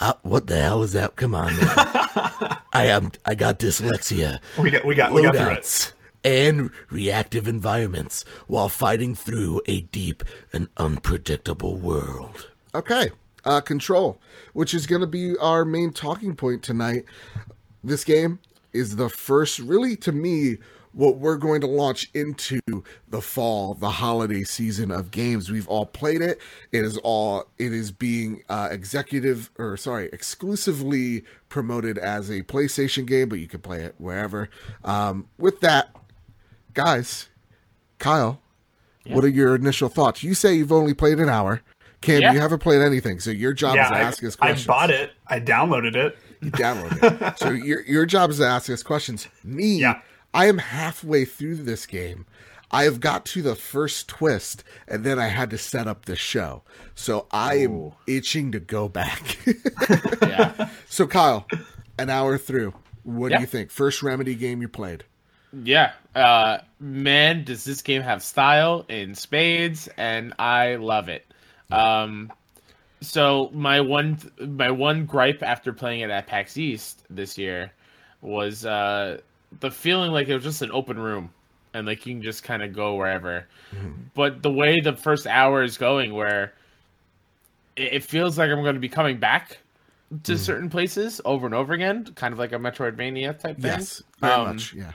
Uh, 0.00 0.14
what 0.22 0.46
the 0.46 0.60
hell 0.60 0.82
is 0.82 0.92
that? 0.92 1.16
Come 1.16 1.34
on. 1.34 1.52
I 2.72 2.86
am, 2.86 3.12
I 3.24 3.34
got 3.34 3.58
dyslexia 3.58 4.40
we 4.58 4.70
got 4.70 4.84
we 4.84 4.94
got 4.94 5.12
we 5.12 5.22
got 5.22 5.36
through 5.36 5.50
it 5.50 5.92
and 6.22 6.70
reactive 6.90 7.48
environments 7.48 8.24
while 8.46 8.68
fighting 8.68 9.14
through 9.14 9.62
a 9.66 9.80
deep 9.80 10.22
and 10.52 10.68
unpredictable 10.76 11.76
world. 11.76 12.50
Okay. 12.74 13.10
Uh, 13.44 13.60
Control, 13.60 14.20
which 14.52 14.74
is 14.74 14.86
going 14.86 15.00
to 15.00 15.06
be 15.06 15.36
our 15.38 15.64
main 15.64 15.92
talking 15.92 16.36
point 16.36 16.62
tonight. 16.62 17.04
This 17.82 18.04
game 18.04 18.38
is 18.72 18.96
the 18.96 19.08
first, 19.08 19.58
really, 19.58 19.96
to 19.96 20.12
me, 20.12 20.58
what 20.92 21.18
we're 21.18 21.36
going 21.36 21.60
to 21.60 21.66
launch 21.66 22.10
into 22.14 22.60
the 23.08 23.20
fall, 23.20 23.74
the 23.74 23.90
holiday 23.90 24.42
season 24.42 24.90
of 24.90 25.10
games. 25.10 25.50
We've 25.50 25.68
all 25.68 25.86
played 25.86 26.20
it. 26.20 26.40
It 26.72 26.84
is 26.84 26.98
all, 26.98 27.46
it 27.58 27.72
is 27.72 27.92
being 27.92 28.42
uh, 28.48 28.68
executive, 28.70 29.50
or 29.56 29.76
sorry, 29.76 30.10
exclusively 30.12 31.22
promoted 31.48 31.96
as 31.96 32.28
a 32.28 32.42
PlayStation 32.42 33.06
game, 33.06 33.28
but 33.28 33.38
you 33.38 33.46
can 33.46 33.60
play 33.60 33.82
it 33.82 33.94
wherever. 33.98 34.50
Um, 34.84 35.28
with 35.38 35.60
that, 35.60 35.94
guys, 36.74 37.28
Kyle, 37.98 38.40
what 39.06 39.24
are 39.24 39.28
your 39.28 39.54
initial 39.54 39.88
thoughts? 39.88 40.22
You 40.22 40.34
say 40.34 40.54
you've 40.54 40.72
only 40.72 40.94
played 40.94 41.20
an 41.20 41.28
hour. 41.28 41.62
Cam, 42.00 42.20
Yeah. 42.22 42.32
you 42.32 42.40
haven't 42.40 42.60
played 42.60 42.80
anything, 42.80 43.20
so 43.20 43.30
your 43.30 43.52
job 43.52 43.76
yeah 43.76 43.84
is 43.84 43.90
to 43.90 43.96
I, 43.96 44.00
ask 44.00 44.24
us 44.24 44.36
questions. 44.36 44.68
I 44.68 44.72
bought 44.72 44.90
it 44.90 45.12
i 45.26 45.38
downloaded 45.40 45.94
it 45.96 46.16
You 46.40 46.50
download 46.50 47.30
it. 47.30 47.38
so 47.38 47.50
your 47.50 47.82
your 47.82 48.06
job 48.06 48.30
is 48.30 48.38
to 48.38 48.46
ask 48.46 48.70
us 48.70 48.82
questions. 48.82 49.28
Me, 49.44 49.78
Yeah. 49.80 50.00
I 50.32 50.46
am 50.46 50.58
halfway 50.58 51.24
through 51.24 51.56
this 51.56 51.86
game. 51.86 52.24
I 52.70 52.84
have 52.84 53.00
got 53.00 53.24
to 53.26 53.42
the 53.42 53.56
first 53.56 54.08
twist, 54.08 54.62
and 54.86 55.02
then 55.02 55.18
I 55.18 55.26
had 55.26 55.50
to 55.50 55.58
set 55.58 55.88
up 55.88 56.04
the 56.04 56.14
show. 56.14 56.62
So 56.94 57.26
I 57.32 57.54
am 57.56 57.92
itching 58.06 58.52
to 58.52 58.60
go 58.60 58.88
back. 58.88 59.38
yeah. 60.22 60.70
so 60.88 61.08
Kyle, 61.08 61.48
an 61.98 62.10
hour 62.10 62.38
through, 62.38 62.72
what 63.02 63.32
do 63.32 63.40
you 63.40 63.46
think? 63.46 63.72
First 63.72 64.04
Remedy 64.04 64.36
game 64.36 64.62
you 64.62 64.68
played? 64.68 65.02
Yeah. 65.52 65.92
Uh, 66.14 66.58
man, 66.78 67.42
does 67.42 67.64
this 67.64 67.82
game 67.82 68.02
have 68.02 68.22
style 68.22 68.86
in 68.88 69.16
spades, 69.16 69.88
and 69.96 70.32
I 70.38 70.76
love 70.76 71.08
it. 71.08 71.26
Um, 71.72 72.32
so 73.00 73.50
my 73.52 73.80
one 73.80 74.18
my 74.46 74.70
one 74.70 75.06
gripe 75.06 75.42
after 75.42 75.72
playing 75.72 76.00
it 76.00 76.10
at 76.10 76.26
PAX 76.26 76.56
East 76.58 77.04
this 77.08 77.38
year 77.38 77.72
was 78.20 78.66
uh, 78.66 79.18
the 79.60 79.70
feeling 79.70 80.10
like 80.12 80.28
it 80.28 80.34
was 80.34 80.44
just 80.44 80.62
an 80.62 80.70
open 80.72 80.98
room, 80.98 81.30
and 81.72 81.86
like 81.86 82.04
you 82.06 82.14
can 82.14 82.22
just 82.22 82.42
kind 82.42 82.62
of 82.62 82.74
go 82.74 82.94
wherever. 82.96 83.46
But 84.14 84.42
the 84.42 84.50
way 84.52 84.80
the 84.80 84.94
first 84.94 85.26
hour 85.26 85.62
is 85.62 85.78
going, 85.78 86.12
where 86.12 86.52
it, 87.76 87.94
it 87.94 88.04
feels 88.04 88.36
like 88.36 88.50
I'm 88.50 88.62
going 88.62 88.74
to 88.74 88.80
be 88.80 88.88
coming 88.88 89.18
back 89.18 89.58
to 90.24 90.36
certain 90.36 90.68
places 90.68 91.20
over 91.24 91.46
and 91.46 91.54
over 91.54 91.72
again, 91.72 92.04
kind 92.16 92.32
of 92.32 92.38
like 92.38 92.52
a 92.52 92.56
Metroidvania 92.58 93.38
type 93.38 93.56
thing. 93.60 93.70
Yes, 93.70 94.02
very 94.18 94.32
Um, 94.34 94.48
much. 94.48 94.74
Yeah. 94.74 94.92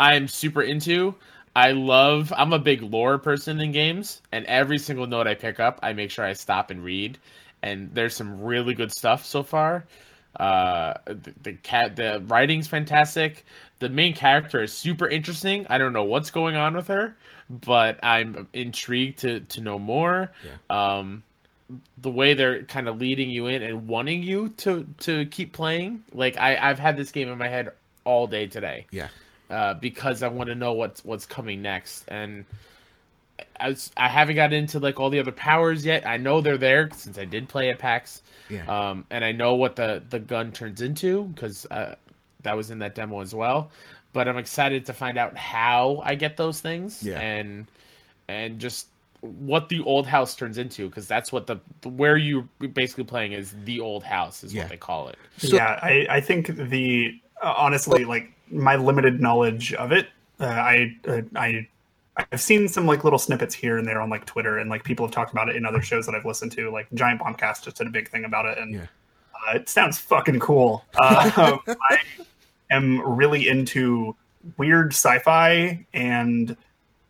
I'm 0.00 0.28
super 0.28 0.62
into. 0.62 1.14
I 1.54 1.72
love. 1.72 2.32
I'm 2.36 2.52
a 2.52 2.58
big 2.58 2.82
lore 2.82 3.18
person 3.18 3.60
in 3.60 3.72
games, 3.72 4.22
and 4.32 4.46
every 4.46 4.78
single 4.78 5.06
note 5.06 5.26
I 5.26 5.34
pick 5.34 5.60
up, 5.60 5.80
I 5.82 5.92
make 5.92 6.10
sure 6.10 6.24
I 6.24 6.32
stop 6.32 6.70
and 6.70 6.82
read. 6.82 7.18
And 7.62 7.94
there's 7.94 8.16
some 8.16 8.42
really 8.42 8.74
good 8.74 8.90
stuff 8.90 9.24
so 9.24 9.42
far. 9.42 9.84
Uh, 10.38 10.94
the, 11.04 11.34
the 11.42 11.52
cat, 11.52 11.94
the 11.96 12.22
writing's 12.26 12.66
fantastic. 12.66 13.44
The 13.80 13.88
main 13.88 14.14
character 14.14 14.62
is 14.62 14.72
super 14.72 15.06
interesting. 15.06 15.66
I 15.68 15.78
don't 15.78 15.92
know 15.92 16.04
what's 16.04 16.30
going 16.30 16.56
on 16.56 16.74
with 16.74 16.88
her, 16.88 17.16
but 17.50 18.00
I'm 18.02 18.48
intrigued 18.52 19.18
to 19.20 19.40
to 19.40 19.60
know 19.60 19.78
more. 19.78 20.32
Um, 20.70 21.22
the 21.98 22.10
way 22.10 22.34
they're 22.34 22.62
kind 22.64 22.88
of 22.88 22.98
leading 22.98 23.30
you 23.30 23.46
in 23.46 23.62
and 23.62 23.86
wanting 23.88 24.22
you 24.22 24.48
to 24.58 24.86
to 25.00 25.26
keep 25.26 25.52
playing. 25.52 26.02
Like 26.12 26.38
I, 26.38 26.56
I've 26.56 26.78
had 26.78 26.96
this 26.96 27.10
game 27.12 27.28
in 27.28 27.38
my 27.38 27.48
head 27.48 27.72
all 28.04 28.26
day 28.26 28.46
today 28.46 28.86
Yeah. 28.90 29.08
Uh, 29.52 29.74
because 29.74 30.22
I 30.22 30.28
want 30.28 30.48
to 30.48 30.54
know 30.54 30.72
what's 30.72 31.04
what's 31.04 31.26
coming 31.26 31.62
next. 31.62 32.04
And 32.08 32.44
I 33.60 33.68
was, 33.70 33.90
I 33.96 34.08
haven't 34.08 34.36
got 34.36 34.52
into 34.52 34.78
like 34.78 34.98
all 34.98 35.10
the 35.10 35.18
other 35.18 35.32
powers 35.32 35.84
yet. 35.84 36.06
I 36.06 36.16
know 36.16 36.40
they're 36.40 36.58
there 36.58 36.88
since 36.94 37.18
I 37.18 37.24
did 37.24 37.48
play 37.48 37.70
at 37.70 37.78
PAX. 37.78 38.22
Yeah. 38.48 38.64
Um, 38.66 39.04
and 39.10 39.24
I 39.24 39.32
know 39.32 39.54
what 39.54 39.76
the 39.76 40.02
the 40.10 40.18
gun 40.18 40.52
turns 40.52 40.80
into 40.82 41.24
because 41.24 41.66
uh, 41.70 41.94
that 42.42 42.56
was 42.56 42.70
in 42.70 42.78
that 42.80 42.94
demo 42.94 43.20
as 43.20 43.34
well. 43.34 43.70
But 44.12 44.28
I'm 44.28 44.36
excited 44.36 44.84
to 44.86 44.92
find 44.92 45.16
out 45.16 45.36
how 45.36 46.02
I 46.04 46.14
get 46.16 46.36
those 46.36 46.60
things 46.60 47.02
Yeah. 47.02 47.18
and 47.20 47.66
and 48.28 48.58
just 48.58 48.88
what 49.20 49.68
the 49.68 49.80
old 49.82 50.06
house 50.06 50.34
turns 50.34 50.58
into 50.58 50.88
because 50.88 51.06
that's 51.06 51.30
what 51.32 51.46
the 51.46 51.56
where 51.84 52.16
you 52.16 52.48
basically 52.74 53.04
playing 53.04 53.32
is 53.32 53.54
the 53.64 53.78
old 53.80 54.02
house 54.02 54.42
is 54.44 54.52
Yeah. 54.52 54.62
what 54.62 54.70
they 54.70 54.76
call 54.76 55.08
it. 55.08 55.16
So- 55.38 55.56
yeah, 55.56 55.78
I, 55.82 56.06
I 56.10 56.20
think 56.20 56.48
the 56.56 57.18
honestly, 57.42 58.04
like 58.04 58.32
my 58.50 58.76
limited 58.76 59.20
knowledge 59.20 59.72
of 59.74 59.92
it, 59.92 60.08
uh, 60.40 60.46
I 60.46 60.96
uh, 61.06 61.22
I 61.34 61.66
I've 62.16 62.40
seen 62.40 62.68
some 62.68 62.86
like 62.86 63.04
little 63.04 63.18
snippets 63.18 63.54
here 63.54 63.78
and 63.78 63.86
there 63.86 64.00
on 64.00 64.10
like 64.10 64.26
Twitter, 64.26 64.58
and 64.58 64.68
like 64.70 64.84
people 64.84 65.06
have 65.06 65.14
talked 65.14 65.32
about 65.32 65.48
it 65.48 65.56
in 65.56 65.64
other 65.64 65.82
shows 65.82 66.06
that 66.06 66.14
I've 66.14 66.24
listened 66.26 66.52
to. 66.52 66.70
Like 66.70 66.86
Giant 66.94 67.20
Bombcast 67.20 67.64
just 67.64 67.76
did 67.76 67.86
a 67.86 67.90
big 67.90 68.08
thing 68.10 68.24
about 68.24 68.46
it, 68.46 68.58
and 68.58 68.74
Yeah. 68.74 68.86
uh, 69.48 69.56
it 69.56 69.68
sounds 69.68 69.98
fucking 69.98 70.40
cool. 70.40 70.84
Uh, 70.98 71.58
I 71.90 71.98
am 72.70 73.00
really 73.00 73.48
into 73.48 74.14
weird 74.56 74.92
sci-fi 74.92 75.86
and 75.94 76.56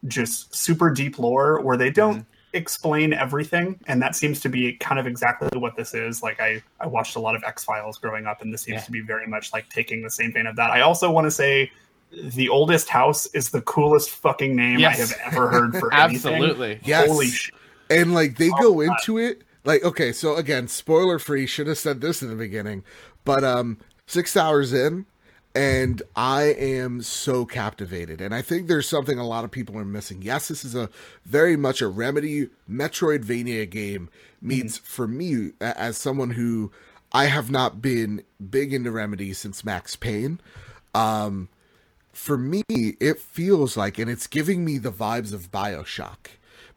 just 0.06 0.54
super 0.54 0.90
deep 0.90 1.18
lore 1.18 1.60
where 1.60 1.76
they 1.76 1.90
don't 1.90 2.26
explain 2.54 3.12
everything 3.12 3.78
and 3.86 4.02
that 4.02 4.14
seems 4.14 4.40
to 4.40 4.48
be 4.48 4.74
kind 4.74 4.98
of 5.00 5.06
exactly 5.06 5.48
what 5.58 5.74
this 5.76 5.94
is 5.94 6.22
like 6.22 6.40
i 6.40 6.62
i 6.80 6.86
watched 6.86 7.16
a 7.16 7.18
lot 7.18 7.34
of 7.34 7.42
x-files 7.44 7.96
growing 7.98 8.26
up 8.26 8.42
and 8.42 8.52
this 8.52 8.62
seems 8.62 8.80
Yeah. 8.80 8.84
to 8.84 8.90
be 8.92 9.00
very 9.00 9.26
much 9.26 9.52
like 9.52 9.68
taking 9.70 10.02
the 10.02 10.10
same 10.10 10.32
vein 10.32 10.46
of 10.46 10.56
that 10.56 10.70
i 10.70 10.80
also 10.82 11.10
want 11.10 11.26
to 11.26 11.30
say 11.30 11.70
the 12.12 12.48
oldest 12.50 12.88
house 12.90 13.26
is 13.34 13.48
the 13.50 13.62
coolest 13.62 14.10
fucking 14.10 14.54
name 14.54 14.78
Yes. 14.80 15.14
i 15.14 15.22
have 15.22 15.32
ever 15.34 15.48
heard 15.48 15.76
for 15.76 15.92
anything. 15.94 16.34
Absolutely. 16.34 16.80
Yes. 16.84 17.08
holy 17.08 17.28
shit 17.28 17.54
And 17.88 18.12
like 18.12 18.36
they 18.36 18.50
Oh, 18.50 18.60
go 18.60 18.74
God. 18.86 18.96
into 18.98 19.18
it 19.18 19.42
Like, 19.64 19.82
okay, 19.84 20.12
so 20.12 20.34
again, 20.36 20.66
spoiler 20.68 21.18
free, 21.18 21.46
should 21.46 21.68
have 21.68 21.78
said 21.78 22.00
this 22.00 22.20
in 22.20 22.28
the 22.28 22.34
beginning, 22.34 22.82
but 23.24 23.44
um, 23.44 23.78
six 24.08 24.36
hours 24.36 24.72
in, 24.72 25.06
and 25.54 26.02
I 26.16 26.44
am 26.44 27.02
so 27.02 27.44
captivated. 27.44 28.20
And 28.20 28.34
I 28.34 28.42
think 28.42 28.66
there's 28.66 28.88
something 28.88 29.18
a 29.18 29.26
lot 29.26 29.44
of 29.44 29.50
people 29.50 29.78
are 29.78 29.84
missing. 29.84 30.22
Yes, 30.22 30.48
this 30.48 30.64
is 30.64 30.74
a 30.74 30.88
very 31.24 31.56
much 31.56 31.82
a 31.82 31.88
Remedy 31.88 32.48
Metroidvania 32.70 33.68
game. 33.68 34.08
Means 34.40 34.78
mm-hmm. 34.78 34.86
for 34.86 35.06
me, 35.06 35.50
as 35.60 35.96
someone 35.98 36.30
who 36.30 36.72
I 37.12 37.26
have 37.26 37.50
not 37.50 37.82
been 37.82 38.22
big 38.50 38.72
into 38.72 38.90
Remedy 38.90 39.32
since 39.34 39.64
Max 39.64 39.96
Payne. 39.96 40.40
Um, 40.94 41.48
for 42.12 42.36
me, 42.36 42.62
it 42.68 43.18
feels 43.18 43.76
like, 43.76 43.98
and 43.98 44.10
it's 44.10 44.26
giving 44.26 44.64
me 44.64 44.78
the 44.78 44.92
vibes 44.92 45.32
of 45.32 45.50
Bioshock 45.50 46.28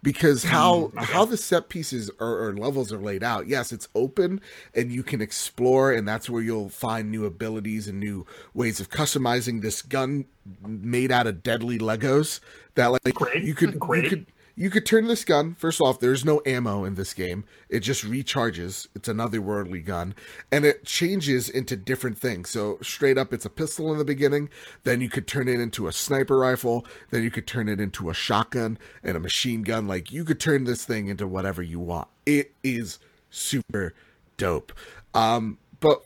because 0.06 0.44
how 0.44 0.76
mm, 0.76 1.02
okay. 1.02 1.12
how 1.12 1.26
the 1.26 1.36
set 1.36 1.68
pieces 1.68 2.12
or, 2.20 2.48
or, 2.48 2.56
levels 2.56 2.94
are 2.94 3.00
laid 3.00 3.24
out 3.24 3.48
yes 3.48 3.74
it's 3.74 3.90
open 3.96 4.40
and 4.74 4.92
you 4.92 5.02
can 5.02 5.20
explore 5.20 5.92
and 5.92 6.08
that's 6.08 6.30
where 6.30 6.44
you'll 6.44 6.70
find 6.70 7.12
new 7.12 7.26
abilities 7.26 7.88
and 7.88 8.00
new 8.00 8.26
ways 8.54 8.80
of 8.80 8.90
customizing 8.90 9.62
this 9.62 9.82
gun 9.82 10.24
made 10.66 11.12
out 11.12 11.26
of 11.26 11.42
deadly 11.42 11.80
legos 11.80 12.40
that 12.76 12.92
like 12.92 13.02
Great. 13.16 13.44
you 13.44 13.56
could 13.56 13.80
Great. 13.80 14.04
you 14.04 14.10
could 14.10 14.26
you 14.56 14.70
could 14.70 14.86
turn 14.86 15.08
this 15.08 15.26
gun. 15.26 15.54
First 15.56 15.82
off, 15.82 16.00
there's 16.00 16.24
no 16.24 16.42
ammo 16.46 16.86
in 16.86 16.96
this 16.96 17.14
game. 17.14 17.44
It 17.68 17.82
just 17.82 18.06
recharges. 18.06 18.88
It's 18.96 19.10
another 19.10 19.42
worldly 19.42 19.82
gun, 19.82 20.16
and 20.52 20.66
it 20.66 20.86
changes 20.86 21.50
into 21.50 21.76
different 21.76 22.18
things. 22.18 22.50
So 22.50 22.78
straight 22.82 23.18
up, 23.18 23.34
it's 23.34 23.46
a 23.46 23.50
pistol 23.50 23.92
in 23.92 23.98
the 23.98 24.06
beginning. 24.06 24.50
Then 24.84 25.02
you 25.02 25.10
could 25.10 25.28
turn 25.28 25.50
it 25.50 25.60
into 25.60 25.88
a 25.88 25.92
sniper 25.92 26.38
rifle. 26.38 26.86
Then 27.12 27.24
you 27.24 27.32
could 27.32 27.48
turn 27.48 27.68
it 27.68 27.82
into 27.82 28.10
a 28.10 28.14
shotgun 28.14 28.78
and 29.04 29.18
a 29.18 29.20
machine 29.20 29.64
gun. 29.64 29.88
Like 29.88 30.12
you 30.12 30.24
could 30.24 30.40
turn 30.40 30.64
this 30.64 30.86
thing 30.86 31.08
into 31.08 31.28
whatever 31.28 31.62
you 31.62 31.80
want. 31.80 32.08
It 32.26 32.54
is 32.64 33.00
super 33.30 33.94
dope. 34.38 34.72
Um, 35.14 35.58
but 35.80 36.04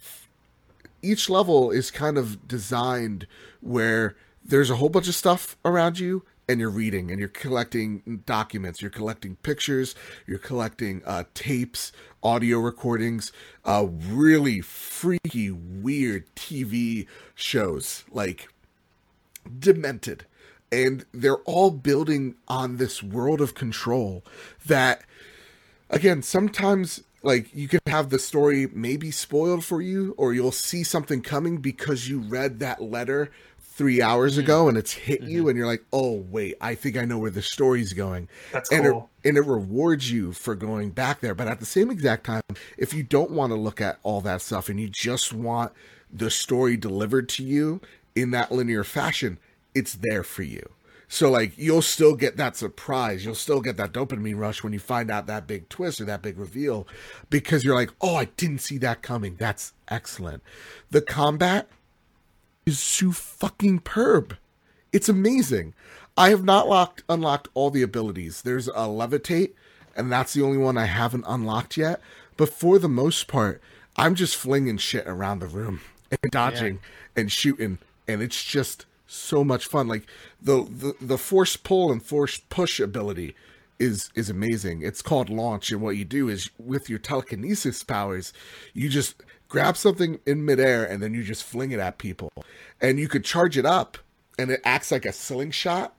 each 1.01 1.29
level 1.29 1.71
is 1.71 1.91
kind 1.91 2.17
of 2.17 2.47
designed 2.47 3.27
where 3.61 4.15
there's 4.43 4.69
a 4.69 4.75
whole 4.77 4.89
bunch 4.89 5.07
of 5.07 5.15
stuff 5.15 5.55
around 5.63 5.99
you 5.99 6.23
and 6.49 6.59
you're 6.59 6.69
reading 6.71 7.11
and 7.11 7.19
you're 7.19 7.29
collecting 7.29 8.23
documents, 8.25 8.81
you're 8.81 8.89
collecting 8.89 9.35
pictures, 9.37 9.93
you're 10.25 10.39
collecting 10.39 11.03
uh, 11.05 11.23
tapes, 11.35 11.91
audio 12.23 12.57
recordings, 12.57 13.31
uh, 13.65 13.85
really 14.07 14.59
freaky, 14.59 15.51
weird 15.51 16.25
TV 16.35 17.05
shows 17.35 18.03
like 18.11 18.49
Demented. 19.57 20.25
And 20.71 21.05
they're 21.13 21.37
all 21.37 21.69
building 21.69 22.35
on 22.47 22.77
this 22.77 23.03
world 23.03 23.41
of 23.41 23.53
control 23.53 24.25
that, 24.65 25.03
again, 25.89 26.23
sometimes 26.23 27.03
like 27.21 27.53
you 27.53 27.67
can 27.67 27.79
have 27.87 28.09
the 28.09 28.19
story 28.19 28.67
maybe 28.73 29.11
spoiled 29.11 29.63
for 29.63 29.81
you 29.81 30.15
or 30.17 30.33
you'll 30.33 30.51
see 30.51 30.83
something 30.83 31.21
coming 31.21 31.57
because 31.57 32.09
you 32.09 32.19
read 32.19 32.59
that 32.59 32.81
letter 32.81 33.29
three 33.79 34.01
hours 34.01 34.33
mm-hmm. 34.33 34.41
ago 34.41 34.67
and 34.67 34.77
it's 34.77 34.91
hit 34.91 35.21
mm-hmm. 35.21 35.31
you 35.31 35.47
and 35.47 35.57
you're 35.57 35.65
like, 35.65 35.85
oh 35.93 36.25
wait, 36.29 36.55
I 36.59 36.75
think 36.75 36.97
I 36.97 37.05
know 37.05 37.17
where 37.17 37.31
the 37.31 37.41
story's 37.41 37.93
going. 37.93 38.27
That's 38.51 38.69
and 38.73 38.83
cool. 38.83 39.09
It, 39.23 39.29
and 39.29 39.37
it 39.37 39.45
rewards 39.45 40.11
you 40.11 40.33
for 40.33 40.53
going 40.53 40.89
back 40.89 41.21
there. 41.21 41.33
But 41.33 41.47
at 41.47 41.61
the 41.61 41.65
same 41.65 41.89
exact 41.89 42.25
time, 42.25 42.41
if 42.77 42.93
you 42.93 43.03
don't 43.03 43.31
want 43.31 43.53
to 43.53 43.55
look 43.55 43.79
at 43.79 43.97
all 44.03 44.19
that 44.21 44.41
stuff 44.41 44.67
and 44.67 44.81
you 44.81 44.89
just 44.89 45.31
want 45.31 45.71
the 46.11 46.29
story 46.29 46.75
delivered 46.75 47.29
to 47.29 47.43
you 47.43 47.79
in 48.17 48.31
that 48.31 48.51
linear 48.51 48.83
fashion, 48.83 49.39
it's 49.73 49.93
there 49.93 50.23
for 50.23 50.43
you. 50.43 50.71
So 51.07 51.31
like 51.31 51.57
you'll 51.57 51.81
still 51.81 52.15
get 52.15 52.35
that 52.35 52.57
surprise, 52.57 53.23
you'll 53.23 53.33
still 53.33 53.61
get 53.61 53.77
that 53.77 53.93
dopamine 53.93 54.37
rush 54.37 54.61
when 54.61 54.73
you 54.73 54.79
find 54.79 55.09
out 55.09 55.25
that 55.27 55.47
big 55.47 55.69
twist 55.69 56.01
or 56.01 56.05
that 56.05 56.21
big 56.21 56.37
reveal 56.37 56.85
because 57.29 57.63
you're 57.63 57.75
like, 57.75 57.91
"Oh, 58.01 58.15
I 58.15 58.25
didn't 58.25 58.59
see 58.59 58.77
that 58.79 59.01
coming. 59.01 59.37
That's 59.39 59.71
excellent." 59.87 60.43
The 60.91 61.01
combat 61.01 61.69
is 62.65 62.79
so 62.79 63.11
fucking 63.11 63.79
perb. 63.79 64.37
It's 64.91 65.09
amazing. 65.09 65.73
I 66.17 66.29
have 66.29 66.43
not 66.43 66.67
locked 66.67 67.03
unlocked 67.07 67.47
all 67.53 67.69
the 67.69 67.81
abilities. 67.81 68.41
There's 68.41 68.67
a 68.67 68.87
levitate, 68.87 69.51
and 69.95 70.11
that's 70.11 70.33
the 70.33 70.41
only 70.41 70.57
one 70.57 70.77
I 70.77 70.85
haven't 70.85 71.25
unlocked 71.27 71.77
yet. 71.77 72.01
But 72.37 72.49
for 72.49 72.79
the 72.79 72.89
most 72.89 73.27
part, 73.27 73.61
I'm 73.95 74.15
just 74.15 74.35
flinging 74.35 74.77
shit 74.77 75.07
around 75.07 75.39
the 75.39 75.47
room 75.47 75.81
and 76.11 76.31
dodging 76.31 76.75
yeah. 76.75 77.21
and 77.21 77.31
shooting, 77.31 77.79
and 78.07 78.21
it's 78.21 78.43
just 78.43 78.85
so 79.07 79.43
much 79.43 79.65
fun. 79.65 79.87
Like 79.87 80.07
the, 80.41 80.63
the 80.63 80.95
the 80.99 81.17
force 81.17 81.55
pull 81.55 81.91
and 81.91 82.03
force 82.03 82.41
push 82.49 82.79
ability 82.79 83.35
is 83.79 84.09
is 84.15 84.29
amazing. 84.29 84.81
It's 84.81 85.01
called 85.01 85.29
launch, 85.29 85.71
and 85.71 85.81
what 85.81 85.95
you 85.95 86.05
do 86.05 86.29
is 86.29 86.49
with 86.59 86.89
your 86.89 86.99
telekinesis 86.99 87.83
powers, 87.83 88.33
you 88.73 88.89
just 88.89 89.23
grab 89.49 89.75
something 89.75 90.19
in 90.25 90.45
midair 90.45 90.85
and 90.85 91.03
then 91.03 91.13
you 91.13 91.23
just 91.23 91.43
fling 91.43 91.71
it 91.71 91.79
at 91.79 91.97
people. 91.97 92.31
And 92.79 92.99
you 92.99 93.09
could 93.09 93.25
charge 93.25 93.57
it 93.57 93.65
up 93.65 93.97
and 94.37 94.51
it 94.51 94.61
acts 94.63 94.91
like 94.91 95.05
a 95.05 95.11
slingshot. 95.11 95.93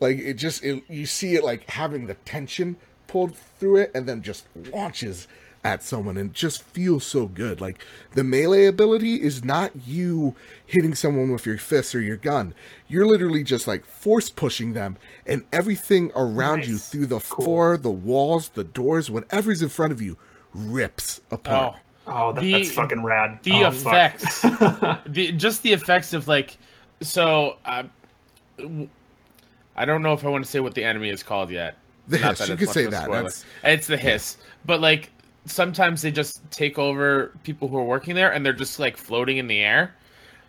Like 0.00 0.18
it 0.18 0.34
just, 0.34 0.62
it, 0.64 0.82
you 0.88 1.06
see 1.06 1.36
it 1.36 1.44
like 1.44 1.70
having 1.70 2.06
the 2.06 2.14
tension 2.14 2.76
pulled 3.06 3.36
through 3.36 3.76
it 3.76 3.92
and 3.94 4.06
then 4.06 4.22
just 4.22 4.46
launches 4.72 5.26
at 5.62 5.82
someone 5.82 6.16
and 6.16 6.32
just 6.32 6.62
feels 6.62 7.04
so 7.04 7.26
good. 7.26 7.60
Like 7.60 7.84
the 8.14 8.24
melee 8.24 8.66
ability 8.66 9.22
is 9.22 9.44
not 9.44 9.72
you 9.86 10.34
hitting 10.66 10.94
someone 10.94 11.30
with 11.30 11.46
your 11.46 11.58
fist 11.58 11.94
or 11.94 12.00
your 12.00 12.16
gun. 12.16 12.54
You're 12.88 13.06
literally 13.06 13.44
just 13.44 13.68
like 13.68 13.84
force 13.84 14.30
pushing 14.30 14.72
them 14.72 14.96
and 15.26 15.44
everything 15.52 16.10
around 16.16 16.60
nice. 16.60 16.68
you 16.68 16.78
through 16.78 17.06
the 17.06 17.20
cool. 17.20 17.44
floor, 17.44 17.76
the 17.76 17.90
walls, 17.90 18.48
the 18.50 18.64
doors, 18.64 19.10
whatever's 19.10 19.62
in 19.62 19.68
front 19.68 19.92
of 19.92 20.00
you 20.00 20.16
rips 20.54 21.20
apart. 21.30 21.74
Oh. 21.76 21.80
Oh, 22.06 22.32
that, 22.32 22.40
the, 22.40 22.52
that's 22.52 22.72
fucking 22.72 23.02
rad. 23.02 23.38
The 23.42 23.64
oh, 23.64 23.68
effects, 23.68 24.42
the 25.06 25.32
just 25.36 25.62
the 25.62 25.72
effects 25.72 26.12
of 26.12 26.26
like, 26.28 26.56
so 27.00 27.56
uh, 27.64 27.84
I 29.76 29.84
don't 29.84 30.02
know 30.02 30.12
if 30.12 30.24
I 30.24 30.28
want 30.28 30.44
to 30.44 30.50
say 30.50 30.60
what 30.60 30.74
the 30.74 30.84
enemy 30.84 31.10
is 31.10 31.22
called 31.22 31.50
yet. 31.50 31.76
The 32.08 32.18
Not 32.18 32.38
hiss, 32.38 32.48
you 32.48 32.56
could 32.56 32.70
say 32.70 32.86
that. 32.86 33.44
It's 33.62 33.86
the 33.86 33.96
hiss, 33.96 34.36
yeah. 34.38 34.46
but 34.66 34.80
like 34.80 35.10
sometimes 35.44 36.02
they 36.02 36.10
just 36.10 36.48
take 36.50 36.78
over 36.78 37.32
people 37.44 37.68
who 37.68 37.76
are 37.76 37.84
working 37.84 38.14
there, 38.14 38.32
and 38.32 38.44
they're 38.44 38.52
just 38.52 38.78
like 38.78 38.96
floating 38.96 39.36
in 39.36 39.46
the 39.46 39.60
air. 39.60 39.94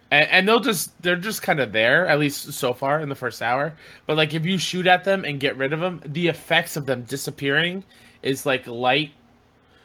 And, 0.10 0.30
and 0.30 0.47
they'll 0.47 0.60
just 0.60 0.99
they're 1.02 1.16
just 1.16 1.41
kind 1.41 1.60
of 1.60 1.72
there 1.72 2.06
at 2.08 2.20
least 2.20 2.54
so 2.54 2.74
far 2.74 2.99
in 2.99 3.08
the 3.08 3.16
first 3.16 3.41
hour 3.41 3.74
but 4.06 4.18
like 4.18 4.34
if 4.34 4.45
you 4.45 4.58
shoot 4.58 4.86
at 4.86 5.06
them 5.06 5.24
and 5.24 5.39
get 5.39 5.56
rid 5.56 5.72
of 5.72 5.80
them 5.80 6.02
the 6.06 6.28
effects 6.28 6.76
of 6.76 6.86
them 6.86 7.04
disappearing 7.04 7.82
is 8.22 8.45
like 8.45 8.68
light 8.68 9.12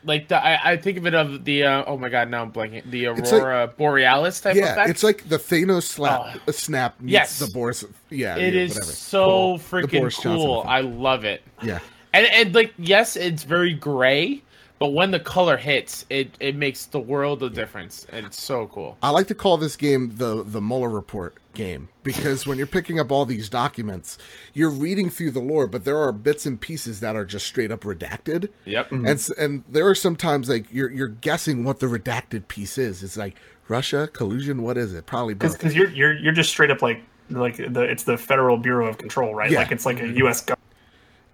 like 0.07 0.29
the, 0.29 0.43
I, 0.43 0.73
I 0.73 0.77
think 0.77 0.99
of 0.99 1.07
it 1.07 1.15
of 1.15 1.45
the 1.45 1.65
uh, 1.65 1.85
oh 1.87 1.99
my 1.99 2.09
god 2.09 2.31
now 2.31 2.43
I'm 2.43 2.53
blanking. 2.53 2.89
The 2.91 3.07
aurora 3.07 3.67
like, 3.67 3.77
borealis 3.77 4.41
type 4.41 4.57
yeah 4.57 4.73
effect. 4.73 4.91
it's 4.91 5.03
like 5.03 5.29
the 5.29 5.39
Thanos 5.39 5.83
slap 5.83 6.39
oh. 6.47 6.53
snap 6.53 7.01
meets 7.01 7.13
yes. 7.13 7.39
the 7.39 7.49
Boris 7.49 7.85
yeah 8.11 8.37
it 8.37 8.55
yeah, 8.55 8.61
is 8.61 8.75
so 8.97 9.27
cool. 9.27 9.59
freaking 9.59 10.23
cool. 10.23 10.65
I 10.67 10.81
love 10.81 11.25
it. 11.25 11.43
Yeah. 11.63 11.81
And, 12.15 12.27
and 12.27 12.55
like 12.55 12.73
yes 12.79 13.17
it's 13.17 13.43
very 13.43 13.75
gray 13.75 14.43
but 14.79 14.89
when 14.89 15.11
the 15.11 15.21
color 15.21 15.57
hits, 15.57 16.05
it, 16.11 16.37
it 16.39 16.55
makes 16.55 16.87
the 16.87 16.99
world 16.99 17.43
of 17.43 17.55
difference, 17.55 18.07
and 18.11 18.27
it's 18.27 18.43
so 18.43 18.67
cool. 18.67 18.99
I 19.03 19.11
like 19.11 19.27
to 19.29 19.35
call 19.35 19.57
this 19.57 19.77
game 19.77 20.17
the 20.17 20.43
the 20.43 20.61
Mueller 20.61 20.91
report 20.91 21.37
game 21.55 21.89
because 22.03 22.47
when 22.47 22.59
you're 22.59 22.67
picking 22.67 23.01
up 23.01 23.11
all 23.11 23.25
these 23.25 23.49
documents, 23.49 24.19
you're 24.53 24.71
reading 24.71 25.09
through 25.09 25.31
the 25.31 25.41
lore, 25.41 25.67
but 25.67 25.85
there 25.85 25.99
are 25.99 26.13
bits 26.13 26.45
and 26.45 26.61
pieces 26.61 27.01
that 27.01 27.17
are 27.17 27.25
just 27.25 27.47
straight 27.47 27.73
up 27.73 27.81
redacted. 27.81 28.51
Yep. 28.67 28.91
Mm-hmm. 28.91 29.07
And 29.07 29.29
and 29.39 29.65
there 29.69 29.89
are 29.89 29.95
sometimes 29.95 30.49
like 30.49 30.67
you're 30.73 30.91
you're 30.91 31.09
guessing 31.09 31.65
what 31.65 31.81
the 31.81 31.87
redacted 31.87 32.49
piece 32.49 32.77
is. 32.77 33.03
It's 33.03 33.17
like 33.17 33.37
Russia 33.69 34.09
collusion. 34.13 34.63
What 34.63 34.77
is 34.77 34.93
it? 34.93 35.07
Probably 35.07 35.35
because 35.35 35.75
you're 35.75 35.91
you're 35.91 36.13
you're 36.13 36.33
just 36.35 36.51
straight 36.51 36.71
up 36.71 36.83
like 36.83 37.03
like 37.31 37.57
the 37.57 37.83
it's 37.83 38.05
the 38.05 38.19
Federal 38.19 38.59
Bureau 38.59 38.89
of 38.89 38.99
Control, 38.99 39.35
right? 39.35 39.51
Yeah. 39.51 39.61
Like 39.61 39.73
it's 39.73 39.87
like 39.87 40.01
a 40.01 40.09
U.S. 40.09 40.43
government 40.43 40.66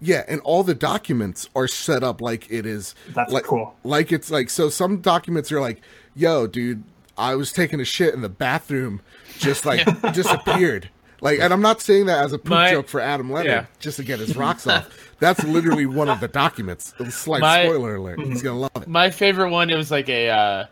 yeah, 0.03 0.23
and 0.27 0.41
all 0.41 0.63
the 0.63 0.75
documents 0.75 1.49
are 1.55 1.67
set 1.67 2.03
up 2.03 2.21
like 2.21 2.51
it 2.51 2.65
is. 2.65 2.93
That's 3.09 3.31
like, 3.31 3.45
cool. 3.45 3.73
Like 3.83 4.11
it's 4.11 4.29
like 4.29 4.49
so. 4.49 4.69
Some 4.69 5.01
documents 5.01 5.51
are 5.51 5.61
like, 5.61 5.81
"Yo, 6.13 6.45
dude, 6.45 6.83
I 7.17 7.35
was 7.35 7.53
taking 7.53 7.79
a 7.79 7.85
shit 7.85 8.13
in 8.13 8.21
the 8.21 8.29
bathroom, 8.29 9.01
just 9.39 9.65
like 9.65 9.85
disappeared." 10.13 10.89
Like, 11.21 11.39
and 11.39 11.53
I'm 11.53 11.61
not 11.61 11.81
saying 11.81 12.07
that 12.07 12.25
as 12.25 12.33
a 12.33 12.37
poop 12.37 12.49
My, 12.49 12.71
joke 12.71 12.89
for 12.89 12.99
Adam 12.99 13.31
Leonard, 13.31 13.49
yeah. 13.49 13.65
just 13.79 13.95
to 13.95 14.03
get 14.03 14.19
his 14.19 14.35
rocks 14.35 14.67
off. 14.67 15.13
That's 15.19 15.41
literally 15.45 15.85
one 15.85 16.09
of 16.09 16.19
the 16.19 16.27
documents. 16.27 16.93
Slight 17.09 17.39
My, 17.39 17.63
spoiler 17.63 17.95
alert. 17.95 18.19
He's 18.19 18.41
gonna 18.41 18.59
love 18.59 18.71
it. 18.75 18.89
My 18.89 19.09
favorite 19.09 19.51
one. 19.51 19.69
It 19.69 19.77
was 19.77 19.89
like 19.89 20.09
a. 20.09 20.29
Uh, 20.29 20.65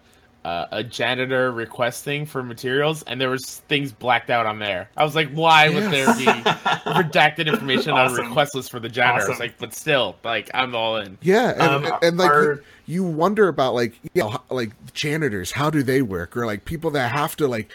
uh, 0.43 0.65
a 0.71 0.83
janitor 0.83 1.51
requesting 1.51 2.25
for 2.25 2.41
materials, 2.41 3.03
and 3.03 3.21
there 3.21 3.29
was 3.29 3.57
things 3.67 3.91
blacked 3.91 4.29
out 4.29 4.45
on 4.45 4.59
there. 4.59 4.89
I 4.97 5.03
was 5.03 5.15
like, 5.15 5.29
why 5.31 5.67
yes. 5.67 5.75
would 5.75 5.91
there 5.91 6.15
be 6.15 6.25
redacted 6.91 7.47
information 7.47 7.91
awesome. 7.91 8.19
on 8.19 8.25
a 8.25 8.27
request 8.27 8.55
list 8.55 8.71
for 8.71 8.79
the 8.79 8.89
janitor? 8.89 9.31
Awesome. 9.31 9.39
like, 9.39 9.57
but 9.59 9.73
still, 9.73 10.15
like, 10.23 10.49
I'm 10.53 10.75
all 10.75 10.97
in. 10.97 11.17
Yeah, 11.21 11.51
and, 11.51 11.85
um, 11.85 11.99
and 12.01 12.17
like 12.17 12.31
our... 12.31 12.53
you, 12.53 12.63
you 12.87 13.03
wonder 13.03 13.47
about 13.47 13.75
like 13.75 13.99
you 14.13 14.23
know 14.23 14.41
like 14.49 14.71
janitors, 14.93 15.51
how 15.51 15.69
do 15.69 15.83
they 15.83 16.01
work, 16.01 16.35
or 16.35 16.45
like 16.45 16.65
people 16.65 16.91
that 16.91 17.11
have 17.11 17.35
to 17.37 17.47
like 17.47 17.71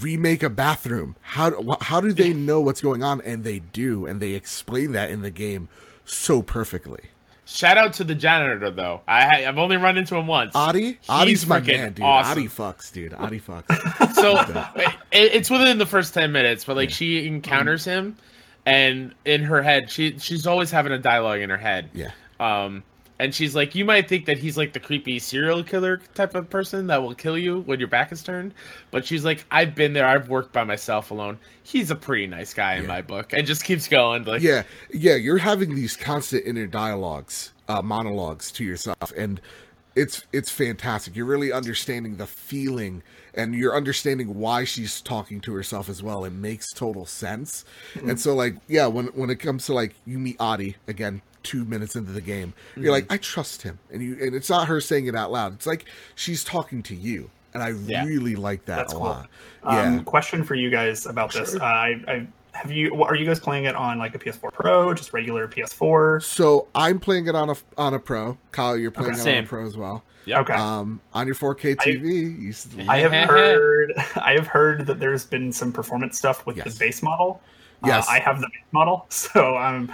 remake 0.00 0.42
a 0.42 0.50
bathroom. 0.50 1.16
How 1.20 1.76
how 1.80 2.00
do 2.00 2.12
they 2.12 2.32
know 2.32 2.60
what's 2.60 2.80
going 2.80 3.02
on? 3.02 3.20
And 3.22 3.44
they 3.44 3.58
do, 3.58 4.06
and 4.06 4.20
they 4.20 4.32
explain 4.32 4.92
that 4.92 5.10
in 5.10 5.22
the 5.22 5.30
game 5.30 5.68
so 6.04 6.42
perfectly. 6.42 7.09
Shout 7.52 7.76
out 7.78 7.94
to 7.94 8.04
the 8.04 8.14
janitor 8.14 8.70
though. 8.70 9.00
I 9.08 9.44
I've 9.44 9.58
only 9.58 9.76
run 9.76 9.98
into 9.98 10.14
him 10.16 10.26
once. 10.28 10.54
Adi, 10.54 10.82
He's 10.82 10.96
Adi's 11.08 11.46
my 11.46 11.58
man, 11.60 11.92
dude. 11.94 12.04
awesome. 12.04 12.32
Adi 12.38 12.48
fucks, 12.48 12.92
dude. 12.92 13.12
Adi 13.14 13.40
fucks. 13.40 14.14
so 14.14 14.38
it, 14.80 15.34
it's 15.34 15.50
within 15.50 15.78
the 15.78 15.86
first 15.86 16.14
10 16.14 16.30
minutes 16.32 16.64
but 16.64 16.76
like 16.76 16.90
she 16.90 17.26
encounters 17.26 17.84
him 17.84 18.16
and 18.66 19.14
in 19.24 19.42
her 19.42 19.62
head 19.62 19.90
she 19.90 20.18
she's 20.18 20.46
always 20.46 20.70
having 20.70 20.92
a 20.92 20.98
dialogue 20.98 21.40
in 21.40 21.50
her 21.50 21.56
head 21.56 21.90
yeah, 21.92 22.10
um 22.38 22.82
and 23.20 23.34
she's 23.34 23.54
like 23.54 23.74
you 23.74 23.84
might 23.84 24.08
think 24.08 24.26
that 24.26 24.38
he's 24.38 24.56
like 24.56 24.72
the 24.72 24.80
creepy 24.80 25.18
serial 25.18 25.62
killer 25.62 26.00
type 26.14 26.34
of 26.34 26.48
person 26.50 26.86
that 26.86 27.02
will 27.02 27.14
kill 27.14 27.38
you 27.38 27.60
when 27.60 27.78
your 27.78 27.88
back 27.88 28.10
is 28.12 28.22
turned 28.22 28.52
but 28.90 29.06
she's 29.06 29.24
like 29.24 29.44
i've 29.50 29.74
been 29.74 29.92
there 29.92 30.06
i've 30.06 30.28
worked 30.28 30.52
by 30.52 30.64
myself 30.64 31.10
alone 31.10 31.38
he's 31.62 31.90
a 31.90 31.96
pretty 31.96 32.26
nice 32.26 32.52
guy 32.52 32.74
in 32.74 32.86
my 32.86 33.00
book 33.00 33.32
and 33.32 33.46
just 33.46 33.64
keeps 33.64 33.86
going 33.86 34.24
like 34.24 34.40
yeah, 34.42 34.62
yeah. 34.92 35.14
You're 35.14 35.38
having 35.38 35.74
these 35.74 35.96
constant 35.96 36.46
inner 36.46 36.66
dialogues, 36.66 37.52
uh, 37.68 37.82
monologues 37.82 38.50
to 38.52 38.64
yourself, 38.64 39.12
and 39.16 39.40
it's 39.94 40.24
it's 40.32 40.50
fantastic. 40.50 41.16
You're 41.16 41.26
really 41.26 41.52
understanding 41.52 42.16
the 42.16 42.26
feeling, 42.26 43.02
and 43.34 43.54
you're 43.54 43.76
understanding 43.76 44.38
why 44.38 44.64
she's 44.64 45.00
talking 45.00 45.40
to 45.42 45.54
herself 45.54 45.88
as 45.88 46.02
well. 46.02 46.24
It 46.24 46.32
makes 46.32 46.72
total 46.72 47.06
sense. 47.06 47.64
And 48.06 48.18
so, 48.18 48.34
like, 48.34 48.56
yeah, 48.68 48.86
when 48.86 49.06
when 49.08 49.30
it 49.30 49.36
comes 49.36 49.66
to 49.66 49.74
like 49.74 49.94
you 50.06 50.18
meet 50.18 50.36
Adi 50.40 50.76
again. 50.86 51.22
Two 51.42 51.64
minutes 51.64 51.96
into 51.96 52.12
the 52.12 52.20
game, 52.20 52.52
you're 52.76 52.92
like, 52.92 53.10
I 53.10 53.16
trust 53.16 53.62
him, 53.62 53.78
and 53.90 54.02
you, 54.02 54.16
and 54.20 54.34
it's 54.34 54.50
not 54.50 54.68
her 54.68 54.80
saying 54.80 55.06
it 55.06 55.14
out 55.16 55.32
loud. 55.32 55.54
It's 55.54 55.66
like 55.66 55.86
she's 56.14 56.44
talking 56.44 56.82
to 56.84 56.94
you, 56.94 57.30
and 57.54 57.62
I 57.62 57.70
Yeah. 57.70 58.04
really 58.04 58.36
like 58.36 58.66
that 58.66 58.76
That's 58.76 58.92
a 58.92 58.96
cool. 58.96 59.04
lot. 59.06 59.28
Um, 59.62 59.96
Yeah, 59.98 60.02
Question 60.02 60.44
for 60.44 60.54
you 60.54 60.68
guys 60.70 61.06
about 61.06 61.32
this. 61.32 61.54
Uh, 61.54 61.64
I, 61.64 62.02
I 62.06 62.26
have 62.52 62.70
you. 62.70 63.02
Are 63.02 63.14
you 63.14 63.24
guys 63.24 63.40
playing 63.40 63.64
it 63.64 63.74
on 63.74 63.98
like 63.98 64.14
a 64.14 64.18
PS4 64.18 64.52
Pro, 64.52 64.92
just 64.92 65.12
regular 65.14 65.48
PS4? 65.48 66.22
So 66.22 66.68
I'm 66.74 66.98
playing 67.00 67.26
it 67.26 67.34
on 67.34 67.48
a 67.50 67.54
on 67.78 67.94
a 67.94 67.98
pro. 67.98 68.36
Kyle, 68.52 68.76
you're 68.76 68.90
playing 68.90 69.12
Okay. 69.18 69.30
it 69.36 69.38
on 69.38 69.44
a 69.44 69.46
pro 69.46 69.66
as 69.66 69.76
well. 69.78 70.02
Yeah. 70.26 70.40
Okay. 70.40 70.52
Um, 70.52 71.00
on 71.14 71.26
your 71.26 71.34
4K 71.34 71.74
TV, 71.76 72.38
you 72.42 72.50
s- 72.50 72.68
I 72.86 72.98
have 72.98 73.12
heard. 73.30 73.94
I 74.16 74.32
have 74.34 74.46
heard 74.46 74.86
that 74.86 75.00
there's 75.00 75.24
been 75.24 75.50
some 75.52 75.72
performance 75.72 76.18
stuff 76.18 76.44
with 76.44 76.58
Yes. 76.58 76.74
the 76.74 76.78
base 76.78 77.02
model. 77.02 77.40
Yes. 77.84 78.08
uh, 78.08 78.12
I 78.12 78.18
have 78.18 78.40
the 78.40 78.46
base 78.48 78.64
model, 78.72 79.06
so 79.10 79.56
um, 79.56 79.92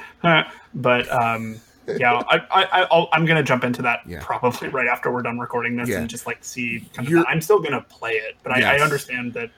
but 0.75 1.11
um, 1.13 1.61
yeah, 1.87 2.23
I, 2.29 2.41
I, 2.51 2.87
I'll, 2.91 3.09
I'm 3.13 3.25
gonna 3.25 3.43
jump 3.43 3.63
into 3.65 3.83
that 3.83 4.01
Yeah. 4.07 4.21
probably 4.23 4.69
right 4.69 4.89
after 4.89 5.13
we're 5.13 5.23
done 5.23 5.39
recording 5.39 5.77
this 5.77 5.89
Yeah. 5.89 5.99
and 6.01 6.11
just 6.11 6.27
like 6.27 6.43
see. 6.45 6.89
Kind 6.95 7.13
of. 7.13 7.25
I'm 7.29 7.41
still 7.41 7.61
gonna 7.61 7.83
play 7.83 8.13
it, 8.15 8.37
but 8.43 8.53
I, 8.53 8.77
I 8.77 8.81
understand 8.81 9.33
that 9.35 9.51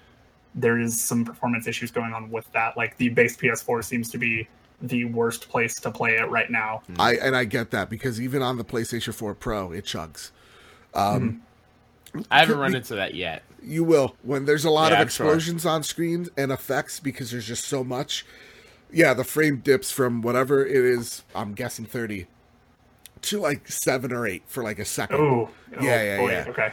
there 0.55 0.79
is 0.79 1.01
some 1.01 1.25
performance 1.25 1.67
issues 1.67 1.91
going 1.91 2.13
on 2.13 2.31
with 2.31 2.51
that. 2.53 2.77
Like 2.77 2.97
the 2.97 3.09
base 3.11 3.37
PS4 3.37 3.85
seems 3.85 4.11
to 4.11 4.19
be 4.19 4.49
the 4.83 5.05
worst 5.07 5.49
place 5.49 5.75
to 5.81 5.91
play 5.91 6.17
it 6.17 6.29
right 6.31 6.51
now. 6.51 6.83
I 6.99 7.17
and 7.17 7.35
I 7.35 7.45
get 7.45 7.71
that 7.71 7.89
because 7.91 8.21
even 8.21 8.43
on 8.43 8.59
the 8.59 8.65
PlayStation 8.65 9.15
4 9.15 9.35
Pro, 9.35 9.73
it 9.73 9.85
chugs. 9.85 10.31
Um, 10.95 11.43
i 12.31 12.39
haven't 12.41 12.59
run 12.59 12.75
into 12.75 12.95
that 12.97 13.15
yet 13.15 13.43
You 13.63 13.85
will 13.85 14.17
when 14.23 14.45
there's 14.47 14.65
a 14.65 14.71
lot 14.71 14.93
Yeah, 14.93 14.97
of 14.99 15.03
I'm 15.03 15.09
sure. 15.09 15.27
explosions 15.27 15.67
on 15.67 15.83
screen 15.83 16.29
and 16.37 16.51
effects 16.53 17.01
because 17.01 17.31
there's 17.31 17.47
just 17.47 17.65
so 17.65 17.83
much. 17.85 18.25
Yeah, 18.91 19.13
the 19.15 19.25
frame 19.25 19.59
dips 19.59 19.91
from 19.91 20.23
whatever 20.23 20.65
it 20.65 20.75
is. 20.85 21.23
I'm 21.35 21.53
guessing 21.55 21.85
30 21.85 22.27
to 23.23 23.41
like 23.41 23.69
seven 23.69 24.13
or 24.13 24.27
eight 24.27 24.43
for 24.47 24.63
like 24.63 24.79
a 24.79 24.85
second. 24.85 25.19
Oh, 25.21 25.51
Yeah, 25.81 26.03
yeah, 26.03 26.21
yeah. 26.31 26.45
Okay. 26.49 26.73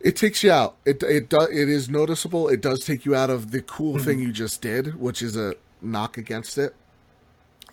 it 0.00 0.16
takes 0.16 0.42
you 0.42 0.50
out. 0.52 0.74
It 0.84 1.02
it 1.04 1.28
does 1.30 1.48
it 1.50 1.68
is 1.68 1.88
noticeable. 1.88 2.48
It 2.48 2.60
does 2.60 2.84
take 2.84 3.04
you 3.06 3.14
out 3.14 3.30
of 3.30 3.50
the 3.52 3.62
cool 3.62 3.98
thing 3.98 4.18
you 4.18 4.32
just 4.32 4.60
did, 4.60 5.00
which 5.00 5.22
is 5.22 5.36
a 5.36 5.54
knock 5.80 6.18
against 6.18 6.58
it. 6.58 6.74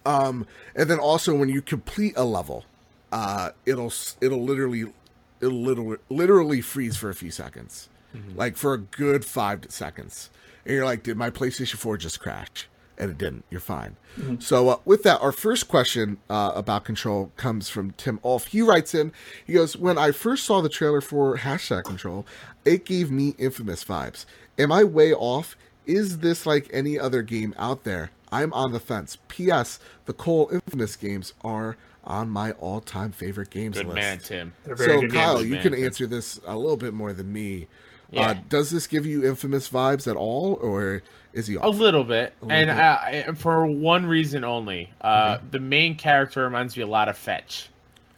Um, 0.06 0.46
and 0.76 0.90
then 0.90 1.00
also 1.00 1.36
when 1.36 1.50
you 1.50 1.62
complete 1.62 2.14
a 2.16 2.24
level, 2.24 2.64
uh, 3.12 3.50
it'll 3.66 3.92
it'll 4.22 4.44
literally 4.44 4.82
it'll 4.82 4.94
literally 5.42 5.98
literally 6.10 6.62
freeze 6.62 6.98
for 6.98 7.10
a 7.10 7.16
few 7.16 7.32
seconds, 7.32 7.90
like 8.36 8.58
for 8.58 8.74
a 8.74 8.78
good 8.78 9.24
five 9.26 9.66
seconds, 9.70 10.30
and 10.66 10.76
you're 10.76 10.86
like, 10.86 11.04
did 11.04 11.18
my 11.18 11.30
PlayStation 11.30 11.76
Four 11.76 11.98
just 11.98 12.20
crash? 12.20 12.68
And 12.98 13.10
it 13.10 13.18
didn't. 13.18 13.46
You're 13.50 13.60
fine. 13.62 13.96
So 14.40 14.70
uh, 14.70 14.78
with 14.86 15.02
that, 15.04 15.20
our 15.22 15.32
first 15.32 15.68
question 15.68 16.18
uh, 16.30 16.52
about 16.54 16.84
Control 16.84 17.32
comes 17.36 17.68
from 17.68 17.92
Tim 17.92 18.20
Ulf. 18.24 18.48
He 18.48 18.62
writes 18.62 18.94
in. 18.94 19.12
He 19.48 19.54
goes, 19.54 19.76
"When 19.76 19.98
I 19.98 20.12
first 20.12 20.44
saw 20.44 20.62
the 20.62 20.70
trailer 20.70 21.02
for 21.02 21.38
hashtag 21.38 21.86
Control, 21.86 22.28
it 22.64 22.86
gave 22.86 23.10
me 23.10 23.34
Infamous 23.40 23.84
vibes. 23.84 24.26
Am 24.60 24.72
I 24.72 24.84
way 24.84 25.14
off? 25.14 25.56
Is 25.88 26.20
this 26.20 26.46
like 26.46 26.70
any 26.72 27.00
other 27.00 27.24
game 27.24 27.56
out 27.58 27.86
there? 27.86 28.12
I'm 28.32 28.54
on 28.54 28.72
the 28.72 28.80
fence. 28.80 29.18
P.S. 29.30 29.80
The 30.06 30.14
Cole 30.14 30.50
Infamous 30.54 30.96
games 30.96 31.34
are 31.44 31.76
on 32.04 32.30
my 32.30 32.52
all-time 32.54 33.12
favorite 33.12 33.50
games 33.50 33.78
good 33.78 33.86
list. 33.88 33.96
man 33.96 34.20
tim 34.20 34.54
So 34.66 34.76
good 35.02 35.12
Kyle, 35.14 35.36
games. 35.38 35.48
you 35.48 35.54
man. 35.56 35.64
can 35.64 35.74
answer 35.76 36.08
this 36.08 36.40
a 36.46 36.56
little 36.58 36.78
bit 36.78 36.94
more 36.94 37.14
than 37.14 37.32
me. 37.32 37.68
Uh, 38.16 38.34
does 38.50 38.70
this 38.72 38.88
give 38.88 39.06
you 39.06 39.24
Infamous 39.24 39.70
vibes 39.70 40.06
at 40.10 40.18
all, 40.18 40.56
or 40.62 41.02
is 41.32 41.48
he 41.48 41.56
A 41.56 41.68
little 41.70 42.04
bit, 42.04 42.34
little 42.42 42.52
and 42.52 42.68
bit. 42.68 42.78
Uh, 42.78 43.30
I- 43.30 43.34
for 43.36 43.66
one 43.66 44.06
reason 44.06 44.44
only. 44.44 44.92
Uh, 45.00 45.38
The 45.52 45.60
main 45.60 45.96
character 45.96 46.44
reminds 46.44 46.76
me 46.76 46.84
a 46.84 46.88
lot 46.88 47.08
of 47.08 47.18
Fetch 47.18 47.70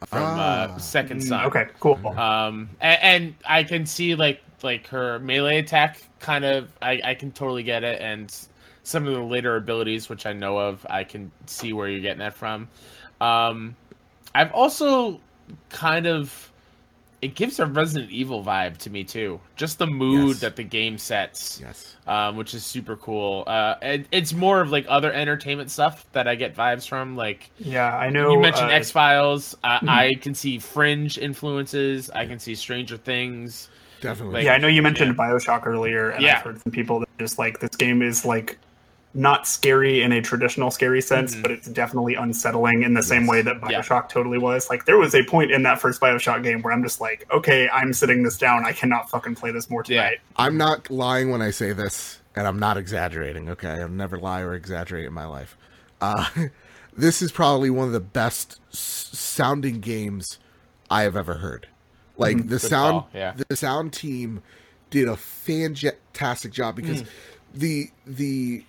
from 0.08 0.24
Ah. 0.24 0.74
uh, 0.74 0.78
Second 0.80 1.22
Son. 1.24 1.46
Okay, 1.46 1.68
cool. 1.80 2.00
Um, 2.08 2.72
and, 2.82 3.00
and 3.04 3.36
I 3.48 3.64
can 3.64 3.86
see 3.86 4.16
like 4.16 4.42
like 4.64 4.88
her 4.88 5.20
melee 5.20 5.60
attack 5.60 6.02
kind 6.20 6.44
of. 6.46 6.70
I, 6.82 7.00
I 7.04 7.14
can 7.16 7.32
totally 7.32 7.64
get 7.64 7.84
it, 7.84 8.02
and 8.02 8.34
some 8.84 9.06
of 9.06 9.14
the 9.14 9.22
later 9.22 9.56
abilities, 9.58 10.10
which 10.10 10.26
I 10.26 10.34
know 10.34 10.58
of, 10.58 10.86
I 10.90 11.04
can 11.04 11.32
see 11.46 11.72
where 11.72 11.88
you're 11.88 12.02
getting 12.02 12.20
that 12.20 12.34
from. 12.34 12.68
Um, 13.24 13.76
I've 14.36 14.52
also 14.52 15.20
kind 15.70 16.08
of. 16.08 16.50
It 17.22 17.36
gives 17.36 17.58
a 17.62 17.66
Resident 17.66 18.12
Evil 18.12 18.44
vibe 18.44 18.76
to 18.80 18.90
me 18.90 19.06
too. 19.06 19.40
Just 19.56 19.78
the 19.80 19.88
mood 19.88 20.32
Yes. 20.32 20.40
that 20.42 20.56
the 20.58 20.64
game 20.64 20.98
sets 20.98 21.58
yes. 21.64 21.96
um, 22.06 22.36
which 22.36 22.54
is 22.54 22.66
super 22.66 22.98
cool. 22.98 23.46
Uh, 23.48 23.76
it's 24.12 24.34
more 24.34 24.60
of 24.60 24.72
like 24.72 24.86
other 24.90 25.10
entertainment 25.14 25.72
stuff 25.72 26.06
that 26.12 26.28
I 26.28 26.36
get 26.36 26.54
vibes 26.54 26.86
from. 26.86 27.16
Like 27.16 27.50
yeah, 27.60 27.96
I 27.96 28.10
know. 28.10 28.30
you 28.34 28.42
mentioned 28.42 28.72
uh, 28.72 28.74
X 28.74 28.92
Files, 28.92 29.56
uh, 29.64 29.80
I 29.88 30.12
can 30.20 30.36
see 30.36 30.60
Fringe 30.60 31.18
influences. 31.18 32.10
I 32.10 32.26
can 32.26 32.40
see 32.40 32.56
Stranger 32.56 32.98
Things. 32.98 33.70
Definitely. 34.02 34.34
Like- 34.40 34.44
yeah, 34.44 34.56
I 34.56 34.58
know 34.58 34.68
you 34.68 34.82
mentioned 34.82 35.16
Bioshock 35.18 35.66
earlier, 35.66 36.10
and 36.10 36.22
Yeah. 36.26 36.36
I've 36.40 36.44
heard 36.44 36.62
from 36.62 36.74
people 36.74 37.00
that 37.00 37.10
just 37.20 37.40
like 37.40 37.62
this 37.62 37.78
game 37.78 38.02
is 38.02 38.26
like 38.26 38.58
not 39.16 39.48
scary 39.48 40.02
in 40.02 40.12
a 40.12 40.22
traditional 40.22 40.72
scary 40.72 41.02
sense, 41.02 41.36
but 41.36 41.52
it's 41.52 41.68
definitely 41.68 42.16
unsettling 42.16 42.82
in 42.82 42.96
the 42.96 43.04
same 43.04 43.28
way 43.28 43.42
that 43.44 43.58
Mm-hmm. 43.62 43.70
Yeah. 43.70 43.82
Bioshock 43.82 44.10
totally 44.10 44.40
was. 44.40 44.70
Like 44.70 44.86
there 44.86 44.98
was 44.98 45.14
a 45.14 45.24
point 45.24 45.52
in 45.52 45.62
that 45.64 45.80
first 45.80 46.02
Bioshock 46.02 46.42
game 46.44 46.62
where 46.64 46.74
I'm 46.74 46.82
just 46.84 47.00
like, 47.00 47.28
okay, 47.32 47.70
I'm 47.72 47.94
sitting 47.94 48.24
this 48.24 48.38
down. 48.38 48.66
I 48.66 48.72
cannot 48.72 49.10
fucking 49.12 49.36
play 49.36 49.52
this 49.52 49.70
more 49.70 49.84
Yeah. 49.88 50.02
tonight. 50.04 50.20
I'm 50.38 50.58
not 50.58 50.90
lying 50.90 51.30
when 51.30 51.42
I 51.44 51.52
say 51.52 51.74
this, 51.74 52.20
and 52.36 52.48
I'm 52.48 52.58
not 52.58 52.78
exaggerating. 52.78 53.50
Okay, 53.50 53.70
I'll 53.70 53.88
never 53.90 54.18
lie 54.18 54.42
or 54.42 54.54
exaggerate 54.56 55.06
in 55.06 55.14
my 55.14 55.26
life. 55.26 55.56
Uh, 56.02 56.26
this 56.98 57.22
is 57.22 57.32
probably 57.32 57.70
one 57.70 57.86
of 57.88 57.94
the 57.94 58.00
best 58.00 58.60
s- 58.74 59.10
sounding 59.14 59.80
games 59.80 60.40
I 60.90 61.04
have 61.04 61.16
ever 61.16 61.36
heard. 61.36 61.68
Like 62.18 62.48
the 62.48 62.58
sound, 62.60 62.92
call, 63.02 63.10
yeah. 63.14 63.34
the 63.48 63.56
sound 63.56 63.94
team 63.94 64.42
did 64.90 65.08
a 65.08 65.16
fantastic 65.18 66.52
job 66.52 66.76
because 66.76 67.02
Hmm. 67.02 67.08
the 67.56 67.90
the 68.06 68.64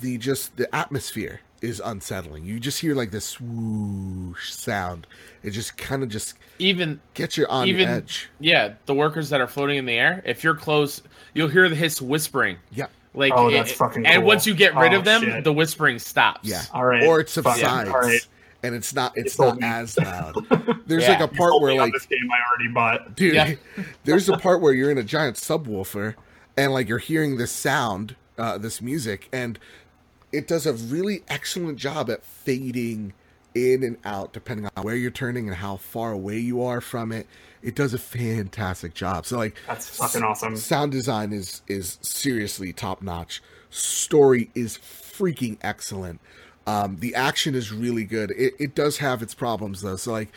the 0.00 0.18
just 0.18 0.56
the 0.56 0.72
atmosphere 0.74 1.40
is 1.62 1.80
unsettling. 1.84 2.44
You 2.44 2.60
just 2.60 2.80
hear 2.80 2.94
like 2.94 3.10
this 3.10 3.24
swoosh 3.24 4.50
sound. 4.52 5.06
It 5.42 5.50
just 5.50 5.76
kind 5.76 6.02
of 6.02 6.08
just 6.08 6.34
Even 6.58 7.00
gets 7.14 7.36
you 7.36 7.46
on 7.46 7.68
even 7.68 7.88
edge. 7.88 8.28
yeah, 8.40 8.74
the 8.86 8.94
workers 8.94 9.30
that 9.30 9.40
are 9.40 9.46
floating 9.46 9.78
in 9.78 9.86
the 9.86 9.94
air. 9.94 10.22
If 10.26 10.44
you're 10.44 10.54
close, 10.54 11.02
you'll 11.32 11.48
hear 11.48 11.68
the 11.68 11.74
hiss 11.74 12.00
whispering. 12.02 12.56
Yeah. 12.70 12.86
Like 13.14 13.32
Oh, 13.34 13.48
it- 13.48 13.52
that's 13.52 13.72
fucking 13.72 14.04
And 14.06 14.16
cool. 14.18 14.26
once 14.26 14.46
you 14.46 14.54
get 14.54 14.74
rid 14.76 14.92
Oh, 14.92 14.98
of 14.98 15.04
them, 15.04 15.22
shit. 15.22 15.44
the 15.44 15.52
whispering 15.52 15.98
stops. 15.98 16.48
Yeah. 16.48 16.62
All 16.72 16.84
right. 16.84 17.04
Or 17.04 17.20
it 17.20 17.28
subsides. 17.30 17.60
yeah. 17.62 17.92
All 17.92 18.00
right. 18.00 18.26
And 18.62 18.74
it's 18.74 18.94
not 18.94 19.16
it's 19.16 19.34
sold 19.34 19.60
not 19.60 19.68
me. 19.70 19.82
as 19.82 19.98
loud. 19.98 20.34
There's 20.86 21.04
Yeah. 21.04 21.10
like 21.10 21.20
a 21.20 21.28
part 21.28 21.60
where 21.62 21.74
like 21.76 21.92
this 21.92 22.06
game 22.06 22.18
I 22.32 22.38
already 22.50 22.72
bought. 22.74 23.14
dude 23.16 23.34
Yeah. 23.34 23.54
there's 24.04 24.28
a 24.28 24.36
part 24.36 24.60
where 24.60 24.72
you're 24.72 24.90
in 24.90 24.98
a 24.98 25.02
giant 25.02 25.36
subwoofer 25.36 26.14
and 26.56 26.72
like 26.72 26.88
you're 26.88 26.98
hearing 26.98 27.36
this 27.36 27.52
sound, 27.52 28.16
uh, 28.38 28.58
this 28.58 28.80
music, 28.82 29.28
and 29.32 29.58
it 30.34 30.48
does 30.48 30.66
a 30.66 30.72
really 30.72 31.22
excellent 31.28 31.78
job 31.78 32.10
at 32.10 32.24
fading 32.24 33.12
in 33.54 33.84
and 33.84 33.96
out 34.04 34.32
depending 34.32 34.68
on 34.76 34.82
where 34.82 34.96
you're 34.96 35.10
turning 35.10 35.46
and 35.46 35.56
how 35.56 35.76
far 35.76 36.12
away 36.12 36.38
you 36.38 36.62
are 36.62 36.80
from 36.80 37.12
it. 37.12 37.26
It 37.62 37.74
does 37.76 37.94
a 37.94 37.98
fantastic 37.98 38.94
job. 38.94 39.26
So 39.26 39.38
like 39.38 39.56
That's 39.66 39.96
fucking 39.96 40.22
awesome. 40.22 40.56
sound 40.56 40.92
design 40.92 41.32
is 41.32 41.62
is 41.68 41.98
seriously 42.02 42.72
top 42.72 43.00
notch. 43.00 43.42
Story 43.70 44.50
is 44.54 44.78
freaking 44.78 45.56
excellent. 45.62 46.20
Um, 46.66 46.96
the 47.00 47.14
action 47.14 47.54
is 47.54 47.72
really 47.72 48.04
good. 48.04 48.30
It, 48.32 48.54
it 48.58 48.74
does 48.74 48.98
have 48.98 49.22
its 49.22 49.34
problems 49.34 49.82
though. 49.82 49.96
So 49.96 50.12
like, 50.12 50.30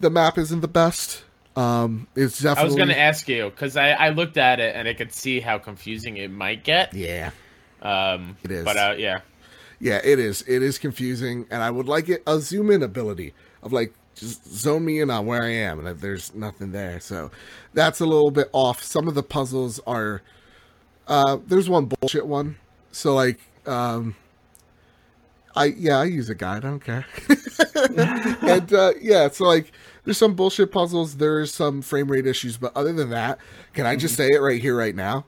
the 0.00 0.10
map 0.10 0.38
isn't 0.38 0.60
the 0.60 0.68
best. 0.68 1.24
Um, 1.56 2.08
it's 2.16 2.40
definitely. 2.40 2.62
I 2.62 2.64
was 2.64 2.74
going 2.74 2.88
to 2.88 2.98
ask 2.98 3.28
you 3.28 3.50
because 3.50 3.76
I, 3.76 3.90
I 3.90 4.08
looked 4.10 4.36
at 4.36 4.60
it 4.60 4.74
and 4.74 4.88
I 4.88 4.94
could 4.94 5.12
see 5.12 5.40
how 5.40 5.58
confusing 5.58 6.16
it 6.16 6.30
might 6.30 6.64
get. 6.64 6.92
Yeah, 6.92 7.30
Um, 7.84 8.36
It 8.42 8.50
is. 8.50 8.64
But 8.64 8.76
uh, 8.76 8.94
yeah, 8.96 9.20
yeah, 9.78 10.00
it 10.02 10.18
is. 10.18 10.42
It 10.48 10.62
is 10.62 10.78
confusing, 10.78 11.46
and 11.50 11.62
I 11.62 11.70
would 11.70 11.86
like 11.86 12.08
it 12.08 12.22
a 12.26 12.40
zoom 12.40 12.70
in 12.70 12.82
ability 12.82 13.34
of 13.62 13.72
like 13.72 13.92
just 14.14 14.46
zone 14.46 14.84
me 14.84 15.00
in 15.00 15.10
on 15.10 15.26
where 15.26 15.42
I 15.42 15.50
am, 15.50 15.84
and 15.84 16.00
there's 16.00 16.34
nothing 16.34 16.72
there. 16.72 17.00
So 17.00 17.30
that's 17.72 18.00
a 18.00 18.06
little 18.06 18.30
bit 18.30 18.48
off. 18.52 18.82
Some 18.82 19.08
of 19.08 19.14
the 19.14 19.22
puzzles 19.22 19.80
are. 19.86 20.22
Uh, 21.06 21.38
there's 21.46 21.68
one 21.68 21.86
bullshit 21.86 22.26
one. 22.26 22.56
So 22.92 23.14
like, 23.14 23.38
um, 23.66 24.14
I 25.54 25.66
yeah, 25.66 25.98
I 25.98 26.04
use 26.04 26.30
a 26.30 26.34
guide. 26.34 26.64
I 26.64 26.68
don't 26.68 26.80
care. 26.80 27.04
and 28.42 28.72
uh, 28.72 28.92
yeah, 29.00 29.28
so 29.28 29.44
like, 29.44 29.72
there's 30.04 30.16
some 30.16 30.34
bullshit 30.34 30.72
puzzles. 30.72 31.16
There's 31.16 31.52
some 31.52 31.82
frame 31.82 32.10
rate 32.10 32.26
issues, 32.26 32.56
but 32.56 32.74
other 32.76 32.92
than 32.92 33.10
that, 33.10 33.38
can 33.74 33.84
I 33.84 33.96
just 33.96 34.16
say 34.16 34.28
it 34.28 34.40
right 34.40 34.60
here, 34.60 34.76
right 34.76 34.94
now? 34.94 35.26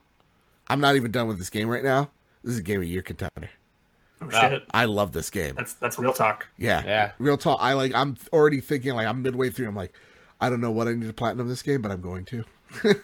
I'm 0.69 0.81
not 0.81 0.97
even 0.97 1.11
done 1.11 1.29
with 1.29 1.39
this 1.39 1.51
game 1.51 1.69
right 1.69 1.85
now. 1.85 2.11
This 2.47 2.55
is 2.55 2.61
a 2.61 2.63
game 2.63 2.81
of 2.81 2.87
year 2.87 3.03
contender. 3.03 3.51
Oh 4.23 4.31
shit. 4.31 4.63
I 4.71 4.85
love 4.87 5.11
this 5.13 5.29
game. 5.31 5.55
That's 5.57 5.75
that's 5.75 5.99
real 5.99 6.13
talk. 6.13 6.47
Yeah. 6.57 6.83
Yeah. 6.87 7.13
Real 7.19 7.37
talk. 7.37 7.59
I 7.61 7.73
like 7.75 7.93
I'm 7.95 8.17
already 8.33 8.61
thinking 8.61 8.95
like 8.95 9.07
I'm 9.07 9.21
midway 9.21 9.51
through. 9.51 9.67
I'm 9.69 9.75
like, 9.77 9.93
I 10.41 10.49
don't 10.49 10.61
know 10.61 10.71
what 10.71 10.87
I 10.89 10.95
need 10.95 11.09
to 11.09 11.13
platinum 11.13 11.49
this 11.49 11.61
game, 11.63 11.83
but 11.83 11.91
I'm 11.91 12.01
going 12.01 12.25
to. 12.27 12.45
like 12.85 12.95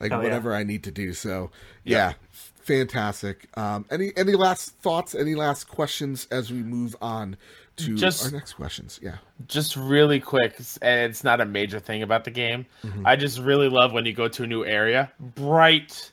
Hell 0.00 0.08
yeah. 0.10 0.16
whatever 0.16 0.54
I 0.54 0.64
need 0.64 0.84
to 0.84 0.90
do. 0.90 1.12
So 1.12 1.50
yeah. 1.84 2.14
Fantastic. 2.62 3.46
Um 3.58 3.84
any 3.90 4.12
any 4.16 4.32
last 4.32 4.74
thoughts, 4.80 5.14
any 5.14 5.34
last 5.34 5.68
questions 5.68 6.26
as 6.30 6.50
we 6.50 6.62
move 6.62 6.96
on 7.02 7.36
to 7.76 7.94
Just- 7.96 8.24
our 8.24 8.30
next 8.30 8.54
questions? 8.54 9.00
Yeah. 9.02 9.16
just 9.48 9.76
really 9.76 10.20
quick, 10.20 10.56
and 10.80 11.10
it's 11.10 11.24
not 11.24 11.40
a 11.40 11.44
major 11.44 11.80
thing 11.80 12.02
about 12.02 12.24
the 12.24 12.30
game. 12.30 12.64
I 13.04 13.16
just 13.16 13.38
really 13.38 13.68
love 13.68 13.92
when 13.92 14.06
you 14.06 14.12
go 14.12 14.28
to 14.28 14.44
a 14.44 14.46
new 14.46 14.64
area, 14.64 15.10
bright, 15.18 16.11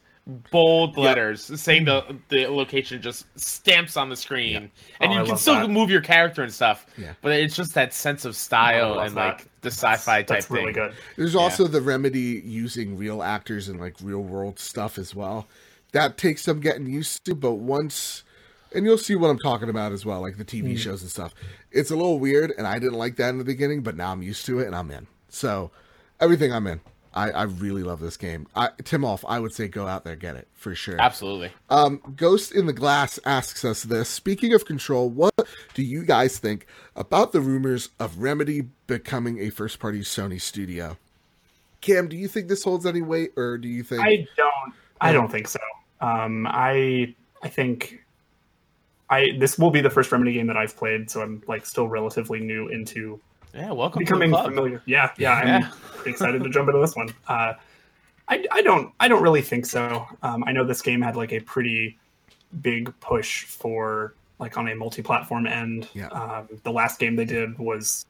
bold 0.51 0.97
letters 0.97 1.43
saying 1.59 1.85
the 1.85 2.17
the 2.29 2.47
location 2.47 3.01
just 3.01 3.25
stamps 3.39 3.97
on 3.97 4.09
the 4.09 4.15
screen, 4.15 4.71
and 4.99 5.11
Oh, 5.11 5.13
you 5.13 5.21
I 5.21 5.25
can 5.25 5.37
still 5.37 5.55
that. 5.55 5.69
move 5.69 5.89
your 5.89 6.01
character 6.01 6.43
and 6.43 6.53
stuff. 6.53 6.85
Yeah. 6.97 7.13
But 7.21 7.33
it's 7.33 7.55
just 7.55 7.73
that 7.73 7.93
sense 7.93 8.25
of 8.25 8.35
style 8.35 8.93
oh, 8.93 8.95
love 8.95 9.07
and 9.07 9.17
that. 9.17 9.37
like 9.37 9.47
the 9.61 9.71
sci-fi 9.71 10.19
type 10.19 10.27
That's 10.27 10.45
thing. 10.47 10.57
really 10.57 10.73
good. 10.73 10.93
There's 11.15 11.35
also 11.35 11.67
the 11.67 11.81
remedy 11.81 12.41
using 12.45 12.97
real 12.97 13.21
actors 13.23 13.67
and 13.67 13.79
like 13.79 13.95
real 14.01 14.21
world 14.21 14.59
stuff 14.59 14.97
as 14.97 15.13
well. 15.13 15.47
That 15.91 16.17
takes 16.17 16.43
some 16.43 16.59
getting 16.59 16.85
used 16.85 17.25
to, 17.25 17.35
but 17.35 17.55
once 17.55 18.23
and 18.73 18.85
you'll 18.85 18.97
see 18.97 19.15
what 19.15 19.29
I'm 19.29 19.39
talking 19.39 19.69
about 19.69 19.91
as 19.91 20.05
well, 20.05 20.21
like 20.21 20.37
the 20.37 20.45
TV 20.45 20.63
mm-hmm. 20.63 20.75
shows 20.75 21.01
and 21.01 21.09
stuff. 21.09 21.33
It's 21.71 21.91
a 21.91 21.95
little 21.95 22.19
weird, 22.19 22.53
and 22.57 22.67
I 22.67 22.79
didn't 22.79 22.97
like 22.97 23.15
that 23.15 23.29
in 23.29 23.37
the 23.37 23.43
beginning, 23.43 23.81
but 23.81 23.95
now 23.95 24.11
I'm 24.11 24.21
used 24.21 24.45
to 24.45 24.59
it 24.59 24.67
and 24.67 24.75
I'm 24.75 24.91
in. 24.91 25.07
So 25.29 25.71
everything 26.19 26.53
I'm 26.53 26.67
in. 26.67 26.81
I, 27.19 27.31
I 27.31 27.43
really 27.43 27.83
love 27.83 27.99
this 27.99 28.15
game. 28.15 28.47
I, 28.55 28.69
Tim 28.85 29.03
off, 29.03 29.25
I 29.27 29.39
would 29.39 29.53
say 29.53 29.67
go 29.67 29.87
out 29.87 30.05
there 30.05 30.15
get 30.15 30.37
it 30.37 30.47
for 30.53 30.73
sure. 30.73 30.95
Absolutely. 30.99 31.51
Um, 31.69 32.01
Ghost 32.15 32.53
in 32.53 32.65
the 32.65 32.71
Glass 32.71 33.19
asks 33.25 33.65
us 33.65 33.83
this. 33.83 34.07
Speaking 34.07 34.53
of 34.53 34.63
control, 34.63 35.09
what 35.09 35.33
do 35.73 35.83
you 35.83 36.05
guys 36.05 36.39
think 36.39 36.65
about 36.95 37.33
the 37.33 37.41
rumors 37.41 37.89
of 37.99 38.19
Remedy 38.19 38.69
becoming 38.87 39.39
a 39.39 39.49
first 39.49 39.79
party 39.79 39.99
Sony 39.99 40.39
studio? 40.39 40.97
Cam, 41.81 42.07
do 42.07 42.15
you 42.15 42.29
think 42.29 42.47
this 42.47 42.63
holds 42.63 42.85
any 42.85 43.01
weight, 43.01 43.33
or 43.35 43.57
do 43.57 43.67
you 43.67 43.83
think? 43.83 44.01
I 44.01 44.25
don't. 44.37 44.73
I 45.01 45.11
don't 45.11 45.29
think 45.29 45.47
so. 45.49 45.59
Um, 45.99 46.47
I 46.47 47.15
I 47.41 47.49
think 47.49 48.01
I 49.09 49.27
this 49.37 49.57
will 49.57 49.71
be 49.71 49.81
the 49.81 49.89
first 49.89 50.11
Remedy 50.11 50.33
game 50.33 50.47
that 50.47 50.57
I've 50.57 50.75
played, 50.75 51.09
so 51.09 51.21
I'm 51.21 51.43
like 51.47 51.65
still 51.65 51.87
relatively 51.87 52.39
new 52.39 52.67
into 52.69 53.19
Yeah. 53.53 53.71
Welcome 53.71 53.99
becoming 53.99 54.29
to 54.31 54.37
the 54.37 54.41
club. 54.41 54.51
familiar. 54.53 54.81
Yeah, 54.85 55.11
yeah, 55.17 55.33
I'm 55.33 55.47
Yeah. 55.47 55.71
excited 56.05 56.43
to 56.43 56.49
jump 56.49 56.69
into 56.69 56.79
this 56.81 56.95
one. 56.95 57.09
Uh, 57.27 57.53
I 58.27 58.45
I 58.51 58.61
don't 58.61 58.93
I 58.99 59.07
don't 59.07 59.23
really 59.23 59.41
think 59.41 59.65
so. 59.65 60.05
Um, 60.21 60.43
I 60.45 60.51
know 60.51 60.63
this 60.63 60.81
game 60.81 61.01
had 61.01 61.15
like 61.15 61.33
a 61.33 61.39
pretty 61.39 61.97
big 62.61 62.93
push 62.99 63.45
for 63.45 64.13
like 64.39 64.57
on 64.57 64.67
a 64.69 64.75
multi-platform 64.75 65.47
end. 65.47 65.87
Yeah. 65.93 66.07
Um, 66.07 66.47
the 66.63 66.71
last 66.71 66.99
game 66.99 67.15
they 67.15 67.25
did 67.25 67.57
was 67.57 68.05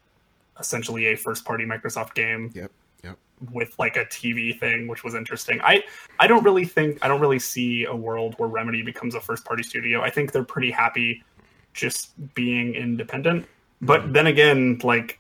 essentially 0.60 1.08
a 1.08 1.16
first-party 1.16 1.66
Microsoft 1.66 2.14
game 2.14 2.52
Yep. 2.54 2.72
Yep. 3.04 3.18
with 3.52 3.74
like 3.80 3.96
a 3.96 4.06
TV 4.06 4.58
thing, 4.60 4.88
which 4.88 5.04
was 5.06 5.16
interesting. 5.16 5.60
I 5.62 5.84
I 6.20 6.28
don't 6.28 6.44
really 6.44 6.66
think 6.66 7.00
I 7.04 7.08
don't 7.08 7.22
really 7.22 7.40
see 7.40 7.86
a 7.86 7.96
world 7.96 8.36
where 8.38 8.50
Remedy 8.50 8.82
becomes 8.82 9.16
a 9.16 9.22
first 9.22 9.46
party 9.46 9.64
studio. 9.64 10.02
I 10.02 10.10
think 10.10 10.34
they're 10.34 10.44
pretty 10.44 10.72
happy 10.72 11.24
just 11.74 12.12
being 12.36 12.76
independent. 12.76 13.46
But 13.82 14.12
then 14.12 14.28
again, 14.28 14.80
like 14.84 15.19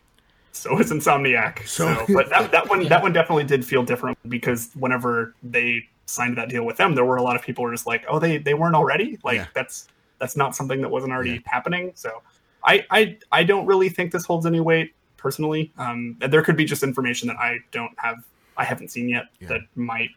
so 0.60 0.78
is 0.80 0.92
Insomniac. 0.92 1.68
So, 1.68 1.94
So- 2.08 2.14
but 2.14 2.30
that, 2.30 2.52
that 2.52 2.70
one 2.70 2.88
that 2.88 3.02
one 3.06 3.14
definitely 3.14 3.44
did 3.46 3.66
feel 3.66 3.84
different 3.84 4.18
because 4.28 4.70
whenever 4.76 5.34
they 5.44 5.88
signed 6.06 6.38
that 6.38 6.50
deal 6.50 6.66
with 6.66 6.78
them, 6.78 6.96
there 6.96 7.06
were 7.06 7.18
a 7.18 7.24
lot 7.24 7.36
of 7.36 7.42
people 7.42 7.64
who 7.64 7.70
were 7.70 7.74
just 7.76 7.88
like, 7.88 8.04
oh, 8.10 8.20
they 8.20 8.38
they 8.38 8.54
weren't 8.54 8.76
already. 8.76 9.18
Like 9.24 9.36
Yeah. 9.38 9.46
that's 9.54 9.88
that's 10.20 10.36
not 10.36 10.56
something 10.56 10.82
that 10.82 10.90
wasn't 10.90 11.14
already 11.14 11.32
Yeah. 11.32 11.40
happening. 11.46 11.92
So 11.96 12.22
I, 12.64 12.86
I 12.92 13.18
I 13.32 13.44
don't 13.44 13.66
really 13.66 13.90
think 13.90 14.12
this 14.12 14.26
holds 14.26 14.46
any 14.46 14.60
weight 14.60 14.94
personally. 15.18 15.72
Um, 15.78 16.18
there 16.20 16.42
could 16.42 16.58
be 16.58 16.66
just 16.66 16.84
information 16.84 17.28
that 17.28 17.38
I 17.38 17.60
don't 17.72 17.92
have, 17.98 18.18
I 18.58 18.64
haven't 18.66 18.90
seen 18.90 19.08
yet 19.10 19.26
Yeah. 19.40 19.48
that 19.50 19.62
might 19.76 20.10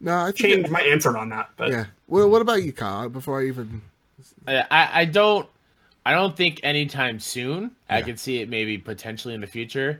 No, 0.00 0.16
I 0.16 0.24
think. 0.26 0.36
change 0.36 0.64
It, 0.66 0.70
my 0.70 0.80
answer 0.82 1.16
on 1.16 1.28
that. 1.30 1.50
But 1.56 1.70
yeah. 1.70 1.84
Well, 2.06 2.28
what 2.30 2.40
about 2.42 2.62
you, 2.62 2.72
Kyle? 2.72 3.08
Before 3.08 3.40
I 3.40 3.46
even. 3.46 3.82
I, 4.46 4.64
I 4.70 4.90
I 5.00 5.04
don't 5.06 5.48
I 6.08 6.12
don't 6.12 6.34
think 6.34 6.60
anytime 6.62 7.20
soon. 7.20 7.72
I 7.90 7.98
Yeah. 7.98 8.04
can 8.06 8.16
see 8.16 8.40
it 8.40 8.48
maybe 8.48 8.78
potentially 8.78 9.34
in 9.34 9.40
the 9.42 9.46
future. 9.46 9.98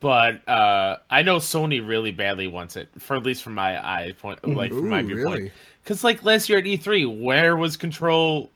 But 0.00 0.46
uh, 0.46 0.98
I 1.08 1.22
know 1.22 1.36
Sony 1.36 1.86
really 1.86 2.10
badly 2.12 2.46
wants 2.48 2.76
it, 2.76 2.88
for 2.98 3.16
at 3.16 3.22
least 3.22 3.42
from 3.42 3.54
my 3.54 3.78
eye 3.78 4.12
point, 4.20 4.46
like 4.46 4.70
from 4.72 4.88
my 4.90 5.00
Ooh, 5.00 5.06
viewpoint. 5.06 5.38
really? 5.40 5.52
Because 5.82 6.04
like 6.04 6.22
last 6.22 6.48
year 6.50 6.58
at 6.58 6.64
E3, 6.64 7.22
where 7.22 7.56
was 7.56 7.76
Control 7.78 8.50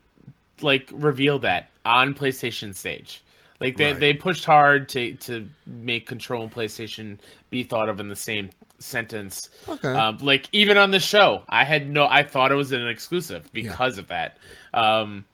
like 0.60 0.90
revealed 0.93 1.43
that 1.43 1.70
on 1.86 2.12
PlayStation 2.14 2.74
stage? 2.74 3.23
Like 3.60 3.77
they, 3.78 3.93
Right. 3.93 4.01
they 4.01 4.12
pushed 4.12 4.44
hard 4.44 4.89
to 4.90 5.14
to 5.14 5.48
make 5.66 6.06
Control 6.06 6.43
and 6.43 6.52
PlayStation 6.52 7.19
be 7.48 7.62
thought 7.62 7.89
of 7.89 8.01
in 8.01 8.09
the 8.09 8.16
same 8.16 8.51
sentence. 8.81 9.48
Okay. 9.69 9.89
Um, 9.94 10.19
like 10.20 10.48
even 10.52 10.77
on 10.77 10.90
the 10.90 11.01
show, 11.01 11.44
I 11.48 11.64
had 11.64 11.89
no, 11.89 12.06
I 12.09 12.24
thought 12.24 12.52
it 12.52 12.56
was 12.56 12.73
an 12.73 12.86
exclusive 12.86 13.48
because 13.55 13.97
of 13.97 14.09
that. 14.09 14.36
Um, 14.74 15.24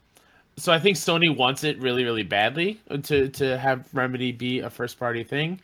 so 0.58 0.72
I 0.72 0.78
think 0.78 0.96
Sony 0.96 1.34
wants 1.34 1.64
it 1.64 1.78
really, 1.78 2.04
really 2.04 2.22
badly 2.22 2.80
to 3.04 3.28
to 3.28 3.58
have 3.58 3.88
Remedy 3.92 4.32
be 4.32 4.60
a 4.60 4.70
first 4.70 4.98
party 4.98 5.24
thing. 5.24 5.60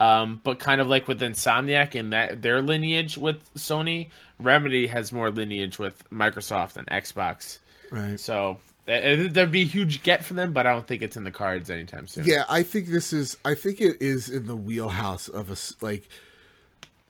Um, 0.00 0.40
but 0.42 0.58
kind 0.58 0.80
of 0.80 0.88
like 0.88 1.06
with 1.06 1.20
Insomniac 1.20 1.98
and 1.98 2.12
that 2.12 2.42
their 2.42 2.60
lineage 2.60 3.16
with 3.16 3.36
Sony, 3.54 4.08
Remedy 4.40 4.86
has 4.88 5.12
more 5.12 5.30
lineage 5.30 5.78
with 5.78 6.02
Microsoft 6.10 6.76
and 6.76 6.86
Xbox. 6.88 7.58
right. 7.90 8.18
So 8.18 8.58
uh, 8.86 9.28
there'd 9.30 9.52
be 9.52 9.62
a 9.62 9.66
huge 9.66 10.02
get 10.02 10.24
for 10.24 10.34
them, 10.34 10.52
but 10.52 10.66
I 10.66 10.72
don't 10.72 10.86
think 10.86 11.00
it's 11.00 11.16
in 11.16 11.24
the 11.24 11.30
cards 11.30 11.70
anytime 11.70 12.06
soon. 12.06 12.24
Yeah, 12.24 12.44
I 12.48 12.62
think 12.62 12.88
this 12.88 13.12
is. 13.12 13.36
I 13.44 13.54
think 13.54 13.80
it 13.80 13.96
is 14.00 14.28
in 14.28 14.46
the 14.46 14.56
wheelhouse 14.56 15.28
of 15.28 15.50
a 15.50 15.56
like. 15.84 16.08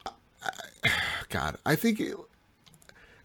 God, 1.31 1.57
I 1.65 1.75
think 1.75 1.99
it, 2.01 2.15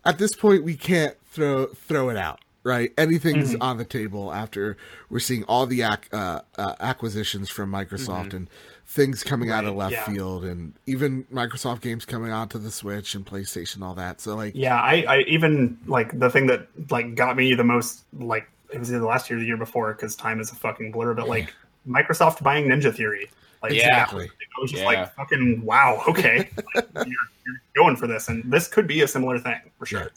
at 0.05 0.17
this 0.17 0.35
point 0.35 0.63
we 0.63 0.75
can't 0.75 1.15
throw 1.31 1.67
throw 1.67 2.09
it 2.09 2.17
out. 2.17 2.39
Right, 2.63 2.91
anything's 2.97 3.53
Mm-hmm. 3.53 3.61
on 3.61 3.77
the 3.77 3.85
table 3.85 4.33
after 4.33 4.75
we're 5.09 5.19
seeing 5.19 5.43
all 5.45 5.65
the 5.65 5.81
ac- 5.83 6.09
uh, 6.11 6.41
uh, 6.57 6.75
acquisitions 6.81 7.49
from 7.49 7.71
Microsoft 7.71 8.27
Mm-hmm. 8.29 8.35
and 8.37 8.49
things 8.85 9.23
coming 9.23 9.49
out 9.49 9.63
of 9.65 9.75
left 9.75 9.93
yeah. 9.93 10.03
field, 10.05 10.43
and 10.43 10.73
even 10.85 11.23
Microsoft 11.33 11.79
games 11.81 12.03
coming 12.05 12.31
onto 12.31 12.57
the 12.59 12.69
Switch 12.69 13.15
and 13.15 13.25
PlayStation, 13.25 13.81
all 13.81 13.93
that. 13.95 14.19
So 14.19 14.35
like, 14.35 14.53
yeah, 14.55 14.75
I, 14.81 15.05
I 15.07 15.19
even 15.21 15.77
like 15.87 16.19
the 16.19 16.29
thing 16.29 16.47
that 16.47 16.67
like 16.89 17.15
got 17.15 17.37
me 17.37 17.53
the 17.53 17.63
most 17.63 18.03
like 18.13 18.49
it 18.73 18.77
was 18.79 18.91
either 18.91 19.05
last 19.05 19.29
year 19.29 19.37
or 19.37 19.41
the 19.41 19.47
year 19.47 19.57
before 19.57 19.93
because 19.93 20.15
time 20.17 20.39
is 20.41 20.51
a 20.51 20.55
fucking 20.55 20.91
blur. 20.91 21.13
But 21.13 21.29
like 21.29 21.53
Microsoft 21.87 22.43
buying 22.43 22.65
Ninja 22.67 22.93
Theory, 22.93 23.29
like 23.63 23.71
Yeah. 23.71 23.85
Exactly. 23.87 24.25
I 24.25 24.61
was 24.61 24.71
just 24.71 24.83
Yeah. 24.83 24.87
like 24.89 25.13
fucking 25.15 25.63
wow, 25.63 26.03
okay, 26.09 26.49
like, 26.75 26.87
you're, 26.95 27.05
you're 27.45 27.61
going 27.77 27.95
for 27.95 28.05
this, 28.07 28.27
and 28.27 28.43
this 28.51 28.67
could 28.67 28.85
be 28.85 29.01
a 29.01 29.07
similar 29.07 29.39
thing 29.39 29.61
for 29.77 29.85
sure. 29.85 30.11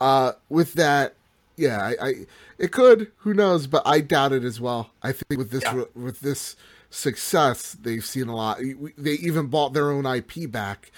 uh, 0.00 0.32
with 0.50 0.74
that, 0.74 1.14
yeah, 1.58 1.80
I, 2.00 2.06
I 2.08 2.14
it 2.58 2.72
could. 2.72 3.10
Who 3.18 3.34
knows? 3.34 3.66
But 3.66 3.82
I 3.84 4.00
doubt 4.00 4.32
it 4.32 4.44
as 4.44 4.60
well. 4.60 4.90
I 5.02 5.12
think 5.12 5.38
with 5.38 5.50
this 5.50 5.62
Yeah. 5.64 5.84
with 5.94 6.20
this 6.20 6.56
success, 6.90 7.72
they've 7.80 8.04
seen 8.04 8.28
a 8.28 8.36
lot. 8.36 8.58
They 8.96 9.12
even 9.14 9.46
bought 9.46 9.72
their 9.72 9.90
own 9.90 10.06
IP 10.06 10.50
back. 10.50 10.90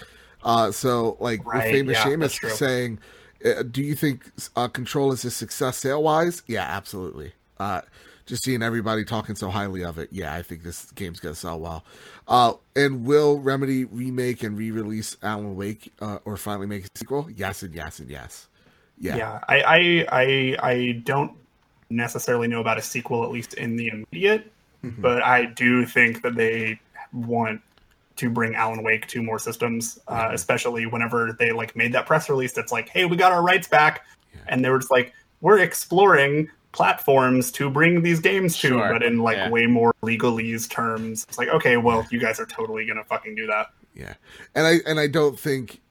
Uh, 0.43 0.71
so 0.71 1.17
like 1.19 1.45
with 1.45 1.63
famous 1.63 1.97
yeah, 1.97 2.05
Seamus 2.05 2.51
saying, 2.51 2.99
uh, 3.45 3.63
"Do 3.63 3.81
you 3.81 3.95
think 3.95 4.31
uh, 4.55 4.67
Control 4.67 5.11
is 5.11 5.23
a 5.25 5.31
success 5.31 5.77
sale 5.77 6.01
wise?" 6.01 6.41
Yeah, 6.47 6.63
absolutely. 6.63 7.33
Uh, 7.59 7.81
just 8.25 8.43
seeing 8.43 8.63
everybody 8.63 9.03
talking 9.03 9.35
so 9.35 9.49
highly 9.49 9.83
of 9.83 9.97
it, 9.97 10.09
yeah, 10.11 10.33
I 10.33 10.41
think 10.41 10.63
this 10.63 10.89
game's 10.91 11.19
gonna 11.19 11.35
sell 11.35 11.59
well. 11.59 11.83
Uh, 12.27 12.53
and 12.75 13.05
will 13.05 13.39
Remedy 13.39 13.83
remake 13.85 14.41
and 14.41 14.57
re-release 14.57 15.17
Alan 15.21 15.55
Wake 15.55 15.91
uh, 15.99 16.19
or 16.25 16.37
finally 16.37 16.65
make 16.67 16.85
a 16.85 16.89
sequel? 16.95 17.29
Yes, 17.35 17.61
and 17.61 17.75
yes, 17.75 17.99
and 17.99 18.09
yes. 18.09 18.47
Yeah. 19.01 19.17
Yeah, 19.17 19.39
I, 19.49 19.61
I 19.61 20.05
I 20.11 20.57
I 20.71 20.91
don't 21.03 21.33
necessarily 21.89 22.47
know 22.47 22.61
about 22.61 22.77
a 22.77 22.81
sequel, 22.81 23.23
at 23.23 23.31
least 23.31 23.55
in 23.55 23.75
the 23.75 23.87
immediate, 23.89 24.51
Mm-hmm. 24.83 25.01
but 25.01 25.21
I 25.21 25.45
do 25.45 25.85
think 25.85 26.21
that 26.23 26.33
they 26.35 26.79
want 27.13 27.61
to 28.15 28.29
bring 28.31 28.55
Alan 28.55 28.81
Wake 28.83 29.05
to 29.07 29.21
more 29.21 29.37
systems, 29.37 29.99
uh, 30.07 30.29
especially 30.31 30.85
whenever 30.87 31.35
they 31.37 31.51
like 31.51 31.75
made 31.75 31.93
that 31.93 32.05
press 32.07 32.29
release 32.29 32.51
that's 32.53 32.71
like, 32.71 32.89
"Hey, 32.89 33.05
we 33.05 33.15
got 33.17 33.31
our 33.31 33.43
rights 33.43 33.67
back," 33.67 34.05
and 34.47 34.63
they 34.65 34.69
were 34.69 34.79
just 34.79 34.91
like, 34.91 35.13
"We're 35.41 35.59
exploring 35.59 36.49
platforms 36.71 37.51
to 37.51 37.69
bring 37.69 38.01
these 38.01 38.19
games 38.19 38.57
to, 38.59 38.69
Sure, 38.69 38.93
but 38.93 39.03
in 39.03 39.19
like 39.19 39.35
yeah. 39.37 39.49
way 39.49 39.65
more 39.67 39.93
legalese 40.03 40.69
terms. 40.69 41.25
It's 41.27 41.37
like, 41.37 41.49
okay, 41.49 41.75
well, 41.77 42.07
you 42.09 42.19
guys 42.19 42.39
are 42.39 42.45
totally 42.45 42.85
gonna 42.85 43.03
fucking 43.03 43.35
do 43.35 43.45
that. 43.47 43.67
Yeah, 43.93 44.13
and 44.55 44.65
I 44.65 44.75
and 44.87 44.99
I 44.99 45.07
don't 45.07 45.37
think, 45.39 45.81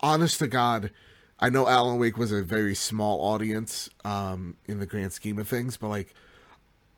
honest 0.00 0.38
to 0.40 0.46
God, 0.46 0.90
I 1.40 1.50
know 1.50 1.68
Alan 1.68 1.98
Wake 1.98 2.16
was 2.16 2.32
a 2.32 2.42
very 2.42 2.74
small 2.74 3.20
audience 3.20 3.88
um, 4.04 4.56
in 4.66 4.80
the 4.80 4.86
grand 4.86 5.12
scheme 5.12 5.38
of 5.38 5.46
things, 5.48 5.76
but 5.76 5.88
like 5.88 6.14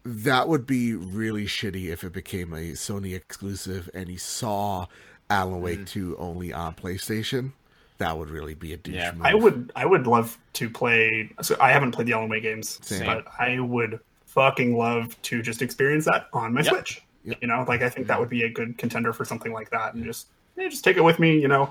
that 0.05 0.49
would 0.49 0.67
be 0.67 0.95
really 0.95 1.45
shitty 1.45 1.91
if 1.91 2.05
it 2.05 2.12
became 2.12 2.53
a 2.55 2.73
Sony 2.73 3.15
exclusive 3.15 3.91
and 3.93 4.09
he 4.09 4.17
saw 4.17 4.87
Alan 5.29 5.61
Wake 5.61 5.87
two 5.87 6.17
only 6.19 6.53
on 6.53 6.75
PlayStation. 6.75 7.53
That 7.99 8.17
would 8.17 8.31
really 8.31 8.55
be 8.55 8.73
a 8.73 8.79
douche 8.79 8.95
Yeah. 8.95 9.12
move. 9.12 9.27
I 9.27 9.35
would 9.35 9.73
I 9.77 9.85
would 9.85 10.07
love 10.07 10.39
to 10.55 10.71
play. 10.71 11.31
So 11.43 11.55
I 11.61 11.71
haven't 11.73 11.93
played 11.93 12.07
the 12.07 12.15
Alan 12.15 12.31
Wake 12.31 12.45
games, 12.45 12.79
Same. 12.83 13.05
but 13.05 13.27
I 13.39 13.61
would 13.61 14.01
fucking 14.25 14.75
love 14.77 15.21
to 15.23 15.43
just 15.43 15.61
experience 15.61 16.07
that 16.07 16.29
on 16.33 16.55
my 16.55 16.62
Yep. 16.62 16.73
Switch. 16.73 17.03
Yep. 17.25 17.39
You 17.43 17.49
know, 17.49 17.65
like 17.69 17.83
I 17.83 17.91
think 17.91 18.07
that 18.07 18.19
would 18.19 18.31
be 18.31 18.45
a 18.45 18.49
good 18.49 18.79
contender 18.79 19.12
for 19.12 19.27
something 19.27 19.53
like 19.53 19.69
that, 19.71 19.93
and 19.93 20.03
just 20.03 20.29
yeah, 20.57 20.69
just 20.69 20.83
take 20.83 20.97
it 20.97 21.05
with 21.05 21.19
me. 21.19 21.39
You 21.39 21.49
know, 21.49 21.71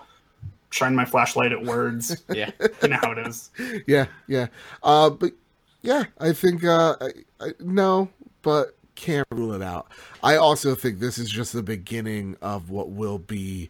shine 0.70 0.96
my 0.96 1.06
flashlight 1.06 1.52
at 1.52 1.64
words. 1.64 2.24
Yeah. 2.34 2.52
you 2.82 2.90
know 2.90 2.98
how 3.02 3.12
it 3.12 3.28
is. 3.28 3.50
yeah, 3.88 4.06
yeah. 4.28 4.48
Uh, 4.84 5.10
but 5.10 5.34
yeah, 5.82 6.06
I 6.20 6.34
think 6.34 6.64
uh, 6.64 6.96
I, 7.02 7.10
I, 7.40 7.52
no, 7.60 8.10
but 8.42 8.76
can't 8.96 9.28
rule 9.32 9.54
it 9.54 9.62
out. 9.62 9.88
I 10.22 10.36
also 10.36 10.76
think 10.76 11.00
this 11.00 11.18
is 11.18 11.30
just 11.30 11.54
the 11.54 11.64
beginning 11.64 12.36
of 12.42 12.70
what 12.70 12.90
will 12.90 13.18
be. 13.18 13.70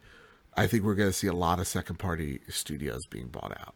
I 0.58 0.68
think 0.68 0.84
we're 0.84 0.96
going 0.96 1.10
to 1.10 1.14
see 1.14 1.28
a 1.28 1.34
lot 1.34 1.60
of 1.60 1.68
second 1.68 2.00
party 2.00 2.42
studios 2.50 3.06
being 3.06 3.28
bought 3.28 3.56
out. 3.60 3.76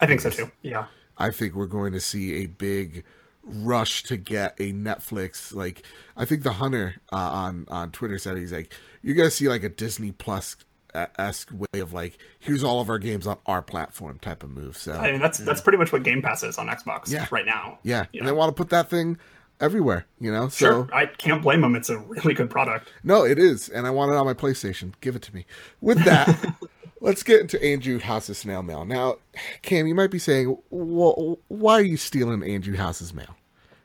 I 0.00 0.06
think 0.06 0.20
so 0.20 0.30
too. 0.30 0.50
Yeah. 0.62 0.86
I 1.18 1.30
think 1.30 1.54
we're 1.54 1.66
going 1.66 1.92
to 1.92 2.00
see 2.00 2.44
a 2.44 2.46
big 2.46 3.04
rush 3.42 4.04
to 4.04 4.16
get 4.16 4.54
a 4.60 4.72
Netflix. 4.72 5.52
Like 5.54 5.82
I 6.16 6.24
think 6.24 6.44
the 6.44 6.54
hunter 6.54 6.96
uh, 7.12 7.16
on 7.16 7.66
on 7.68 7.90
Twitter 7.90 8.18
said 8.18 8.36
he's 8.36 8.52
like, 8.52 8.72
you're 9.02 9.16
going 9.16 9.28
to 9.28 9.34
see 9.34 9.48
like 9.48 9.64
a 9.64 9.68
Disney 9.68 10.12
Plus 10.12 10.56
esque 10.94 11.50
way 11.52 11.80
of 11.80 11.92
like, 11.92 12.18
here's 12.38 12.64
all 12.64 12.80
of 12.80 12.88
our 12.88 12.98
games 12.98 13.26
on 13.26 13.38
our 13.46 13.62
platform 13.62 14.18
type 14.20 14.42
of 14.42 14.50
move. 14.50 14.76
So 14.76 14.92
I 14.92 15.12
mean, 15.12 15.20
that's 15.20 15.38
that's 15.38 15.60
pretty 15.60 15.78
much 15.78 15.92
what 15.92 16.02
Game 16.02 16.22
Pass 16.22 16.42
is 16.42 16.58
on 16.58 16.66
Xbox 16.68 17.10
Yeah. 17.10 17.26
right 17.30 17.46
now. 17.46 17.78
yeah, 17.82 18.06
and 18.12 18.22
know? 18.22 18.26
they 18.26 18.32
want 18.32 18.48
to 18.50 18.54
put 18.60 18.70
that 18.70 18.88
thing 18.90 19.18
everywhere. 19.60 20.06
You 20.20 20.32
know, 20.32 20.48
Sure, 20.48 20.86
so 20.88 20.94
I 20.94 21.06
can't 21.06 21.42
blame 21.42 21.60
them. 21.62 21.74
It's 21.74 21.90
a 21.90 21.98
really 21.98 22.34
good 22.34 22.50
product. 22.50 22.92
no, 23.02 23.24
it 23.24 23.38
is, 23.38 23.68
and 23.68 23.86
I 23.86 23.90
want 23.90 24.12
it 24.12 24.16
on 24.16 24.26
my 24.26 24.34
PlayStation. 24.34 24.92
Give 25.00 25.16
it 25.16 25.22
to 25.22 25.34
me. 25.34 25.46
With 25.80 26.04
that. 26.04 26.54
Let's 27.00 27.22
get 27.22 27.40
into 27.40 27.62
Andrew 27.64 28.00
House's 28.00 28.38
snail 28.38 28.60
mail. 28.64 28.84
Now, 28.84 29.18
Cam, 29.62 29.86
you 29.86 29.94
might 29.94 30.10
be 30.10 30.18
saying, 30.18 30.58
well, 30.70 31.38
why 31.46 31.74
are 31.74 31.80
you 31.82 31.96
stealing 31.96 32.42
Andrew 32.42 32.74
House's 32.76 33.14
mail? 33.14 33.36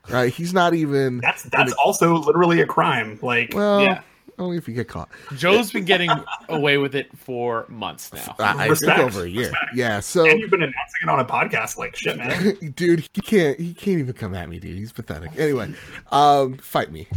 Right? 0.09 0.33
He's 0.33 0.51
not 0.51 0.73
even. 0.73 1.19
That's 1.19 1.43
that's 1.43 1.73
also 1.73 2.15
literally 2.15 2.59
a 2.61 2.65
crime. 2.65 3.19
Like, 3.21 3.53
Well, 3.53 3.81
Yeah. 3.83 4.01
Only 4.39 4.57
if 4.57 4.67
you 4.67 4.73
get 4.73 4.87
caught. 4.87 5.09
Joe's 5.35 5.71
been 5.71 5.85
getting 5.85 6.09
away 6.49 6.77
with 6.77 6.95
it 6.95 7.15
for 7.17 7.65
months 7.69 8.11
now. 8.13 8.35
I, 8.39 8.69
I 8.69 8.75
think 8.75 8.97
over 8.97 9.23
a 9.23 9.29
year. 9.29 9.51
Yeah. 9.73 9.99
So, 9.99 10.25
and 10.25 10.39
you've 10.39 10.49
been 10.49 10.63
announcing 10.63 11.01
it 11.03 11.09
on 11.09 11.19
a 11.19 11.25
podcast. 11.25 11.77
Like, 11.77 11.95
shit, 11.95 12.17
man. 12.17 12.55
dude, 12.75 13.07
he 13.13 13.21
can't. 13.21 13.59
He 13.59 13.73
can't 13.73 13.99
even 13.99 14.13
come 14.13 14.35
at 14.35 14.49
me, 14.49 14.59
dude. 14.59 14.77
He's 14.77 14.91
pathetic. 14.91 15.31
Anyway, 15.37 15.73
um, 16.11 16.57
fight 16.57 16.91
me. 16.91 17.07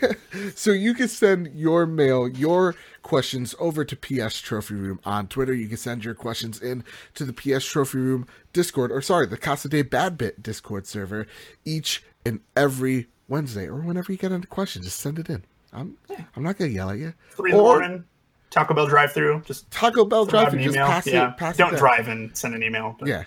so 0.54 0.70
you 0.70 0.94
can 0.94 1.08
send 1.08 1.54
your 1.54 1.86
mail, 1.86 2.28
your 2.28 2.74
questions 3.02 3.54
over 3.58 3.84
to 3.84 3.96
PS 3.96 4.40
Trophy 4.40 4.74
Room 4.74 5.00
on 5.04 5.28
Twitter. 5.28 5.54
You 5.54 5.68
can 5.68 5.76
send 5.76 6.04
your 6.04 6.14
questions 6.14 6.60
in 6.60 6.84
to 7.14 7.24
the 7.24 7.32
PS 7.32 7.64
Trophy 7.64 7.98
Room 7.98 8.26
Discord, 8.52 8.90
or 8.90 9.00
sorry, 9.00 9.26
the 9.26 9.36
Casa 9.36 9.68
de 9.68 9.82
Bad 9.82 10.18
Bit 10.18 10.42
Discord 10.42 10.86
server 10.86 11.26
each 11.64 12.02
and 12.24 12.40
every 12.56 13.06
Wednesday, 13.28 13.66
or 13.66 13.76
whenever 13.76 14.12
you 14.12 14.18
get 14.18 14.32
a 14.32 14.40
question, 14.40 14.82
just 14.82 15.00
send 15.00 15.18
it 15.18 15.30
in. 15.30 15.44
I'm 15.76 15.96
I'm 16.34 16.42
not 16.42 16.58
gonna 16.58 16.70
yell 16.70 16.90
at 16.90 16.98
you. 16.98 17.14
Three 17.32 17.50
in 17.52 17.56
the 17.56 17.62
Or 17.62 17.78
morning, 17.80 18.04
Taco 18.50 18.74
Bell 18.74 18.86
drive 18.86 19.12
through. 19.12 19.42
Just 19.44 19.70
Taco 19.70 20.04
Bell 20.04 20.24
drive 20.24 20.50
through. 20.50 20.62
just 20.64 20.76
pass 20.76 21.06
yeah. 21.06 21.30
it. 21.30 21.36
Pass 21.36 21.56
Don't 21.56 21.74
it 21.74 21.78
drive 21.78 22.08
and 22.08 22.36
send 22.36 22.54
an 22.54 22.62
email. 22.62 22.96
but- 22.98 23.08
Yeah. 23.08 23.24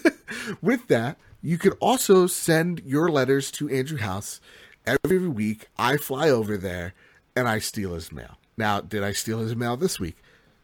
With 0.62 0.86
that, 0.88 1.18
you 1.42 1.58
could 1.58 1.76
also 1.80 2.26
send 2.26 2.80
your 2.84 3.10
letters 3.10 3.50
to 3.52 3.68
Andrew 3.68 3.98
House 3.98 4.40
every 4.86 5.28
week. 5.28 5.66
I 5.78 5.96
fly 5.96 6.30
over 6.30 6.56
there 6.56 6.94
and 7.36 7.48
I 7.48 7.58
steal 7.58 7.94
his 7.94 8.10
mail. 8.12 8.38
Now, 8.56 8.80
did 8.80 9.02
I 9.04 9.12
steal 9.12 9.40
his 9.40 9.54
mail 9.54 9.76
this 9.76 10.00
week? 10.00 10.16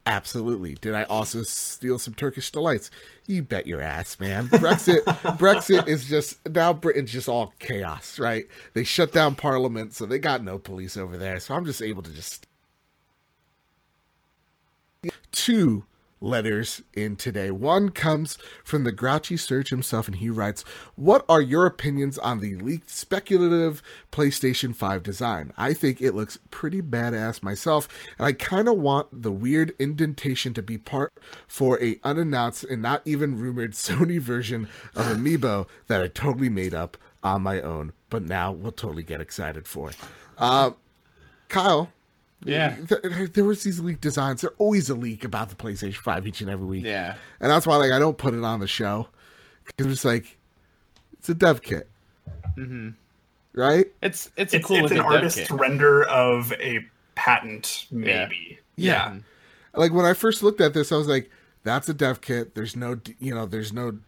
Absolutely. 0.06 0.74
Did 0.74 0.94
I 0.94 1.04
also 1.04 1.42
steal 1.42 1.98
some 1.98 2.12
Turkish 2.12 2.50
delights? 2.50 2.90
You 3.26 3.42
bet 3.42 3.66
your 3.66 3.80
ass, 3.80 4.20
man. 4.20 4.48
Brexit 4.48 5.02
Brexit 5.38 5.88
is 5.88 6.06
just 6.06 6.46
now 6.46 6.74
Britain's 6.74 7.10
just 7.10 7.28
all 7.28 7.54
chaos, 7.58 8.18
right? 8.18 8.46
They 8.74 8.84
shut 8.84 9.12
down 9.12 9.34
parliament, 9.34 9.94
so 9.94 10.04
they 10.04 10.18
got 10.18 10.44
no 10.44 10.58
police 10.58 10.98
over 10.98 11.16
there. 11.16 11.40
So 11.40 11.54
I'm 11.54 11.64
just 11.64 11.80
able 11.80 12.02
to 12.02 12.12
just 12.12 12.46
two 15.32 15.84
letters 16.24 16.82
in 16.94 17.16
today. 17.16 17.50
One 17.50 17.90
comes 17.90 18.38
from 18.64 18.84
the 18.84 18.92
grouchy 18.92 19.36
Surge 19.36 19.68
himself, 19.68 20.08
and 20.08 20.16
he 20.16 20.30
writes, 20.30 20.62
What 20.96 21.24
are 21.28 21.40
your 21.40 21.66
opinions 21.66 22.18
on 22.18 22.40
the 22.40 22.56
leaked 22.56 22.90
speculative 22.90 23.82
PlayStation 24.10 24.74
5 24.74 25.02
design? 25.02 25.52
I 25.56 25.74
think 25.74 26.00
it 26.00 26.14
looks 26.14 26.38
pretty 26.50 26.82
badass 26.82 27.42
myself, 27.42 27.88
and 28.18 28.26
I 28.26 28.32
kind 28.32 28.68
of 28.68 28.78
want 28.78 29.22
the 29.22 29.32
weird 29.32 29.74
indentation 29.78 30.54
to 30.54 30.62
be 30.62 30.78
part 30.78 31.12
for 31.46 31.80
a 31.82 32.00
unannounced 32.02 32.64
and 32.64 32.82
not 32.82 33.02
even 33.04 33.38
rumored 33.38 33.72
Sony 33.74 34.18
version 34.18 34.68
of 34.94 35.06
Amiibo 35.06 35.68
that 35.86 36.02
I 36.02 36.08
totally 36.08 36.48
made 36.48 36.74
up 36.74 36.96
on 37.22 37.42
my 37.42 37.60
own, 37.60 37.92
but 38.10 38.22
now 38.22 38.52
we'll 38.52 38.72
totally 38.72 39.02
get 39.02 39.20
excited 39.20 39.66
for. 39.66 39.92
Uh, 40.36 40.72
Kyle, 41.48 41.90
Yeah. 42.42 42.76
th- 42.88 43.32
there 43.32 43.44
was 43.44 43.62
these 43.62 43.80
leak 43.80 44.00
designs. 44.00 44.40
There 44.42 44.50
always 44.58 44.90
a 44.90 44.94
leak 44.94 45.24
about 45.24 45.48
the 45.50 45.54
PlayStation 45.56 45.94
Five 45.96 46.26
each 46.26 46.40
and 46.40 46.50
every 46.50 46.66
week. 46.66 46.84
Yeah. 46.84 47.14
and 47.40 47.50
that's 47.50 47.66
why 47.66 47.76
like 47.76 47.92
I 47.92 47.98
don't 47.98 48.18
put 48.18 48.34
it 48.34 48.44
on 48.44 48.60
the 48.60 48.66
show 48.66 49.08
because 49.66 49.90
it's 49.90 50.04
like 50.04 50.36
it's 51.18 51.28
a 51.28 51.34
dev 51.34 51.62
kit, 51.62 51.88
mm-hmm. 52.56 52.90
right? 53.54 53.86
It's 54.02 54.30
it's 54.36 54.52
a 54.52 54.56
It's, 54.58 54.66
cool 54.66 54.76
it's 54.84 54.90
an 54.90 54.98
looking 54.98 55.12
artist's 55.12 55.50
render 55.50 56.04
of 56.04 56.52
a 56.54 56.84
patent, 57.14 57.86
maybe. 57.90 58.58
Yeah. 58.76 59.16
Like 59.74 59.92
when 59.92 60.04
I 60.04 60.12
first 60.12 60.42
looked 60.42 60.60
at 60.60 60.74
this, 60.74 60.92
I 60.92 60.96
was 60.96 61.08
like, 61.08 61.30
"That's 61.62 61.88
a 61.88 61.94
dev 61.94 62.20
kit. 62.20 62.54
There's 62.54 62.76
no, 62.76 63.00
you 63.18 63.34
know, 63.34 63.46
there's 63.46 63.72
no 63.72 63.98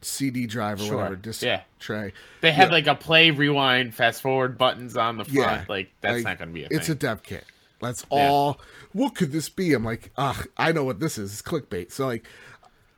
CD 0.00 0.46
drive 0.46 0.80
or 0.80 0.84
Sure. 0.84 0.96
whatever 0.96 1.16
disc 1.16 1.42
Yeah. 1.42 1.60
tray. 1.78 2.12
They 2.40 2.50
have 2.52 2.68
Yeah. 2.70 2.72
like 2.74 2.86
a 2.88 2.94
play, 2.94 3.30
rewind, 3.30 3.94
fast 3.94 4.20
forward 4.22 4.58
buttons 4.58 4.96
on 4.96 5.16
the 5.16 5.24
front. 5.24 5.36
Yeah, 5.36 5.64
Like 5.68 5.92
that's 6.00 6.16
Like, 6.16 6.24
not 6.24 6.38
going 6.38 6.48
to 6.48 6.54
be 6.54 6.64
a 6.64 6.68
It's 6.70 6.86
thing. 6.86 6.96
a 6.96 6.98
dev 6.98 7.22
kit. 7.22 7.44
That's 7.82 8.06
Yeah. 8.10 8.28
all. 8.30 8.60
What 8.92 9.14
could 9.14 9.32
this 9.32 9.48
be? 9.50 9.74
I'm 9.74 9.84
like, 9.84 10.10
ugh, 10.16 10.46
I 10.56 10.72
know 10.72 10.84
what 10.84 11.00
this 11.00 11.18
is. 11.18 11.32
It's 11.32 11.42
clickbait. 11.42 11.92
So 11.92 12.06
like, 12.06 12.26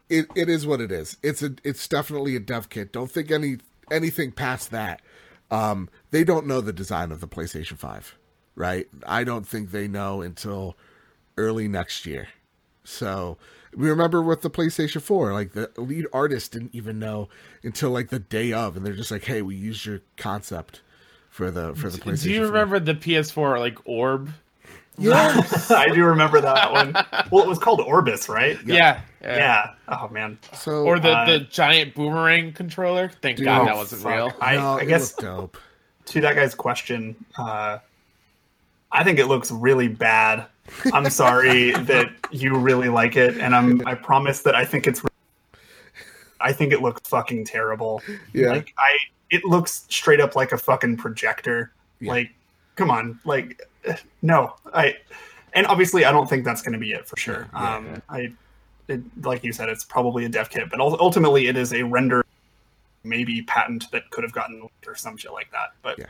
it, 0.09 0.27
it 0.37 0.49
is 0.49 0.67
what 0.67 0.81
it 0.81 0.93
is. 0.93 1.17
It's 1.23 1.43
a 1.43 1.55
it's 1.65 1.89
definitely 1.89 2.37
a 2.37 2.41
dev 2.41 2.69
kit. 2.69 2.93
Don't 2.93 3.11
think 3.11 3.31
any 3.33 3.57
anything 3.91 4.31
past 4.31 4.71
that. 4.71 5.01
Um, 5.51 5.89
they 6.11 6.25
don't 6.25 6.47
know 6.47 6.61
the 6.61 6.73
design 6.73 7.11
of 7.11 7.21
the 7.21 7.27
PlayStation 7.29 7.77
Five, 7.79 8.17
right? 8.55 8.87
I 9.07 9.25
don't 9.25 9.47
think 9.49 9.71
they 9.71 9.89
know 9.89 10.21
until 10.23 10.77
early 11.37 11.67
next 11.69 12.07
year. 12.07 12.29
So 12.85 13.39
we 13.75 13.89
remember 13.89 14.21
with 14.23 14.43
the 14.43 14.51
PlayStation 14.51 15.01
4, 15.01 15.33
like 15.33 15.53
the 15.53 15.71
lead 15.79 16.07
artist 16.13 16.53
didn't 16.53 16.75
even 16.75 16.99
know 16.99 17.29
until 17.63 17.91
like 17.91 18.11
the 18.11 18.19
day 18.19 18.53
of, 18.53 18.77
and 18.77 18.85
they're 18.85 18.93
just 18.95 19.11
like, 19.11 19.25
"Hey, 19.25 19.41
we 19.43 19.55
used 19.57 19.87
your 19.87 20.01
concept 20.19 20.83
for 21.31 21.51
the 21.51 21.75
for 21.75 21.89
the 21.89 21.99
PlayStation." 21.99 22.23
Do 22.25 22.31
you 22.31 22.39
4." 22.43 22.47
remember 22.49 22.79
the 22.81 22.95
PS4 22.95 23.59
like 23.59 23.79
orb? 23.87 24.31
Yeah, 24.97 25.43
I 25.71 25.89
do 25.93 26.05
remember 26.05 26.41
that 26.41 26.73
one. 26.73 26.93
Well, 27.31 27.43
it 27.45 27.49
was 27.49 27.59
called 27.59 27.81
Orbis, 27.81 28.29
right? 28.29 28.59
Yeah. 28.65 29.01
Yeah. 29.23 29.75
Oh 29.89 30.09
man. 30.09 30.39
so 30.53 30.85
Or 30.85 30.99
the, 30.99 31.11
Uh, 31.11 31.25
the 31.27 31.41
giant 31.41 31.95
boomerang 31.95 32.53
controller. 32.53 33.11
Thank 33.23 33.39
Dude, 33.39 33.47
God 33.47 33.63
oh, 33.63 33.65
that 33.67 33.77
wasn't 33.77 34.03
fuck. 34.03 34.13
real. 34.13 34.33
I, 34.41 34.57
no, 34.57 34.75
I 34.79 34.85
guess 34.85 35.13
dope. 35.15 35.57
to 36.07 36.21
that 36.21 36.37
guy's 36.37 36.55
question, 36.55 37.17
uh, 37.39 37.79
I 38.93 39.03
think 39.03 39.19
it 39.19 39.27
looks 39.27 39.51
really 39.51 39.89
bad. 39.89 40.47
I'm 40.93 41.11
sorry 41.11 41.73
that 41.91 42.11
you 42.31 42.57
really 42.57 42.89
like 42.89 43.17
it, 43.17 43.37
and 43.39 43.55
I'm 43.55 43.87
I 43.87 43.95
promise 43.95 44.43
that 44.43 44.55
I 44.55 44.65
think 44.65 44.87
it's. 44.87 45.03
I 46.41 46.53
think 46.53 46.73
it 46.73 46.83
looks 46.83 47.09
fucking 47.09 47.47
terrible. 47.47 48.03
Yeah. 48.33 48.51
Like 48.51 48.75
I, 48.79 48.97
it 49.31 49.45
looks 49.45 49.87
straight 49.89 50.21
up 50.21 50.37
like 50.37 50.53
a 50.53 50.59
fucking 50.59 50.99
projector. 50.99 51.73
Yeah. 52.01 52.13
Like, 52.13 52.31
come 52.77 52.91
on, 52.91 53.19
like, 53.25 53.61
no, 54.23 54.55
I, 54.73 54.97
and 55.53 55.67
obviously 55.67 56.05
I 56.05 56.13
don't 56.13 56.29
think 56.29 56.45
that's 56.45 56.63
going 56.63 56.73
to 56.73 56.79
be 56.79 56.93
it 56.93 57.07
for 57.07 57.17
sure. 57.17 57.49
Yeah, 57.53 57.77
um, 57.77 58.03
I, 58.09 58.33
it, 58.89 59.01
like 59.23 59.45
you 59.45 59.53
said, 59.53 59.69
it's 59.69 59.85
probably 59.85 60.25
a 60.25 60.29
dev 60.29 60.51
kit, 60.51 60.69
but 60.71 60.81
ultimately 60.81 61.47
it 61.47 61.57
is 61.57 61.73
a 61.73 61.83
render, 61.83 62.25
maybe 63.03 63.43
patent 63.43 63.91
that 63.93 64.11
could 64.11 64.25
have 64.25 64.33
gotten 64.33 64.61
leaked 64.63 64.87
or 64.87 64.95
some 64.95 65.17
shit 65.17 65.33
like 65.33 65.51
that. 65.53 65.73
But 65.83 65.99
Yeah. 65.99 66.07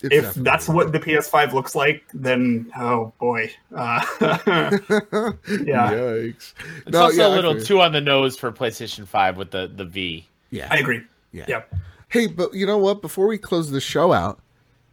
It's 0.00 0.14
if 0.14 0.22
definitely- 0.22 0.42
that's 0.44 0.68
what 0.68 0.92
the 0.92 1.00
PS5 1.00 1.52
looks 1.54 1.74
like, 1.74 2.04
then 2.14 2.70
oh 2.78 3.12
boy, 3.18 3.50
uh, 3.74 4.00
yeah, 4.20 5.90
Yikes. 5.92 6.54
It's 6.86 6.90
No, 6.92 7.02
also 7.02 7.16
yeah, 7.16 7.26
a 7.26 7.30
I 7.30 7.34
little 7.34 7.60
too 7.60 7.80
on 7.80 7.90
the 7.92 8.00
nose 8.00 8.36
for 8.36 8.52
PlayStation 8.52 9.06
5 9.08 9.36
with 9.36 9.50
the, 9.50 9.66
the 9.74 9.84
V. 9.84 10.24
Yeah. 10.50 10.68
I 10.70 10.78
agree. 10.78 11.02
yeah. 11.32 11.46
Yeah, 11.48 11.62
Hey, 12.10 12.26
but 12.28 12.54
you 12.54 12.64
know 12.64 12.78
what? 12.78 13.02
Before 13.02 13.26
we 13.26 13.38
close 13.38 13.70
the 13.72 13.80
show 13.80 14.12
out, 14.12 14.38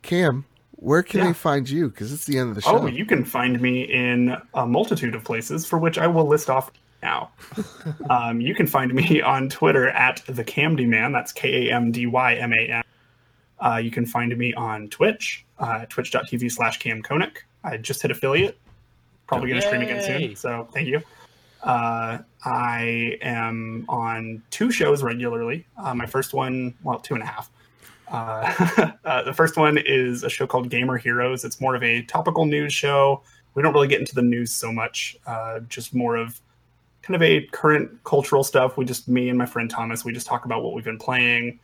Cam, 0.02 0.44
where 0.78 1.04
can 1.04 1.20
Yeah. 1.20 1.28
they 1.28 1.34
find 1.34 1.70
you? 1.70 1.90
Because 1.90 2.12
it's 2.14 2.26
the 2.26 2.38
end 2.38 2.50
of 2.50 2.56
the 2.56 2.62
show. 2.62 2.80
Oh, 2.80 2.86
you 2.88 3.06
can 3.06 3.24
find 3.26 3.60
me 3.62 3.82
in 3.84 4.36
a 4.54 4.66
multitude 4.66 5.16
of 5.16 5.24
places, 5.24 5.66
for 5.66 5.78
which 5.78 5.98
I 5.98 6.08
will 6.08 6.28
list 6.28 6.50
off 6.50 6.72
now. 7.02 7.30
um, 8.10 8.42
you 8.42 8.54
can 8.56 8.68
find 8.68 8.94
me 8.94 9.22
on 9.22 9.50
Twitter 9.50 9.90
at 9.90 10.22
the 10.28 10.44
Kamdy 10.44 10.88
Man. 10.88 11.12
That's 11.12 11.32
K 11.32 11.70
A 11.70 11.76
M 11.76 11.92
D 11.92 12.06
Y 12.08 12.36
M 12.36 12.54
A 12.54 12.58
N. 12.58 12.84
Uh, 13.60 13.78
you 13.78 13.90
can 13.92 14.06
find 14.06 14.36
me 14.38 14.54
on 14.54 14.90
Twitch, 14.90 15.46
uh, 15.60 15.86
twitch.tv 15.88 16.52
slash 16.52 16.78
Cam 16.80 17.02
Koenig. 17.02 17.42
I 17.64 17.78
just 17.78 18.02
hit 18.02 18.12
affiliate. 18.12 18.58
Probably 19.28 19.50
going 19.50 19.62
to 19.62 19.66
stream 19.66 19.82
again 19.82 20.04
soon. 20.04 20.36
So 20.36 20.68
thank 20.74 20.88
you. 20.88 21.02
Uh, 21.64 22.20
I 22.44 23.18
am 23.22 23.86
on 23.90 24.44
two 24.52 24.70
shows 24.72 25.02
regularly. 25.02 25.66
Uh, 25.78 25.96
my 25.96 26.06
first 26.06 26.34
one, 26.34 26.76
well, 26.84 27.00
two 27.00 27.16
and 27.16 27.24
a 27.24 27.26
half. 27.26 27.50
Uh, 28.08 28.92
uh, 29.06 29.24
the 29.24 29.34
first 29.34 29.58
one 29.58 29.78
is 29.78 30.24
a 30.24 30.30
show 30.30 30.48
called 30.48 30.70
Gamer 30.70 30.98
Heroes. 30.98 31.44
It's 31.44 31.60
more 31.60 31.76
of 31.76 31.84
a 31.84 32.04
topical 32.04 32.46
news 32.46 32.74
show. 32.74 33.24
We 33.54 33.64
don't 33.64 33.74
really 33.74 33.88
get 33.88 34.00
into 34.00 34.16
the 34.16 34.22
news 34.22 34.52
so 34.52 34.72
much, 34.72 35.18
uh, 35.26 35.62
just 35.62 35.94
more 35.94 36.16
of 36.18 36.42
kind 37.02 37.16
of 37.16 37.22
a 37.22 37.46
current 37.48 38.04
cultural 38.04 38.44
stuff. 38.44 38.78
We 38.78 38.86
just, 38.86 39.08
me 39.08 39.30
and 39.30 39.38
my 39.38 39.46
friend 39.46 39.70
Thomas, 39.70 40.04
we 40.04 40.12
just 40.12 40.28
talk 40.28 40.46
about 40.46 40.64
what 40.64 40.74
we've 40.74 40.84
been 40.84 40.98
playing, 40.98 41.60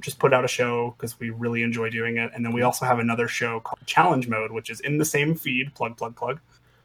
just 0.00 0.18
put 0.18 0.32
out 0.32 0.44
a 0.44 0.48
show 0.48 0.94
because 0.96 1.18
we 1.20 1.30
really 1.30 1.62
enjoy 1.62 1.90
doing 1.90 2.16
it. 2.16 2.30
And 2.34 2.44
then 2.44 2.52
we 2.52 2.62
also 2.62 2.86
have 2.86 2.98
another 2.98 3.28
show 3.28 3.60
called 3.60 3.80
Challenge 3.86 4.28
Mode, 4.28 4.52
which 4.52 4.70
is 4.70 4.80
in 4.80 4.98
the 4.98 5.04
same 5.04 5.34
feed, 5.34 5.74
plug, 5.74 5.96
plug, 5.96 6.16
plug, 6.16 6.40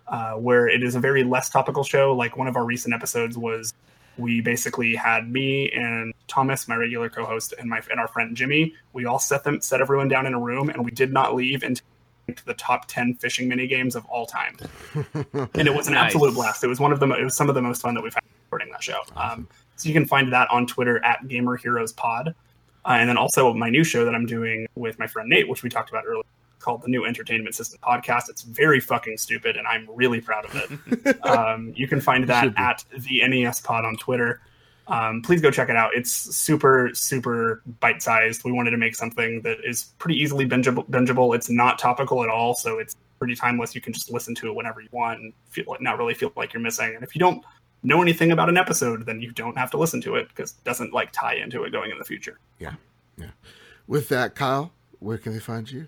uh, 0.08 0.34
where 0.34 0.68
it 0.68 0.84
is 0.84 0.96
a 0.96 1.00
very 1.00 1.24
less 1.24 1.50
topical 1.50 1.84
show. 1.84 2.14
Like 2.14 2.36
one 2.36 2.48
of 2.48 2.56
our 2.56 2.66
recent 2.66 2.94
episodes 2.94 3.38
was 3.38 3.74
we 4.20 4.42
basically 4.42 4.96
had 4.96 5.32
me 5.32 5.72
and 5.72 6.14
Thomas, 6.28 6.68
my 6.68 6.76
regular 6.76 7.10
co-host, 7.10 7.54
and 7.58 7.70
my 7.70 7.82
and 7.90 8.00
our 8.00 8.08
friend 8.08 8.36
Jimmy. 8.36 8.74
We 8.94 9.06
all 9.06 9.20
set 9.20 9.44
them 9.44 9.62
set 9.62 9.82
everyone 9.82 10.08
down 10.10 10.26
in 10.26 10.34
a 10.34 10.40
room, 10.40 10.70
and 10.70 10.84
we 10.86 10.92
did 10.92 11.12
not 11.12 11.34
leave 11.36 11.64
until 11.64 11.84
the 12.46 12.54
top 12.54 12.86
ten 12.88 13.16
fishing 13.16 13.48
mini 13.48 13.66
games 13.66 13.96
of 13.96 14.06
all 14.06 14.26
time. 14.26 14.58
and 14.94 15.68
it 15.68 15.74
was 15.74 15.88
an 15.88 15.94
Nice. 15.94 16.14
absolute 16.14 16.34
blast. 16.36 16.64
It 16.64 16.68
was 16.68 16.80
one 16.80 16.92
of 16.92 17.00
the 17.00 17.08
mo- 17.08 17.16
it 17.16 17.24
was 17.24 17.36
some 17.36 17.50
of 17.50 17.56
the 17.56 17.62
most 17.62 17.82
fun 17.82 17.96
that 17.96 18.04
we've 18.04 18.14
had 18.14 18.24
recording 18.46 18.72
that 18.72 18.84
show. 18.84 19.00
Um, 19.16 19.48
so 19.78 19.88
you 19.88 19.94
can 19.94 20.06
find 20.06 20.32
that 20.34 20.50
on 20.52 20.68
Twitter 20.68 21.04
at 21.04 21.28
Gamer 21.28 21.56
Heroes 21.56 21.94
Pod, 21.94 22.36
uh, 22.86 22.90
and 22.92 23.10
then 23.10 23.18
also 23.18 23.54
my 23.54 23.70
new 23.70 23.84
show 23.84 24.06
that 24.06 24.14
I'm 24.14 24.26
doing 24.26 24.68
with 24.76 25.00
my 25.00 25.08
friend 25.08 25.30
Nate, 25.30 25.48
which 25.48 25.64
we 25.64 25.70
talked 25.70 25.90
about 25.90 26.04
earlier, 26.06 26.24
called 26.60 26.82
the 26.82 26.90
New 26.90 27.06
Entertainment 27.06 27.56
System 27.56 27.80
Podcast. 27.82 28.30
It's 28.30 28.42
very 28.42 28.80
fucking 28.80 29.18
stupid, 29.18 29.58
and 29.58 29.68
I'm 29.68 29.88
really 29.94 30.22
proud 30.22 30.46
of 30.46 30.56
it. 30.56 31.26
um, 31.26 31.74
you 31.76 31.88
can 31.88 32.02
find 32.02 32.28
that 32.28 32.54
at 32.58 32.84
the 32.98 33.28
NES 33.28 33.62
Pod 33.62 33.86
on 33.86 33.98
Twitter. 33.98 34.42
Um, 34.88 35.22
please 35.22 35.40
go 35.40 35.52
check 35.52 35.70
it 35.70 35.76
out. 35.76 35.92
It's 35.94 36.12
super, 36.12 36.90
super 36.94 37.62
bite 37.80 38.02
sized. 38.02 38.44
We 38.44 38.52
wanted 38.52 38.72
to 38.72 38.78
make 38.78 38.96
something 38.96 39.42
that 39.42 39.58
is 39.64 39.92
pretty 40.00 40.20
easily 40.20 40.48
bingeable. 40.48 40.90
bingeable. 40.90 41.36
It's 41.36 41.50
not 41.50 41.78
topical 41.78 42.24
at 42.24 42.30
all, 42.30 42.56
so 42.56 42.80
it's 42.80 42.96
pretty 43.20 43.36
timeless. 43.36 43.76
You 43.76 43.82
can 43.82 43.94
just 43.94 44.12
listen 44.12 44.34
to 44.36 44.48
it 44.48 44.56
whenever 44.56 44.82
you 44.82 44.90
want 44.92 45.20
and 45.20 45.34
feel 45.50 45.78
not 45.80 45.98
really 46.00 46.16
feel 46.16 46.32
like 46.36 46.54
you're 46.54 46.62
missing. 46.62 46.96
And 46.96 47.04
if 47.04 47.14
you 47.16 47.20
don't 47.20 47.44
know 47.84 48.02
anything 48.02 48.32
about 48.32 48.50
an 48.50 48.58
episode, 48.58 49.06
then 49.06 49.22
you 49.22 49.32
don't 49.32 49.58
have 49.58 49.70
to 49.72 49.78
listen 49.78 50.02
to 50.02 50.16
it 50.16 50.28
because 50.30 50.52
it 50.52 50.64
doesn't 50.64 50.92
like 50.92 51.12
tie 51.12 51.36
into 51.36 51.64
it 51.64 51.72
going 51.72 51.92
in 51.92 52.00
the 52.00 52.06
future. 52.06 52.40
Yeah. 52.58 52.74
Yeah. 53.18 53.32
With 53.88 54.10
that, 54.10 54.36
Kyle, 54.36 54.72
where 55.00 55.18
can 55.18 55.34
they 55.34 55.40
find 55.40 55.70
you? 55.72 55.88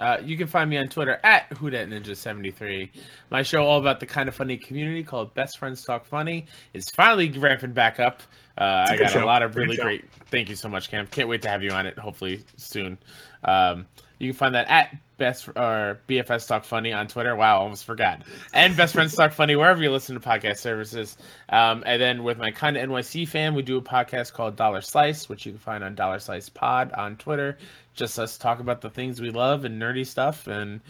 Uh, 0.00 0.18
you 0.24 0.36
can 0.36 0.46
find 0.46 0.68
me 0.68 0.76
on 0.76 0.88
Twitter 0.88 1.20
at 1.22 1.48
WhoDatNinja73. 1.50 2.90
My 3.30 3.42
show 3.42 3.64
all 3.64 3.78
about 3.78 4.00
the 4.00 4.06
kind 4.06 4.28
of 4.28 4.34
funny 4.34 4.56
community 4.56 5.04
called 5.04 5.34
Best 5.34 5.58
Friends 5.58 5.84
Talk 5.84 6.04
Funny 6.04 6.46
is 6.72 6.90
finally 6.90 7.30
ramping 7.30 7.72
back 7.72 8.00
up. 8.00 8.22
Uh, 8.58 8.86
I 8.88 8.96
got 8.96 9.14
a 9.14 9.24
lot 9.24 9.42
of 9.42 9.56
really 9.56 9.76
great. 9.76 10.04
Thank 10.30 10.48
you 10.48 10.56
so 10.56 10.68
much, 10.68 10.90
Cam. 10.90 11.06
Can't 11.06 11.28
wait 11.28 11.42
to 11.42 11.48
have 11.48 11.62
you 11.62 11.70
on 11.70 11.86
it. 11.86 11.98
Hopefully 11.98 12.44
soon. 12.56 12.98
Um, 13.42 13.86
you 14.18 14.30
can 14.30 14.36
find 14.38 14.54
that 14.54 14.68
at 14.68 14.96
Best 15.16 15.48
or 15.48 16.00
BFS 16.08 16.48
Talk 16.48 16.64
Funny 16.64 16.92
on 16.92 17.06
Twitter. 17.06 17.36
Wow, 17.36 17.60
almost 17.60 17.84
forgot. 17.84 18.22
And 18.52 18.76
Best 18.76 18.94
Friends 18.94 19.14
Talk 19.14 19.32
Funny 19.32 19.54
wherever 19.54 19.82
you 19.82 19.90
listen 19.90 20.18
to 20.18 20.20
podcast 20.20 20.58
services. 20.58 21.16
Um, 21.48 21.82
and 21.86 22.00
then 22.00 22.24
with 22.24 22.38
my 22.38 22.50
kind 22.50 22.76
of 22.76 22.88
NYC 22.88 23.28
fan, 23.28 23.54
we 23.54 23.62
do 23.62 23.76
a 23.76 23.82
podcast 23.82 24.32
called 24.32 24.56
Dollar 24.56 24.80
Slice, 24.80 25.28
which 25.28 25.46
you 25.46 25.52
can 25.52 25.60
find 25.60 25.84
on 25.84 25.94
Dollar 25.94 26.18
Slice 26.18 26.48
Pod 26.48 26.92
on 26.92 27.16
Twitter. 27.16 27.58
Just 27.94 28.18
us 28.18 28.36
talk 28.38 28.60
about 28.60 28.80
the 28.80 28.90
things 28.90 29.20
we 29.20 29.30
love 29.30 29.64
and 29.64 29.80
nerdy 29.80 30.06
stuff, 30.06 30.46
and 30.46 30.80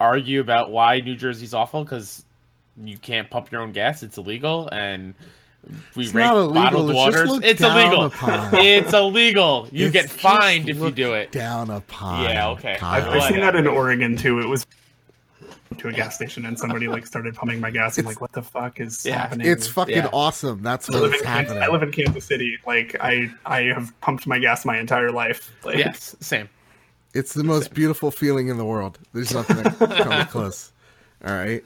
argue 0.00 0.40
about 0.40 0.70
why 0.70 1.00
New 1.00 1.16
Jersey's 1.16 1.54
awful 1.54 1.84
because 1.84 2.24
you 2.82 2.96
can't 2.98 3.28
pump 3.30 3.50
your 3.50 3.60
own 3.62 3.72
gas; 3.72 4.02
it's 4.02 4.16
illegal, 4.18 4.68
and 4.72 5.14
we 5.94 6.04
It's 6.04 6.14
rank 6.14 6.32
not 6.32 6.36
illegal, 6.36 6.54
bottled 6.54 6.90
it's 6.90 6.98
just 6.98 7.16
waters. 7.16 7.30
looked 7.30 7.44
It's 7.46 7.60
illegal. 7.60 8.12
It's 8.60 8.92
illegal. 8.92 9.68
You 9.70 9.86
It's 9.86 9.92
get 9.92 10.10
fined 10.10 10.68
if 10.68 10.78
you 10.78 10.90
do 10.90 11.14
it. 11.14 11.32
Down 11.32 11.70
upon. 11.70 12.24
Yeah, 12.24 12.50
okay. 12.50 12.78
I've, 12.82 13.06
Oh, 13.06 13.10
I've 13.10 13.22
seen 13.30 13.40
that 13.40 13.54
in 13.56 13.66
Oregon 13.66 14.16
too. 14.16 14.40
It 14.40 14.46
was 14.46 14.66
to 15.78 15.88
a 15.88 15.92
gas 15.92 16.14
station 16.14 16.44
and 16.46 16.58
somebody 16.58 16.88
like 16.88 17.06
started 17.06 17.34
pumping 17.34 17.60
my 17.60 17.70
gas. 17.70 17.98
I'm 17.98 18.04
like, 18.06 18.20
what 18.20 18.32
the 18.32 18.42
fuck 18.42 18.80
is 18.80 19.04
Yeah. 19.04 19.18
happening? 19.18 19.46
It's 19.46 19.66
fucking 19.66 19.96
Yeah. 19.96 20.10
awesome. 20.12 20.62
That's 20.62 20.88
I 20.90 20.94
live, 20.94 21.02
what's 21.10 21.20
in 21.22 21.26
Kansas, 21.26 21.52
happening. 21.52 21.62
I 21.62 21.72
live 21.72 21.82
in 21.82 21.90
Kansas 21.92 22.24
City. 22.24 22.58
Like 22.66 22.96
I, 23.00 23.30
I 23.46 23.62
have 23.74 23.98
pumped 24.00 24.26
my 24.26 24.38
gas 24.38 24.64
my 24.64 24.78
entire 24.78 25.10
life. 25.10 25.50
Like, 25.64 25.76
Yes, 25.78 26.14
same. 26.20 26.48
It's 27.14 27.34
the 27.34 27.44
most 27.44 27.74
beautiful 27.74 28.10
feeling 28.10 28.48
in 28.48 28.56
the 28.56 28.64
world. 28.64 28.98
There's 29.12 29.34
nothing 29.34 29.56
that 29.62 29.78
comes 30.02 30.30
close. 30.30 30.72
All 31.24 31.32
right. 31.34 31.62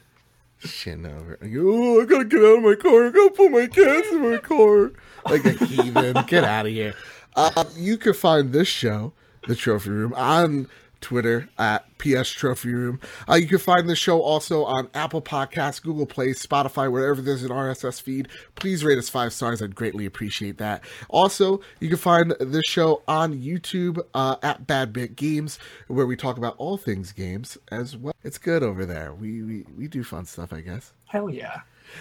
Shit 0.59 0.99
over. 1.05 1.39
Oh, 1.43 2.01
I 2.03 2.05
gotta 2.07 2.25
get 2.25 2.41
out 2.41 2.59
of 2.59 2.63
my 2.65 2.75
car. 2.75 3.07
I 3.07 3.11
gotta 3.11 3.31
put 3.31 3.51
my 3.53 3.67
gas 3.67 4.05
in 4.11 4.31
my 4.31 4.39
car. 4.39 4.91
Like 5.29 5.45
a 5.45 5.53
heathen. 5.53 6.17
Get 6.27 6.45
out 6.45 6.67
of 6.67 6.73
here. 6.73 6.95
Uh, 7.37 7.65
you 7.77 7.99
can 7.99 8.15
find 8.15 8.53
this 8.53 8.67
show, 8.67 9.13
The 9.47 9.55
Trophy 9.55 9.91
Room, 9.91 10.15
on 10.15 10.69
Twitter 11.07 11.49
at 11.57 11.87
PS 11.99 12.31
Trophy 12.33 12.75
Room. 12.75 12.99
Uh, 13.29 13.37
you 13.37 13.47
can 13.47 13.59
find 13.59 13.89
this 13.89 13.97
show 13.97 14.21
also 14.21 14.65
on 14.65 14.89
Apple 14.93 15.23
Podcasts, 15.23 15.81
Google 15.81 16.05
Play, 16.05 16.31
Spotify, 16.31 16.91
wherever 16.91 17.23
there's 17.23 17.45
an 17.45 17.51
RSS 17.51 18.03
feed. 18.03 18.27
Please 18.57 18.83
rate 18.83 18.99
us 18.99 19.09
five 19.09 19.33
stars. 19.33 19.63
I'd 19.63 19.77
greatly 19.77 20.05
appreciate 20.05 20.59
that. 20.59 20.83
Also, 21.09 21.61
you 21.79 21.89
can 21.89 21.97
find 21.97 22.35
this 22.41 22.65
show 22.67 23.05
on 23.07 23.41
YouTube 23.41 24.05
uh, 24.15 24.35
at 24.43 24.67
Bad 24.67 24.93
Bit 24.93 25.15
Games, 25.15 25.61
where 25.87 26.07
we 26.07 26.17
talk 26.17 26.39
about 26.39 26.57
all 26.59 26.77
things 26.77 27.13
games 27.13 27.57
as 27.71 27.97
well. 27.97 28.15
It's 28.25 28.39
good 28.39 28.65
over 28.65 28.85
there. 28.85 29.15
We 29.15 29.45
we, 29.45 29.65
we 29.79 29.87
do 29.87 30.03
fun 30.03 30.25
stuff, 30.25 30.53
I 30.53 30.61
guess. 30.61 30.93
hell 31.05 31.31
yeah. 31.31 31.61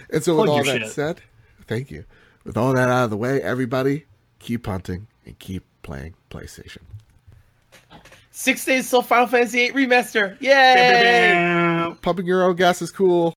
And 0.09 0.23
so, 0.23 0.35
with 0.35 0.49
all 0.49 0.63
that 0.63 0.81
shit. 0.81 0.89
said, 0.89 1.21
thank 1.67 1.91
you. 1.91 2.05
With 2.43 2.57
all 2.57 2.73
that 2.73 2.89
out 2.89 3.03
of 3.03 3.09
the 3.11 3.17
way, 3.17 3.39
everybody, 3.39 4.05
keep 4.39 4.65
hunting 4.65 5.05
and 5.27 5.37
keep 5.37 5.63
playing 5.83 6.15
PlayStation. 6.31 6.81
Six 8.37 8.65
days 8.65 8.89
till 8.89 9.01
Final 9.01 9.27
Fantasy 9.27 9.69
VIII 9.69 9.87
remaster. 9.87 10.35
Yay! 10.41 11.95
Pumping 12.01 12.25
your 12.25 12.43
own 12.43 12.57
gas 12.57 12.81
is 12.81 12.91
cool. 12.91 13.33